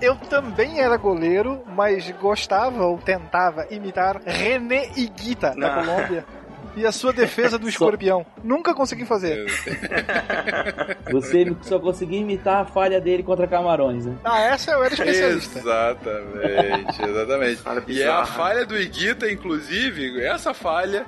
Eu 0.01 0.15
também 0.15 0.81
era 0.81 0.97
goleiro, 0.97 1.63
mas 1.67 2.09
gostava 2.11 2.85
ou 2.85 2.97
tentava 2.97 3.65
imitar 3.69 4.21
René 4.25 4.89
Higuita, 4.95 5.55
da. 5.55 5.75
Colômbia. 5.75 6.25
E 6.75 6.85
a 6.85 6.91
sua 6.91 7.13
defesa 7.13 7.57
do 7.57 7.69
escorpião. 7.69 8.25
Nunca 8.43 8.73
consegui 8.73 9.05
fazer. 9.05 9.45
Você 11.09 11.55
só 11.61 11.79
conseguia 11.79 12.19
imitar 12.19 12.63
a 12.63 12.65
falha 12.65 12.99
dele 12.99 13.23
contra 13.23 13.47
Camarões, 13.47 14.05
né? 14.05 14.17
Ah, 14.25 14.41
essa 14.41 14.71
eu 14.71 14.83
era 14.83 14.93
especialista. 14.93 15.59
Exatamente, 15.59 17.01
exatamente. 17.01 17.91
E 17.93 18.01
é 18.01 18.09
a 18.09 18.25
falha 18.25 18.65
do 18.65 18.77
Iguita, 18.77 19.31
inclusive, 19.31 20.21
essa 20.21 20.53
falha, 20.53 21.05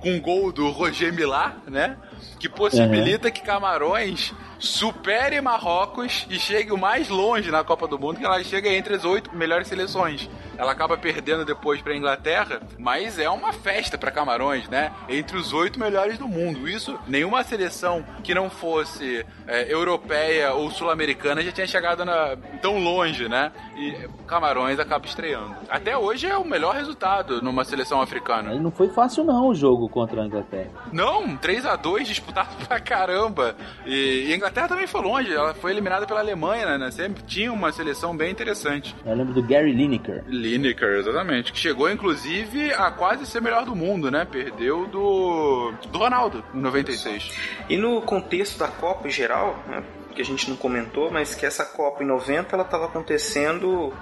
com 0.00 0.16
o 0.16 0.20
gol 0.22 0.50
do 0.50 0.70
Roger 0.70 1.12
Milá, 1.12 1.56
né? 1.68 1.98
Que 2.38 2.48
possibilita 2.48 3.30
que 3.30 3.42
Camarões 3.42 4.32
supere 4.58 5.40
Marrocos 5.40 6.26
e 6.28 6.38
chegue 6.38 6.70
o 6.72 6.78
mais 6.78 7.08
longe 7.08 7.50
na 7.50 7.64
Copa 7.64 7.88
do 7.88 7.98
Mundo, 7.98 8.18
que 8.18 8.24
ela 8.24 8.42
chega 8.44 8.68
entre 8.72 8.94
as 8.94 9.04
oito 9.04 9.34
melhores 9.34 9.68
seleções. 9.68 10.28
Ela 10.58 10.72
acaba 10.72 10.98
perdendo 10.98 11.44
depois 11.46 11.80
para 11.80 11.96
Inglaterra, 11.96 12.60
mas 12.78 13.18
é 13.18 13.28
uma 13.30 13.52
festa 13.52 13.96
para 13.96 14.10
Camarões, 14.10 14.68
né? 14.68 14.92
Entre 15.08 15.36
os 15.38 15.52
oito 15.54 15.80
melhores 15.80 16.18
do 16.18 16.28
mundo. 16.28 16.68
Isso, 16.68 16.98
nenhuma 17.08 17.42
seleção 17.42 18.04
que 18.22 18.34
não 18.34 18.50
fosse 18.50 19.24
é, 19.48 19.72
europeia 19.72 20.52
ou 20.52 20.70
sul-americana 20.70 21.42
já 21.42 21.50
tinha 21.50 21.66
chegado 21.66 22.04
na- 22.04 22.36
tão 22.60 22.78
longe, 22.78 23.26
né? 23.28 23.50
E 23.76 23.92
Camarões 24.26 24.78
acaba 24.78 25.06
estreando. 25.06 25.56
Até 25.70 25.96
hoje 25.96 26.26
é 26.26 26.36
o 26.36 26.44
melhor 26.44 26.74
resultado 26.74 27.40
numa 27.42 27.64
seleção 27.64 28.02
africana. 28.02 28.54
Não 28.54 28.70
foi 28.70 28.90
fácil 28.90 29.24
não 29.24 29.48
o 29.48 29.54
jogo 29.54 29.88
contra 29.88 30.20
a 30.22 30.26
Inglaterra. 30.26 30.70
Não, 30.92 31.34
3 31.38 31.64
a 31.64 31.76
2 31.76 32.06
disputado 32.12 32.66
pra 32.66 32.78
caramba. 32.80 33.56
E, 33.86 34.26
e 34.28 34.32
a 34.32 34.36
Inglaterra 34.36 34.68
também 34.68 34.86
foi 34.86 35.02
longe, 35.02 35.32
ela 35.32 35.54
foi 35.54 35.72
eliminada 35.72 36.06
pela 36.06 36.20
Alemanha, 36.20 36.78
né? 36.78 36.90
Sempre 36.90 37.22
tinha 37.22 37.52
uma 37.52 37.72
seleção 37.72 38.16
bem 38.16 38.30
interessante. 38.30 38.94
Eu 39.04 39.14
lembro 39.14 39.34
do 39.34 39.42
Gary 39.42 39.72
Lineker. 39.72 40.24
Lineker, 40.26 40.98
exatamente. 40.98 41.52
Que 41.52 41.58
chegou, 41.58 41.90
inclusive, 41.90 42.72
a 42.74 42.90
quase 42.90 43.26
ser 43.26 43.40
melhor 43.40 43.64
do 43.64 43.74
mundo, 43.74 44.10
né? 44.10 44.24
Perdeu 44.24 44.86
do, 44.86 45.72
do 45.90 45.98
Ronaldo, 45.98 46.44
em 46.54 46.60
96. 46.60 47.30
E 47.68 47.76
no 47.76 48.02
contexto 48.02 48.58
da 48.58 48.68
Copa 48.68 49.08
em 49.08 49.10
geral, 49.10 49.62
né, 49.66 49.82
que 50.14 50.22
a 50.22 50.24
gente 50.24 50.48
não 50.48 50.56
comentou, 50.56 51.10
mas 51.10 51.34
que 51.34 51.46
essa 51.46 51.64
Copa 51.64 52.02
em 52.02 52.06
90 52.06 52.54
ela 52.54 52.64
estava 52.64 52.86
acontecendo 52.86 53.92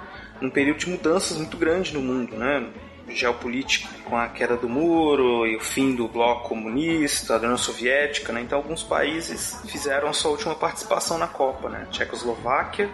num 0.40 0.50
período 0.50 0.78
de 0.78 0.88
mudanças 0.88 1.36
muito 1.36 1.56
grande 1.56 1.92
no 1.92 2.00
mundo, 2.00 2.36
né? 2.36 2.68
Geopolítico, 3.10 3.88
com 4.04 4.16
a 4.16 4.28
queda 4.28 4.56
do 4.56 4.68
muro 4.68 5.46
e 5.46 5.56
o 5.56 5.60
fim 5.60 5.94
do 5.94 6.08
bloco 6.08 6.48
comunista, 6.48 7.38
da 7.38 7.46
União 7.46 7.58
Soviética, 7.58 8.32
né? 8.32 8.40
Então 8.40 8.58
alguns 8.58 8.82
países 8.82 9.60
fizeram 9.66 10.12
sua 10.12 10.30
última 10.30 10.54
participação 10.54 11.18
na 11.18 11.26
Copa, 11.26 11.68
né? 11.68 11.86
Tchecoslováquia, 11.90 12.90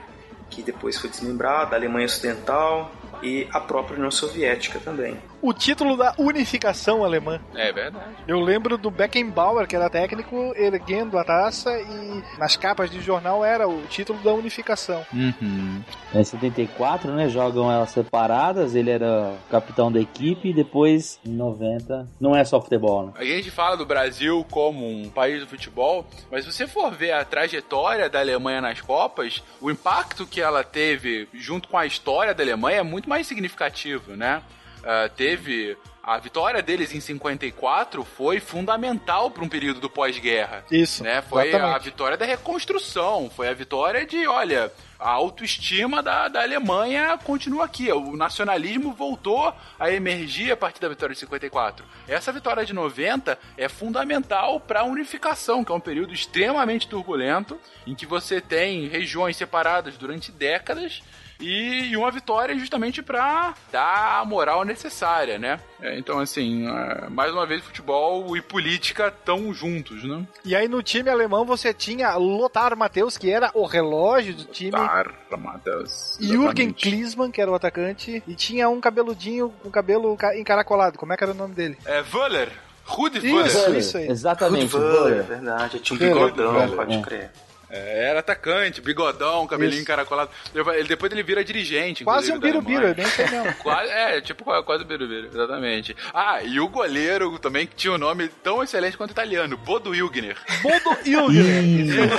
que 0.50 0.62
depois 0.62 0.98
foi 0.98 1.10
desmembrada, 1.10 1.74
a 1.74 1.78
Alemanha 1.78 2.06
Ocidental 2.06 2.92
e 3.22 3.48
a 3.52 3.60
própria 3.60 3.96
União 3.96 4.10
Soviética 4.10 4.78
também. 4.78 5.18
O 5.44 5.52
título 5.52 5.94
da 5.94 6.14
unificação 6.16 7.04
alemã. 7.04 7.38
É 7.54 7.70
verdade. 7.70 8.06
Eu 8.26 8.40
lembro 8.40 8.78
do 8.78 8.90
Beckenbauer, 8.90 9.68
que 9.68 9.76
era 9.76 9.90
técnico, 9.90 10.54
erguendo 10.56 11.18
a 11.18 11.22
taça 11.22 11.70
e 11.78 12.38
nas 12.38 12.56
capas 12.56 12.90
de 12.90 12.98
jornal 13.02 13.44
era 13.44 13.68
o 13.68 13.82
título 13.82 14.18
da 14.20 14.32
unificação. 14.32 15.04
Uhum. 15.12 15.82
Em 16.14 16.24
74, 16.24 17.12
né? 17.12 17.28
Jogam 17.28 17.70
elas 17.70 17.90
separadas. 17.90 18.74
Ele 18.74 18.88
era 18.88 19.34
capitão 19.50 19.92
da 19.92 20.00
equipe. 20.00 20.48
E 20.48 20.54
depois, 20.54 21.20
em 21.26 21.34
90, 21.34 22.08
não 22.18 22.34
é 22.34 22.42
só 22.42 22.58
futebol, 22.58 23.08
né? 23.08 23.12
A 23.16 23.24
gente 23.24 23.50
fala 23.50 23.76
do 23.76 23.84
Brasil 23.84 24.46
como 24.50 24.88
um 24.88 25.10
país 25.10 25.40
do 25.40 25.46
futebol, 25.46 26.06
mas 26.30 26.46
se 26.46 26.52
você 26.52 26.66
for 26.66 26.90
ver 26.90 27.12
a 27.12 27.22
trajetória 27.22 28.08
da 28.08 28.18
Alemanha 28.18 28.62
nas 28.62 28.80
Copas, 28.80 29.44
o 29.60 29.70
impacto 29.70 30.26
que 30.26 30.40
ela 30.40 30.64
teve 30.64 31.28
junto 31.34 31.68
com 31.68 31.76
a 31.76 31.84
história 31.84 32.32
da 32.32 32.42
Alemanha 32.42 32.78
é 32.78 32.82
muito 32.82 33.10
mais 33.10 33.26
significativo, 33.26 34.16
né? 34.16 34.42
Ah, 34.84 35.08
teve 35.08 35.76
a 36.06 36.18
vitória 36.18 36.60
deles 36.60 36.94
em 36.94 37.00
54 37.00 38.04
foi 38.04 38.38
fundamental 38.38 39.30
para 39.30 39.42
um 39.42 39.48
período 39.48 39.80
do 39.80 39.88
pós-guerra. 39.88 40.62
Isso. 40.70 41.02
Né? 41.02 41.22
Foi 41.22 41.44
a 41.44 41.46
exatamente. 41.46 41.84
vitória 41.84 42.16
da 42.18 42.26
reconstrução, 42.26 43.30
foi 43.34 43.48
a 43.48 43.54
vitória 43.54 44.04
de, 44.04 44.26
olha, 44.26 44.70
a 44.98 45.08
autoestima 45.08 46.02
da, 46.02 46.28
da 46.28 46.42
Alemanha 46.42 47.18
continua 47.24 47.64
aqui. 47.64 47.90
O 47.90 48.18
nacionalismo 48.18 48.92
voltou 48.92 49.54
a 49.78 49.90
emergir 49.90 50.52
a 50.52 50.56
partir 50.58 50.78
da 50.78 50.90
vitória 50.90 51.14
de 51.14 51.20
54. 51.20 51.86
Essa 52.06 52.30
vitória 52.30 52.66
de 52.66 52.74
90 52.74 53.38
é 53.56 53.66
fundamental 53.66 54.60
para 54.60 54.80
a 54.80 54.84
unificação, 54.84 55.64
que 55.64 55.72
é 55.72 55.74
um 55.74 55.80
período 55.80 56.12
extremamente 56.12 56.86
turbulento, 56.86 57.58
em 57.86 57.94
que 57.94 58.04
você 58.04 58.42
tem 58.42 58.88
regiões 58.88 59.38
separadas 59.38 59.96
durante 59.96 60.30
décadas 60.30 61.02
e 61.44 61.74
e 61.92 61.96
uma 61.96 62.10
vitória 62.10 62.56
justamente 62.58 63.02
para 63.02 63.54
dar 63.70 64.20
a 64.20 64.24
moral 64.24 64.64
necessária, 64.64 65.38
né? 65.38 65.60
É, 65.80 65.98
então, 65.98 66.18
assim, 66.18 66.66
é, 66.68 67.08
mais 67.10 67.32
uma 67.32 67.46
vez, 67.46 67.62
futebol 67.62 68.36
e 68.36 68.40
política 68.42 69.08
estão 69.08 69.52
juntos, 69.52 70.02
né? 70.04 70.26
E 70.44 70.56
aí 70.56 70.66
no 70.66 70.82
time 70.82 71.10
alemão 71.10 71.44
você 71.44 71.72
tinha 71.74 72.14
Lothar 72.16 72.76
Matthäus, 72.76 73.18
que 73.18 73.30
era 73.30 73.50
o 73.54 73.66
relógio 73.66 74.34
do 74.34 74.44
time. 74.44 74.70
Lothar 74.72 75.12
Matthäus. 75.38 76.16
Jürgen. 76.20 76.72
Klinsmann, 76.72 77.30
que 77.30 77.40
era 77.40 77.50
o 77.50 77.54
atacante. 77.54 78.22
E 78.26 78.34
tinha 78.34 78.68
um 78.68 78.80
cabeludinho, 78.80 79.52
um 79.64 79.70
cabelo 79.70 80.16
ca- 80.16 80.36
encaracolado. 80.36 80.98
Como 80.98 81.12
é 81.12 81.16
que 81.16 81.24
era 81.24 81.32
o 81.32 81.36
nome 81.36 81.54
dele? 81.54 81.76
É 81.84 82.02
Wöller. 82.12 82.50
Rudi 82.86 83.18
Isso, 83.18 83.56
Wöller. 83.58 83.78
isso 83.78 83.96
aí. 83.96 84.08
Exatamente. 84.08 84.72
Ruud 84.72 84.86
Völler, 84.86 85.00
Völler. 85.00 85.18
é 85.18 85.22
verdade. 85.22 85.78
Tinha 85.80 85.96
um 85.96 85.98
Völler, 86.14 86.14
bigodão, 86.32 86.52
Völler. 86.52 86.76
pode 86.76 86.94
É. 86.94 87.00
crer. 87.02 87.30
É, 87.76 88.10
era 88.10 88.20
atacante, 88.20 88.80
bigodão, 88.80 89.46
cabelinho 89.48 89.74
Isso. 89.74 89.82
encaracolado. 89.82 90.30
Ele, 90.54 90.84
depois 90.84 91.10
ele 91.10 91.24
vira 91.24 91.42
dirigente. 91.44 92.04
Quase 92.04 92.30
um 92.32 92.38
birubiru, 92.38 92.76
Alemanha. 92.86 92.94
bem 92.94 93.06
sei 93.06 93.26
mesmo. 93.28 93.52
Quase, 93.56 93.90
é, 93.90 94.20
tipo 94.20 94.44
quase, 94.44 94.64
quase 94.64 94.84
birubiru, 94.84 95.26
exatamente. 95.26 95.96
Ah, 96.12 96.40
e 96.42 96.60
o 96.60 96.68
goleiro 96.68 97.36
também 97.40 97.66
que 97.66 97.74
tinha 97.74 97.92
um 97.92 97.98
nome 97.98 98.28
tão 98.28 98.62
excelente 98.62 98.96
quanto 98.96 99.10
italiano, 99.10 99.56
Bodo 99.56 99.90
Wilgner. 99.90 100.36
Bodo 100.62 100.96
Ilgner. 101.04 102.10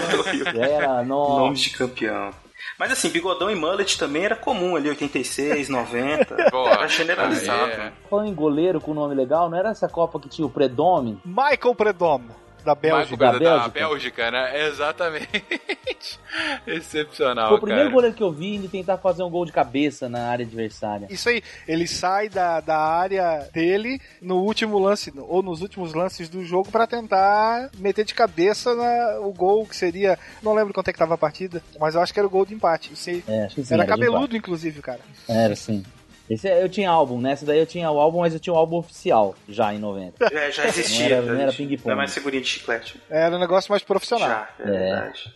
Era, 0.62 1.04
Nome 1.04 1.50
nossa. 1.50 1.62
de 1.62 1.70
campeão. 1.70 2.32
Mas 2.78 2.92
assim, 2.92 3.10
bigodão 3.10 3.50
e 3.50 3.56
mullet 3.56 3.98
também 3.98 4.26
era 4.26 4.36
comum 4.36 4.76
ali, 4.76 4.90
86, 4.90 5.70
90. 5.70 6.50
Pô, 6.52 6.68
era 6.68 6.88
generalizado. 6.88 7.72
é. 7.72 7.92
Falando 8.10 8.28
em 8.28 8.34
goleiro 8.34 8.82
com 8.82 8.94
nome 8.94 9.16
legal, 9.16 9.50
não 9.50 9.58
era 9.58 9.70
essa 9.70 9.88
Copa 9.88 10.20
que 10.20 10.28
tinha 10.28 10.46
o 10.46 10.50
Predome? 10.50 11.18
Michael 11.24 11.74
Predom, 11.76 12.22
da 12.66 12.76
Bélgica. 12.76 13.16
Da 13.18 13.32
da 13.32 13.40
Bélgica. 13.40 13.70
Bélgica, 13.70 14.32
né? 14.32 14.68
Exatamente. 14.68 15.46
Excepcional, 16.68 17.50
Foi 17.50 17.58
o 17.58 17.62
primeiro 17.62 17.84
cara. 17.84 17.94
goleiro 17.94 18.16
que 18.16 18.24
eu 18.24 18.32
vi 18.32 18.56
indo 18.56 18.68
tentar 18.68 18.98
fazer 18.98 19.24
um 19.24 19.30
gol 19.30 19.46
de 19.46 19.52
cabeça 19.52 20.10
na 20.10 20.28
área 20.28 20.46
adversária. 20.46 21.08
Isso 21.10 21.30
aí, 21.30 21.42
ele 21.68 21.88
sai 21.88 22.28
da, 22.28 22.60
da 22.60 22.78
área 22.78 23.48
dele 23.54 24.00
no 24.22 24.38
último 24.42 24.78
lance, 24.78 25.14
ou 25.16 25.42
nos 25.42 25.62
últimos 25.62 25.94
lances 25.94 26.28
do 26.28 26.44
jogo, 26.44 26.70
pra 26.72 26.86
tentar 26.86 27.70
meter 27.78 28.04
de 28.04 28.14
cabeça 28.14 28.76
na, 28.76 29.20
o 29.20 29.32
gol 29.32 29.66
que 29.66 29.76
seria. 29.76 30.20
Não 30.44 30.54
lembro 30.54 30.74
quanto 30.74 30.90
é 30.90 30.94
que 30.94 31.00
tava 31.00 31.14
a 31.14 31.18
partida, 31.18 31.62
mas 31.80 31.96
eu 31.96 32.02
acho 32.02 32.14
que 32.14 32.20
era 32.20 32.28
o 32.28 32.32
gol 32.32 32.46
de 32.46 32.54
empate. 32.54 32.94
Isso 32.94 33.10
aí. 33.10 33.24
É, 33.28 33.46
acho 33.46 33.56
que 33.56 33.64
sim, 33.64 33.74
era 33.74 33.84
de 33.84 33.90
cabeludo, 33.90 34.36
inclusive, 34.36 34.82
cara. 34.82 35.00
empate. 35.00 35.40
Era, 35.40 35.56
sim. 35.56 35.84
Esse, 36.30 36.48
é- 36.48 36.64
eu 36.64 36.68
tinha 36.70 36.90
álbum, 36.90 37.20
nessa 37.22 37.46
daí 37.46 37.60
eu 37.60 37.66
tinha 37.68 37.90
o 37.92 38.00
álbum, 38.00 38.20
mas 38.22 38.34
eu 38.34 38.40
tinha 38.40 38.54
o 38.54 38.58
álbum 38.58 38.78
oficial, 38.78 39.36
já 39.48 39.74
em 39.74 39.78
90. 39.80 40.26
É, 40.34 40.52
já 40.52 40.66
existia. 40.66 41.10
Não 41.10 41.16
era- 41.28 41.34
não 41.34 41.42
era 41.42 41.54
ping-pong. 41.54 41.86
Não 41.86 41.94
é 41.94 41.96
mais 41.96 42.14
figurinha 42.14 42.42
de 42.42 42.48
chiclete. 42.48 43.00
Era 43.10 43.36
um 43.36 43.40
negócio 43.40 43.72
mais 43.72 43.84
profissional. 43.84 44.28
Já, 44.28 44.50
é, 44.60 44.64
É. 44.64 44.72
verdade. 44.72 45.34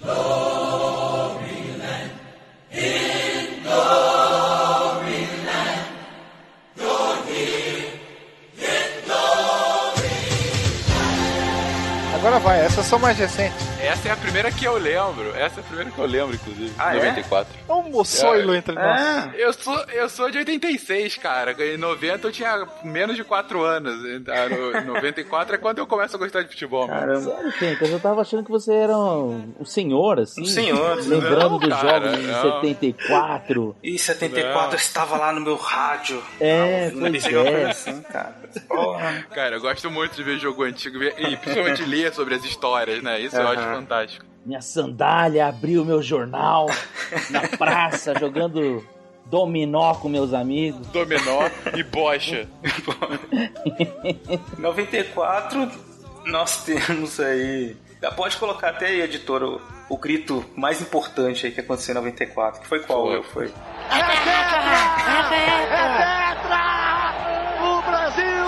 Agora 12.15 12.39
vai, 12.39 12.59
essas 12.65 12.85
são 12.85 12.99
mais 12.99 13.17
recentes. 13.17 13.65
Essa 13.81 14.09
é 14.09 14.11
a 14.11 14.17
primeira 14.17 14.51
que 14.51 14.65
eu 14.65 14.77
lembro. 14.77 15.33
Essa 15.35 15.59
é 15.59 15.63
a 15.63 15.63
primeira 15.63 15.89
que 15.89 15.97
eu 15.97 16.05
lembro, 16.05 16.35
inclusive. 16.35 16.73
Ah, 16.77 16.93
é? 16.95 16.97
94. 16.99 17.53
É 17.67 17.73
um 17.73 17.83
moçoilo 17.89 18.53
É. 18.53 18.57
entre 18.57 18.75
nós. 18.75 18.85
Ah, 19.01 19.31
Eu 19.35 19.53
sou, 19.53 19.77
eu 19.93 20.09
sou 20.09 20.29
de 20.29 20.37
86, 20.39 21.17
cara. 21.17 21.55
Em 21.63 21.77
90 21.77 22.27
eu 22.27 22.31
tinha 22.31 22.67
menos 22.83 23.15
de 23.15 23.23
4 23.23 23.63
anos. 23.63 24.03
Então, 24.05 24.49
no- 24.49 24.93
94 24.99 25.55
é 25.55 25.57
quando 25.57 25.77
eu 25.77 25.87
começo 25.87 26.15
a 26.15 26.19
gostar 26.19 26.41
de 26.41 26.49
futebol, 26.49 26.87
caramba. 26.87 27.21
Sério, 27.21 27.51
Fencas, 27.53 27.89
eu 27.89 27.99
tava 27.99 28.21
achando 28.21 28.43
que 28.43 28.51
você 28.51 28.73
era 28.73 28.97
um, 28.97 29.53
um 29.59 29.65
senhor, 29.65 30.19
assim. 30.19 30.41
Um 30.41 30.45
senhor, 30.45 30.97
Lembrando 31.05 31.49
não, 31.51 31.57
dos 31.59 31.69
cara, 31.69 31.99
jogos 32.11 32.19
de 32.19 32.27
não. 32.27 32.41
74. 32.61 33.75
E 33.81 33.97
74 33.97 34.61
Não. 34.65 34.69
eu 34.71 34.75
estava 34.75 35.17
lá 35.17 35.31
no 35.31 35.39
meu 35.41 35.55
rádio. 35.55 36.21
É, 36.39 36.91
Não 36.91 37.09
pois 37.09 37.25
é. 37.25 37.69
assim, 37.69 38.01
cara. 38.01 38.35
Porra. 38.67 39.25
Cara, 39.33 39.55
eu 39.55 39.61
gosto 39.61 39.89
muito 39.91 40.15
de 40.15 40.23
ver 40.23 40.37
jogo 40.39 40.63
antigo 40.63 41.01
e 41.03 41.37
principalmente 41.37 41.83
ler 41.83 42.13
sobre 42.13 42.33
as 42.35 42.43
histórias, 42.43 43.01
né? 43.01 43.19
Isso 43.21 43.35
eu 43.37 43.47
acho. 43.47 43.68
Fantástico. 43.75 44.25
Minha 44.45 44.61
sandália 44.61 45.47
abriu 45.47 45.83
meu 45.85 46.01
jornal 46.01 46.67
na 47.29 47.47
praça, 47.47 48.13
jogando 48.17 48.85
dominó 49.25 49.93
com 49.95 50.09
meus 50.09 50.33
amigos. 50.33 50.87
Dominó 50.87 51.49
e 51.75 51.83
bocha. 51.83 52.47
94, 54.57 55.71
nós 56.25 56.63
temos 56.63 57.19
aí. 57.19 57.75
Já 58.01 58.11
Pode 58.11 58.37
colocar 58.37 58.69
até 58.69 58.87
aí, 58.87 59.01
editor, 59.01 59.43
o, 59.43 59.61
o 59.89 59.97
grito 59.97 60.45
mais 60.55 60.81
importante 60.81 61.45
aí 61.45 61.51
que 61.51 61.59
aconteceu 61.59 61.91
em 61.91 61.95
94. 61.95 62.61
Que 62.61 62.67
foi 62.67 62.79
qual? 62.79 63.07
Foi. 63.07 63.15
Eu 63.17 63.23
foi. 63.23 63.45
O 67.61 67.81
Brasil 67.81 68.45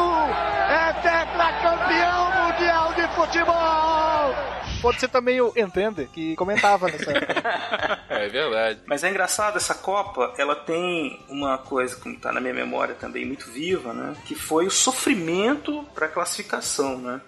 é 0.69 0.93
tetracampeão 0.93 2.45
mundial 2.45 2.93
de 2.93 3.07
futebol! 3.13 4.60
Pode 4.81 4.99
ser 4.99 5.07
também 5.09 5.39
o 5.39 5.53
Entender, 5.55 6.07
que 6.11 6.35
comentava 6.35 6.87
nessa 6.87 7.11
época. 7.11 8.01
É 8.11 8.27
verdade. 8.27 8.79
Mas 8.85 9.03
é 9.03 9.09
engraçado, 9.09 9.57
essa 9.57 9.73
Copa, 9.73 10.33
ela 10.37 10.55
tem 10.55 11.19
uma 11.29 11.57
coisa 11.57 11.95
que 11.95 12.13
tá 12.17 12.31
na 12.31 12.39
minha 12.39 12.53
memória 12.53 12.93
também 12.93 13.25
muito 13.25 13.49
viva, 13.49 13.93
né? 13.93 14.13
Que 14.25 14.35
foi 14.35 14.67
o 14.67 14.71
sofrimento 14.71 15.83
para 15.95 16.07
classificação, 16.07 16.97
né? 16.97 17.21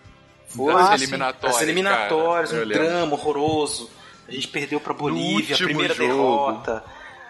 Foi 0.47 0.71
as 0.73 1.01
eliminatórias, 1.01 1.55
As 1.55 1.61
eliminatórias, 1.63 2.51
cara, 2.51 2.63
um 2.63 2.67
lembro. 2.67 2.84
drama 2.85 3.13
horroroso. 3.13 3.89
A 4.27 4.31
gente 4.31 4.47
perdeu 4.49 4.80
pra 4.80 4.93
Bolívia, 4.93 5.55
a 5.55 5.57
primeira 5.59 5.93
jogo. 5.95 6.07
derrota. 6.13 6.84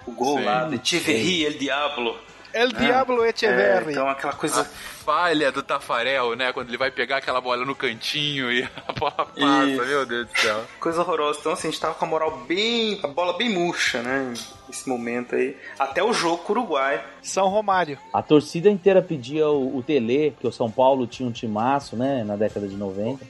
O 0.05 0.11
gol 0.11 0.39
Sim, 0.39 0.43
lá 0.45 0.63
de 0.65 0.75
sim. 0.75 0.81
Tiverri, 0.81 1.45
El 1.45 1.53
Diablo. 1.57 2.17
El 2.53 2.71
Diablo 2.73 3.25
Echeverri. 3.25 3.87
É, 3.87 3.91
então 3.91 4.09
aquela 4.09 4.33
coisa. 4.33 4.61
A 4.61 4.93
falha 5.03 5.51
do 5.51 5.61
Tafarel, 5.61 6.35
né? 6.35 6.53
Quando 6.53 6.69
ele 6.69 6.77
vai 6.77 6.89
pegar 6.91 7.17
aquela 7.17 7.41
bola 7.41 7.65
no 7.65 7.75
cantinho 7.75 8.51
e 8.51 8.63
a 8.88 8.93
bola 8.93 9.11
passa, 9.11 9.65
Isso. 9.65 9.85
meu 9.85 10.05
Deus 10.05 10.27
do 10.27 10.39
céu. 10.39 10.63
Coisa 10.80 11.01
horrorosa. 11.01 11.39
Então, 11.39 11.51
assim, 11.53 11.67
a 11.67 11.71
gente 11.71 11.80
tava 11.81 11.95
com 11.95 12.05
a 12.05 12.07
moral 12.07 12.31
bem. 12.47 12.99
a 13.03 13.07
bola 13.07 13.38
bem 13.38 13.49
murcha, 13.49 14.01
né? 14.01 14.34
Nesse 14.67 14.88
momento 14.88 15.35
aí. 15.35 15.55
Até 15.77 16.01
o 16.03 16.13
jogo 16.13 16.38
com 16.43 16.53
o 16.53 16.55
Uruguai. 16.57 17.03
São 17.21 17.47
Romário. 17.47 17.97
A 18.13 18.21
torcida 18.21 18.69
inteira 18.69 19.01
pedia 19.01 19.47
o, 19.47 19.77
o 19.77 19.84
Tele, 19.84 20.31
porque 20.31 20.47
o 20.47 20.51
São 20.51 20.71
Paulo 20.71 21.05
tinha 21.05 21.27
um 21.27 21.31
timaço, 21.31 21.95
né, 21.95 22.23
na 22.23 22.35
década 22.35 22.67
de 22.67 22.75
90. 22.75 23.25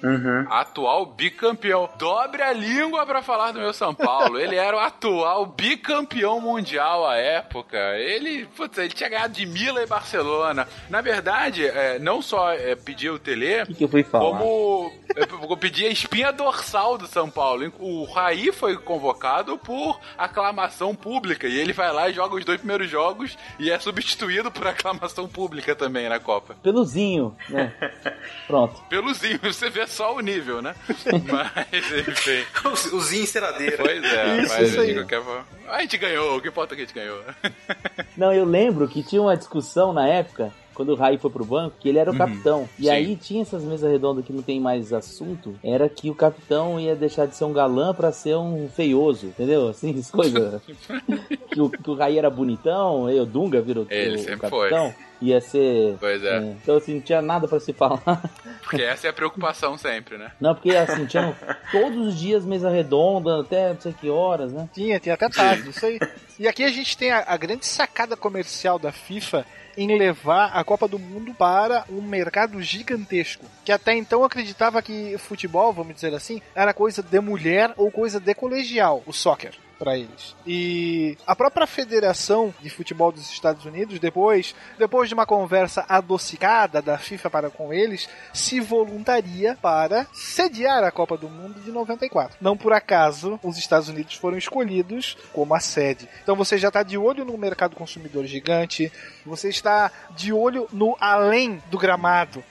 Atual 0.50 1.06
bicampeão. 1.06 1.90
Dobre 1.98 2.42
a 2.42 2.54
língua 2.54 3.06
pra 3.06 3.22
falar 3.22 3.52
do 3.52 3.60
meu 3.60 3.74
São 3.74 3.94
Paulo. 3.94 4.40
Ele 4.40 4.56
era 4.56 4.76
o 4.76 4.80
atual 4.80 5.46
bicampeão 5.46 6.40
mundial 6.40 7.06
à 7.08 7.18
época. 7.18 7.78
Ele, 7.98 8.46
putz, 8.56 8.78
ele 8.78 8.90
tinha 8.90 9.10
ganhado 9.10 9.34
de 9.34 9.46
Mila 9.46 9.82
e 9.82 9.88
Barcelona. 9.88 10.68
Na 10.90 11.02
verdade, 11.02 11.63
é, 11.66 12.00
não 12.00 12.22
só 12.22 12.52
é, 12.52 12.74
o 12.74 13.20
Tele, 13.20 13.64
O 13.64 13.66
que, 13.68 13.74
que 13.76 13.84
eu 13.84 13.90
fui 13.90 14.04
falar? 14.04 14.38
como 14.38 14.92
eu 15.54 15.58
pedi 15.58 15.86
a 15.86 15.90
espinha 15.90 16.32
dorsal 16.32 16.98
do 16.98 17.08
São 17.08 17.30
Paulo. 17.30 17.72
O 17.80 18.06
Raí 18.06 18.52
foi 18.52 18.76
convocado 18.78 19.58
por 19.58 20.00
aclamação 20.18 20.96
pública 20.96 21.48
e 21.48 21.60
ele 21.60 21.74
vai 21.74 21.92
lá 21.92 22.10
e 22.10 22.14
joga 22.14 22.36
os 22.36 22.46
dois 22.46 22.58
primeiros 22.60 22.90
jogos 22.90 23.38
e 23.60 23.70
é 23.70 23.78
substituído 23.80 24.52
por 24.52 24.66
aclamação 24.68 25.28
pública 25.28 25.76
também 25.76 26.10
na 26.10 26.20
Copa. 26.20 26.56
Peluzinho, 26.64 27.36
né? 27.50 27.74
Pronto. 28.48 28.82
Peluzinho, 28.90 29.40
você 29.42 29.70
vê 29.70 29.86
só 29.88 30.16
o 30.16 30.20
nível, 30.20 30.62
né? 30.62 30.76
Mas, 31.30 32.08
enfim. 32.08 32.44
O 32.96 33.00
Zinho 33.00 33.24
enceradeira. 33.24 33.78
Pois 33.78 34.04
é, 34.04 34.38
Isso, 34.38 34.54
mas 34.54 34.70
isso 34.70 34.80
aí. 34.82 34.88
de 34.88 34.94
qualquer 34.96 35.24
forma. 35.24 35.46
A 35.68 35.82
gente 35.82 35.98
ganhou, 35.98 36.38
o 36.38 36.42
que 36.42 36.48
importa 36.48 36.74
é 36.74 36.76
que 36.76 36.84
a 36.84 36.86
gente 36.86 36.96
ganhou. 36.96 37.22
Não, 38.18 38.32
eu 38.34 38.46
lembro 38.46 38.88
que 38.88 39.04
tinha 39.04 39.22
uma 39.22 39.36
discussão 39.36 39.94
na 39.94 40.08
época, 40.08 40.52
quando 40.74 40.90
o 40.90 40.96
Raí 40.96 41.18
foi 41.18 41.30
pro 41.30 41.46
banco, 41.46 41.76
que 41.80 41.90
ele 41.90 41.98
era 42.00 42.10
o 42.10 42.14
Uhum, 42.14 42.18
capitão. 42.20 42.70
E 42.78 42.84
sim. 42.84 42.90
aí 42.90 43.16
tinha 43.16 43.42
essas 43.42 43.64
mesas 43.64 43.92
redondas 43.92 44.26
que 44.26 44.34
não 44.34 44.42
tem 44.42 44.60
mais 44.60 44.92
assunto, 44.94 45.56
era 45.64 45.88
que 45.90 46.10
o 46.10 46.16
capitão 46.16 46.80
ia 46.80 46.96
deixar 46.96 47.26
de 47.28 47.36
ser 47.36 47.46
um 47.46 47.54
galã 47.54 47.94
pra 47.94 48.12
ser 48.12 48.36
um 48.36 48.70
feioso, 48.70 49.28
entendeu? 49.28 49.70
Assim, 49.70 49.98
as 49.98 50.10
coisas. 50.12 50.62
que, 51.52 51.62
o, 51.62 51.70
que 51.70 51.90
o 51.90 51.96
Raí 51.96 52.18
era 52.18 52.30
bonitão, 52.30 53.06
aí 53.08 53.20
o 53.20 53.26
Dunga 53.26 53.62
virou 53.62 53.86
Ele 53.90 54.16
o 54.16 54.20
sempre 54.20 54.50
capitão. 54.50 54.94
Ia 55.22 55.40
ser. 55.40 55.96
Pois 56.02 56.22
é. 56.22 56.38
Então, 56.62 56.76
assim, 56.76 56.96
não 56.96 57.02
tinha 57.02 57.22
nada 57.22 57.48
pra 57.48 57.58
se 57.58 57.72
falar. 57.72 58.02
Porque 58.62 58.82
essa 58.82 59.08
é 59.08 59.10
a 59.10 59.14
preocupação 59.14 59.78
sempre, 59.78 60.18
né? 60.18 60.34
Não, 60.42 60.54
porque 60.54 60.76
assim, 60.76 61.06
tinha 61.06 61.34
todos 61.72 62.08
os 62.08 62.20
dias 62.20 62.44
mesa 62.46 62.70
redonda, 62.70 63.40
até 63.40 63.70
não 63.72 63.80
sei 63.80 63.94
que 63.94 64.10
horas, 64.10 64.52
né? 64.52 64.68
Tinha, 64.74 65.00
tinha 65.00 65.16
até 65.16 65.30
tarde, 65.30 65.70
isso 65.70 65.86
aí. 65.86 65.98
E 66.38 66.46
aqui 66.46 66.64
a 66.66 66.70
gente 66.70 66.98
tem 66.98 67.12
a, 67.12 67.24
a 67.26 67.38
grande 67.38 67.66
sacada 67.66 68.18
comercial 68.18 68.78
da 68.78 68.92
FIFA 68.92 69.46
em 69.78 69.98
levar 69.98 70.52
a 70.54 70.64
Copa 70.64 70.88
do 70.88 71.00
Mundo 71.00 71.34
para 71.34 71.86
um 71.90 72.02
mercado 72.02 72.62
gigantesco. 72.62 73.46
Que 73.64 73.72
até 73.72 73.94
então 73.94 74.24
acreditava 74.24 74.82
que 74.82 75.18
futebol, 75.18 75.74
vamos 75.74 75.96
dizer 75.96 76.14
assim, 76.14 76.42
era 76.56 76.74
coisa 76.74 77.02
de 77.02 77.20
mulher 77.20 77.74
ou 77.78 77.92
coisa 77.92 78.20
de 78.20 78.34
colegial, 78.34 79.04
o 79.06 79.14
soccer. 79.14 79.54
Para 79.84 79.98
eles. 79.98 80.34
E 80.48 81.18
a 81.28 81.36
própria 81.36 81.68
Federação 81.68 82.54
de 82.62 82.70
Futebol 82.70 83.12
dos 83.12 83.30
Estados 83.30 83.66
Unidos, 83.66 84.00
depois, 84.00 84.56
depois 84.80 85.10
de 85.10 85.14
uma 85.14 85.26
conversa 85.26 85.86
adocicada 85.90 86.82
da 86.82 86.98
FIFA 86.98 87.30
para 87.30 87.50
com 87.50 87.74
eles, 87.74 88.08
se 88.34 88.62
voluntaria 88.62 89.58
para 89.62 90.08
sediar 90.14 90.86
a 90.86 90.92
Copa 90.92 91.18
do 91.18 91.30
Mundo 91.30 91.60
de 91.60 91.70
94. 91.70 92.38
Não 92.40 92.56
por 92.56 92.72
acaso 92.72 93.38
os 93.44 93.58
Estados 93.58 93.90
Unidos 93.90 94.16
foram 94.16 94.38
escolhidos 94.38 95.18
como 95.34 95.54
a 95.54 95.60
sede. 95.60 96.08
Então 96.24 96.38
você 96.38 96.58
já 96.58 96.70
está 96.70 96.82
de 96.82 96.98
olho 96.98 97.26
no 97.26 97.38
mercado 97.38 97.76
consumidor 97.76 98.26
gigante, 98.26 98.90
você 99.26 99.50
está 99.50 99.92
de 100.12 100.32
olho 100.32 100.66
no 100.72 100.96
além 100.98 101.62
do 101.70 101.78
gramado 101.78 102.42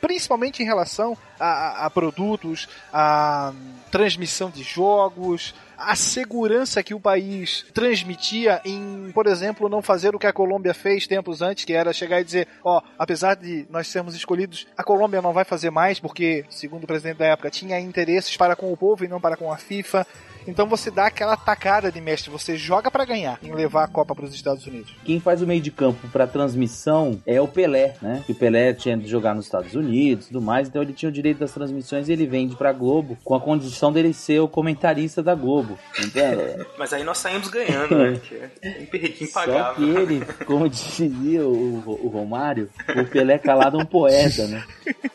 principalmente 0.00 0.62
em 0.62 0.66
relação 0.66 1.16
a, 1.38 1.86
a- 1.86 1.90
produtos, 1.90 2.68
a 2.92 3.52
transmissão 3.90 4.50
de 4.50 4.62
jogos, 4.62 5.54
a 5.76 5.94
segurança 5.96 6.82
que 6.82 6.92
o 6.94 7.00
país 7.00 7.64
transmitia 7.72 8.60
em, 8.64 9.10
por 9.14 9.26
exemplo, 9.26 9.68
não 9.68 9.80
fazer 9.80 10.14
o 10.14 10.18
que 10.18 10.26
a 10.26 10.32
Colômbia 10.32 10.74
fez 10.74 11.06
tempos 11.06 11.40
antes, 11.40 11.64
que 11.64 11.72
era 11.72 11.92
chegar 11.92 12.20
e 12.20 12.24
dizer, 12.24 12.48
ó, 12.64 12.82
apesar 12.98 13.34
de 13.36 13.64
nós 13.70 13.86
sermos 13.86 14.14
escolhidos, 14.14 14.66
a 14.76 14.82
Colômbia 14.84 15.22
não 15.22 15.32
vai 15.32 15.44
fazer 15.44 15.70
mais, 15.70 15.98
porque, 16.00 16.44
segundo 16.50 16.84
o 16.84 16.86
presidente 16.86 17.18
da 17.18 17.26
época, 17.26 17.50
tinha 17.50 17.78
interesses 17.80 18.36
para 18.36 18.56
com 18.56 18.72
o 18.72 18.76
povo 18.76 19.04
e 19.04 19.08
não 19.08 19.20
para 19.20 19.36
com 19.36 19.52
a 19.52 19.56
FIFA. 19.56 20.06
Então 20.46 20.66
você 20.66 20.90
dá 20.90 21.06
aquela 21.06 21.36
tacada 21.36 21.92
de 21.92 22.00
mestre, 22.00 22.30
você 22.30 22.56
joga 22.56 22.90
para 22.90 23.04
ganhar 23.04 23.38
em 23.42 23.52
levar 23.52 23.84
a 23.84 23.88
Copa 23.88 24.14
para 24.14 24.24
os 24.24 24.32
Estados 24.34 24.66
Unidos. 24.66 24.94
Quem 25.04 25.20
faz 25.20 25.42
o 25.42 25.46
meio 25.46 25.60
de 25.60 25.70
campo 25.70 26.08
pra 26.08 26.26
transmissão 26.26 27.20
é 27.26 27.38
o 27.38 27.46
Pelé, 27.46 27.96
né? 28.00 28.22
Que 28.24 28.32
o 28.32 28.34
Pelé 28.34 28.72
tinha 28.72 28.96
de 28.96 29.06
jogar 29.06 29.34
nos 29.34 29.44
Estados 29.44 29.74
Unidos 29.74 30.28
tudo 30.28 30.40
mais, 30.40 30.66
então 30.66 30.80
ele 30.80 30.94
tinha 30.94 31.10
o 31.10 31.12
direito 31.12 31.27
das 31.34 31.52
transmissões 31.52 32.08
e 32.08 32.12
ele 32.12 32.26
vende 32.26 32.56
pra 32.56 32.72
Globo 32.72 33.16
com 33.24 33.34
a 33.34 33.40
condição 33.40 33.92
dele 33.92 34.12
ser 34.12 34.40
o 34.40 34.48
comentarista 34.48 35.22
da 35.22 35.34
Globo. 35.34 35.78
Entende? 35.98 36.66
Mas 36.78 36.92
aí 36.92 37.04
nós 37.04 37.18
saímos 37.18 37.48
ganhando, 37.48 37.96
né? 37.96 38.20
É 38.60 39.26
Só 39.26 39.74
que 39.74 39.82
ele, 39.82 40.24
como 40.44 40.68
dizia 40.68 41.46
o, 41.46 41.82
o 41.86 42.08
Romário, 42.08 42.68
o 42.96 43.04
Pelé 43.04 43.38
calado 43.38 43.78
é 43.78 43.82
um 43.82 43.86
poeta, 43.86 44.46
né? 44.46 44.64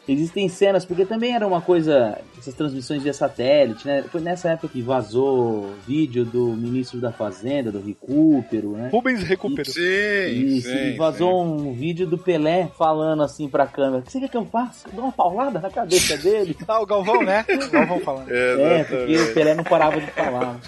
Existem 0.08 0.50
cenas, 0.50 0.86
porque 0.86 1.06
também 1.06 1.34
era 1.34 1.46
uma 1.48 1.62
coisa, 1.62 2.20
essas 2.38 2.54
transmissões 2.54 3.04
via 3.04 3.14
satélite, 3.14 3.86
né? 3.88 4.04
Foi 4.04 4.22
nessa 4.22 4.50
época 4.50 4.70
que 4.70 4.82
vazou 4.82 5.74
vídeo 5.88 6.26
do 6.26 6.48
ministro 6.48 7.00
da 7.00 7.12
Fazenda, 7.12 7.72
do 7.72 7.82
Recupero, 7.82 8.72
né? 8.72 8.90
Rubens 8.92 9.24
Recupero. 9.24 9.70
Sim, 9.70 9.82
Isso, 9.82 10.68
sim, 10.68 10.94
e 10.94 10.98
vazou 10.98 11.44
um 11.44 11.74
vídeo 11.74 12.06
do 12.06 12.18
Pelé 12.18 12.70
falando 12.78 13.24
assim 13.24 13.48
pra 13.48 13.66
câmera: 13.66 14.00
O 14.00 14.02
que 14.04 14.12
você 14.12 14.20
quer 14.20 14.30
que 14.30 14.38
eu 14.38 14.46
faça? 14.46 14.88
Eu 14.88 14.94
dou 14.94 15.06
uma 15.06 15.12
paulada 15.12 15.60
na 15.60 15.70
cabeça 15.70 16.03
dele. 16.18 16.56
Ah, 16.68 16.82
o 16.82 16.86
Galvão, 16.86 17.24
né? 17.24 17.46
O 17.50 17.70
Galvão 17.70 18.00
falando. 18.00 18.30
É, 18.30 18.84
porque 18.84 19.18
o 19.18 19.34
Pelé 19.34 19.56
não 19.56 19.64
parava 19.64 20.00
de 20.00 20.12
falar. 20.12 20.60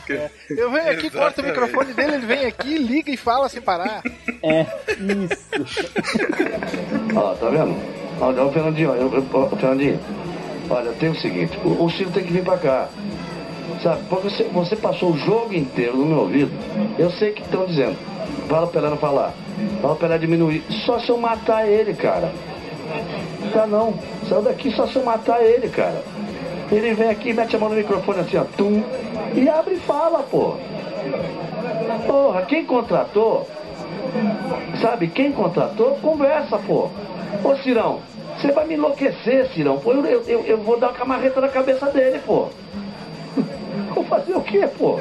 Eu 0.49 0.71
venho 0.71 0.89
aqui, 0.89 1.09
corto 1.09 1.41
o 1.41 1.45
microfone 1.45 1.93
dele, 1.93 2.15
ele 2.15 2.25
vem 2.25 2.45
aqui, 2.45 2.77
liga 2.77 3.11
e 3.11 3.17
fala 3.17 3.49
sem 3.49 3.61
parar. 3.61 4.01
É, 4.43 4.65
isso. 4.99 5.45
Ó, 7.15 7.33
tá 7.35 7.49
vendo? 7.49 7.75
Olha, 8.19 8.43
o 8.43 8.51
Fernandinho, 8.51 8.95
eu, 8.95 9.27
ó, 9.33 9.47
Fernandinho, 9.55 9.99
olha, 10.69 10.91
tem 10.93 11.09
o 11.09 11.15
seguinte, 11.15 11.57
o, 11.65 11.83
o 11.83 11.89
Ciro 11.89 12.11
tem 12.11 12.23
que 12.23 12.31
vir 12.31 12.43
pra 12.43 12.57
cá. 12.57 12.89
Sabe, 13.81 14.03
porque 14.09 14.29
você, 14.29 14.43
você 14.45 14.75
passou 14.75 15.11
o 15.11 15.17
jogo 15.17 15.53
inteiro 15.53 15.97
no 15.97 16.05
meu 16.05 16.19
ouvido. 16.19 16.51
Eu 16.97 17.11
sei 17.11 17.33
que 17.33 17.41
estão 17.41 17.65
dizendo. 17.65 17.97
Fala 18.47 18.65
o 18.65 18.69
Pelé 18.69 18.89
não 18.89 18.97
falar. 18.97 19.33
Fala 19.81 19.93
o 19.93 19.97
Pelé 19.97 20.17
diminuir. 20.17 20.63
Só 20.85 20.99
se 20.99 21.09
eu 21.09 21.17
matar 21.17 21.67
ele, 21.67 21.93
cara. 21.93 22.31
Tá 23.53 23.67
não. 23.67 23.93
Saiu 24.27 24.41
daqui 24.41 24.71
só 24.71 24.87
se 24.87 24.95
eu 24.95 25.03
matar 25.03 25.41
ele, 25.43 25.69
cara. 25.69 26.01
Ele 26.71 26.93
vem 26.93 27.09
aqui, 27.09 27.33
mete 27.33 27.55
a 27.55 27.59
mão 27.59 27.69
no 27.69 27.75
microfone 27.75 28.21
assim, 28.21 28.37
ó, 28.37 28.43
tum, 28.57 28.83
e 29.35 29.47
abre 29.47 29.75
e 29.75 29.79
fala, 29.79 30.23
pô. 30.23 30.55
Porra, 32.07 32.41
quem 32.43 32.65
contratou, 32.65 33.47
sabe, 34.81 35.07
quem 35.07 35.31
contratou, 35.31 35.97
conversa, 36.01 36.57
pô. 36.57 36.89
Ô, 37.43 37.55
Cirão, 37.57 37.99
você 38.37 38.51
vai 38.51 38.65
me 38.65 38.73
enlouquecer, 38.73 39.47
Cirão. 39.53 39.77
Pô, 39.77 39.93
eu, 39.93 40.23
eu, 40.27 40.43
eu 40.45 40.57
vou 40.57 40.79
dar 40.79 40.87
uma 40.87 40.97
camarreta 40.97 41.39
na 41.39 41.49
cabeça 41.49 41.85
dele, 41.87 42.19
pô. 42.25 42.47
Vou 43.93 44.03
fazer 44.05 44.33
o 44.33 44.41
quê, 44.41 44.67
pô? 44.77 44.99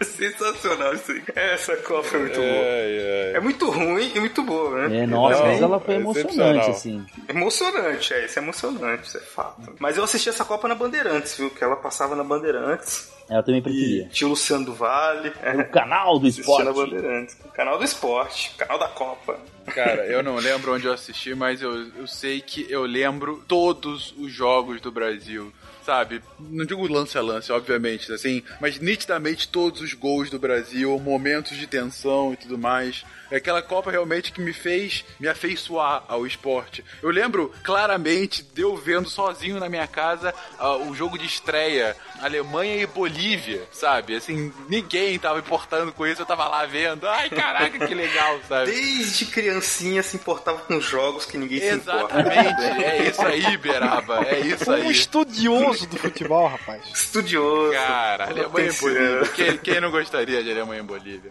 Sensacional 0.00 0.94
isso 0.94 1.12
aí. 1.12 1.22
Essa 1.34 1.76
Copa 1.76 2.16
é 2.16 2.18
muito 2.18 2.36
boa. 2.36 2.46
É 2.46 3.40
muito 3.40 3.70
ruim 3.70 4.12
e 4.14 4.20
muito 4.20 4.42
boa, 4.42 4.88
né? 4.88 4.98
É, 4.98 5.06
nossa, 5.06 5.42
mas 5.42 5.60
ela 5.60 5.80
foi 5.80 5.94
emocionante, 5.94 6.70
assim. 6.70 7.06
Emocionante, 7.28 8.14
é, 8.14 8.26
isso 8.26 8.38
é 8.38 8.42
emocionante, 8.42 9.08
isso 9.08 9.16
é 9.16 9.20
fato. 9.20 9.74
Mas 9.78 9.96
eu 9.96 10.04
assisti 10.04 10.28
essa 10.28 10.44
Copa 10.44 10.68
na 10.68 10.74
Bandeirantes, 10.74 11.36
viu? 11.36 11.50
Que 11.50 11.64
ela 11.64 11.76
passava 11.76 12.14
na 12.14 12.24
Bandeirantes. 12.24 13.14
Ela 13.28 13.42
também 13.42 13.60
preferia. 13.60 14.08
Tinha 14.08 14.28
o 14.28 14.30
Luciano 14.30 14.64
do 14.64 14.74
Vale. 14.74 15.30
O 15.30 15.64
canal 15.72 16.18
do 16.18 16.28
Assistia 16.28 16.64
na 16.64 16.70
esporte. 16.70 16.90
Bandeirantes. 16.90 17.36
Canal 17.54 17.78
do 17.78 17.84
esporte, 17.84 18.54
canal 18.56 18.78
da 18.78 18.88
Copa. 18.88 19.38
Cara, 19.66 20.06
eu 20.06 20.22
não 20.22 20.36
lembro 20.36 20.74
onde 20.74 20.86
eu 20.86 20.92
assisti, 20.92 21.34
mas 21.34 21.60
eu, 21.60 21.88
eu 21.96 22.06
sei 22.06 22.40
que 22.40 22.66
eu 22.70 22.82
lembro 22.82 23.42
todos 23.48 24.14
os 24.16 24.30
jogos 24.30 24.80
do 24.80 24.92
Brasil. 24.92 25.52
Sabe? 25.86 26.20
Não 26.40 26.66
digo 26.66 26.92
lance 26.92 27.16
a 27.16 27.22
lance, 27.22 27.52
obviamente, 27.52 28.12
assim, 28.12 28.42
mas 28.60 28.80
nitidamente 28.80 29.48
todos 29.48 29.80
os 29.80 29.94
gols 29.94 30.28
do 30.28 30.38
Brasil, 30.38 30.98
momentos 30.98 31.56
de 31.56 31.66
tensão 31.68 32.32
e 32.32 32.36
tudo 32.36 32.58
mais. 32.58 33.04
É 33.30 33.36
aquela 33.36 33.62
Copa 33.62 33.90
realmente 33.90 34.32
que 34.32 34.40
me 34.40 34.52
fez 34.52 35.04
me 35.18 35.28
afeiçoar 35.28 36.04
ao 36.08 36.26
esporte. 36.26 36.84
Eu 37.02 37.10
lembro 37.10 37.52
claramente 37.62 38.42
de 38.42 38.62
eu 38.62 38.76
vendo 38.76 39.08
sozinho 39.08 39.58
na 39.58 39.68
minha 39.68 39.86
casa 39.86 40.34
uh, 40.60 40.88
o 40.88 40.94
jogo 40.94 41.18
de 41.18 41.26
estreia 41.26 41.96
Alemanha 42.20 42.76
e 42.76 42.86
Bolívia, 42.86 43.62
sabe? 43.72 44.14
Assim, 44.16 44.52
ninguém 44.68 45.18
tava 45.18 45.38
importando 45.38 45.92
com 45.92 46.06
isso, 46.06 46.22
eu 46.22 46.26
tava 46.26 46.46
lá 46.48 46.64
vendo. 46.66 47.06
Ai, 47.06 47.28
caraca, 47.30 47.86
que 47.86 47.94
legal, 47.94 48.38
sabe? 48.48 48.70
Desde 48.70 49.26
criancinha 49.26 50.02
se 50.02 50.16
importava 50.16 50.58
com 50.58 50.80
jogos 50.80 51.24
que 51.26 51.36
ninguém 51.36 51.62
Exatamente, 51.62 52.60
se 52.60 52.66
importa. 52.66 52.82
é 52.82 53.08
isso 53.08 53.22
aí, 53.22 53.56
Beraba, 53.56 54.26
é 54.26 54.40
isso 54.40 54.72
aí. 54.72 54.82
Um 54.82 54.90
estudioso 54.90 55.86
do 55.86 55.96
futebol, 55.96 56.46
rapaz. 56.48 56.82
Estudioso. 56.92 57.72
Cara, 57.72 58.28
Alemanha 58.28 58.70
e 58.70 58.72
Bolívia. 58.72 59.28
Quem, 59.34 59.58
quem 59.58 59.80
não 59.80 59.90
gostaria 59.90 60.42
de 60.42 60.50
Alemanha 60.50 60.80
e 60.80 60.84
Bolívia? 60.84 61.30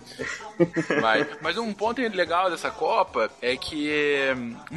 Mas, 1.01 1.27
mas 1.41 1.57
um 1.57 1.73
ponto 1.73 1.84
legal 1.93 2.49
dessa 2.49 2.71
Copa 2.71 3.29
é 3.41 3.55
que 3.55 3.89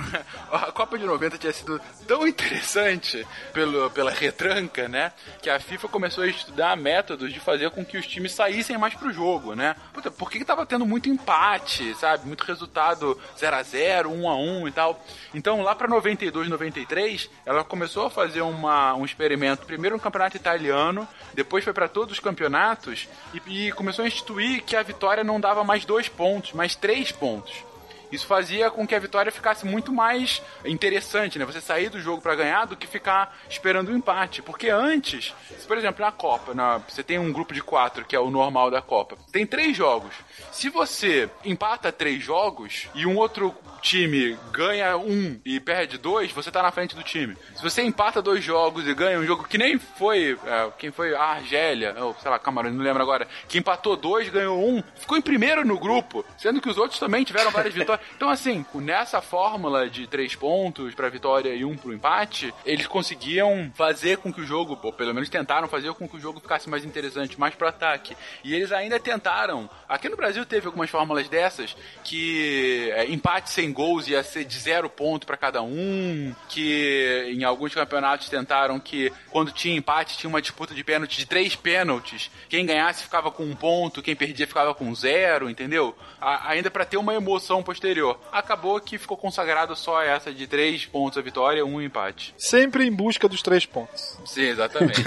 a 0.52 0.72
Copa 0.72 0.98
de 0.98 1.04
90 1.04 1.38
tinha 1.38 1.52
sido 1.52 1.80
tão 2.06 2.26
interessante 2.26 3.26
pelo, 3.52 3.90
pela 3.90 4.10
retranca, 4.10 4.88
né? 4.88 5.12
Que 5.40 5.50
a 5.50 5.60
FIFA 5.60 5.88
começou 5.88 6.24
a 6.24 6.26
estudar 6.26 6.76
métodos 6.76 7.32
de 7.32 7.40
fazer 7.40 7.70
com 7.70 7.84
que 7.84 7.96
os 7.96 8.06
times 8.06 8.32
saíssem 8.32 8.76
mais 8.76 8.94
pro 8.94 9.12
jogo, 9.12 9.54
né? 9.54 9.76
Puta, 9.92 10.10
por 10.10 10.30
que, 10.30 10.38
que 10.38 10.44
tava 10.44 10.66
tendo 10.66 10.86
muito 10.86 11.08
empate, 11.08 11.94
sabe? 11.94 12.26
Muito 12.26 12.44
resultado 12.44 13.18
0 13.38 13.56
a 13.56 13.62
0 13.62 14.10
1 14.10 14.28
a 14.28 14.36
1 14.36 14.68
e 14.68 14.72
tal. 14.72 15.04
Então, 15.34 15.62
lá 15.62 15.74
pra 15.74 15.88
92, 15.88 16.48
93, 16.48 17.30
ela 17.44 17.64
começou 17.64 18.06
a 18.06 18.10
fazer 18.10 18.42
uma, 18.42 18.94
um 18.94 19.04
experimento, 19.04 19.66
primeiro 19.66 19.96
no 19.96 20.02
campeonato 20.02 20.36
italiano, 20.36 21.06
depois 21.34 21.64
foi 21.64 21.72
para 21.72 21.88
todos 21.88 22.14
os 22.14 22.20
campeonatos 22.20 23.08
e, 23.32 23.66
e 23.66 23.72
começou 23.72 24.04
a 24.04 24.08
instituir 24.08 24.62
que 24.64 24.76
a 24.76 24.82
vitória 24.82 25.22
não 25.22 25.40
dava 25.40 25.62
mais 25.64 25.84
dois 25.84 26.08
pontos, 26.08 26.52
mais 26.52 26.74
três 26.74 26.97
pontos. 27.12 27.68
Isso 28.10 28.26
fazia 28.26 28.70
com 28.70 28.86
que 28.86 28.94
a 28.94 28.98
vitória 28.98 29.30
ficasse 29.30 29.66
muito 29.66 29.92
mais 29.92 30.42
interessante, 30.64 31.38
né? 31.38 31.44
Você 31.44 31.60
sair 31.60 31.90
do 31.90 32.00
jogo 32.00 32.22
para 32.22 32.34
ganhar 32.34 32.64
do 32.64 32.76
que 32.76 32.86
ficar 32.86 33.36
esperando 33.50 33.90
o 33.90 33.92
um 33.92 33.96
empate. 33.96 34.40
Porque 34.40 34.70
antes, 34.70 35.34
se, 35.58 35.66
por 35.66 35.76
exemplo, 35.76 36.04
na 36.04 36.10
Copa, 36.10 36.54
na, 36.54 36.78
você 36.78 37.02
tem 37.02 37.18
um 37.18 37.32
grupo 37.32 37.52
de 37.52 37.62
quatro, 37.62 38.04
que 38.04 38.16
é 38.16 38.20
o 38.20 38.30
normal 38.30 38.70
da 38.70 38.80
Copa, 38.80 39.16
tem 39.30 39.46
três 39.46 39.76
jogos. 39.76 40.14
Se 40.52 40.68
você 40.68 41.28
empata 41.44 41.92
três 41.92 42.22
jogos 42.22 42.88
e 42.94 43.06
um 43.06 43.16
outro 43.16 43.54
time 43.80 44.36
ganha 44.52 44.96
um 44.96 45.40
e 45.44 45.60
perde 45.60 45.98
dois, 45.98 46.32
você 46.32 46.50
tá 46.50 46.62
na 46.62 46.70
frente 46.70 46.94
do 46.94 47.02
time. 47.02 47.36
Se 47.54 47.62
você 47.62 47.82
empata 47.82 48.20
dois 48.20 48.42
jogos 48.42 48.86
e 48.86 48.94
ganha 48.94 49.18
um 49.18 49.26
jogo 49.26 49.44
que 49.44 49.58
nem 49.58 49.78
foi. 49.78 50.38
É, 50.44 50.70
quem 50.78 50.90
foi? 50.90 51.14
A 51.14 51.22
Argélia, 51.22 51.94
ou 51.98 52.14
sei 52.20 52.30
lá, 52.30 52.38
Camarões, 52.38 52.74
não 52.74 52.82
lembro 52.82 53.02
agora. 53.02 53.26
Que 53.46 53.58
empatou 53.58 53.96
dois, 53.96 54.28
ganhou 54.28 54.58
um, 54.58 54.82
ficou 54.96 55.16
em 55.16 55.22
primeiro 55.22 55.64
no 55.64 55.78
grupo, 55.78 56.24
sendo 56.36 56.60
que 56.60 56.68
os 56.68 56.78
outros 56.78 56.98
também 56.98 57.24
tiveram 57.24 57.50
várias 57.50 57.74
vitórias. 57.74 58.06
Então, 58.18 58.30
assim, 58.30 58.64
nessa 58.74 59.20
fórmula 59.20 59.88
de 59.88 60.06
três 60.06 60.34
pontos 60.34 60.94
pra 60.94 61.08
vitória 61.08 61.54
e 61.54 61.64
um 61.64 61.76
pro 61.76 61.92
empate, 61.92 62.52
eles 62.64 62.86
conseguiam 62.86 63.70
fazer 63.74 64.18
com 64.18 64.32
que 64.32 64.40
o 64.40 64.46
jogo, 64.46 64.78
ou 64.82 64.92
pelo 64.92 65.14
menos 65.14 65.28
tentaram 65.28 65.68
fazer 65.68 65.92
com 65.94 66.08
que 66.08 66.16
o 66.16 66.20
jogo 66.20 66.40
ficasse 66.40 66.68
mais 66.68 66.84
interessante, 66.84 67.38
mais 67.38 67.54
pro 67.54 67.68
ataque. 67.68 68.16
E 68.42 68.54
eles 68.54 68.72
ainda 68.72 68.98
tentaram. 68.98 69.70
Aqui 69.88 70.08
no 70.08 70.16
Brasil 70.16 70.27
teve 70.46 70.66
algumas 70.66 70.90
fórmulas 70.90 71.28
dessas 71.28 71.76
que 72.04 72.90
é, 72.92 73.10
empate 73.10 73.50
sem 73.50 73.72
gols 73.72 74.08
ia 74.08 74.22
ser 74.22 74.44
de 74.44 74.58
zero 74.58 74.88
ponto 74.88 75.26
para 75.26 75.36
cada 75.36 75.62
um, 75.62 76.34
que 76.48 77.32
em 77.34 77.44
alguns 77.44 77.74
campeonatos 77.74 78.28
tentaram 78.28 78.78
que 78.80 79.12
quando 79.30 79.52
tinha 79.52 79.76
empate 79.76 80.16
tinha 80.16 80.28
uma 80.28 80.42
disputa 80.42 80.74
de 80.74 80.84
pênalti 80.84 81.18
de 81.18 81.26
três 81.26 81.54
pênaltis. 81.54 82.30
Quem 82.48 82.66
ganhasse 82.66 83.02
ficava 83.02 83.30
com 83.30 83.44
um 83.44 83.54
ponto, 83.54 84.02
quem 84.02 84.16
perdia 84.16 84.46
ficava 84.46 84.74
com 84.74 84.94
zero, 84.94 85.48
entendeu? 85.48 85.94
A, 86.20 86.50
ainda 86.50 86.70
para 86.70 86.84
ter 86.84 86.96
uma 86.96 87.14
emoção 87.14 87.62
posterior. 87.62 88.18
Acabou 88.32 88.80
que 88.80 88.98
ficou 88.98 89.16
consagrado 89.16 89.74
só 89.76 90.02
essa 90.02 90.32
de 90.32 90.46
três 90.46 90.86
pontos 90.86 91.18
a 91.18 91.22
vitória, 91.22 91.64
um 91.64 91.80
empate. 91.80 92.34
Sempre 92.36 92.84
em 92.86 92.92
busca 92.92 93.28
dos 93.28 93.42
três 93.42 93.66
pontos. 93.66 94.18
Sim, 94.24 94.42
exatamente. 94.42 95.02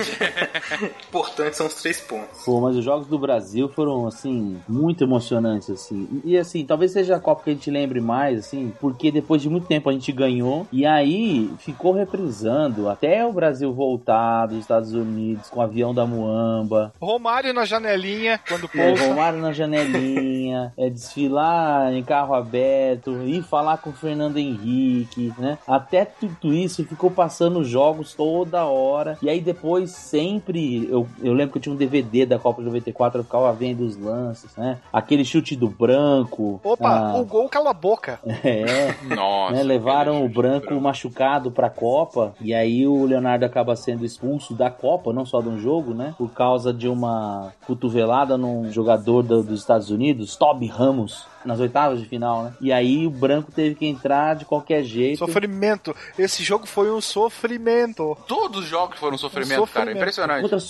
Importante 1.10 1.58
são 1.58 1.68
os 1.68 1.76
três 1.76 2.00
pontos. 2.02 2.44
Pô, 2.44 2.60
mas 2.62 2.76
os 2.76 2.84
jogos 2.84 3.08
do 3.08 3.18
Brasil 3.20 3.70
foram, 3.70 4.08
assim, 4.08 4.62
muito 4.68 5.08
emocionantes, 5.12 5.70
assim. 5.70 6.22
E, 6.24 6.38
assim, 6.38 6.66
talvez 6.66 6.92
seja 6.92 7.18
a 7.18 7.20
Copa 7.20 7.44
que 7.44 7.50
a 7.50 7.54
gente 7.54 7.70
lembre 7.70 8.00
mais, 8.00 8.40
assim, 8.40 8.74
porque 8.80 9.12
depois 9.12 9.42
de 9.42 9.50
muito 9.50 9.68
tempo 9.68 9.90
a 9.90 9.94
gente 9.94 10.12
ganhou 10.12 10.66
e 10.72 10.86
aí 10.86 11.52
ficou 11.60 11.94
reprisando 11.94 12.90
até 12.90 13.26
o 13.26 13.34
Brasil 13.34 13.72
voltar 13.74 14.48
dos 14.48 14.60
Estados 14.60 14.94
Unidos 14.94 15.50
com 15.50 15.60
o 15.60 15.64
avião 15.64 15.94
da 15.94 16.06
Muamba. 16.06 16.94
Romário 17.00 17.54
na 17.54 17.66
janelinha, 17.66 18.40
quando 18.48 18.70
É, 18.74 18.88
pousa. 18.88 19.08
Romário 19.08 19.40
na 19.40 19.52
janelinha, 19.52 20.74
é, 20.78 20.90
desfilar 20.90 21.94
em 21.94 22.04
carro 22.04 22.34
aberto, 22.34 23.22
ir 23.24 23.44
falar 23.44 23.78
com 23.78 23.90
o 23.90 23.94
Fernando 23.94 24.38
Henrique, 24.38 25.34
né? 25.38 25.58
Até 25.68 26.06
tudo 26.06 26.54
isso 26.54 26.86
ficou 26.86 27.12
passando 27.12 27.64
jogos 27.64 28.14
toda 28.14 28.66
hora. 28.66 29.18
E 29.22 29.30
aí 29.30 29.42
depois 29.42 29.92
sempre, 29.92 30.88
eu, 30.90 31.08
eu 31.22 31.34
lembro 31.34 31.52
que 31.54 31.58
eu 31.58 31.62
tinha 31.62 31.74
um 31.74 31.78
DVD 31.78 32.26
da 32.26 32.40
Copa 32.40 32.62
de 32.62 32.68
94, 32.68 33.20
eu 33.20 33.24
ficava 33.24 33.52
vendo 33.54 33.82
os 33.82 33.98
lances, 33.98 34.56
né? 34.56 34.78
Aquele 35.02 35.26
chute 35.26 35.56
do 35.56 35.68
branco. 35.68 36.60
Opa, 36.64 36.90
ah, 37.12 37.18
o 37.18 37.26
gol 37.26 37.50
cala 37.50 37.72
a 37.72 37.74
boca. 37.74 38.20
é. 38.44 38.94
Nossa. 39.14 39.54
né, 39.56 39.64
levaram 39.64 40.24
o 40.26 40.30
branco 40.30 40.74
machucado 40.80 41.52
pra 41.52 41.70
Copa 41.70 42.34
e 42.40 42.54
aí 42.54 42.88
o 42.88 43.06
Leonardo 43.06 43.46
acaba 43.46 43.76
sendo 43.76 44.06
expulso 44.06 44.54
da 44.54 44.70
Copa, 44.70 45.12
não 45.12 45.26
só 45.26 45.42
de 45.42 45.50
um 45.50 45.58
jogo, 45.60 45.94
né? 45.94 46.14
Por 46.18 46.32
causa 46.32 46.74
de 46.74 46.88
uma 46.88 47.52
cotovelada 47.66 48.38
num 48.38 48.72
jogador 48.72 49.24
do- 49.24 49.44
dos 49.44 49.60
Estados 49.60 49.90
Unidos, 49.90 50.36
Toby 50.36 50.68
Ramos, 50.68 51.26
nas 51.46 51.60
oitavas 51.60 52.00
de 52.00 52.06
final, 52.08 52.44
né? 52.44 52.54
E 52.62 52.72
aí 52.72 53.06
o 53.06 53.10
branco 53.10 53.52
teve 53.52 53.76
que 53.76 53.86
entrar 53.86 54.36
de 54.36 54.46
qualquer 54.46 54.84
jeito. 54.84 55.20
Sofrimento. 55.20 55.96
Esse 56.18 56.44
jogo 56.44 56.66
foi 56.68 56.90
um 56.92 57.02
sofrimento. 57.02 58.18
Todos 58.28 58.62
os 58.64 58.66
jogos 58.68 58.98
foram 59.00 59.16
um 59.16 59.18
sofrimento, 59.18 59.58
Um 59.58 59.66
sofrimento. 59.66 59.88
cara. 59.88 59.98
Impressionante. 59.98 60.42
Contra 60.42 60.58
a 60.58 60.60
Todos 60.60 60.64
os 60.64 60.70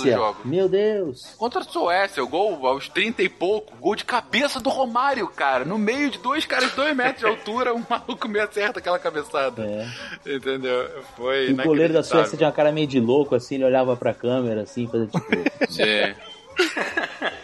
Suécia. 0.00 0.16
jogos. 0.16 0.44
Meu 0.44 0.68
Deus. 0.68 1.34
Contra 1.36 1.60
a 1.60 1.64
Suécia, 1.64 2.22
o 2.22 2.28
gol 2.28 2.66
aos 2.66 2.88
30 2.88 3.22
e 3.22 3.28
pouco, 3.28 3.76
gol 3.76 3.96
de 3.96 4.04
cabeça 4.04 4.60
do 4.60 4.70
Romário, 4.70 5.26
cara. 5.28 5.64
No 5.64 5.78
meio 5.78 6.10
de 6.10 6.18
dois 6.18 6.44
caras 6.46 6.70
de 6.70 6.76
dois 6.76 6.96
metros 6.96 7.18
de 7.20 7.26
altura, 7.26 7.74
um 7.74 7.82
maluco 7.88 8.28
me 8.28 8.38
acerta 8.40 8.78
aquela 8.78 8.98
cabeçada. 8.98 9.62
É. 9.64 10.34
Entendeu? 10.34 10.88
Foi. 11.16 11.52
O 11.52 11.56
goleiro 11.56 11.92
da. 11.92 12.02
Suécia 12.02 12.36
tinha 12.36 12.48
uma 12.48 12.54
cara 12.54 12.70
meio 12.72 12.86
de 12.86 13.00
louco, 13.00 13.34
assim, 13.34 13.54
ele 13.56 13.64
olhava 13.64 13.96
pra 13.96 14.12
câmera, 14.12 14.62
assim, 14.62 14.86
fazendo 14.86 15.10
tipo... 15.10 15.26
Sim. 15.72 16.14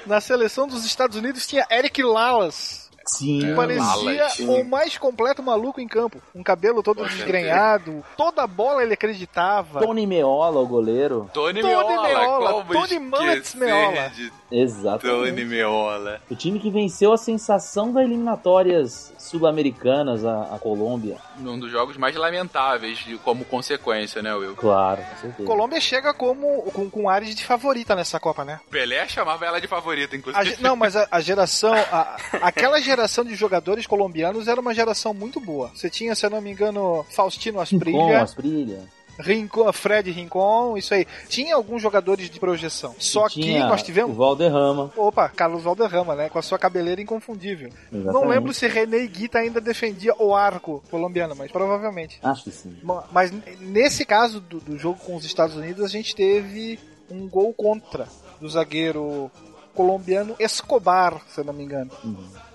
Na 0.07 0.21
seleção 0.21 0.67
dos 0.67 0.85
Estados 0.85 1.17
Unidos 1.17 1.47
tinha 1.47 1.67
Eric 1.71 2.03
Lalas. 2.03 2.88
Sim. 3.09 3.41
Que 3.41 3.55
parecia 3.55 4.27
o 4.49 4.65
mais 4.65 4.97
completo 4.99 5.43
maluco 5.43 5.81
em 5.81 5.89
campo. 5.89 6.21
Um 6.35 6.43
cabelo 6.43 6.83
todo 6.83 7.05
desgrenhado. 7.07 8.05
Toda 8.17 8.47
bola 8.47 8.83
ele 8.83 8.95
acreditava. 8.95 9.81
Tony 9.81 10.07
Meola, 10.07 10.61
o 10.61 10.67
goleiro. 10.67 11.31
Tony, 11.33 11.61
Tony 11.61 11.97
Meola, 12.03 12.65
Tony 12.65 12.99
Mullets 12.99 13.55
Meola. 13.55 14.09
de 14.11 14.33
Exatamente. 14.51 15.29
Tony 15.31 15.45
Meola. 15.45 16.21
O 16.31 16.35
time 16.35 16.59
que 16.59 16.71
venceu 16.71 17.13
a 17.13 17.17
sensação 17.19 17.93
das 17.93 18.05
eliminatórias 18.05 19.13
sul-americanas, 19.19 20.25
a, 20.25 20.55
a 20.55 20.59
Colômbia. 20.59 21.17
Um 21.39 21.59
dos 21.59 21.71
jogos 21.71 21.97
mais 21.97 22.15
lamentáveis 22.17 22.99
de- 22.99 23.17
como 23.19 23.45
consequência, 23.45 24.23
né, 24.23 24.35
Will? 24.35 24.55
Claro, 24.57 25.03
com 25.03 25.17
certeza. 25.21 25.47
Colômbia 25.47 25.81
chega 25.81 26.15
como 26.15 26.63
com, 26.73 26.89
com 26.91 27.09
ares 27.09 27.35
de 27.35 27.45
favorita 27.45 27.95
nessa 27.95 28.19
Copa, 28.19 28.45
né? 28.45 28.61
Pelé 28.71 29.07
chamava 29.09 29.45
ela 29.47 29.61
de 29.61 29.67
favorita, 29.67 30.15
A 30.15 30.19
inclusive. 30.19 30.45
ge- 30.57 30.63
não, 30.63 30.75
mas 30.77 30.97
a, 30.97 31.07
a 31.11 31.21
geração, 31.21 31.75
a- 31.75 32.17
aquela 32.43 32.81
geração 32.81 32.98
de 33.25 33.35
jogadores 33.35 33.87
colombianos 33.87 34.49
era 34.49 34.61
uma 34.61 34.75
geração 34.75 35.13
muito 35.15 35.39
boa. 35.41 35.71
Você 35.75 35.89
tinha, 35.91 36.15
se 36.15 36.25
eu 36.27 36.31
não 36.31 36.41
me 36.41 36.51
engano, 36.51 37.05
Faustino 37.11 37.57
Com 37.57 37.63
Asprilha, 37.63 38.23
Asprilha. 38.23 38.81
Rincon, 39.21 39.73
Fred 39.73 40.09
Rincon, 40.13 40.77
isso 40.77 40.95
aí. 40.95 41.05
Tinha 41.29 41.57
alguns 41.57 41.83
jogadores 41.83 42.31
de 42.31 42.39
projeção. 42.39 42.95
Só 43.01 43.29
que 43.29 43.59
nós 43.59 43.83
O 43.83 43.85
tivemos. 43.85 44.17
Valderrama. 44.17 44.93
Opa, 44.97 45.29
Carlos 45.29 45.65
Valderrama, 45.65 46.15
né? 46.15 46.29
Com 46.29 46.39
a 46.39 46.43
sua 46.43 46.57
cabeleira 46.57 47.01
inconfundível. 47.03 47.69
Não 47.91 48.01
Exatamente. 48.01 48.29
lembro 48.31 48.55
se 48.55 48.69
René 48.69 49.05
Guita 49.09 49.39
ainda 49.41 49.61
defendia 49.61 50.15
o 50.21 50.37
arco 50.37 50.85
colombiano, 50.89 51.35
mas 51.37 51.51
provavelmente. 51.51 52.21
Acho 52.23 52.45
que 52.45 52.53
sim. 52.53 52.77
Ma- 52.81 53.09
Mas 53.11 53.33
nesse 53.61 54.05
caso 54.05 54.41
do, 54.41 54.61
do 54.61 54.79
jogo 54.79 55.01
com 55.05 55.17
os 55.17 55.25
Estados 55.25 55.57
Unidos, 55.57 55.85
a 55.85 55.89
gente 55.89 56.15
teve 56.15 56.79
um 57.11 57.27
gol 57.29 57.53
contra 57.53 58.07
do 58.41 58.49
zagueiro 58.49 59.29
colombiano 59.79 60.35
Escobar, 60.41 61.21
se 61.29 61.39
eu 61.41 61.45
não 61.45 61.53
me 61.53 61.63
engano. 61.63 61.91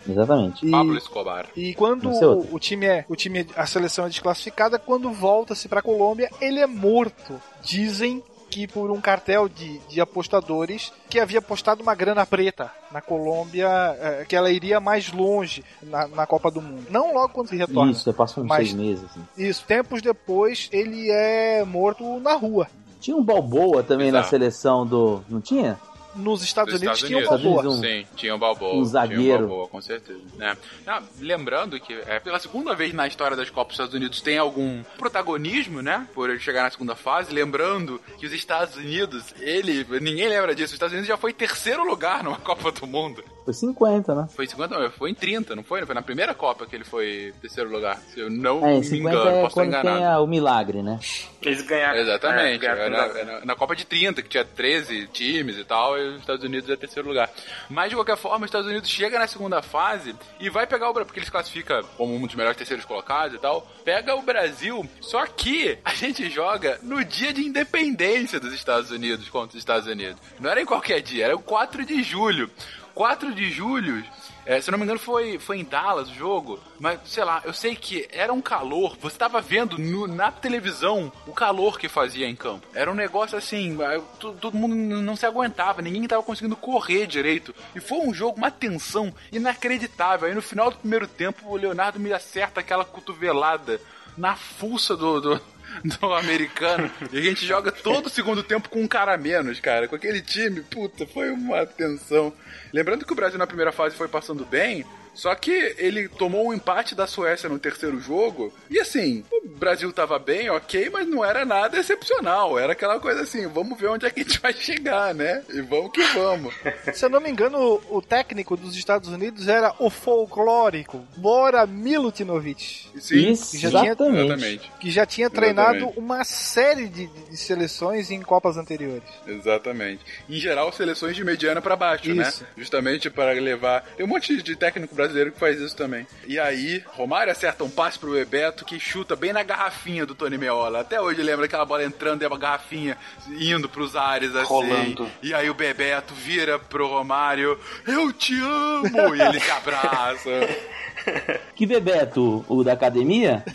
Exatamente. 0.08 0.68
E- 0.68 0.70
Pablo 0.72 0.98
Escobar. 0.98 1.46
E 1.56 1.74
quando 1.74 2.10
o, 2.10 2.56
o 2.56 2.60
time 2.60 2.86
é, 2.86 3.06
o 3.08 3.16
time, 3.16 3.48
a 3.56 3.66
seleção 3.66 4.06
é 4.06 4.10
desclassificada, 4.10 4.78
quando 4.78 5.10
volta-se 5.12 5.70
pra 5.70 5.82
Colômbia, 5.82 6.30
ele 6.42 6.60
é 6.60 6.68
morto. 6.68 7.40
Dizem 7.62 8.22
que 8.50 8.68
por 8.68 8.92
um 8.92 9.00
cartel 9.02 9.48
de, 9.50 9.80
de 9.90 10.00
apostadores 10.02 10.92
que 11.10 11.20
havia 11.20 11.40
apostado 11.40 11.82
uma 11.82 11.96
grana 11.96 12.24
preta 12.26 12.70
na 12.92 13.02
Colômbia, 13.02 13.68
eh, 14.00 14.26
que 14.28 14.36
ela 14.36 14.52
iria 14.52 14.80
mais 14.80 15.12
longe 15.12 15.64
na, 15.82 16.08
na 16.10 16.28
Copa 16.28 16.52
do 16.52 16.62
Mundo. 16.62 16.86
Não 16.92 17.14
logo 17.16 17.30
quando 17.30 17.48
se 17.48 17.56
retorna. 17.56 17.92
Isso, 17.92 18.14
passam 18.14 18.44
uns 18.44 18.48
Mas- 18.48 18.68
seis 18.70 18.74
meses. 18.80 19.06
Assim. 19.06 19.22
Isso, 19.38 19.64
tempos 19.66 20.02
depois 20.04 20.70
ele 20.72 21.10
é 21.10 21.64
morto 21.66 22.20
na 22.20 22.34
rua. 22.36 22.68
Tinha 23.00 23.18
um 23.18 23.24
Balboa 23.24 23.82
também 23.82 24.12
na 24.12 24.20
Exato. 24.20 24.30
seleção 24.30 24.86
do. 24.86 25.24
Não 25.30 25.42
tinha? 25.42 25.80
Nos 26.16 26.44
Estados 26.44 26.74
Dos 26.74 26.82
Unidos 26.82 27.00
Estados 27.00 27.00
tinha 27.02 27.18
o 27.18 27.22
Unidos. 27.22 27.44
Balboa. 27.64 27.74
Um- 27.74 27.82
Sim, 27.82 28.08
tinha 28.16 28.36
o 28.36 28.38
Balboa. 28.38 28.76
um 28.76 28.86
zagueiro. 28.86 29.22
Tinha 29.24 29.36
o 29.36 29.40
Balboa, 29.48 29.68
com 29.68 29.82
certeza. 29.82 30.20
né? 30.36 30.58
Ah, 30.88 31.02
lembrando 31.20 31.80
que 31.80 31.94
é 31.94 32.20
pela 32.20 32.40
segunda 32.40 32.76
vez 32.76 32.94
na 32.94 33.08
história 33.08 33.36
das 33.38 33.50
Copas 33.50 33.68
dos 33.70 33.74
Estados 33.76 33.94
Unidos 33.96 34.22
tem 34.22 34.38
algum 34.38 34.84
protagonismo, 34.98 35.82
né? 35.82 36.08
Por 36.14 36.30
ele 36.30 36.40
chegar 36.40 36.64
na 36.64 36.70
segunda 36.72 36.96
fase. 36.96 37.34
Lembrando 37.34 38.00
que 38.18 38.26
os 38.26 38.34
Estados 38.34 38.76
Unidos, 38.76 39.34
ele. 39.40 39.86
Ninguém 40.02 40.28
lembra 40.28 40.54
disso. 40.56 40.68
Os 40.68 40.74
Estados 40.74 40.94
Unidos 40.94 41.08
já 41.08 41.18
foi 41.18 41.34
terceiro 41.34 41.84
lugar 41.84 42.24
numa 42.24 42.38
Copa 42.44 42.72
do 42.72 42.86
Mundo. 42.88 43.24
Foi 43.46 43.54
50, 43.54 44.16
né? 44.16 44.28
Foi 44.34 44.46
em 44.46 44.48
50, 44.48 44.80
não, 44.80 44.90
foi 44.92 45.10
em 45.10 45.14
30, 45.14 45.54
não 45.56 45.64
foi? 45.64 45.86
Foi 45.86 45.94
na 45.94 46.02
primeira 46.02 46.34
Copa 46.34 46.66
que 46.66 46.76
ele 46.76 46.86
foi 46.86 47.34
terceiro 47.42 47.70
lugar. 47.70 47.98
Se 48.14 48.20
eu 48.22 48.30
não 48.30 48.66
É, 48.66 48.78
me 48.78 48.84
50 48.84 49.16
engano, 49.18 49.30
é 49.30 49.42
posso 49.42 49.48
estar 49.48 49.54
quando 49.54 49.68
enganado. 49.68 49.98
tem 49.98 50.06
a- 50.06 50.20
o 50.22 50.28
milagre, 50.28 50.82
né? 50.82 50.98
Eles 51.42 51.62
ganharam. 51.62 52.00
Exatamente. 52.00 52.66
É, 52.66 52.76
ganharam 52.76 53.08
tudo. 53.10 53.18
era 53.20 53.46
na 53.46 53.54
Copa 53.56 53.76
de 53.76 53.86
30, 53.86 54.22
que 54.22 54.30
tinha 54.30 54.46
13 54.46 55.08
times 55.08 55.58
e 55.58 55.64
tal, 55.66 55.98
os 56.10 56.20
Estados 56.20 56.44
Unidos 56.44 56.70
é 56.70 56.76
terceiro 56.76 57.08
lugar. 57.08 57.30
Mas 57.70 57.90
de 57.90 57.96
qualquer 57.96 58.18
forma, 58.18 58.46
os 58.46 58.50
Estados 58.50 58.68
Unidos 58.68 58.90
chega 58.90 59.20
na 59.20 59.28
segunda 59.28 59.62
fase 59.62 60.16
e 60.40 60.50
vai 60.50 60.68
pegar 60.68 60.90
o 60.90 60.94
Brasil, 60.94 61.06
porque 61.06 61.20
eles 61.20 61.30
classificam 61.30 61.84
como 61.98 62.16
um 62.16 62.26
dos 62.26 62.36
melhores 62.36 62.58
terceiros 62.58 62.86
colocados 62.86 63.36
e 63.36 63.40
tal. 63.40 63.68
Pega 63.84 64.16
o 64.16 64.22
Brasil, 64.22 64.88
só 65.02 65.26
que 65.26 65.78
a 65.84 65.94
gente 65.94 66.30
joga 66.30 66.80
no 66.82 67.04
dia 67.04 67.34
de 67.34 67.46
independência 67.46 68.40
dos 68.40 68.54
Estados 68.54 68.92
Unidos 68.92 69.30
contra 69.30 69.50
os 69.50 69.62
Estados 69.62 69.88
Unidos. 69.88 70.22
Não 70.40 70.50
era 70.50 70.62
em 70.62 70.66
qualquer 70.66 71.02
dia, 71.02 71.26
era 71.26 71.36
o 71.36 71.40
4 71.40 71.86
de 71.86 72.04
julho. 72.04 72.50
4 72.94 73.34
de 73.34 73.50
julho, 73.50 74.04
é, 74.46 74.60
se 74.62 74.70
eu 74.70 74.72
não 74.74 74.80
me 74.80 74.84
engano, 74.86 75.00
foi, 75.00 75.40
foi 75.40 75.60
em 75.60 75.64
Dallas 75.64 76.10
o 76.10 76.14
jogo, 76.14 76.60
mas 76.80 77.00
sei 77.06 77.24
lá, 77.24 77.42
eu 77.46 77.54
sei 77.54 77.76
que 77.76 78.08
era 78.12 78.32
um 78.34 78.42
calor. 78.42 78.98
Você 79.02 79.18
tava 79.18 79.40
vendo 79.42 79.78
no- 79.78 80.08
na 80.08 80.32
televisão 80.32 81.12
o 81.28 81.34
calor 81.34 81.80
que 81.80 81.88
fazia 81.88 82.28
em 82.28 82.36
campo. 82.36 82.68
Era 82.74 82.92
um 82.92 82.96
negócio 82.96 83.38
assim, 83.38 83.78
ah, 83.82 84.02
to- 84.20 84.34
todo 84.34 84.58
mundo 84.58 84.76
não 84.76 85.16
se 85.16 85.26
aguentava, 85.26 85.82
ninguém 85.82 86.08
tava 86.08 86.24
conseguindo 86.24 86.56
correr 86.56 87.08
direito. 87.08 87.54
E 87.76 87.80
foi 87.80 88.00
um 88.00 88.14
jogo, 88.14 88.38
uma 88.38 88.52
tensão 88.52 89.14
inacreditável. 89.32 90.28
Aí 90.28 90.36
no 90.36 90.42
final 90.42 90.72
do 90.72 90.78
primeiro 90.78 91.08
tempo, 91.08 91.48
o 91.50 91.56
Leonardo 91.56 92.00
me 92.00 92.12
acerta 92.12 92.60
aquela 92.60 92.84
cotovelada 92.86 93.80
na 94.18 94.36
fuça 94.36 94.96
do- 94.96 95.20
do, 95.22 95.42
do 95.84 96.14
americano. 96.14 96.90
E 97.12 97.18
a 97.18 97.22
gente 97.22 97.46
joga 97.46 97.72
todo 97.72 98.08
o 98.08 98.10
segundo 98.10 98.44
tempo 98.44 98.70
com 98.70 98.82
um 98.82 98.88
cara 98.88 99.14
a 99.14 99.18
menos, 99.18 99.60
cara. 99.60 99.88
Com 99.88 99.96
aquele 99.96 100.22
time, 100.22 100.62
puta, 100.62 101.06
foi 101.06 101.30
uma 101.30 101.66
tensão. 101.66 102.34
Lembrando 102.72 103.06
que 103.06 103.14
o 103.14 103.16
Brasil 103.16 103.40
na 103.40 103.48
primeira 103.48 103.72
fase 103.72 103.96
foi 103.96 104.08
passando 104.08 104.46
bem, 104.46 104.86
só 105.14 105.34
que 105.36 105.52
ele 105.78 106.08
tomou 106.08 106.48
um 106.48 106.54
empate 106.54 106.96
da 106.96 107.06
Suécia 107.08 107.48
no 107.50 107.60
terceiro 107.60 108.00
jogo. 108.00 108.54
E 108.70 108.80
assim, 108.80 109.24
o 109.32 109.48
Brasil 109.48 109.92
tava 109.94 110.18
bem, 110.18 110.50
ok, 110.50 110.90
mas 110.92 111.08
não 111.08 111.24
era 111.24 111.46
nada 111.46 111.78
excepcional. 111.78 112.58
Era 112.58 112.74
aquela 112.74 113.00
coisa 113.00 113.22
assim, 113.22 113.48
vamos 113.48 113.80
ver 113.80 113.88
onde 113.88 114.06
é 114.06 114.10
que 114.10 114.22
a 114.22 114.24
gente 114.24 114.40
vai 114.40 114.54
chegar, 114.54 115.14
né? 115.14 115.44
E 115.50 115.62
vamos 115.62 115.92
que 115.92 116.04
vamos. 116.14 116.54
Se 116.94 117.06
eu 117.06 117.10
não 117.10 117.22
me 117.22 117.30
engano, 117.30 117.82
o, 117.90 118.02
técnico 118.02 118.58
dos 118.58 118.76
Estados 118.76 119.10
Unidos 119.10 119.48
era 119.48 119.74
o 119.80 119.90
folclórico 119.90 121.06
Bora 121.16 121.66
Milutinovic. 121.68 122.88
Sim, 123.00 123.32
Isso, 123.32 123.52
que 123.52 123.58
já 123.60 123.70
tinha- 123.70 123.84
exatamente. 123.92 124.24
Exatamente. 124.26 124.72
Que 124.80 124.92
já 124.92 125.06
tinha 125.06 125.30
treinado 125.30 125.78
Exatamente. 125.78 126.00
uma 126.00 126.24
série 126.24 126.88
de, 126.88 127.08
de 127.08 127.38
seleções 127.38 128.10
em 128.12 128.22
Copas 128.22 128.58
anteriores. 128.58 129.04
Exatamente. 129.28 130.02
Em 130.30 130.40
geral, 130.40 130.72
seleções 130.72 131.16
de 131.16 131.24
mediana 131.24 131.62
pra 131.62 131.76
baixo, 131.76 132.10
Isso. 132.10 132.44
né? 132.44 132.50
Justamente 132.58 133.10
para 133.10 133.32
levar. 133.34 133.82
Tem 133.96 134.06
um 134.06 134.10
monte 134.10 134.42
de 134.42 134.56
técnico 134.56 134.94
brasileiro 134.94 135.03
que 135.10 135.40
faz 135.40 135.60
isso 135.60 135.76
também. 135.76 136.08
E 136.28 136.40
aí, 136.40 136.84
Romário 136.88 137.32
acerta 137.32 137.64
um 137.64 137.70
passe 137.70 137.98
pro 138.00 138.12
Bebeto 138.12 138.66
que 138.66 138.80
chuta 138.80 139.16
bem 139.16 139.34
na 139.34 139.44
garrafinha 139.44 140.06
do 140.06 140.16
Tony 140.16 140.38
Meola. 140.38 140.82
Até 140.82 141.00
hoje 141.02 141.22
lembra 141.22 141.46
aquela 141.46 141.66
bola 141.66 141.84
entrando 141.84 142.22
e 142.22 142.26
a 142.26 142.30
garrafinha 142.30 142.98
indo 143.40 143.68
pros 143.70 143.96
ares 143.96 144.36
assim. 144.36 144.48
Rolando. 144.48 145.10
E 145.22 145.34
aí 145.34 145.50
o 145.50 145.54
Bebeto 145.54 146.14
vira 146.14 146.58
pro 146.60 146.88
Romário: 146.88 147.60
Eu 147.88 148.12
te 148.14 148.34
amo! 148.40 149.16
e 149.16 149.22
ele 149.22 149.40
se 149.40 149.52
abraça. 149.52 150.30
Que 151.54 151.66
Bebeto, 151.66 152.46
o 152.48 152.64
da 152.64 152.72
academia? 152.74 153.44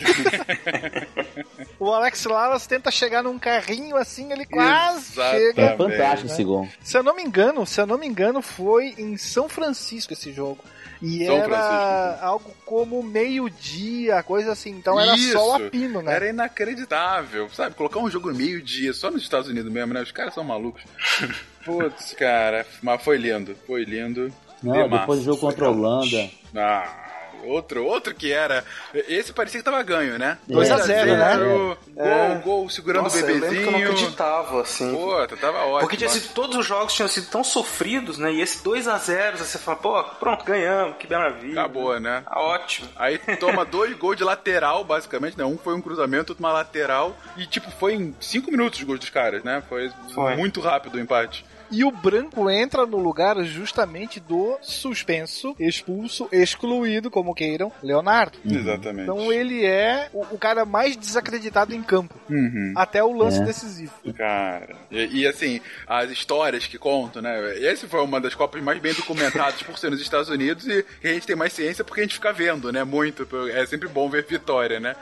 O 1.79 1.93
Alex 1.93 2.25
Lalas 2.25 2.67
tenta 2.67 2.91
chegar 2.91 3.23
num 3.23 3.39
carrinho 3.39 3.95
assim, 3.95 4.31
ele 4.33 4.45
quase 4.45 5.13
Exatamente. 5.13 5.45
chega. 5.45 5.61
É 5.61 5.77
fantástico 5.77 6.31
esse 6.31 6.43
gol. 6.43 6.67
Se 6.81 6.97
eu 6.97 7.03
não 7.03 7.15
me 7.15 7.23
engano, 7.23 7.65
se 7.65 7.79
eu 7.79 7.87
não 7.87 7.97
me 7.97 8.05
engano, 8.05 8.41
foi 8.41 8.93
em 8.97 9.15
São 9.15 9.47
Francisco 9.47 10.11
esse 10.11 10.33
jogo. 10.33 10.59
E 11.01 11.25
São 11.25 11.35
era 11.37 11.45
Francisco. 11.47 12.25
algo 12.25 12.55
como 12.65 13.01
meio-dia, 13.01 14.21
coisa 14.23 14.51
assim. 14.51 14.71
Então 14.71 14.99
era 14.99 15.15
só 15.17 15.53
o 15.53 15.55
Isso. 15.57 15.65
apino, 15.67 16.01
né? 16.01 16.13
Era 16.13 16.29
inacreditável, 16.29 17.49
sabe? 17.51 17.75
Colocar 17.75 17.99
um 17.99 18.09
jogo 18.09 18.29
no 18.31 18.37
meio-dia, 18.37 18.93
só 18.93 19.09
nos 19.09 19.21
Estados 19.21 19.47
Unidos 19.49 19.71
mesmo, 19.71 19.93
né? 19.93 20.01
Os 20.01 20.11
caras 20.11 20.33
são 20.33 20.43
malucos. 20.43 20.81
Putz, 21.63 22.13
cara, 22.13 22.65
mas 22.81 23.01
foi 23.03 23.17
lindo, 23.17 23.55
foi 23.65 23.83
lindo. 23.83 24.31
Não, 24.61 24.89
depois 24.89 25.19
do 25.19 25.25
jogo 25.25 25.39
contra 25.39 25.67
a 25.67 25.69
Holanda. 25.69 26.29
Ah, 26.55 27.08
outro, 27.49 27.83
outro 27.85 28.13
que 28.13 28.31
era. 28.31 28.63
Esse 28.93 29.33
parecia 29.33 29.59
que 29.59 29.65
tava 29.65 29.81
ganho, 29.83 30.17
né? 30.19 30.37
2 30.47 30.71
a 30.71 30.77
0, 30.77 31.17
né? 31.17 31.37
Gol, 31.37 31.77
É. 31.97 32.35
gol 32.43 32.69
segurando 32.69 33.03
Nossa, 33.03 33.17
o 33.17 33.19
eu 33.21 33.25
lembro 33.27 33.49
que 33.49 33.55
eu 33.55 33.65
não 33.65 33.71
bebezinho. 33.71 33.91
acreditava, 33.91 34.61
assim. 34.61 34.93
Puta, 34.95 35.37
tava 35.37 35.59
ótimo. 35.65 35.79
Porque 35.81 35.97
tinha 35.97 36.09
sido, 36.09 36.33
todos 36.33 36.55
os 36.57 36.65
jogos 36.65 36.93
tinham 36.93 37.07
sido 37.09 37.27
tão 37.29 37.43
sofridos, 37.43 38.17
né? 38.17 38.31
E 38.31 38.41
esse 38.41 38.63
2x0, 38.63 39.37
você 39.37 39.57
fala, 39.57 39.77
pô, 39.77 40.03
pronto, 40.19 40.43
ganhamos, 40.45 40.97
que 40.97 41.09
maravilha. 41.09 41.59
Acabou, 41.61 41.99
né? 41.99 42.23
Tá 42.25 42.39
ótimo. 42.39 42.89
Aí 42.95 43.17
toma 43.39 43.65
dois 43.65 43.95
gols 43.97 44.15
de 44.17 44.23
lateral, 44.23 44.83
basicamente, 44.83 45.37
né? 45.37 45.43
Um 45.45 45.57
foi 45.57 45.73
um 45.73 45.81
cruzamento, 45.81 46.31
outro 46.31 46.43
uma 46.43 46.51
lateral. 46.53 47.15
E, 47.37 47.45
tipo, 47.45 47.69
foi 47.71 47.93
em 47.93 48.15
cinco 48.19 48.51
minutos 48.51 48.79
os 48.79 48.85
gols 48.85 48.99
dos 48.99 49.09
caras, 49.09 49.43
né? 49.43 49.61
Foi, 49.67 49.91
Foi. 50.13 50.35
muito 50.35 50.59
rápido 50.61 50.95
o 50.95 50.99
empate. 50.99 51.45
E 51.71 51.83
o 51.83 51.91
branco 51.91 52.49
entra 52.49 52.85
no 52.85 52.97
lugar 52.97 53.41
justamente 53.43 54.19
do 54.19 54.57
suspenso, 54.61 55.55
expulso, 55.59 56.27
excluído, 56.31 57.11
como 57.11 57.33
queiram, 57.35 57.71
Leonardo. 57.83 58.37
Exatamente. 58.45 59.03
Então 59.03 59.31
ele 59.31 59.65
é 59.65 60.09
o, 60.13 60.21
o 60.31 60.37
cara 60.37 60.65
mais 60.65 60.95
desacreditado 60.97 61.73
em 61.73 61.81
campo. 61.83 62.15
Uhum. 62.29 62.73
Até 62.75 63.03
o 63.03 63.11
lance 63.13 63.41
É. 63.41 63.45
decisivo. 63.45 63.91
Cara, 64.17 64.75
e, 64.89 65.21
e, 65.21 65.27
assim, 65.27 65.61
as 65.87 66.09
histórias 66.09 66.65
que 66.65 66.77
contam, 66.77 67.21
né? 67.21 67.57
Esse 67.59 67.87
foi 67.87 68.01
uma 68.03 68.19
das 68.19 68.33
Copas 68.35 68.61
mais 68.61 68.79
bem 68.79 68.93
documentadas 68.93 69.61
por 69.63 69.77
ser 69.77 69.91
nos 69.91 70.01
Estados 70.01 70.29
Unidos 70.29 70.65
e 70.67 70.85
a 71.03 71.07
gente 71.13 71.27
tem 71.27 71.35
mais 71.35 71.53
ciência 71.53 71.83
porque 71.83 72.01
a 72.01 72.03
gente 72.03 72.15
fica 72.15 72.33
vendo, 72.33 72.71
né? 72.71 72.83
Muito. 72.83 73.27
É 73.53 73.65
sempre 73.65 73.87
bom 73.87 74.09
ver 74.09 74.25
vitória, 74.25 74.79
né? 74.79 74.95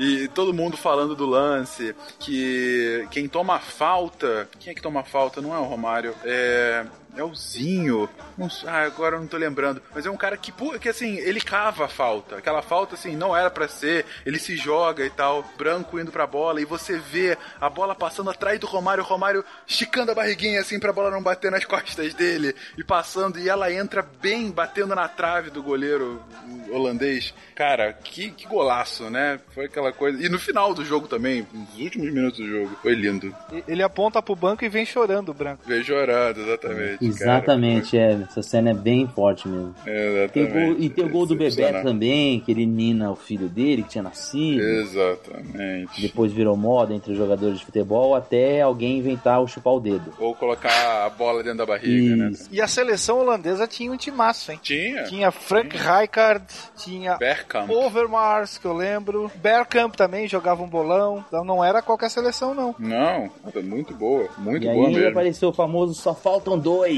E 0.00 0.28
todo 0.28 0.54
mundo 0.54 0.78
falando 0.78 1.14
do 1.14 1.26
lance, 1.26 1.94
que 2.18 3.06
quem 3.10 3.28
toma 3.28 3.58
falta. 3.58 4.48
Quem 4.58 4.70
é 4.70 4.74
que 4.74 4.80
toma 4.80 5.04
falta? 5.04 5.42
Não 5.42 5.54
é 5.54 5.58
o 5.58 5.64
Romário. 5.64 6.14
É. 6.24 6.86
É 7.16 7.24
o 7.24 7.34
Zinho. 7.34 8.08
Não 8.36 8.48
ah, 8.66 8.82
agora 8.82 9.16
eu 9.16 9.20
não 9.20 9.26
tô 9.26 9.36
lembrando. 9.36 9.82
Mas 9.94 10.06
é 10.06 10.10
um 10.10 10.16
cara 10.16 10.36
que, 10.36 10.52
que 10.80 10.88
assim, 10.88 11.16
ele 11.18 11.40
cava 11.40 11.84
a 11.84 11.88
falta. 11.88 12.36
Aquela 12.36 12.62
falta, 12.62 12.94
assim, 12.94 13.16
não 13.16 13.36
era 13.36 13.50
pra 13.50 13.68
ser. 13.68 14.06
Ele 14.24 14.38
se 14.38 14.56
joga 14.56 15.04
e 15.04 15.10
tal. 15.10 15.44
Branco 15.56 15.98
indo 15.98 16.12
pra 16.12 16.26
bola. 16.26 16.60
E 16.60 16.64
você 16.64 16.98
vê 16.98 17.36
a 17.60 17.68
bola 17.68 17.94
passando 17.94 18.30
atrás 18.30 18.58
do 18.58 18.66
Romário. 18.66 19.02
O 19.02 19.06
Romário 19.06 19.44
esticando 19.66 20.12
a 20.12 20.14
barriguinha, 20.14 20.60
assim, 20.60 20.78
pra 20.78 20.92
bola 20.92 21.10
não 21.10 21.22
bater 21.22 21.50
nas 21.50 21.64
costas 21.66 22.14
dele. 22.14 22.54
E 22.78 22.84
passando. 22.84 23.38
E 23.38 23.48
ela 23.48 23.72
entra 23.72 24.02
bem 24.02 24.50
batendo 24.50 24.94
na 24.94 25.08
trave 25.08 25.50
do 25.50 25.62
goleiro 25.62 26.22
holandês. 26.70 27.34
Cara, 27.54 27.92
que, 27.92 28.30
que 28.30 28.46
golaço, 28.46 29.10
né? 29.10 29.40
Foi 29.54 29.66
aquela 29.66 29.92
coisa. 29.92 30.24
E 30.24 30.28
no 30.28 30.38
final 30.38 30.72
do 30.72 30.84
jogo 30.84 31.06
também, 31.06 31.46
nos 31.52 31.78
últimos 31.78 32.12
minutos 32.12 32.38
do 32.38 32.48
jogo. 32.48 32.78
Foi 32.82 32.94
lindo. 32.94 33.34
Ele 33.66 33.82
aponta 33.82 34.22
pro 34.22 34.36
banco 34.36 34.64
e 34.64 34.68
vem 34.68 34.86
chorando 34.86 35.34
branco. 35.34 35.62
Veio 35.66 35.84
chorando, 35.84 36.40
exatamente. 36.40 36.99
Exatamente, 37.00 37.96
é. 37.96 38.20
Essa 38.28 38.42
cena 38.42 38.70
é 38.70 38.74
bem 38.74 39.06
forte 39.06 39.48
mesmo. 39.48 39.74
Tem 39.84 39.94
exatamente. 39.94 40.52
gol- 40.52 40.76
e 40.78 40.88
tem 40.90 41.04
o 41.04 41.08
gol 41.08 41.26
do 41.26 41.34
Bebeto 41.36 41.82
também, 41.82 42.40
que 42.40 42.50
ele 42.50 42.66
nina 42.66 43.10
o 43.10 43.16
filho 43.16 43.48
dele, 43.48 43.82
que 43.82 43.90
tinha 43.90 44.02
nascido. 44.02 44.60
Exatamente. 44.62 46.00
Depois 46.00 46.32
virou 46.32 46.56
moda 46.56 46.94
entre 46.94 47.12
os 47.12 47.18
jogadores 47.18 47.58
de 47.58 47.64
futebol, 47.64 48.14
até 48.14 48.60
alguém 48.60 48.98
inventar 48.98 49.40
o 49.42 49.46
chupar 49.46 49.74
o 49.74 49.80
dedo. 49.80 50.12
Ou 50.18 50.34
colocar 50.34 51.06
a 51.06 51.10
bola 51.10 51.42
dentro 51.42 51.58
da 51.58 51.66
barriga, 51.66 52.16
né? 52.16 52.30
Isso. 52.30 52.48
E 52.52 52.60
a 52.60 52.66
seleção 52.66 53.20
holandesa 53.20 53.66
tinha 53.66 53.90
um 53.90 53.96
timaço, 53.96 54.52
hein? 54.52 54.58
Tinha. 54.62 55.04
Tinha 55.04 55.30
Frank 55.30 55.76
Rijkaard, 55.76 56.44
tinha 56.76 57.16
Bergkamp. 57.16 57.70
Overmars, 57.70 58.58
que 58.58 58.66
eu 58.66 58.72
lembro. 58.72 59.30
Bergkamp 59.36 59.94
também 59.94 60.28
jogava 60.28 60.62
um 60.62 60.68
bolão. 60.68 61.24
Então 61.26 61.44
não 61.44 61.64
era 61.64 61.82
qualquer 61.82 62.10
seleção, 62.10 62.54
não. 62.54 62.74
Não, 62.78 63.30
muito 63.64 63.94
boa. 63.94 64.28
Muito 64.38 64.64
e 64.66 64.72
boa 64.72 64.88
aí 64.88 64.94
mesmo. 64.94 65.08
apareceu 65.10 65.48
o 65.50 65.52
famoso 65.52 65.94
só 65.94 66.14
faltam 66.14 66.58
dois. 66.58 66.89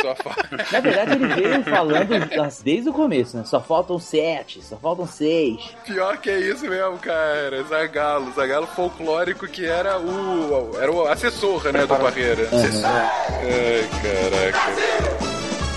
Só 0.00 0.14
fa- 0.16 0.36
Na 0.72 0.80
verdade, 0.80 1.12
ele 1.12 1.26
veio 1.34 1.64
falando 1.64 2.62
desde 2.64 2.88
o 2.88 2.92
começo, 2.92 3.36
né? 3.36 3.44
Só 3.44 3.60
faltam 3.60 3.98
sete, 3.98 4.62
só 4.62 4.76
faltam 4.76 5.06
seis. 5.06 5.60
Pior 5.84 6.16
que 6.18 6.30
é 6.30 6.38
isso 6.40 6.68
mesmo, 6.68 6.98
cara. 6.98 7.62
Zagalo. 7.64 8.32
Zagalo 8.34 8.66
folclórico 8.66 9.46
que 9.46 9.64
era 9.64 9.98
o. 9.98 10.76
Era 10.80 10.90
o 10.92 11.06
assessor, 11.06 11.64
né, 11.72 11.86
do 11.86 11.96
Barreira. 11.96 12.48
Uhum. 12.52 12.82
Ai, 12.84 13.88
caraca. 14.02 15.76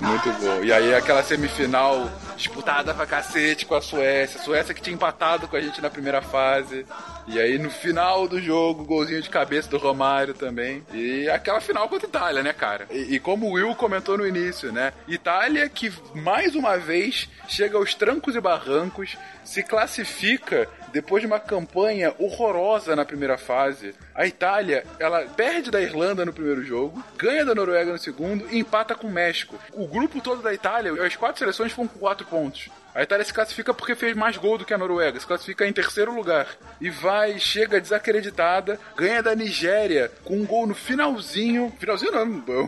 Muito 0.00 0.32
bom. 0.40 0.62
E 0.64 0.72
aí 0.72 0.94
aquela 0.94 1.22
semifinal 1.22 2.08
disputada 2.42 2.92
pra 2.92 3.06
cacete 3.06 3.64
com 3.64 3.74
a 3.74 3.80
Suécia. 3.80 4.40
A 4.40 4.42
Suécia 4.42 4.74
que 4.74 4.82
tinha 4.82 4.94
empatado 4.94 5.46
com 5.48 5.56
a 5.56 5.60
gente 5.60 5.80
na 5.80 5.88
primeira 5.88 6.20
fase. 6.20 6.84
E 7.26 7.38
aí 7.38 7.58
no 7.58 7.70
final 7.70 8.26
do 8.26 8.40
jogo, 8.40 8.84
golzinho 8.84 9.22
de 9.22 9.30
cabeça 9.30 9.68
do 9.68 9.78
Romário 9.78 10.34
também. 10.34 10.84
E 10.92 11.28
aquela 11.30 11.60
final 11.60 11.88
contra 11.88 12.06
a 12.06 12.08
Itália, 12.08 12.42
né, 12.42 12.52
cara? 12.52 12.86
E, 12.90 13.14
e 13.14 13.20
como 13.20 13.46
o 13.46 13.52
Will 13.52 13.74
comentou 13.74 14.18
no 14.18 14.26
início, 14.26 14.72
né? 14.72 14.92
Itália 15.06 15.68
que 15.68 15.92
mais 16.14 16.54
uma 16.54 16.76
vez 16.76 17.28
chega 17.48 17.78
aos 17.78 17.94
trancos 17.94 18.34
e 18.34 18.40
barrancos, 18.40 19.16
se 19.44 19.62
classifica 19.62 20.68
depois 20.92 21.22
de 21.22 21.26
uma 21.26 21.40
campanha 21.40 22.14
horrorosa 22.18 22.94
na 22.94 23.04
primeira 23.04 23.38
fase. 23.38 23.94
A 24.14 24.26
Itália, 24.26 24.84
ela 24.98 25.22
perde 25.22 25.70
da 25.70 25.80
Irlanda 25.80 26.24
no 26.24 26.32
primeiro 26.32 26.62
jogo, 26.62 27.02
ganha 27.16 27.44
da 27.44 27.54
Noruega 27.54 27.92
no 27.92 27.98
segundo 27.98 28.46
e 28.50 28.58
empata 28.58 28.94
com 28.94 29.06
o 29.06 29.12
México. 29.12 29.58
O 29.72 29.86
grupo 29.86 30.20
todo 30.20 30.42
da 30.42 30.52
Itália, 30.52 30.92
as 31.04 31.16
quatro 31.16 31.38
seleções 31.38 31.72
foram 31.72 31.88
com 31.88 31.98
quatro 31.98 32.26
pontos. 32.26 32.68
A 32.94 33.02
Itália 33.02 33.24
se 33.24 33.32
classifica 33.32 33.72
porque 33.72 33.94
fez 33.94 34.14
mais 34.14 34.36
gol 34.36 34.58
do 34.58 34.66
que 34.66 34.74
a 34.74 34.78
Noruega, 34.78 35.18
se 35.18 35.26
classifica 35.26 35.66
em 35.66 35.72
terceiro 35.72 36.14
lugar. 36.14 36.46
E 36.80 36.90
vai, 36.90 37.38
chega 37.38 37.80
desacreditada, 37.80 38.78
ganha 38.94 39.22
da 39.22 39.34
Nigéria 39.34 40.12
com 40.24 40.36
um 40.36 40.44
gol 40.44 40.66
no 40.66 40.74
finalzinho. 40.74 41.72
Finalzinho 41.78 42.12
não, 42.12 42.24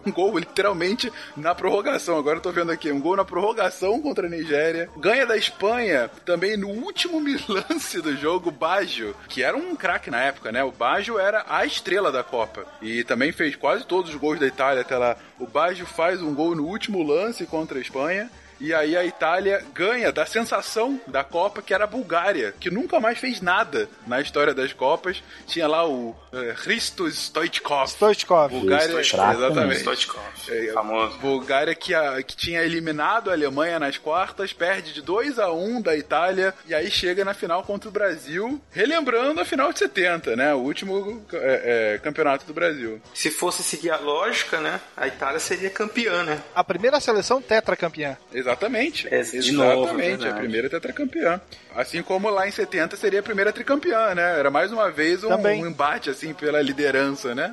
um 0.07 0.11
gol 0.11 0.39
literalmente 0.39 1.13
na 1.37 1.55
prorrogação. 1.55 2.17
Agora 2.17 2.39
eu 2.39 2.43
tô 2.43 2.51
vendo 2.51 2.73
aqui, 2.73 2.91
um 2.91 3.01
gol 3.01 3.17
na 3.17 3.25
prorrogação 3.25 4.01
contra 4.01 4.27
a 4.27 4.31
Nigéria. 4.31 4.89
Ganha 4.97 5.27
da 5.27 5.37
Espanha 5.37 6.11
também 6.25 6.57
no 6.57 6.69
último 6.69 7.21
lance 7.49 8.01
do 8.01 8.17
jogo, 8.17 8.51
Baggio, 8.51 9.15
que 9.29 9.43
era 9.43 9.57
um 9.57 9.77
craque 9.77 10.11
na 10.11 10.23
época, 10.23 10.51
né? 10.51 10.65
O 10.65 10.73
Baggio 10.73 11.19
era 11.19 11.45
a 11.49 11.67
estrela 11.67 12.11
da 12.11 12.25
Copa. 12.25 12.65
E 12.81 13.05
também 13.05 13.31
fez 13.31 13.57
quase 13.57 13.85
todos 13.85 14.11
os 14.11 14.17
gols 14.17 14.41
da 14.41 14.47
Itália 14.47 14.81
até 14.81 14.97
lá. 14.97 15.17
O 15.39 15.47
Baggio 15.47 15.87
faz 15.87 16.23
um 16.23 16.35
gol 16.35 16.55
no 16.55 16.65
último 16.65 17.03
lance 17.03 17.45
contra 17.45 17.79
a 17.79 17.83
Espanha. 17.83 18.31
E 18.61 18.73
aí 18.73 18.97
a 18.97 19.05
Itália 19.05 19.65
ganha 19.75 20.13
da 20.13 20.25
sensação 20.27 21.01
da 21.07 21.23
Copa, 21.25 21.61
que 21.63 21.75
era 21.75 21.85
a 21.85 21.87
Bulgária, 21.89 22.55
que 22.59 22.71
nunca 22.71 23.01
mais 23.01 23.19
fez 23.19 23.41
nada 23.41 23.89
na 24.07 24.21
história 24.21 24.55
das 24.55 24.73
Copas. 24.73 25.23
Tinha 25.47 25.67
lá 25.67 25.87
o 25.87 26.11
uh, 26.11 26.17
Hristos 26.65 27.15
Stoichkov. 27.27 27.89
Stoichkov. 27.91 28.51
Bulgária, 28.53 28.87
Stoichkov. 28.87 29.35
exatamente. 29.37 29.81
Stoichkov, 29.81 30.23
É, 30.49 30.73
famoso. 30.73 31.19
Bulgária 31.19 31.75
que, 31.75 31.95
a- 31.95 32.23
que 32.23 32.37
tinha 32.37 32.63
eliminado 32.63 33.31
a 33.31 33.33
Alemanha 33.33 33.79
nas 33.79 33.99
quartas, 33.99 34.53
perde 34.53 34.93
de 34.93 35.03
2 35.03 35.39
a 35.39 35.51
1 35.53 35.81
da 35.83 35.97
Itália 35.97 36.55
e 36.67 36.75
aí 36.75 36.91
chega 36.91 37.25
na 37.25 37.35
final 37.35 37.63
contra 37.65 37.89
o 37.89 37.93
Brasil, 37.93 38.61
relembrando 38.71 39.41
a 39.41 39.45
final 39.45 39.73
de 39.73 39.79
70, 39.79 40.37
né? 40.37 40.55
O 40.55 40.59
último 40.59 41.25
é, 41.33 41.95
é, 41.95 41.99
campeonato 41.99 42.45
do 42.47 42.53
Brasil. 42.55 43.01
Se 43.15 43.31
fosse 43.31 43.63
seguir 43.63 43.91
a 43.91 43.97
lógica, 43.99 44.61
né? 44.61 44.81
A 44.97 45.07
Itália 45.07 45.41
seria 45.41 45.71
campeã, 45.71 46.23
né? 46.23 46.41
A 46.55 46.63
primeira 46.65 47.01
seleção 47.01 47.41
tetracampeã. 47.43 48.17
Exatamente. 48.33 48.44
É, 49.11 49.23
de 49.23 49.53
novo, 49.53 49.83
Exatamente, 49.85 50.09
verdade. 50.19 50.29
a 50.29 50.35
primeira 50.39 50.71
tetracampeã. 50.71 51.41
Assim 51.75 52.03
como 52.03 52.31
lá 52.31 52.47
em 52.47 52.51
70 52.53 52.97
seria 52.97 53.19
a 53.21 53.23
primeira 53.23 53.53
tricampeã, 53.53 54.15
né? 54.15 54.39
Era 54.39 54.51
mais 54.51 54.71
uma 54.71 54.91
vez 54.91 55.25
um, 55.25 55.29
um 55.35 55.67
embate, 55.67 56.09
assim, 56.11 56.33
pela 56.33 56.63
liderança, 56.63 57.35
né? 57.35 57.53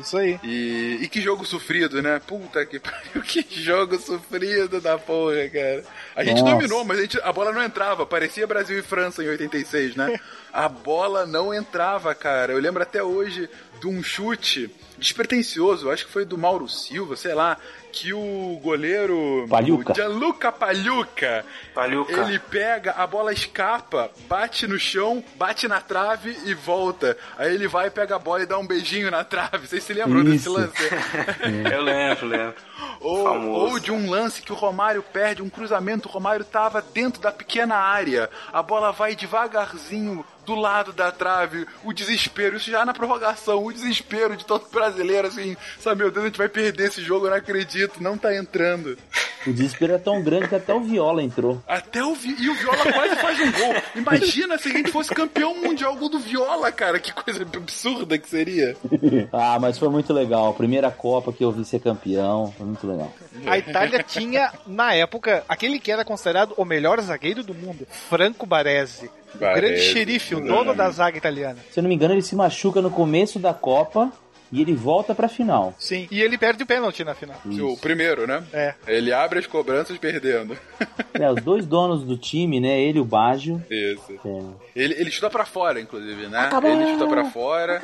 Isso 0.00 0.16
aí. 0.18 0.38
E, 0.42 0.98
e 1.02 1.08
que 1.08 1.20
jogo 1.20 1.44
sofrido, 1.44 2.02
né? 2.02 2.20
Puta 2.26 2.66
que 2.66 2.80
pariu, 2.80 3.22
que 3.22 3.44
jogo 3.62 3.98
sofrido 4.00 4.80
da 4.80 4.98
porra, 4.98 5.48
cara. 5.48 5.84
A 6.16 6.24
gente 6.24 6.40
Nossa. 6.40 6.54
dominou, 6.56 6.84
mas 6.84 6.98
a, 6.98 7.02
gente- 7.02 7.20
a 7.22 7.32
bola 7.32 7.52
não 7.52 7.62
entrava. 7.62 8.04
Parecia 8.04 8.46
Brasil 8.46 8.78
e 8.78 8.82
França 8.82 9.22
em 9.22 9.28
86, 9.28 9.94
né? 9.96 10.18
A 10.52 10.68
bola 10.68 11.24
não 11.24 11.54
entrava, 11.54 12.14
cara. 12.14 12.52
Eu 12.52 12.58
lembro 12.58 12.82
até 12.82 13.02
hoje 13.02 13.48
de 13.82 13.88
um 13.88 14.00
chute 14.00 14.70
despretensioso, 14.96 15.90
acho 15.90 16.06
que 16.06 16.12
foi 16.12 16.24
do 16.24 16.38
Mauro 16.38 16.68
Silva, 16.68 17.16
sei 17.16 17.34
lá, 17.34 17.56
que 17.90 18.12
o 18.12 18.60
goleiro 18.62 19.44
Pagliuca. 19.50 19.92
o 19.92 19.94
Gianluca 19.96 20.52
Pagliuca, 20.52 21.44
Pagliuca. 21.74 22.12
ele 22.12 22.38
pega, 22.38 22.92
a 22.92 23.04
bola 23.08 23.32
escapa, 23.32 24.12
bate 24.28 24.68
no 24.68 24.78
chão, 24.78 25.24
bate 25.34 25.66
na 25.66 25.80
trave 25.80 26.38
e 26.44 26.54
volta. 26.54 27.18
Aí 27.36 27.52
ele 27.52 27.66
vai, 27.66 27.90
pega 27.90 28.14
a 28.14 28.18
bola 28.20 28.44
e 28.44 28.46
dá 28.46 28.56
um 28.56 28.66
beijinho 28.66 29.10
na 29.10 29.24
trave. 29.24 29.66
Vocês 29.66 29.82
se 29.82 29.92
lembram 29.92 30.22
desse 30.22 30.48
Isso. 30.48 30.52
lance? 30.52 30.82
Eu 31.72 31.82
lembro, 31.82 32.26
lembro. 32.26 32.54
Ou, 33.00 33.48
ou 33.48 33.80
de 33.80 33.90
um 33.90 34.08
lance 34.08 34.42
que 34.42 34.52
o 34.52 34.56
Romário 34.56 35.02
perde, 35.02 35.42
um 35.42 35.50
cruzamento, 35.50 36.08
o 36.08 36.12
Romário 36.12 36.44
tava 36.44 36.80
dentro 36.80 37.20
da 37.20 37.32
pequena 37.32 37.74
área, 37.74 38.30
a 38.52 38.62
bola 38.62 38.92
vai 38.92 39.16
devagarzinho 39.16 40.24
do 40.44 40.54
lado 40.54 40.92
da 40.92 41.12
trave, 41.12 41.66
o 41.84 41.92
desespero, 41.92 42.56
isso 42.56 42.70
já 42.70 42.84
na 42.84 42.94
prorrogação, 42.94 43.64
o 43.64 43.72
desespero 43.72 44.36
de 44.36 44.44
todo 44.44 44.68
brasileiro, 44.70 45.28
assim, 45.28 45.56
sabe, 45.78 46.02
meu 46.02 46.10
Deus, 46.10 46.24
a 46.24 46.28
gente 46.28 46.38
vai 46.38 46.48
perder 46.48 46.88
esse 46.88 47.02
jogo, 47.02 47.26
eu 47.26 47.30
não 47.30 47.36
acredito, 47.36 48.02
não 48.02 48.18
tá 48.18 48.34
entrando. 48.34 48.98
O 49.46 49.52
desespero 49.52 49.94
é 49.94 49.98
tão 49.98 50.22
grande 50.22 50.48
que 50.48 50.54
até 50.54 50.72
o 50.72 50.80
Viola 50.80 51.22
entrou. 51.22 51.60
Até 51.66 52.02
o 52.04 52.14
Vi- 52.14 52.36
e 52.38 52.48
o 52.48 52.54
Viola 52.54 52.92
quase 52.92 53.16
faz 53.16 53.40
um 53.40 53.52
gol. 53.52 53.74
Imagina 53.96 54.58
se 54.58 54.68
a 54.68 54.72
gente 54.72 54.90
fosse 54.90 55.10
campeão 55.14 55.54
mundial 55.54 55.96
gol 55.96 56.08
do 56.08 56.18
Viola, 56.18 56.70
cara, 56.70 56.98
que 56.98 57.12
coisa 57.12 57.42
absurda 57.42 58.16
que 58.18 58.28
seria. 58.28 58.76
ah, 59.32 59.58
mas 59.60 59.78
foi 59.78 59.88
muito 59.88 60.12
legal. 60.12 60.54
Primeira 60.54 60.90
Copa 60.90 61.32
que 61.32 61.42
eu 61.44 61.50
vi 61.52 61.64
ser 61.64 61.80
campeão. 61.80 62.52
Foi 62.56 62.66
muito 62.66 62.86
legal. 62.86 63.12
A 63.46 63.58
Itália 63.58 64.02
tinha, 64.02 64.52
na 64.66 64.94
época, 64.94 65.44
aquele 65.48 65.78
que 65.78 65.90
era 65.90 66.04
considerado 66.04 66.54
o 66.56 66.64
melhor 66.64 67.00
zagueiro 67.00 67.42
do 67.42 67.54
mundo, 67.54 67.86
Franco 68.08 68.46
Baresi. 68.46 69.10
O 69.34 69.38
Baresi, 69.38 69.60
grande 69.60 69.80
xerife, 69.82 70.34
o 70.34 70.40
dono 70.40 70.74
da 70.74 70.90
zaga 70.90 71.16
italiana. 71.16 71.56
Se 71.70 71.80
eu 71.80 71.82
não 71.82 71.88
me 71.88 71.94
engano, 71.94 72.14
ele 72.14 72.22
se 72.22 72.36
machuca 72.36 72.80
no 72.82 72.90
começo 72.90 73.38
da 73.38 73.54
Copa 73.54 74.12
e 74.52 74.60
ele 74.60 74.74
volta 74.74 75.14
pra 75.14 75.28
final. 75.28 75.74
Sim. 75.78 76.06
E 76.10 76.20
ele 76.20 76.36
perde 76.38 76.62
o 76.62 76.66
pênalti 76.66 77.02
na 77.04 77.14
final. 77.14 77.36
O 77.44 77.76
primeiro, 77.78 78.26
né? 78.26 78.42
É. 78.52 78.74
Ele 78.86 79.12
abre 79.12 79.38
as 79.38 79.46
cobranças 79.46 79.96
perdendo. 79.98 80.56
É, 81.14 81.30
os 81.30 81.42
dois 81.42 81.66
donos 81.66 82.02
do 82.04 82.16
time, 82.16 82.58
né? 82.58 82.80
Ele 82.80 82.96
e 82.96 83.00
o 83.00 83.04
Baggio. 83.04 83.62
Isso. 83.70 84.18
É. 84.24 84.42
Ele, 84.74 84.94
ele 84.94 85.10
chuta 85.10 85.28
pra 85.28 85.44
fora, 85.44 85.78
inclusive, 85.78 86.26
né? 86.26 86.38
Acabou! 86.40 86.70
Ele 86.70 86.90
chuta 86.94 87.06
pra 87.06 87.24
fora. 87.26 87.82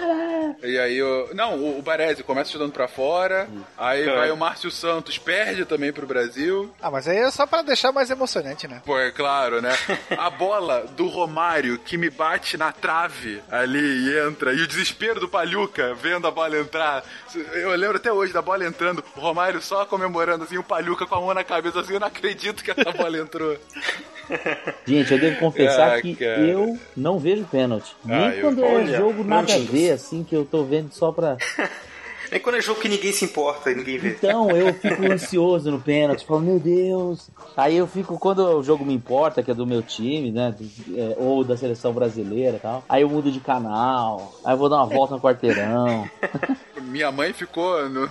E 0.63 0.79
aí 0.79 1.01
o. 1.03 1.29
Não, 1.35 1.57
o, 1.59 1.79
o 1.79 1.83
Baresi 1.83 2.23
começa 2.23 2.51
chutando 2.51 2.73
pra 2.73 2.89
fora. 2.89 3.47
Aí 3.77 4.09
É. 4.09 4.17
vai 4.17 4.31
o 4.31 4.37
Márcio 4.37 4.71
Santos, 4.71 5.19
perde 5.19 5.67
também 5.67 5.93
pro 5.93 6.07
Brasil. 6.07 6.73
Ah, 6.81 6.91
mas 6.91 7.07
aí 7.07 7.19
é 7.19 7.31
só 7.31 7.47
pra 7.47 7.61
deixar 7.61 7.93
mais 7.93 8.11
emocionante, 8.11 8.67
né? 8.67 8.81
Pô, 8.85 8.99
é 8.99 9.11
claro, 9.11 9.61
né? 9.61 9.77
A 10.17 10.31
bola 10.31 10.87
do 10.97 11.07
Romário 11.07 11.79
que 11.79 11.99
me 11.99 12.09
bate 12.09 12.57
na 12.57 12.73
trave 12.73 13.43
ali 13.51 13.79
e 13.79 14.19
entra. 14.27 14.55
E 14.55 14.63
o 14.63 14.67
desespero 14.67 15.21
do 15.21 15.29
Palhuca 15.29 15.95
vendo 15.95 16.27
a 16.27 16.31
bola 16.31 16.57
entrar. 16.61 17.05
Eu 17.55 17.71
lembro 17.77 17.97
até 17.97 18.13
hoje 18.13 18.33
da 18.33 18.43
bola 18.43 18.65
entrando. 18.67 19.03
O 19.17 19.21
Romário 19.21 19.61
só 19.63 19.85
comemorando 19.85 20.45
assim, 20.45 20.59
o 20.59 20.63
Palhuca 20.63 21.07
com 21.07 21.15
a 21.15 21.21
mão 21.21 21.35
na 21.35 21.45
cabeça 21.45 21.81
assim. 21.81 21.95
Eu 21.95 22.01
não 22.01 22.07
acredito 22.09 22.63
que 22.63 22.71
essa 22.71 22.91
bola 22.93 23.19
entrou. 23.19 23.57
Gente, 24.87 25.13
eu 25.13 25.19
devo 25.19 25.39
confessar 25.39 25.97
Ah, 25.97 26.03
que 26.03 26.15
cara. 26.15 26.41
eu 26.41 26.79
não 26.97 27.19
vejo 27.19 27.45
pênalti. 27.45 27.97
Nem 28.05 28.17
Ah, 28.27 28.35
eu- 28.35 28.43
quando 28.43 28.63
é 28.65 28.75
olha, 28.75 28.97
jogo 28.99 29.25
nada 29.25 29.55
a 29.55 29.59
ver, 29.59 29.93
assim, 29.93 30.23
que 30.23 30.35
eu 30.37 30.45
tô 30.45 30.65
vendo 30.65 30.93
só 30.93 31.11
pra. 31.13 31.37
Nem 32.31 32.41
quando 32.41 32.57
é 32.57 32.61
jogo 32.61 32.81
que 32.81 32.89
ninguém 32.89 33.13
se 33.13 33.25
importa 33.25 33.71
e 33.71 33.75
ninguém 33.75 33.99
vê. 33.99 34.11
Então 34.11 34.51
eu 34.51 34.73
fico 34.75 35.05
ansioso 35.11 35.71
no 35.71 35.81
pênalti, 35.81 36.27
falo, 36.27 36.41
meu 36.41 36.59
Deus. 36.59 37.31
Aí 37.57 37.77
eu 37.77 37.87
fico, 37.87 38.19
quando 38.19 38.41
o 38.41 38.63
jogo 38.63 38.85
me 38.85 38.95
importa, 38.95 39.43
que 39.43 39.51
é 39.51 39.55
do 39.55 39.67
meu 39.67 39.83
time, 39.83 40.31
né? 40.31 40.55
é, 40.95 41.17
ou 41.19 41.43
da 41.43 41.57
seleção 41.57 41.93
brasileira 41.93 42.57
e 42.57 42.61
tal. 42.61 42.85
Aí 42.89 43.03
eu 43.03 43.09
mudo 43.09 43.31
de 43.33 43.41
canal, 43.41 44.35
aí 44.45 44.53
eu 44.53 44.59
vou 44.59 44.69
dar 44.69 44.77
uma 44.77 44.87
volta 44.87 45.15
no 45.15 45.21
quarteirão. 45.21 46.09
Minha 46.83 47.11
mãe 47.13 47.33
ficou 47.33 47.89
no, 47.89 48.11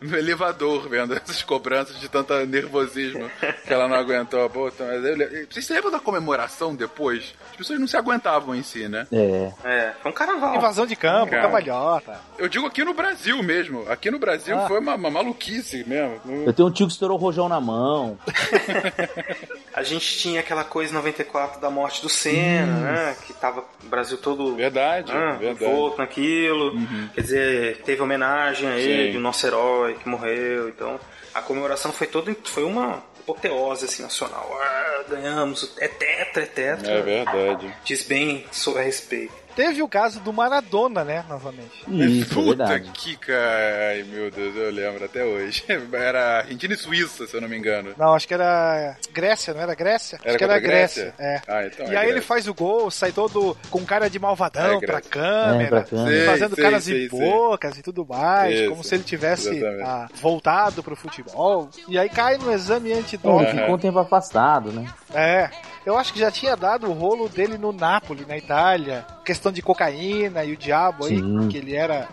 no 0.00 0.16
elevador 0.16 0.88
vendo 0.88 1.14
essas 1.14 1.42
cobranças 1.42 1.98
de 2.00 2.08
tanto 2.08 2.34
nervosismo 2.46 3.30
que 3.66 3.72
ela 3.72 3.88
não 3.88 3.96
aguentou. 3.96 4.48
Pô, 4.50 4.68
então, 4.68 4.86
mas 4.86 5.04
eu 5.04 5.46
Vocês 5.50 5.66
se 5.66 5.72
lembram 5.72 5.90
da 5.90 5.98
comemoração 6.00 6.74
depois? 6.74 7.34
As 7.50 7.56
pessoas 7.56 7.78
não 7.80 7.86
se 7.86 7.96
aguentavam 7.96 8.54
em 8.54 8.62
si, 8.62 8.88
né? 8.88 9.06
É. 9.12 9.52
É, 9.64 9.92
foi 10.02 10.10
um 10.10 10.14
carnaval. 10.14 10.54
Invasão 10.56 10.86
de 10.86 10.96
campo, 10.96 11.30
Cara. 11.30 11.42
cambalhota. 11.42 12.20
Eu 12.38 12.48
digo 12.48 12.66
aqui 12.66 12.84
no 12.84 12.94
Brasil 12.94 13.42
mesmo. 13.42 13.84
Aqui 13.90 14.10
no 14.10 14.18
Brasil 14.18 14.56
Ah. 14.58 14.66
foi 14.68 14.78
uma, 14.80 14.94
uma 14.94 15.10
maluquice 15.10 15.84
mesmo. 15.86 16.20
Eu 16.46 16.52
tenho 16.52 16.68
um 16.68 16.70
tio 16.72 16.86
que 16.86 16.92
estourou 16.92 17.16
o 17.18 17.20
rojão 17.20 17.48
na 17.48 17.60
mão. 17.60 18.18
A 19.74 19.82
gente 19.82 20.18
tinha 20.18 20.40
aquela 20.40 20.64
coisa 20.64 20.90
em 20.90 20.94
94 20.94 21.60
da 21.60 21.70
morte 21.70 22.02
do 22.02 22.08
Senna, 22.08 22.80
né? 22.80 23.16
Que 23.26 23.32
tava 23.32 23.60
o 23.84 23.86
Brasil 23.88 24.18
todo 24.18 24.56
Verdade, 24.56 25.12
ah, 25.12 25.34
verdade. 25.34 25.64
envolto 25.64 25.98
naquilo. 25.98 26.72
Quer 27.14 27.20
dizer, 27.20 27.76
teve 27.84 28.02
homenagem 28.08 28.68
a 28.68 28.76
ele, 28.76 29.12
Sim. 29.12 29.18
o 29.18 29.20
nosso 29.20 29.46
herói 29.46 29.94
que 29.94 30.08
morreu. 30.08 30.68
Então, 30.68 30.98
a 31.34 31.42
comemoração 31.42 31.92
foi 31.92 32.06
toda 32.06 32.34
foi 32.44 32.64
uma 32.64 33.02
apoteose 33.20 33.84
assim, 33.84 34.02
nacional. 34.02 34.50
Ah, 34.60 35.04
ganhamos. 35.08 35.74
É 35.78 35.86
tetra, 35.86 36.42
é 36.42 36.46
tetra. 36.46 36.90
É 36.90 37.02
verdade. 37.02 37.74
Diz 37.84 38.02
bem 38.02 38.46
sobre 38.50 38.80
a 38.80 38.84
respeito. 38.84 39.47
Teve 39.58 39.82
o 39.82 39.88
caso 39.88 40.20
do 40.20 40.32
Maradona, 40.32 41.02
né, 41.02 41.24
novamente. 41.28 41.82
Isso, 41.88 42.30
é 42.30 42.34
Puta 42.44 42.64
verdade. 42.66 42.90
que 42.92 43.16
cara. 43.16 43.88
Ai, 43.90 44.04
meu 44.04 44.30
Deus, 44.30 44.54
eu 44.54 44.70
lembro 44.70 45.04
até 45.04 45.24
hoje. 45.24 45.64
Era 45.92 46.38
Argentina 46.38 46.74
e 46.74 46.76
Suíça, 46.76 47.26
se 47.26 47.34
eu 47.36 47.40
não 47.40 47.48
me 47.48 47.58
engano. 47.58 47.92
Não, 47.98 48.14
acho 48.14 48.28
que 48.28 48.34
era 48.34 48.96
Grécia, 49.12 49.52
não 49.52 49.60
era 49.60 49.74
Grécia? 49.74 50.16
Era 50.22 50.28
acho 50.30 50.38
que 50.38 50.44
era 50.44 50.60
Grécia. 50.60 51.12
Grécia? 51.16 51.24
É. 51.24 51.40
Ah, 51.48 51.66
então 51.66 51.86
e 51.86 51.94
é 51.94 51.98
aí 51.98 52.04
ele 52.04 52.12
Grécia. 52.12 52.28
faz 52.28 52.46
o 52.46 52.54
gol, 52.54 52.88
sai 52.88 53.10
todo 53.10 53.56
com 53.68 53.84
cara 53.84 54.08
de 54.08 54.20
malvadão 54.20 54.78
É, 54.80 54.86
pra 54.86 55.00
câmera, 55.00 55.64
É, 55.64 55.66
pra 55.66 55.82
câmera. 55.82 56.26
fazendo 56.30 56.54
Sei, 56.54 56.64
caras 56.64 56.84
sei, 56.84 57.04
e 57.06 57.08
bocas 57.08 57.78
e 57.78 57.82
tudo 57.82 58.06
mais, 58.06 58.54
Isso, 58.60 58.70
como 58.70 58.84
se 58.84 58.94
ele 58.94 59.02
tivesse 59.02 59.60
ah, 59.84 60.06
voltado 60.20 60.84
pro 60.84 60.94
futebol. 60.94 61.68
E 61.88 61.98
aí 61.98 62.08
cai 62.08 62.38
no 62.38 62.52
exame 62.52 62.92
É, 62.92 62.98
antidoping. 62.98 63.44
ele 63.48 63.58
ficou 63.60 63.74
um 63.74 63.78
tempo 63.78 63.98
afastado, 63.98 64.70
né? 64.70 64.86
É, 65.12 65.50
eu 65.88 65.96
acho 65.96 66.12
que 66.12 66.18
já 66.18 66.30
tinha 66.30 66.54
dado 66.54 66.86
o 66.86 66.92
rolo 66.92 67.30
dele 67.30 67.56
no 67.56 67.72
Napoli, 67.72 68.26
na 68.28 68.36
Itália. 68.36 69.06
Questão 69.24 69.50
de 69.50 69.62
cocaína 69.62 70.44
e 70.44 70.52
o 70.52 70.56
diabo 70.56 71.06
aí, 71.06 71.16
Sim. 71.16 71.48
que 71.48 71.56
ele 71.56 71.74
era 71.74 72.06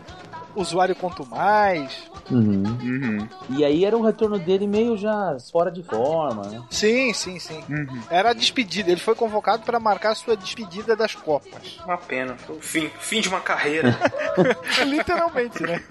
usuário 0.56 0.96
quanto 0.96 1.26
mais. 1.26 2.04
Uhum. 2.30 2.64
Uhum. 2.82 3.28
E 3.50 3.64
aí 3.64 3.86
era 3.86 3.96
um 3.98 4.02
retorno 4.02 4.40
dele 4.40 4.66
meio 4.68 4.98
já 4.98 5.38
fora 5.52 5.72
de 5.72 5.84
forma, 5.84 6.44
né? 6.48 6.64
Sim, 6.70 7.14
sim, 7.14 7.40
sim. 7.40 7.64
Era 8.10 8.32
a 8.32 8.34
despedida. 8.34 8.92
Ele 8.92 9.00
foi 9.00 9.16
convocado 9.16 9.64
para 9.64 9.80
marcar 9.80 10.12
a 10.12 10.16
sua 10.16 10.36
despedida 10.36 10.96
das 10.96 11.14
Copas. 11.14 11.80
Uma 11.86 11.98
pena. 11.98 12.36
Foi 12.38 12.56
o 12.58 12.62
fim, 12.62 12.90
fim 13.00 13.22
de 13.22 13.30
uma 13.30 13.40
carreira. 13.40 13.98
Literalmente, 14.86 15.62
né? 15.64 15.82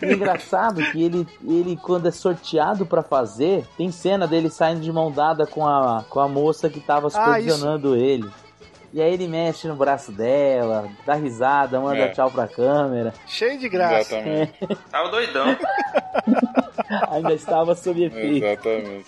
É 0.00 0.12
engraçado 0.12 0.82
que 0.90 1.02
ele, 1.02 1.26
ele, 1.44 1.76
quando 1.76 2.08
é 2.08 2.10
sorteado 2.10 2.86
pra 2.86 3.02
fazer, 3.02 3.66
tem 3.76 3.90
cena 3.90 4.26
dele 4.26 4.50
saindo 4.50 4.80
de 4.80 4.92
mão 4.92 5.10
dada 5.10 5.46
com 5.46 5.66
a, 5.66 6.04
com 6.08 6.20
a 6.20 6.28
moça 6.28 6.68
que 6.68 6.80
tava 6.80 7.10
supervisionando 7.10 7.96
ele. 7.96 8.28
E 8.92 9.00
aí 9.00 9.14
ele 9.14 9.26
mexe 9.26 9.66
no 9.66 9.74
braço 9.74 10.12
dela, 10.12 10.88
dá 11.06 11.14
risada, 11.14 11.80
manda 11.80 12.00
É. 12.02 12.08
tchau 12.10 12.30
pra 12.30 12.46
câmera. 12.46 13.14
Cheio 13.26 13.58
de 13.58 13.68
graça. 13.68 14.16
Exatamente. 14.18 14.52
Tava 14.90 15.08
doidão. 15.10 15.56
Ainda 17.10 17.32
estava 17.32 17.74
sob 17.74 18.04
efeito. 18.04 18.44
Exatamente. 18.44 19.06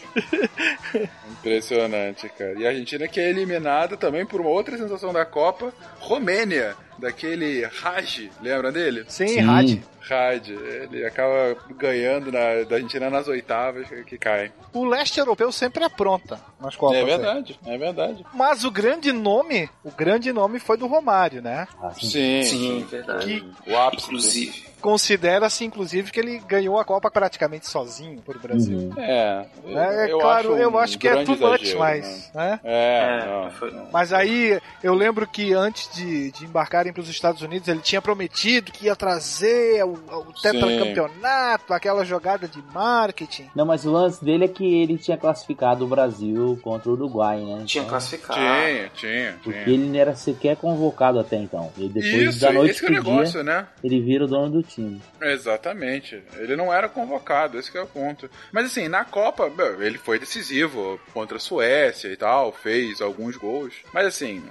Impressionante, 1.31 2.28
cara. 2.31 2.55
E 2.59 2.66
a 2.66 2.70
Argentina 2.70 3.06
que 3.06 3.20
é 3.20 3.28
eliminada 3.28 3.97
também 3.97 4.24
por 4.24 4.40
uma 4.40 4.51
outra 4.51 4.77
sensação 4.78 5.12
da 5.12 5.24
Copa, 5.24 5.73
Romênia, 6.01 6.74
daquele 7.05 7.64
Raj, 7.66 8.31
lembra 8.43 8.72
dele? 8.72 9.05
Sim, 9.09 9.28
Sim. 9.28 9.40
Rad. 9.40 9.82
Raj, 10.01 10.51
ele 10.51 11.05
acaba 11.06 11.56
ganhando 11.76 12.31
na, 12.31 12.62
da 12.68 12.76
Argentina 12.76 13.09
nas 13.09 13.26
oitavas 13.26 13.86
que 14.06 14.18
cai. 14.18 14.52
O 14.72 14.85
leste 14.85 15.18
europeu 15.18 15.51
sempre 15.51 15.82
apronta 15.85 16.39
nas 16.60 16.76
Copas. 16.76 16.98
é 16.98 17.05
né? 17.05 17.06
verdade, 17.06 17.60
é 17.64 17.78
verdade. 17.78 18.26
Mas 18.35 18.64
o 18.64 18.70
grande 18.70 19.12
nome, 19.12 19.70
o 19.82 19.90
grande 19.90 20.32
nome 20.32 20.59
foi 20.59 20.76
do 20.76 20.86
Romário, 20.86 21.40
né? 21.40 21.66
Sim, 21.98 22.43
Sim, 22.43 22.86
verdade. 22.90 23.44
O 23.66 23.76
ápice. 23.76 24.06
Inclusive. 24.06 24.73
Considera-se, 24.85 25.65
inclusive, 25.65 26.12
que 26.12 26.20
ele 26.20 26.39
ganhou 26.47 26.78
a 26.78 26.85
Copa 26.85 27.11
praticamente 27.11 27.66
sozinho 27.66 28.20
por 28.20 28.39
Brasil. 28.39 28.77
Uhum. 28.78 28.93
É, 28.98 29.47
eu, 29.65 29.78
É, 29.78 30.12
eu 30.12 30.19
claro, 30.19 30.48
acho 30.52 30.52
um 30.52 30.59
eu 30.59 30.78
acho 30.78 30.98
que 30.98 31.09
é 31.09 31.24
too 31.24 31.35
much, 31.39 31.62
exagero, 31.62 31.78
mas. 31.78 32.31
né? 32.35 32.51
Né? 32.51 32.61
É, 32.62 33.20
É, 33.23 33.27
não, 33.44 33.51
foi- 33.52 33.70
não. 33.70 33.89
Mas 33.90 34.12
aí 34.12 34.61
eu 34.82 34.93
lembro 34.94 35.27
que 35.27 35.55
antes 35.55 35.89
de, 35.97 36.31
de 36.32 36.44
embarcarem 36.44 36.93
para 36.93 37.01
os 37.01 37.09
Estados 37.09 37.40
Unidos, 37.40 37.66
ele 37.66 37.81
tinha 37.81 38.02
prometido 38.02 38.70
que 38.73 38.85
ia 38.85 38.94
trazer 38.94 39.82
o, 39.86 39.93
o 39.94 40.32
tetracampeonato, 40.43 41.73
aquela 41.73 42.05
jogada 42.05 42.47
de 42.47 42.62
marketing. 42.74 43.48
Não, 43.56 43.65
mas 43.65 43.86
o 43.86 43.90
lance 43.90 44.23
dele 44.23 44.44
é 44.44 44.48
que 44.48 44.82
ele 44.82 44.98
tinha 44.98 45.16
classificado 45.16 45.86
o 45.86 45.89
Brasil 45.89 46.59
contra 46.62 46.90
o 46.90 46.93
Uruguai, 46.93 47.40
né? 47.40 47.62
Tinha 47.65 47.81
Então, 47.82 47.90
classificado. 47.90 48.39
Tinha, 48.39 48.90
tinha, 48.94 49.32
Porque 49.43 49.65
tinha. 49.65 49.74
ele 49.74 49.86
não 49.89 49.98
era 49.98 50.15
sequer 50.15 50.56
convocado 50.59 51.19
até 51.19 51.36
então. 51.36 51.73
E 51.78 51.89
depois 51.89 52.35
Isso, 52.35 52.40
da 52.40 52.52
noite 52.52 52.73
esse 52.73 52.81
que 52.81 52.86
é 52.86 52.90
o 52.98 53.02
pro 53.02 53.12
negócio, 53.12 53.32
dia, 53.32 53.43
né? 53.44 53.66
ele 53.82 54.01
vira 54.02 54.24
o 54.24 54.28
dono 54.28 54.51
do 54.51 54.62
time. 54.62 54.73
Exatamente. 55.20 56.22
Ele 56.36 56.56
não 56.56 56.72
era 56.72 56.88
convocado, 56.88 57.59
esse 57.59 57.70
que 57.70 57.78
é 57.78 57.82
o 57.82 57.86
ponto. 57.86 58.30
Mas 58.52 58.66
assim, 58.66 58.88
na 58.88 59.05
Copa, 59.05 59.51
ele 59.80 59.98
foi 59.98 60.18
decisivo 60.18 61.01
contra 61.12 61.36
a 61.36 61.40
Suécia 61.40 62.09
e 62.09 62.16
tal, 62.16 62.52
fez 62.52 63.01
alguns 63.01 63.36
gols. 63.36 63.74
Mas 63.92 64.06
assim, 64.06 64.42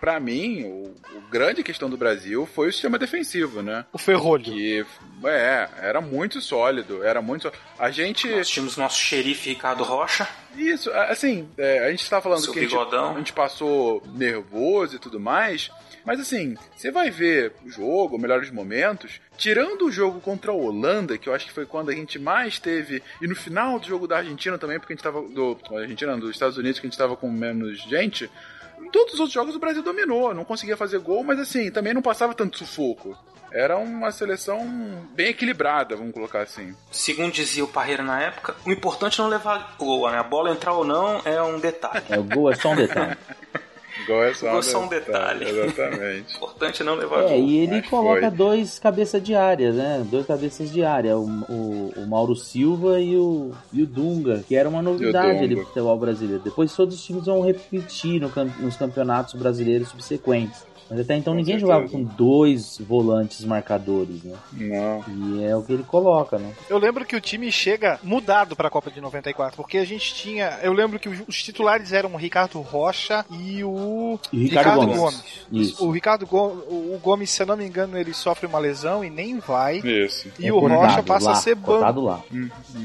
pra 0.00 0.18
mim, 0.18 0.64
o, 0.64 0.94
o 1.16 1.20
grande 1.30 1.62
questão 1.62 1.90
do 1.90 1.96
Brasil 1.96 2.46
foi 2.46 2.68
o 2.68 2.72
sistema 2.72 2.98
defensivo, 2.98 3.62
né? 3.62 3.84
O 3.92 3.98
ferrolho. 3.98 4.44
Que, 4.44 4.84
é, 5.24 5.68
era 5.82 6.00
muito 6.00 6.40
sólido, 6.40 7.02
era 7.04 7.20
muito 7.20 7.42
só- 7.42 7.52
A 7.78 7.90
gente... 7.90 8.28
Nós 8.28 8.48
tínhamos 8.48 8.76
nosso 8.76 8.98
xerife 8.98 9.50
Ricardo 9.50 9.84
Rocha. 9.84 10.26
Isso, 10.56 10.90
assim, 10.92 11.48
é, 11.56 11.86
a 11.86 11.90
gente 11.90 12.08
tá 12.08 12.20
falando 12.20 12.40
Seu 12.42 12.52
que 12.52 12.58
a 12.58 12.62
gente, 12.62 12.74
a 12.76 13.14
gente 13.18 13.32
passou 13.32 14.02
nervoso 14.14 14.96
e 14.96 14.98
tudo 14.98 15.20
mais, 15.20 15.70
mas 16.04 16.20
assim, 16.20 16.56
você 16.74 16.90
vai 16.90 17.10
ver 17.10 17.52
o 17.64 17.70
jogo, 17.70 18.18
melhores 18.18 18.50
momentos, 18.50 19.20
tirando 19.36 19.86
o 19.86 19.92
jogo 19.92 20.20
contra 20.20 20.50
a 20.50 20.54
Holanda, 20.54 21.18
que 21.18 21.28
eu 21.28 21.34
acho 21.34 21.46
que 21.46 21.52
foi 21.52 21.66
quando 21.66 21.90
a 21.90 21.94
gente 21.94 22.18
mais 22.18 22.58
teve, 22.58 23.02
e 23.20 23.26
no 23.26 23.36
final 23.36 23.78
do 23.78 23.86
jogo 23.86 24.06
da 24.06 24.18
Argentina 24.18 24.58
também, 24.58 24.78
porque 24.78 24.92
a 24.92 24.96
gente 24.96 25.02
tava, 25.02 25.22
do, 25.22 25.58
Argentina, 25.72 26.16
dos 26.16 26.30
Estados 26.30 26.56
Unidos, 26.56 26.80
que 26.80 26.86
a 26.86 26.90
gente 26.90 26.98
tava 26.98 27.16
com 27.16 27.30
menos 27.30 27.80
gente, 27.82 28.30
em 28.80 28.90
todos 28.90 29.14
os 29.14 29.20
outros 29.20 29.34
jogos 29.34 29.54
o 29.54 29.58
Brasil 29.58 29.82
dominou, 29.82 30.34
não 30.34 30.44
conseguia 30.44 30.76
fazer 30.76 30.98
gol, 30.98 31.22
mas 31.22 31.38
assim, 31.38 31.70
também 31.70 31.94
não 31.94 32.02
passava 32.02 32.34
tanto 32.34 32.58
sufoco. 32.58 33.16
Era 33.52 33.76
uma 33.76 34.12
seleção 34.12 34.64
bem 35.12 35.28
equilibrada, 35.28 35.96
vamos 35.96 36.14
colocar 36.14 36.40
assim. 36.42 36.74
Segundo 36.90 37.32
dizia 37.32 37.64
o 37.64 37.68
Parreira 37.68 38.02
na 38.02 38.22
época, 38.22 38.54
o 38.64 38.70
importante 38.70 39.20
é 39.20 39.24
não 39.24 39.30
levar 39.30 39.74
gol, 39.76 40.08
né? 40.08 40.18
A 40.18 40.22
bola 40.22 40.50
entrar 40.50 40.72
ou 40.72 40.84
não 40.84 41.20
é 41.24 41.42
um 41.42 41.58
detalhe. 41.58 42.04
É, 42.08 42.18
o 42.18 42.22
gol 42.22 42.50
é 42.50 42.54
só 42.54 42.70
um 42.70 42.76
detalhe. 42.76 43.16
Gol 44.06 44.24
é 44.24 44.34
só, 44.34 44.58
é 44.58 44.62
só 44.62 44.80
um 44.84 44.88
detalhe. 44.88 45.48
Exatamente. 45.48 46.34
O 46.34 46.36
importante 46.36 46.82
não 46.84 46.94
levar 46.94 47.24
É, 47.24 47.28
gol. 47.28 47.38
e 47.38 47.56
ele 47.58 47.76
mas 47.80 47.88
coloca 47.88 48.20
foi. 48.28 48.30
dois 48.30 48.78
cabeças 48.78 49.22
de 49.22 49.34
área, 49.34 49.72
né? 49.72 50.06
Dois 50.10 50.26
cabeças 50.26 50.70
de 50.72 50.82
área, 50.84 51.16
o, 51.16 51.24
o, 51.48 51.92
o 51.96 52.06
Mauro 52.06 52.34
Silva 52.36 53.00
e 53.00 53.16
o, 53.16 53.52
e 53.72 53.82
o 53.82 53.86
Dunga, 53.86 54.44
que 54.46 54.54
era 54.56 54.68
uma 54.68 54.82
novidade 54.82 55.38
ali 55.44 55.56
pro 55.56 55.66
futebol 55.66 55.98
brasileiro. 55.98 56.42
Depois 56.42 56.74
todos 56.74 56.94
os 56.94 57.02
times 57.04 57.26
vão 57.26 57.40
repetir 57.40 58.20
no 58.20 58.30
nos 58.60 58.76
campeonatos 58.76 59.34
brasileiros 59.34 59.88
subsequentes. 59.88 60.69
Mas 60.90 61.00
até 61.00 61.16
então 61.16 61.32
Com 61.32 61.38
ninguém 61.38 61.58
certeza. 61.58 61.72
jogava 61.72 61.88
com 61.90 62.02
dois 62.02 62.78
volantes 62.78 63.44
marcadores, 63.44 64.22
né? 64.24 64.36
Não. 64.52 65.04
E 65.38 65.44
é 65.44 65.56
o 65.56 65.62
que 65.62 65.72
ele 65.72 65.84
coloca, 65.84 66.36
né? 66.38 66.52
Eu 66.68 66.78
lembro 66.78 67.04
que 67.04 67.14
o 67.14 67.20
time 67.20 67.50
chega 67.52 67.98
mudado 68.02 68.56
para 68.56 68.68
a 68.68 68.70
Copa 68.70 68.90
de 68.90 69.00
94, 69.00 69.56
porque 69.56 69.78
a 69.78 69.84
gente 69.84 70.12
tinha. 70.14 70.58
Eu 70.62 70.72
lembro 70.72 70.98
que 70.98 71.08
os 71.08 71.42
titulares 71.42 71.92
eram 71.92 72.12
o 72.14 72.16
Ricardo 72.16 72.60
Rocha 72.60 73.24
e 73.30 73.62
o 73.62 74.18
E 74.32 74.38
o 74.38 74.42
Ricardo 74.42 74.86
Gomes. 74.86 75.24
Isso. 75.52 75.86
O 75.86 75.90
Ricardo 75.90 76.26
Gomes, 76.26 76.64
o 76.68 76.98
Gomes, 77.02 77.30
se 77.30 77.42
eu 77.42 77.46
não 77.46 77.56
me 77.56 77.64
engano, 77.64 77.96
ele 77.96 78.12
sofre 78.12 78.46
uma 78.46 78.58
lesão 78.58 79.04
e 79.04 79.10
nem 79.10 79.38
vai. 79.38 79.78
Isso. 79.78 80.28
E 80.38 80.48
É 80.48 80.52
o 80.52 80.58
cortado 80.60 80.80
Rocha 80.82 81.02
passa 81.02 81.26
lá, 81.26 81.32
a 81.32 81.36
ser 81.36 81.54
banco. 81.54 82.00
lá. 82.00 82.20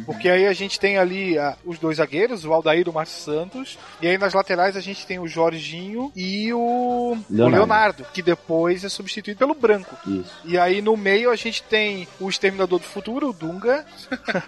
Porque 0.06 0.30
aí 0.30 0.46
a 0.46 0.54
gente 0.54 0.80
tem 0.80 0.98
ali 0.98 1.38
ah, 1.38 1.56
os 1.66 1.80
dois 1.80 1.98
zagueiros, 1.98 2.46
o 2.46 2.54
Aldair 2.54 2.86
e 2.86 2.90
o 2.90 2.94
Márcio 2.94 3.20
Santos. 3.24 3.78
E 4.02 4.08
aí 4.08 4.18
nas 4.18 4.34
laterais 4.34 4.76
a 4.78 4.82
gente 4.82 5.06
tem 5.08 5.20
o 5.20 5.28
Jorginho 5.28 6.12
e 6.16 6.54
o 6.54 7.18
Leonardo. 7.30 7.56
o 7.56 7.60
Leonardo, 7.60 7.95
que 8.14 8.22
depois 8.22 8.84
é 8.84 8.90
substituído 8.90 9.38
pelo 9.40 9.54
Branco. 9.54 9.96
Isso. 10.10 10.32
E 10.44 10.58
aí 10.58 10.82
no 10.82 10.98
meio 10.98 11.30
a 11.32 11.36
gente 11.36 11.64
tem 11.64 12.08
o 12.20 12.30
Exterminador 12.30 12.80
do 12.80 12.86
Futuro, 12.86 13.30
o 13.30 13.34
Dunga, 13.34 13.86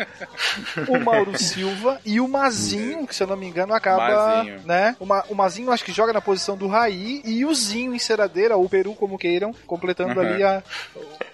o 0.88 1.00
Mauro 1.00 1.38
Silva 1.38 2.00
e 2.06 2.20
o 2.20 2.28
Mazinho, 2.28 3.06
que 3.08 3.16
se 3.16 3.24
eu 3.24 3.28
não 3.28 3.38
me 3.38 3.48
engano 3.48 3.74
acaba, 3.74 4.38
Mazinho. 4.38 4.62
né? 4.66 4.96
O, 5.00 5.06
Ma, 5.06 5.24
o 5.30 5.36
Mazinho 5.36 5.72
acho 5.72 5.84
que 5.84 5.92
joga 5.92 6.14
na 6.14 6.22
posição 6.22 6.58
do 6.58 6.68
Raí 6.68 7.22
e 7.26 7.46
o 7.46 7.54
Zinho 7.54 7.94
em 7.94 8.00
Ceradeira, 8.00 8.56
ou 8.58 8.66
o 8.66 8.70
Peru 8.70 8.94
como 8.96 9.18
queiram, 9.18 9.54
completando 9.66 10.08
Uhum. 10.08 10.20
ali 10.22 10.42
a, 10.44 10.64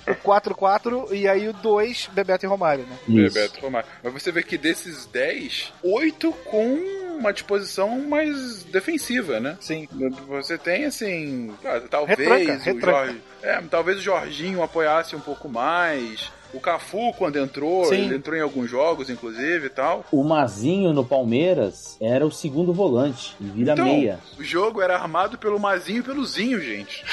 o 0.08 0.16
4-4 0.16 1.12
e 1.12 1.28
aí 1.28 1.48
o 1.48 1.54
2, 1.54 2.10
Bebeto 2.12 2.46
e 2.46 2.50
Romário, 2.50 2.86
né? 2.86 2.98
Isso. 3.08 3.34
Bebeto 3.34 3.62
Romário. 3.62 3.88
Mas 4.04 4.14
você 4.14 4.32
vê 4.32 4.42
que 4.44 4.58
desses 4.58 5.06
10, 5.06 5.72
8 5.84 6.32
com 6.46 7.03
uma 7.18 7.32
disposição 7.34 8.00
mais 8.08 8.64
defensiva, 8.64 9.40
né? 9.40 9.58
Sim. 9.60 9.88
Você 10.28 10.58
tem 10.58 10.86
assim, 10.86 11.52
ah, 11.66 11.82
talvez 11.90 12.18
Retranca, 12.20 12.54
o 12.54 12.58
retranca. 12.60 12.92
Jorge, 12.92 13.22
é, 13.42 13.62
talvez 13.70 13.98
o 13.98 14.02
Jorginho 14.02 14.64
apoiasse 14.64 15.16
um 15.16 15.20
pouco 15.20 15.48
mais. 15.50 16.32
O 16.54 16.60
Cafu 16.60 17.12
quando 17.18 17.40
entrou, 17.40 17.86
Sim. 17.86 18.06
ele 18.06 18.16
entrou 18.18 18.38
em 18.38 18.42
alguns 18.42 18.70
jogos 18.70 19.10
inclusive 19.10 19.66
e 19.66 19.70
tal. 19.70 20.06
O 20.12 20.24
Mazinho 20.24 20.94
no 20.94 21.04
Palmeiras 21.04 21.98
era 22.00 22.24
o 22.26 22.32
segundo 22.32 22.72
volante 22.72 23.36
e 23.42 23.46
vira 23.46 23.74
Então, 23.74 23.86
meia. 23.86 24.20
o 24.38 24.44
jogo 24.44 24.80
era 24.82 24.96
armado 24.96 25.36
pelo 25.38 25.60
Mazinho 25.60 26.00
e 26.00 26.04
pelo 26.04 26.24
Zinho, 26.24 26.62
gente. 26.62 27.04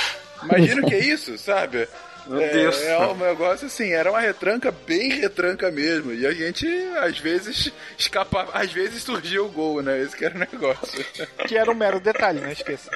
Imagina 0.42 0.82
o 0.82 0.86
que 0.86 0.94
é 0.94 1.04
isso, 1.04 1.38
sabe? 1.38 1.88
Meu 2.30 2.40
é, 2.40 2.48
Deus. 2.48 2.80
É 2.82 2.98
um 2.98 3.16
negócio 3.16 3.66
assim, 3.66 3.92
era 3.92 4.08
uma 4.08 4.20
retranca 4.20 4.70
bem 4.70 5.10
retranca 5.10 5.68
mesmo. 5.70 6.12
E 6.12 6.24
a 6.24 6.32
gente, 6.32 6.66
às 6.98 7.18
vezes, 7.18 7.72
escapava, 7.98 8.52
às 8.52 8.72
vezes 8.72 9.02
surgia 9.02 9.42
o 9.42 9.48
gol, 9.48 9.82
né? 9.82 10.00
Esse 10.00 10.16
que 10.16 10.24
era 10.24 10.36
o 10.36 10.38
negócio. 10.38 11.04
Que 11.48 11.56
era 11.56 11.68
um 11.68 11.74
mero 11.74 11.98
detalhe, 11.98 12.40
não 12.40 12.50
esqueça. 12.50 12.88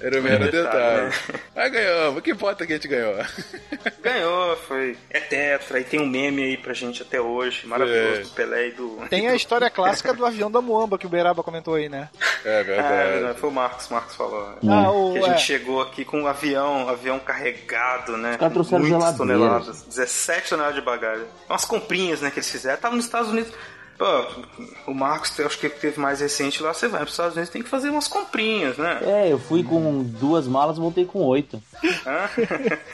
Era 0.00 0.20
o 0.20 0.22
mero 0.22 0.44
Detalhe, 0.44 0.62
detalhe. 0.64 1.02
né? 1.08 1.40
Mas 1.56 1.72
ganhamos, 1.72 2.22
que 2.22 2.30
importa 2.30 2.66
que 2.66 2.72
a 2.72 2.76
gente 2.76 2.88
ganhou? 2.88 3.14
Ganhou, 4.02 4.56
foi. 4.56 4.96
É 5.10 5.20
tetra, 5.20 5.80
e 5.80 5.84
tem 5.84 6.00
um 6.00 6.06
meme 6.06 6.42
aí 6.42 6.56
pra 6.56 6.72
gente 6.72 7.02
até 7.02 7.20
hoje, 7.20 7.66
maravilhoso, 7.66 8.20
É. 8.20 8.22
do 8.22 8.28
Pelé 8.30 8.68
e 8.68 8.72
do. 8.72 8.96
Tem 9.10 9.28
a 9.28 9.34
história 9.34 9.68
clássica 9.70 10.12
do 10.14 10.24
avião 10.24 10.50
da 10.50 10.60
Muamba 10.60 10.96
que 10.98 11.06
o 11.06 11.08
Beraba 11.08 11.42
comentou 11.42 11.74
aí, 11.74 11.88
né? 11.88 12.08
É 12.44 12.48
Ah, 12.56 12.60
é 12.60 12.62
verdade, 12.62 13.38
foi 13.40 13.48
o 13.50 13.52
Marcos, 13.52 13.88
Marcos 13.88 14.14
falou. 14.14 14.54
Ah, 14.68 14.90
o- 14.90 15.12
que 15.12 15.18
a 15.18 15.22
gente 15.22 15.34
é. 15.34 15.38
chegou 15.38 15.82
aqui 15.82 16.04
com 16.04 16.22
um 16.22 16.26
avião, 16.26 16.88
avião 16.88 17.18
carregado, 17.18 18.16
né? 18.16 18.36
caras 18.38 18.52
trouxeram 18.54 18.80
Muitas 18.84 18.98
geladeiras. 19.00 19.18
toneladas, 19.38 19.82
17 19.82 20.50
toneladas 20.50 20.76
de 20.76 20.82
bagagem. 20.82 21.26
Umas 21.48 21.64
comprinhas, 21.64 22.20
né, 22.20 22.30
que 22.30 22.38
eles 22.38 22.50
fizeram. 22.50 22.78
Tava 22.78 22.94
nos 22.96 23.04
Estados 23.04 23.30
Unidos. 23.30 23.52
Pô, 23.98 24.24
o 24.86 24.94
Marcos, 24.94 25.36
eu 25.38 25.46
acho 25.46 25.58
que 25.58 25.68
teve 25.68 25.98
mais 25.98 26.20
recente 26.20 26.62
lá, 26.62 26.72
você 26.72 26.86
vai 26.86 27.00
pros 27.00 27.14
Estados 27.14 27.34
Unidos, 27.34 27.52
tem 27.52 27.62
que 27.62 27.68
fazer 27.68 27.90
umas 27.90 28.06
comprinhas, 28.06 28.76
né? 28.78 29.00
É, 29.02 29.32
eu 29.32 29.40
fui 29.40 29.64
com 29.64 30.04
duas 30.04 30.46
malas 30.46 30.76
e 30.76 30.80
voltei 30.80 31.04
com 31.04 31.20
oito. 31.24 31.60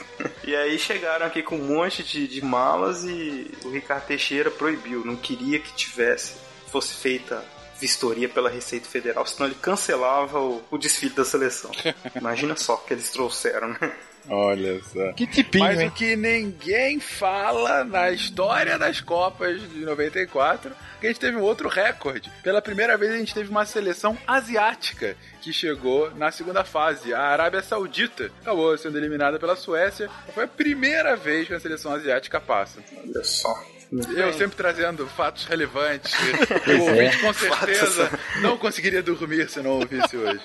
E 0.46 0.54
aí 0.54 0.78
chegaram 0.78 1.26
aqui 1.26 1.42
com 1.42 1.56
um 1.56 1.66
monte 1.66 2.02
de, 2.02 2.28
de 2.28 2.44
malas 2.44 3.04
e 3.04 3.50
o 3.64 3.70
Ricardo 3.70 4.06
Teixeira 4.06 4.50
proibiu, 4.50 5.04
não 5.04 5.16
queria 5.16 5.58
que 5.58 5.72
tivesse, 5.72 6.34
fosse 6.70 6.94
feita 6.94 7.42
vistoria 7.80 8.28
pela 8.28 8.48
Receita 8.48 8.88
Federal, 8.88 9.26
senão 9.26 9.46
ele 9.46 9.56
cancelava 9.60 10.38
o, 10.38 10.62
o 10.70 10.78
desfile 10.78 11.14
da 11.14 11.24
seleção. 11.24 11.70
Imagina 12.14 12.56
só 12.56 12.74
o 12.74 12.78
que 12.78 12.94
eles 12.94 13.10
trouxeram, 13.10 13.68
né? 13.68 13.92
Olha 14.28 14.80
só. 14.82 15.12
Que 15.12 15.26
tipinho, 15.26 15.64
Mas 15.64 15.80
hein? 15.80 15.88
o 15.88 15.90
que 15.90 16.16
ninguém 16.16 16.98
fala 17.00 17.84
na 17.84 18.10
história 18.10 18.78
das 18.78 19.00
Copas 19.00 19.60
de 19.60 19.84
94, 19.84 20.72
que 21.00 21.06
a 21.06 21.10
gente 21.10 21.20
teve 21.20 21.36
um 21.36 21.42
outro 21.42 21.68
recorde. 21.68 22.30
Pela 22.42 22.62
primeira 22.62 22.96
vez 22.96 23.12
a 23.12 23.16
gente 23.18 23.34
teve 23.34 23.50
uma 23.50 23.66
seleção 23.66 24.16
asiática 24.26 25.16
que 25.42 25.52
chegou 25.52 26.10
na 26.16 26.30
segunda 26.30 26.64
fase. 26.64 27.12
A 27.12 27.20
Arábia 27.20 27.62
Saudita 27.62 28.30
acabou 28.40 28.76
sendo 28.78 28.96
eliminada 28.96 29.38
pela 29.38 29.56
Suécia. 29.56 30.08
Foi 30.34 30.44
a 30.44 30.48
primeira 30.48 31.16
vez 31.16 31.46
que 31.46 31.54
a 31.54 31.60
seleção 31.60 31.92
asiática 31.92 32.40
passa. 32.40 32.80
Olha 32.96 33.22
só. 33.22 33.73
Eu 34.16 34.32
sempre 34.32 34.56
trazendo 34.56 35.06
fatos 35.06 35.44
relevantes. 35.44 36.12
O 36.66 36.80
ouvinte 36.82 37.18
com 37.18 37.32
certeza 37.32 38.10
não 38.40 38.56
conseguiria 38.56 39.02
dormir 39.02 39.48
se 39.48 39.60
não 39.60 39.72
ouvisse 39.72 40.16
hoje. 40.16 40.40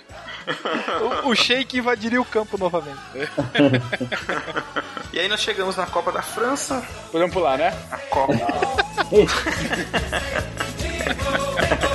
O, 1.26 1.30
o 1.30 1.36
Sheik 1.36 1.78
invadiria 1.78 2.20
o 2.20 2.26
campo 2.26 2.58
novamente. 2.58 3.00
E 5.14 5.20
aí 5.20 5.28
nós 5.28 5.40
chegamos 5.42 5.76
na 5.76 5.86
Copa 5.86 6.12
da 6.12 6.22
França. 6.22 6.84
Podemos 7.12 7.34
pular, 7.34 7.58
né? 7.58 7.74
A 7.92 7.98
Copa. 7.98 8.34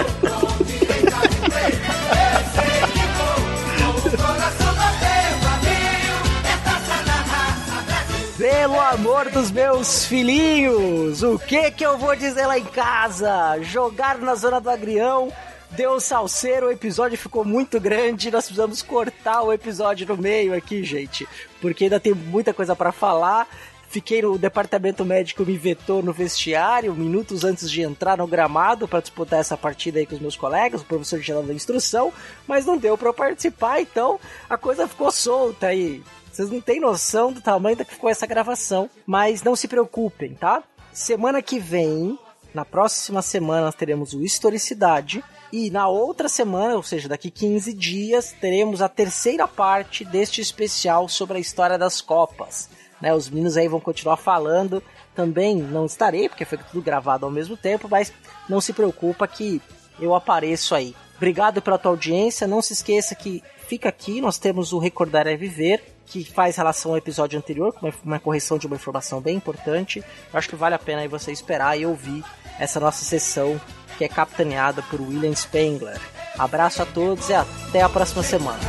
Pelo 8.45 8.79
amor 8.79 9.31
dos 9.31 9.51
meus 9.51 10.05
filhinhos, 10.05 11.23
o 11.23 11.39
que 11.39 11.71
que 11.71 11.83
eu 11.83 11.97
vou 11.97 12.15
dizer 12.15 12.47
lá 12.47 12.59
em 12.59 12.65
casa? 12.65 13.59
Jogar 13.63 14.19
na 14.19 14.35
zona 14.35 14.61
do 14.61 14.69
agrião, 14.69 15.33
deu 15.71 15.99
salseiro, 15.99 16.67
o 16.67 16.71
episódio 16.71 17.17
ficou 17.17 17.43
muito 17.43 17.81
grande, 17.81 18.31
nós 18.31 18.45
precisamos 18.45 18.83
cortar 18.83 19.41
o 19.41 19.51
episódio 19.51 20.07
no 20.07 20.19
meio 20.19 20.55
aqui, 20.55 20.85
gente, 20.85 21.27
porque 21.59 21.85
ainda 21.85 21.99
tem 21.99 22.13
muita 22.13 22.53
coisa 22.53 22.77
pra 22.77 22.93
falar. 22.93 23.49
Fiquei 23.89 24.21
no 24.21 24.37
departamento 24.37 25.07
médico, 25.07 25.43
me 25.43 25.57
vetou 25.57 26.03
no 26.03 26.13
vestiário, 26.13 26.95
minutos 26.95 27.45
antes 27.45 27.71
de 27.71 27.81
entrar 27.81 28.19
no 28.19 28.27
gramado 28.27 28.87
para 28.87 29.01
disputar 29.01 29.41
essa 29.41 29.57
partida 29.57 30.01
aí 30.01 30.05
com 30.05 30.17
os 30.17 30.21
meus 30.21 30.37
colegas, 30.37 30.83
o 30.83 30.85
professor 30.85 31.19
geral 31.19 31.45
da 31.45 31.55
instrução, 31.55 32.13
mas 32.47 32.67
não 32.67 32.77
deu 32.77 32.99
para 32.99 33.11
participar, 33.11 33.81
então 33.81 34.21
a 34.51 34.59
coisa 34.59 34.87
ficou 34.87 35.11
solta 35.11 35.69
aí. 35.69 36.03
Vocês 36.35 36.51
não 36.51 36.61
têm 36.61 36.81
noção 36.81 37.33
do 37.33 37.41
tamanho 37.41 37.77
da 37.77 37.85
que 37.85 37.95
ficou 37.95 38.11
essa 38.11 38.27
gravação, 38.27 38.91
mas 39.07 39.45
não 39.45 39.55
se 39.55 39.69
preocupem, 39.69 40.35
tá? 40.35 40.65
Semana 40.93 41.41
que 41.41 41.61
vem, 41.61 42.19
na 42.53 42.65
próxima 42.65 43.23
semana, 43.23 43.67
nós 43.67 43.77
teremos 43.77 44.15
o 44.15 44.25
Historicidade. 44.25 45.23
E 45.53 45.71
na 45.71 45.87
outra 45.87 46.29
semana, 46.29 46.75
ou 46.75 46.83
seja, 46.83 47.09
daqui 47.09 47.31
15 47.31 47.73
dias, 47.73 48.35
teremos 48.41 48.83
a 48.83 48.89
terceira 48.89 49.47
parte 49.47 50.05
deste 50.05 50.41
especial 50.41 51.09
sobre 51.09 51.37
a 51.37 51.41
história 51.41 51.79
das 51.79 52.01
Copas. 52.01 52.69
Né, 53.01 53.15
os 53.15 53.31
meninos 53.31 53.57
aí 53.57 53.69
vão 53.69 53.79
continuar 53.79 54.17
falando. 54.17 54.83
Também 55.15 55.55
não 55.55 55.87
estarei, 55.87 56.29
porque 56.29 56.45
foi 56.45 56.59
tudo 56.59 56.83
gravado 56.83 57.25
ao 57.25 57.31
mesmo 57.31 57.57
tempo, 57.57 57.89
mas 57.89 58.13
não 58.49 58.61
se 58.61 58.73
preocupa 58.73 59.29
que 59.29 59.63
eu 60.01 60.17
apareço 60.17 60.75
aí. 60.75 60.97
Obrigado 61.17 61.63
pela 61.63 61.79
tua 61.79 61.93
audiência. 61.93 62.49
Não 62.49 62.61
se 62.61 62.73
esqueça 62.73 63.15
que 63.15 63.41
fica 63.69 63.89
aqui, 63.89 64.21
nós 64.21 64.37
temos 64.37 64.73
o 64.73 64.79
Recordar 64.79 65.29
é 65.29 65.37
Viver, 65.37 65.94
que 66.07 66.25
faz 66.25 66.57
relação 66.57 66.93
ao 66.93 66.99
episódio 66.99 67.39
anterior, 67.39 67.73
com 67.73 67.91
uma, 68.05 68.19
correção 68.19 68.59
de 68.59 68.67
uma 68.67 68.77
informação 68.77 69.21
bem 69.21 69.37
importante. 69.37 69.99
Eu 70.33 70.39
acho 70.39 70.49
que 70.49 70.57
vale 70.57 70.75
a 70.75 70.79
pena 70.79 71.07
você 71.09 71.33
esperar 71.33 71.79
e 71.79 71.87
ouvir 71.87 72.25
essa 72.59 72.79
nossa 72.79 73.05
sessão 73.05 73.61
que 73.97 74.05
é 74.05 74.09
capitaneada 74.09 74.83
por 74.83 75.01
William 75.01 75.35
Spengler. 75.35 76.01
Abraço 76.39 76.83
a 76.83 76.87
todos 76.87 77.29
e 77.29 77.35
até 77.35 77.83
a 77.83 77.89
próxima 77.89 78.23
semana. 78.23 78.61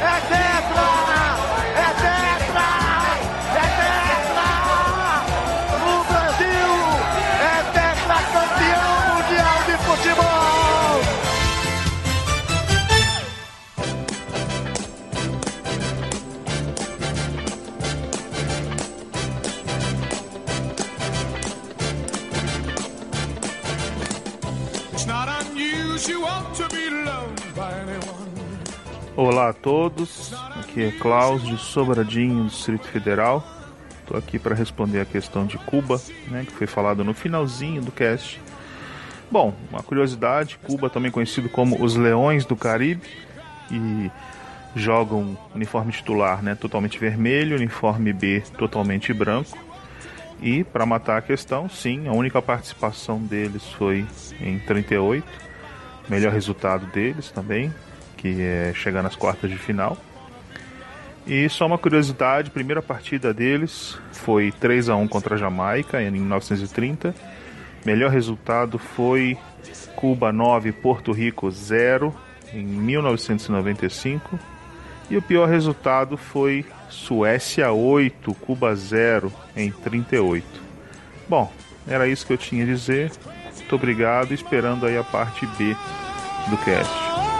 É 0.00 0.20
tetra! 0.28 0.84
É 1.80 1.88
tetra! 1.94 2.83
Olá 29.16 29.50
a 29.50 29.52
todos, 29.52 30.34
aqui 30.58 30.82
é 30.82 30.90
Klaus 30.90 31.44
de 31.44 31.56
Sobradinho, 31.56 32.46
Distrito 32.46 32.88
Federal. 32.88 33.46
Estou 34.00 34.16
aqui 34.16 34.36
para 34.36 34.56
responder 34.56 35.00
a 35.00 35.04
questão 35.04 35.46
de 35.46 35.56
Cuba, 35.56 36.00
né, 36.26 36.44
que 36.44 36.50
foi 36.50 36.66
falado 36.66 37.04
no 37.04 37.14
finalzinho 37.14 37.80
do 37.80 37.92
cast. 37.92 38.40
Bom, 39.30 39.54
uma 39.70 39.84
curiosidade: 39.84 40.58
Cuba, 40.64 40.90
também 40.90 41.12
conhecido 41.12 41.48
como 41.48 41.80
os 41.80 41.94
Leões 41.94 42.44
do 42.44 42.56
Caribe, 42.56 43.08
e 43.70 44.10
jogam 44.74 45.38
uniforme 45.54 45.92
titular 45.92 46.42
né, 46.42 46.56
totalmente 46.56 46.98
vermelho, 46.98 47.54
uniforme 47.54 48.12
B 48.12 48.42
totalmente 48.58 49.12
branco. 49.12 49.56
E 50.42 50.64
para 50.64 50.84
matar 50.84 51.18
a 51.18 51.22
questão, 51.22 51.68
sim, 51.68 52.08
a 52.08 52.12
única 52.12 52.42
participação 52.42 53.20
deles 53.20 53.62
foi 53.78 54.04
em 54.40 54.58
38, 54.58 55.24
melhor 56.08 56.32
resultado 56.32 56.86
deles 56.86 57.30
também, 57.30 57.72
que 58.16 58.40
é 58.40 58.72
chegar 58.74 59.02
nas 59.02 59.16
quartas 59.16 59.50
de 59.50 59.56
final. 59.56 59.96
E 61.26 61.48
só 61.48 61.66
uma 61.66 61.78
curiosidade, 61.78 62.50
primeira 62.50 62.82
partida 62.82 63.32
deles 63.32 63.98
foi 64.12 64.52
3 64.52 64.90
a 64.90 64.96
1 64.96 65.08
contra 65.08 65.36
a 65.36 65.38
Jamaica 65.38 66.02
em 66.02 66.10
1930. 66.10 67.14
Melhor 67.84 68.10
resultado 68.10 68.78
foi 68.78 69.38
Cuba 69.96 70.32
9, 70.32 70.72
Porto 70.72 71.12
Rico 71.12 71.50
0 71.50 72.14
em 72.52 72.62
1995. 72.62 74.38
E 75.10 75.16
o 75.16 75.22
pior 75.22 75.48
resultado 75.48 76.16
foi 76.16 76.64
Suécia 76.90 77.70
8, 77.72 78.34
Cuba 78.34 78.74
0 78.74 79.32
em 79.56 79.70
38. 79.70 80.46
Bom, 81.28 81.50
era 81.86 82.06
isso 82.06 82.26
que 82.26 82.32
eu 82.32 82.38
tinha 82.38 82.64
a 82.64 82.66
dizer. 82.66 83.10
Muito 83.64 83.76
obrigado, 83.76 84.32
esperando 84.34 84.84
aí 84.84 84.94
a 84.94 85.02
parte 85.02 85.46
B 85.56 85.74
do 86.50 86.56
cast. 86.58 87.33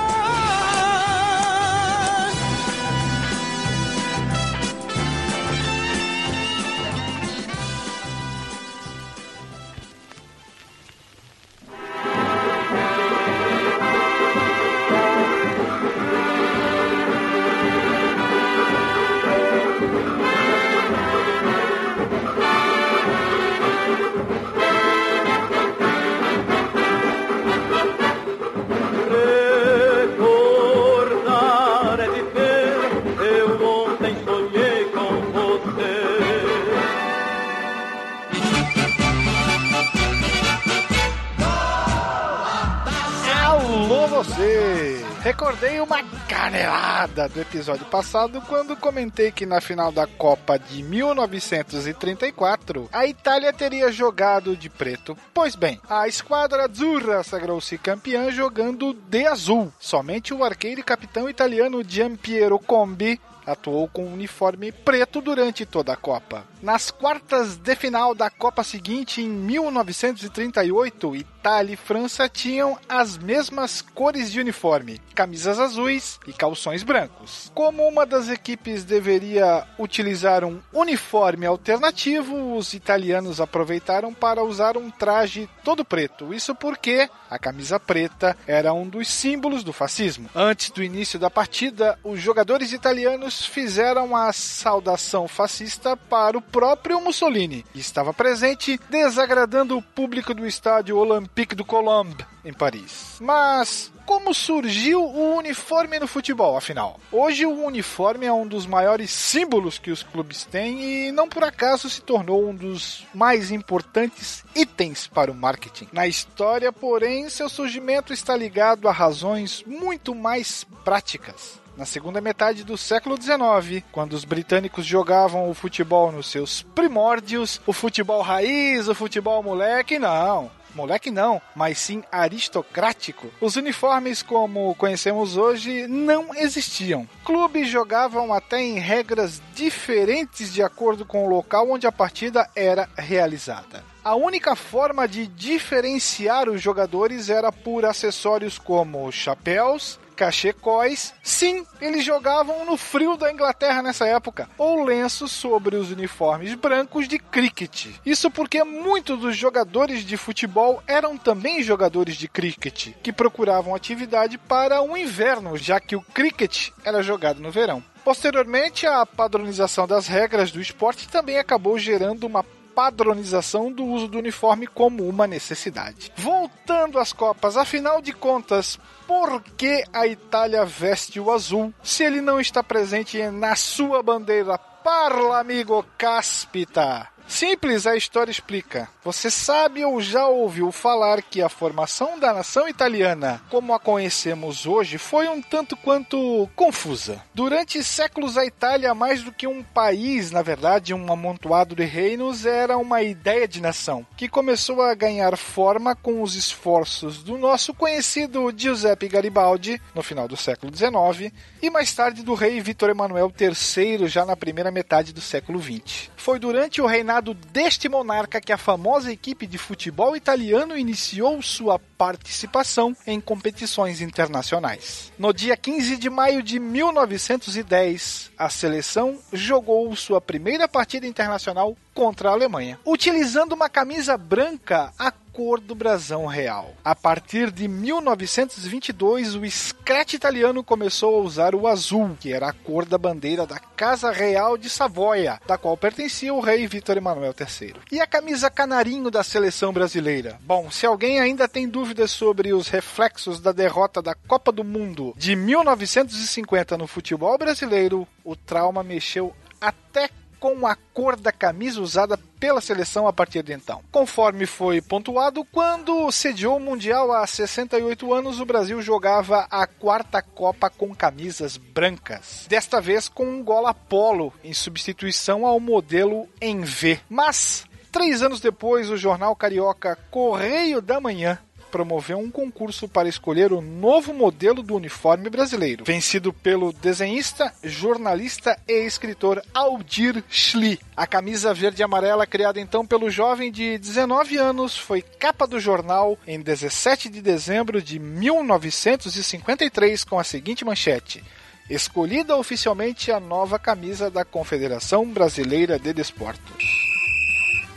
Do 47.29 47.41
episódio 47.41 47.87
passado 47.87 48.41
quando 48.43 48.77
comentei 48.77 49.33
que 49.33 49.47
na 49.47 49.61
final 49.61 49.91
da 49.91 50.07
Copa 50.07 50.59
de 50.59 50.83
1934 50.83 52.89
a 52.93 53.07
Itália 53.07 53.53
teria 53.53 53.93
jogado 53.93 54.57
de 54.57 54.69
preto. 54.69 55.17
Pois 55.33 55.55
bem, 55.55 55.81
a 55.89 56.09
esquadra 56.09 56.65
azzurra 56.65 57.23
sagrou-se 57.23 57.79
campeã 57.79 58.31
jogando 58.31 58.93
de 58.93 59.27
azul. 59.27 59.73
Somente 59.79 60.35
o 60.35 60.45
arqueiro 60.45 60.81
e 60.81 60.85
capitão 60.85 61.29
italiano 61.29 61.85
Giampiero 61.87 62.59
Combi 62.59 63.21
atuou 63.47 63.89
com 63.89 64.07
um 64.07 64.13
uniforme 64.13 64.73
preto 64.73 65.21
durante 65.21 65.67
toda 65.67 65.93
a 65.93 65.97
Copa. 65.97 66.45
Nas 66.63 66.91
quartas 66.91 67.57
de 67.57 67.77
final 67.77 68.15
da 68.15 68.31
Copa 68.31 68.65
seguinte, 68.65 69.21
em 69.21 69.29
1938, 69.29 71.15
Itália 71.17 71.75
e 71.75 71.77
França 71.77 72.27
tinham 72.27 72.79
as 72.89 73.19
mesmas 73.19 73.83
cores 73.83 74.33
de 74.33 74.41
uniforme, 74.41 74.99
camisas 75.15 75.59
azuis 75.59 76.19
e 76.27 76.33
calções 76.33 76.83
brancos. 76.83 77.53
Como 77.55 77.87
uma 77.87 78.07
das 78.07 78.31
equipes 78.31 78.83
deveria 78.83 79.67
utilizar 79.79 80.43
um 80.43 80.61
uniforme 80.73 81.45
alternativo, 81.45 82.57
os 82.57 82.73
italianos 82.73 83.43
aproveitaram 83.43 84.15
para 84.15 84.43
usar 84.43 84.79
um 84.79 84.91
traje 84.91 85.49
todo 85.63 85.85
preto. 85.85 86.33
Isso 86.33 86.55
porque 86.55 87.11
a 87.31 87.39
camisa 87.39 87.79
preta 87.79 88.37
era 88.47 88.73
um 88.73 88.89
dos 88.89 89.09
símbolos 89.09 89.63
do 89.63 89.73
fascismo. 89.73 90.31
Antes 90.35 90.71
do 90.71 90.83
início 90.83 91.19
da 91.19 91.29
partida, 91.29 91.99
os 92.03 92.21
jogadores 92.21 92.73
italianos 92.73 93.34
fizeram 93.43 94.15
a 94.15 94.33
saudação 94.33 95.27
fascista 95.27 95.97
para 95.97 96.37
o 96.37 96.43
próprio 96.43 97.01
Mussolini, 97.01 97.65
que 97.73 97.81
estava 97.81 98.13
presente, 98.13 98.79
desagradando 98.91 99.77
o 99.77 99.83
público 99.83 100.35
do 100.35 100.47
estádio 100.47 100.99
Olympique 100.99 101.55
du 101.55 101.65
Colombe, 101.65 102.25
em 102.45 102.53
Paris. 102.53 103.17
Mas 103.21 103.91
como 104.07 104.35
surgiu 104.35 105.03
o 105.03 105.37
uniforme 105.37 105.99
no 105.99 106.07
futebol, 106.07 106.57
afinal? 106.57 107.01
Hoje 107.11 107.47
o 107.47 107.65
uniforme 107.65 108.27
é 108.27 108.33
um 108.33 108.47
dos 108.47 108.67
maiores 108.67 109.11
símbolos 109.11 109.79
que 109.79 109.91
os 109.91 110.03
clubes 110.03 110.45
têm 110.45 111.09
e 111.09 111.13
não 111.13 111.29
por 111.29 111.43
acaso 111.43 111.89
se 111.89 112.03
tornou 112.03 112.47
um 112.49 112.55
dos 112.55 113.07
mais 113.15 113.51
importantes 113.51 114.45
itens 114.55 115.07
para 115.07 115.31
o 115.31 115.35
marketing. 115.35 115.89
Na 115.93 116.07
história, 116.07 116.71
porém, 116.71 117.31
seu 117.31 117.49
surgimento 117.49 118.13
está 118.13 118.37
ligado 118.37 118.89
a 118.89 118.93
razões 118.93 119.65
muito 119.67 120.15
mais 120.15 120.65
práticas 120.85 121.64
na 121.77 121.85
segunda 121.85 122.21
metade 122.21 122.65
do 122.65 122.77
século 122.77 123.21
XIX, 123.21 123.85
quando 123.91 124.13
os 124.13 124.25
britânicos 124.25 124.85
jogavam 124.85 125.51
o 125.51 125.55
futebol 125.55 126.13
nos 126.13 126.29
seus 126.29 126.63
primórdios, 126.63 127.61
o 127.67 127.73
futebol 127.73 128.23
raiz, 128.23 128.89
o 128.89 128.95
futebol 128.95 129.43
moleque, 129.43 129.99
não. 129.99 130.51
Moleque 130.75 131.11
não, 131.11 131.41
mas 131.55 131.79
sim 131.79 132.03
aristocrático. 132.11 133.31
Os 133.41 133.55
uniformes 133.55 134.23
como 134.23 134.75
conhecemos 134.75 135.37
hoje 135.37 135.87
não 135.87 136.35
existiam. 136.35 137.09
Clubes 137.25 137.69
jogavam 137.69 138.35
até 138.35 138.61
em 138.61 138.79
regras 138.81 139.41
diferentes 139.55 140.53
de 140.53 140.63
acordo 140.63 141.05
com 141.05 141.25
o 141.25 141.29
local 141.29 141.71
onde 141.71 141.87
a 141.87 141.93
partida 141.93 142.51
era 142.57 142.89
realizada. 142.97 143.85
A 144.03 144.17
única 144.17 144.57
forma 144.57 145.07
de 145.07 145.27
diferenciar 145.27 146.49
os 146.49 146.61
jogadores 146.61 147.31
era 147.31 147.53
por 147.53 147.85
acessórios 147.85 148.59
como 148.59 149.11
chapéus, 149.13 149.99
cachecóis. 150.15 151.13
Sim, 151.23 151.67
eles 151.81 152.05
jogavam 152.05 152.65
no 152.65 152.77
frio 152.77 153.17
da 153.17 153.33
Inglaterra 153.33 153.83
nessa 153.83 154.07
época, 154.07 154.49
ou 154.57 154.85
lenços 154.85 155.33
sobre 155.33 155.77
os 155.77 155.91
uniformes 155.91 156.55
brancos 156.55 157.09
de 157.09 157.19
cricket. 157.19 157.89
Isso 158.07 158.31
porque 158.31 158.63
muitos 158.65 159.19
dos 159.19 159.37
jogadores 159.37 160.05
de 160.05 160.17
futebol 160.17 160.83
eram 160.87 161.19
também 161.19 161.63
jogadores 161.63 162.17
de 162.17 162.29
cricket, 162.29 162.93
que 163.03 163.13
procuravam 163.13 163.75
atividade 163.75 164.39
para 164.39 164.83
o 164.83 164.97
inverno, 164.97 165.57
já 165.57 165.81
que 165.81 165.97
o 165.97 166.03
cricket 166.03 166.71
era 166.85 167.03
jogado 167.03 167.41
no 167.41 167.51
verão. 167.51 167.83
Posteriormente, 168.05 168.87
a 168.87 169.07
padronização 169.07 169.87
das 169.87 170.07
regras 170.07 170.53
do 170.53 170.61
esporte 170.61 171.09
também 171.09 171.39
acabou 171.39 171.79
gerando 171.79 172.27
uma 172.27 172.45
padronização 172.75 173.71
do 173.71 173.85
uso 173.85 174.09
do 174.09 174.19
uniforme 174.19 174.67
como 174.67 175.09
uma 175.09 175.27
necessidade. 175.27 176.13
Voltando 176.17 176.99
às 176.99 177.13
Copas, 177.13 177.57
afinal 177.57 178.03
de 178.03 178.13
contas, 178.13 178.79
por 179.07 179.43
que 179.57 179.85
a 179.93 180.07
Itália 180.07 180.65
veste 180.65 181.21
o 181.21 181.31
azul 181.31 181.73
se 181.83 182.03
ele 182.03 182.21
não 182.21 182.41
está 182.41 182.63
presente 182.63 183.23
na 183.31 183.55
sua 183.55 184.03
bandeira? 184.03 184.59
Parla, 184.59 185.41
amigo 185.41 185.85
Caspita! 185.97 187.14
Simples, 187.27 187.87
a 187.87 187.97
história 187.97 188.31
explica. 188.31 188.89
Você 189.03 189.31
sabe 189.31 189.85
ou 189.85 190.01
já 190.01 190.27
ouviu 190.27 190.71
falar 190.71 191.21
que 191.23 191.43
a 191.43 191.49
formação 191.49 192.19
da 192.19 192.33
nação 192.33 192.69
italiana, 192.69 193.43
como 193.51 193.75
a 193.75 193.79
conhecemos 193.79 194.67
hoje, 194.67 194.99
foi 194.99 195.29
um 195.29 195.43
tanto 195.43 195.77
quanto 195.77 196.49
confusa. 196.55 197.23
Durante 197.35 197.83
séculos, 197.83 198.37
a 198.37 198.47
Itália, 198.47 198.95
mais 198.95 199.23
do 199.23 199.33
que 199.33 199.47
um 199.47 199.63
país, 199.63 200.31
na 200.31 200.43
verdade, 200.43 200.95
um 200.95 201.13
amontoado 201.13 201.75
de 201.75 201.85
reinos, 201.85 202.47
era 202.47 202.79
uma 202.79 203.03
ideia 203.03 203.49
de 203.49 203.61
nação, 203.61 204.07
que 204.17 204.29
começou 204.29 204.81
a 204.81 204.95
ganhar 204.95 205.37
forma 205.37 205.95
com 205.97 206.23
os 206.23 206.35
esforços 206.35 207.23
do 207.23 207.37
nosso 207.37 207.75
conhecido 207.75 208.53
Giuseppe 208.57 209.09
Garibaldi, 209.09 209.81
no 209.95 210.03
final 210.03 210.29
do 210.29 210.37
século 210.37 210.75
XIX, 210.75 211.33
e 211.61 211.69
mais 211.69 211.93
tarde 211.93 212.23
do 212.23 212.35
rei 212.35 212.61
Vítor 212.61 212.91
Emanuel 212.91 213.33
III, 213.39 214.09
já 214.09 214.25
na 214.25 214.37
primeira 214.37 214.71
metade 214.71 215.13
do 215.13 215.21
século 215.21 215.61
XX. 215.61 216.11
Foi 216.17 216.39
durante 216.39 216.81
o 216.81 216.87
reinado 216.87 217.14
deste 217.23 217.89
monarca 217.89 218.41
que 218.41 218.53
a 218.53 218.59
famosa 218.59 219.13
equipe 219.13 219.47
de 219.47 219.59
futebol 219.59 220.17
italiano 220.17 220.77
iniciou 220.77 221.41
sua 221.43 221.79
participação 221.79 222.97
em 223.07 223.21
competições 223.21 224.01
internacionais. 224.01 225.13
No 225.19 225.33
dia 225.33 225.57
15 225.57 225.97
de 225.97 226.11
maio 226.11 226.43
de 226.43 226.59
1910, 226.59 228.31
a 228.37 228.49
seleção 228.49 229.19
jogou 229.33 229.95
sua 229.95 230.21
primeira 230.21 230.67
partida 230.67 231.07
internacional 231.07 231.77
contra 231.93 232.29
a 232.29 232.33
Alemanha, 232.33 232.79
utilizando 232.85 233.53
uma 233.53 233.69
camisa 233.69 234.17
branca 234.17 234.93
a 234.99 235.13
cor 235.35 235.59
do 235.59 235.75
brasão 235.75 236.27
real. 236.27 236.75
A 236.85 236.95
partir 236.95 237.51
de 237.51 237.67
1922, 237.67 239.35
o 239.35 239.45
Scratch 239.51 240.15
italiano 240.15 240.63
começou 240.63 241.17
a 241.17 241.23
usar 241.23 241.57
o 241.57 241.67
azul, 241.67 242.17
que 242.21 242.33
era 242.33 242.49
a 242.49 242.53
cor 242.53 242.87
da 242.87 242.97
bandeira 242.97 243.45
da 243.45 243.59
Casa 243.59 244.13
Real 244.13 244.57
de 244.57 244.71
Savoia, 244.71 245.41
da 245.45 245.59
qual 245.59 245.77
pertencia 245.77 246.33
o 246.33 246.41
rei 246.41 246.69
Vítor 246.69 246.97
Emanuel 246.97 247.35
III. 247.39 247.75
E 247.91 248.01
a 248.01 248.07
camisa 248.07 248.49
canarinho 248.49 249.11
da 249.11 249.25
seleção 249.25 249.73
brasileira? 249.73 250.39
Bom, 250.43 250.71
se 250.71 250.87
alguém 250.87 251.19
ainda 251.19 251.49
tem 251.49 251.69
dúvidas 251.69 252.13
sobre 252.13 252.55
os 252.55 252.69
reflexos 252.69 253.41
da 253.41 253.51
derrota 253.51 254.01
da 254.01 254.15
Copa 254.15 254.53
do 254.53 254.63
Mundo 254.63 255.15
de 255.17 255.35
1950 255.35 256.79
no 256.79 256.87
futebol 256.87 257.37
brasileiro, 257.37 258.07
o 258.23 258.37
trauma 258.37 258.85
mexeu 258.85 259.35
até 259.61 260.09
com 260.45 260.67
a 260.67 260.77
cor 260.77 261.17
da 261.17 261.33
camisa 261.33 261.81
usada 261.81 262.19
pela 262.39 262.61
seleção 262.61 263.09
a 263.09 263.13
partir 263.15 263.43
de 263.43 263.55
então. 263.55 263.81
Conforme 263.91 264.45
foi 264.45 264.83
pontuado, 264.83 265.43
quando 265.51 266.13
sediou 266.13 266.59
o 266.59 266.61
Mundial 266.61 267.11
há 267.13 267.27
68 267.27 268.13
anos, 268.13 268.41
o 268.41 268.45
Brasil 268.45 268.83
jogava 268.83 269.47
a 269.51 269.67
quarta 269.67 270.21
Copa 270.21 270.69
com 270.69 270.95
camisas 270.95 271.57
brancas. 271.57 272.45
Desta 272.47 272.79
vez 272.79 273.09
com 273.09 273.25
um 273.25 273.43
gola 273.43 273.73
polo, 273.73 274.35
em 274.45 274.53
substituição 274.53 275.47
ao 275.47 275.59
modelo 275.59 276.29
em 276.39 276.61
V. 276.61 277.01
Mas, 277.09 277.65
três 277.91 278.21
anos 278.21 278.39
depois, 278.39 278.91
o 278.91 278.99
jornal 278.99 279.35
carioca 279.35 279.97
Correio 280.11 280.83
da 280.83 281.01
Manhã 281.01 281.39
promoveu 281.75 282.19
um 282.19 282.31
concurso 282.31 282.87
para 282.87 283.09
escolher 283.09 283.53
o 283.53 283.61
novo 283.61 284.15
modelo 284.15 284.63
do 284.63 284.77
uniforme 284.77 285.29
brasileiro, 285.29 285.85
vencido 285.85 286.33
pelo 286.33 286.73
desenhista, 286.73 287.53
jornalista 287.65 288.57
e 288.69 288.87
escritor 288.87 289.43
Aldir 289.53 290.23
Schli. 290.31 290.79
A 290.97 291.05
camisa 291.05 291.53
verde 291.53 291.83
e 291.83 291.85
amarela, 291.85 292.29
criada 292.29 292.61
então 292.61 292.87
pelo 292.87 293.11
jovem 293.11 293.51
de 293.51 293.77
19 293.77 294.37
anos, 294.37 294.79
foi 294.79 295.03
capa 295.03 295.49
do 295.49 295.59
jornal 295.59 296.17
em 296.29 296.41
17 296.41 297.09
de 297.09 297.21
dezembro 297.21 297.83
de 297.83 297.99
1953 297.99 300.05
com 300.05 300.17
a 300.17 300.23
seguinte 300.23 300.65
manchete: 300.65 301.25
Escolhida 301.69 302.37
oficialmente 302.37 303.11
a 303.11 303.19
nova 303.19 303.59
camisa 303.59 304.09
da 304.09 304.25
Confederação 304.25 305.05
Brasileira 305.07 305.77
de 305.77 305.93
Desportos. 305.93 306.84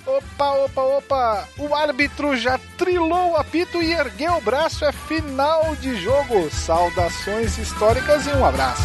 Opa, 0.08 0.52
opa, 0.54 0.82
opa! 0.82 1.50
O 1.58 1.76
árbitro 1.76 2.38
já 2.38 2.58
trilou 2.78 3.32
o 3.32 3.36
apito 3.36 3.84
e 3.84 3.92
ergueu 3.92 4.38
o 4.38 4.42
braço. 4.42 4.86
É 4.86 4.92
final 4.94 5.76
de 5.76 6.02
jogo. 6.02 6.50
Saudações 6.50 7.58
históricas 7.58 8.26
e 8.26 8.30
um 8.30 8.46
abraço. 8.46 8.84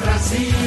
Brasil. 0.00 0.63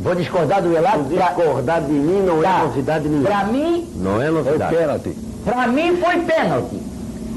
Vou 0.00 0.14
discordar 0.14 0.62
do 0.62 0.72
relato. 0.72 1.04
Discordar 1.04 1.82
de 1.82 1.92
mim 1.92 2.22
não 2.22 2.42
é 2.44 2.58
novidade 2.62 3.08
nenhuma. 3.08 3.28
Pra 3.28 3.44
mim. 3.44 3.86
Não 3.96 4.22
é 4.22 4.30
novidade. 4.30 4.74
Foi 4.74 4.78
pênalti. 4.78 5.16
Pra 5.44 5.66
mim 5.66 5.96
foi 5.96 6.20
pênalti. 6.20 6.82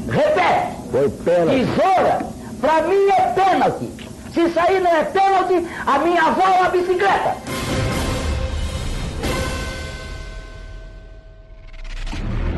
Repete. 0.07 0.77
Foi 0.91 1.09
pênalti. 1.09 1.65
Tesoura. 1.65 2.25
Pra 2.59 2.81
mim 2.83 3.09
é 3.09 3.21
pênalti. 3.33 3.89
Se 4.33 4.41
isso 4.41 4.59
aí 4.59 4.79
não 4.79 4.91
é 4.95 5.03
pênalti, 5.03 5.67
a 5.85 5.99
minha 5.99 6.23
avó 6.23 6.43
é 6.43 6.59
uma 6.61 6.69
bicicleta. 6.69 7.35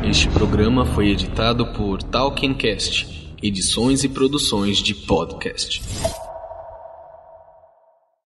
Este 0.04 0.28
programa 0.28 0.84
foi 0.84 1.08
editado 1.08 1.66
por 1.72 2.02
Talkencast, 2.02 3.36
edições 3.42 4.04
e 4.04 4.08
produções 4.08 4.78
de 4.78 4.94
podcast. 4.94 5.82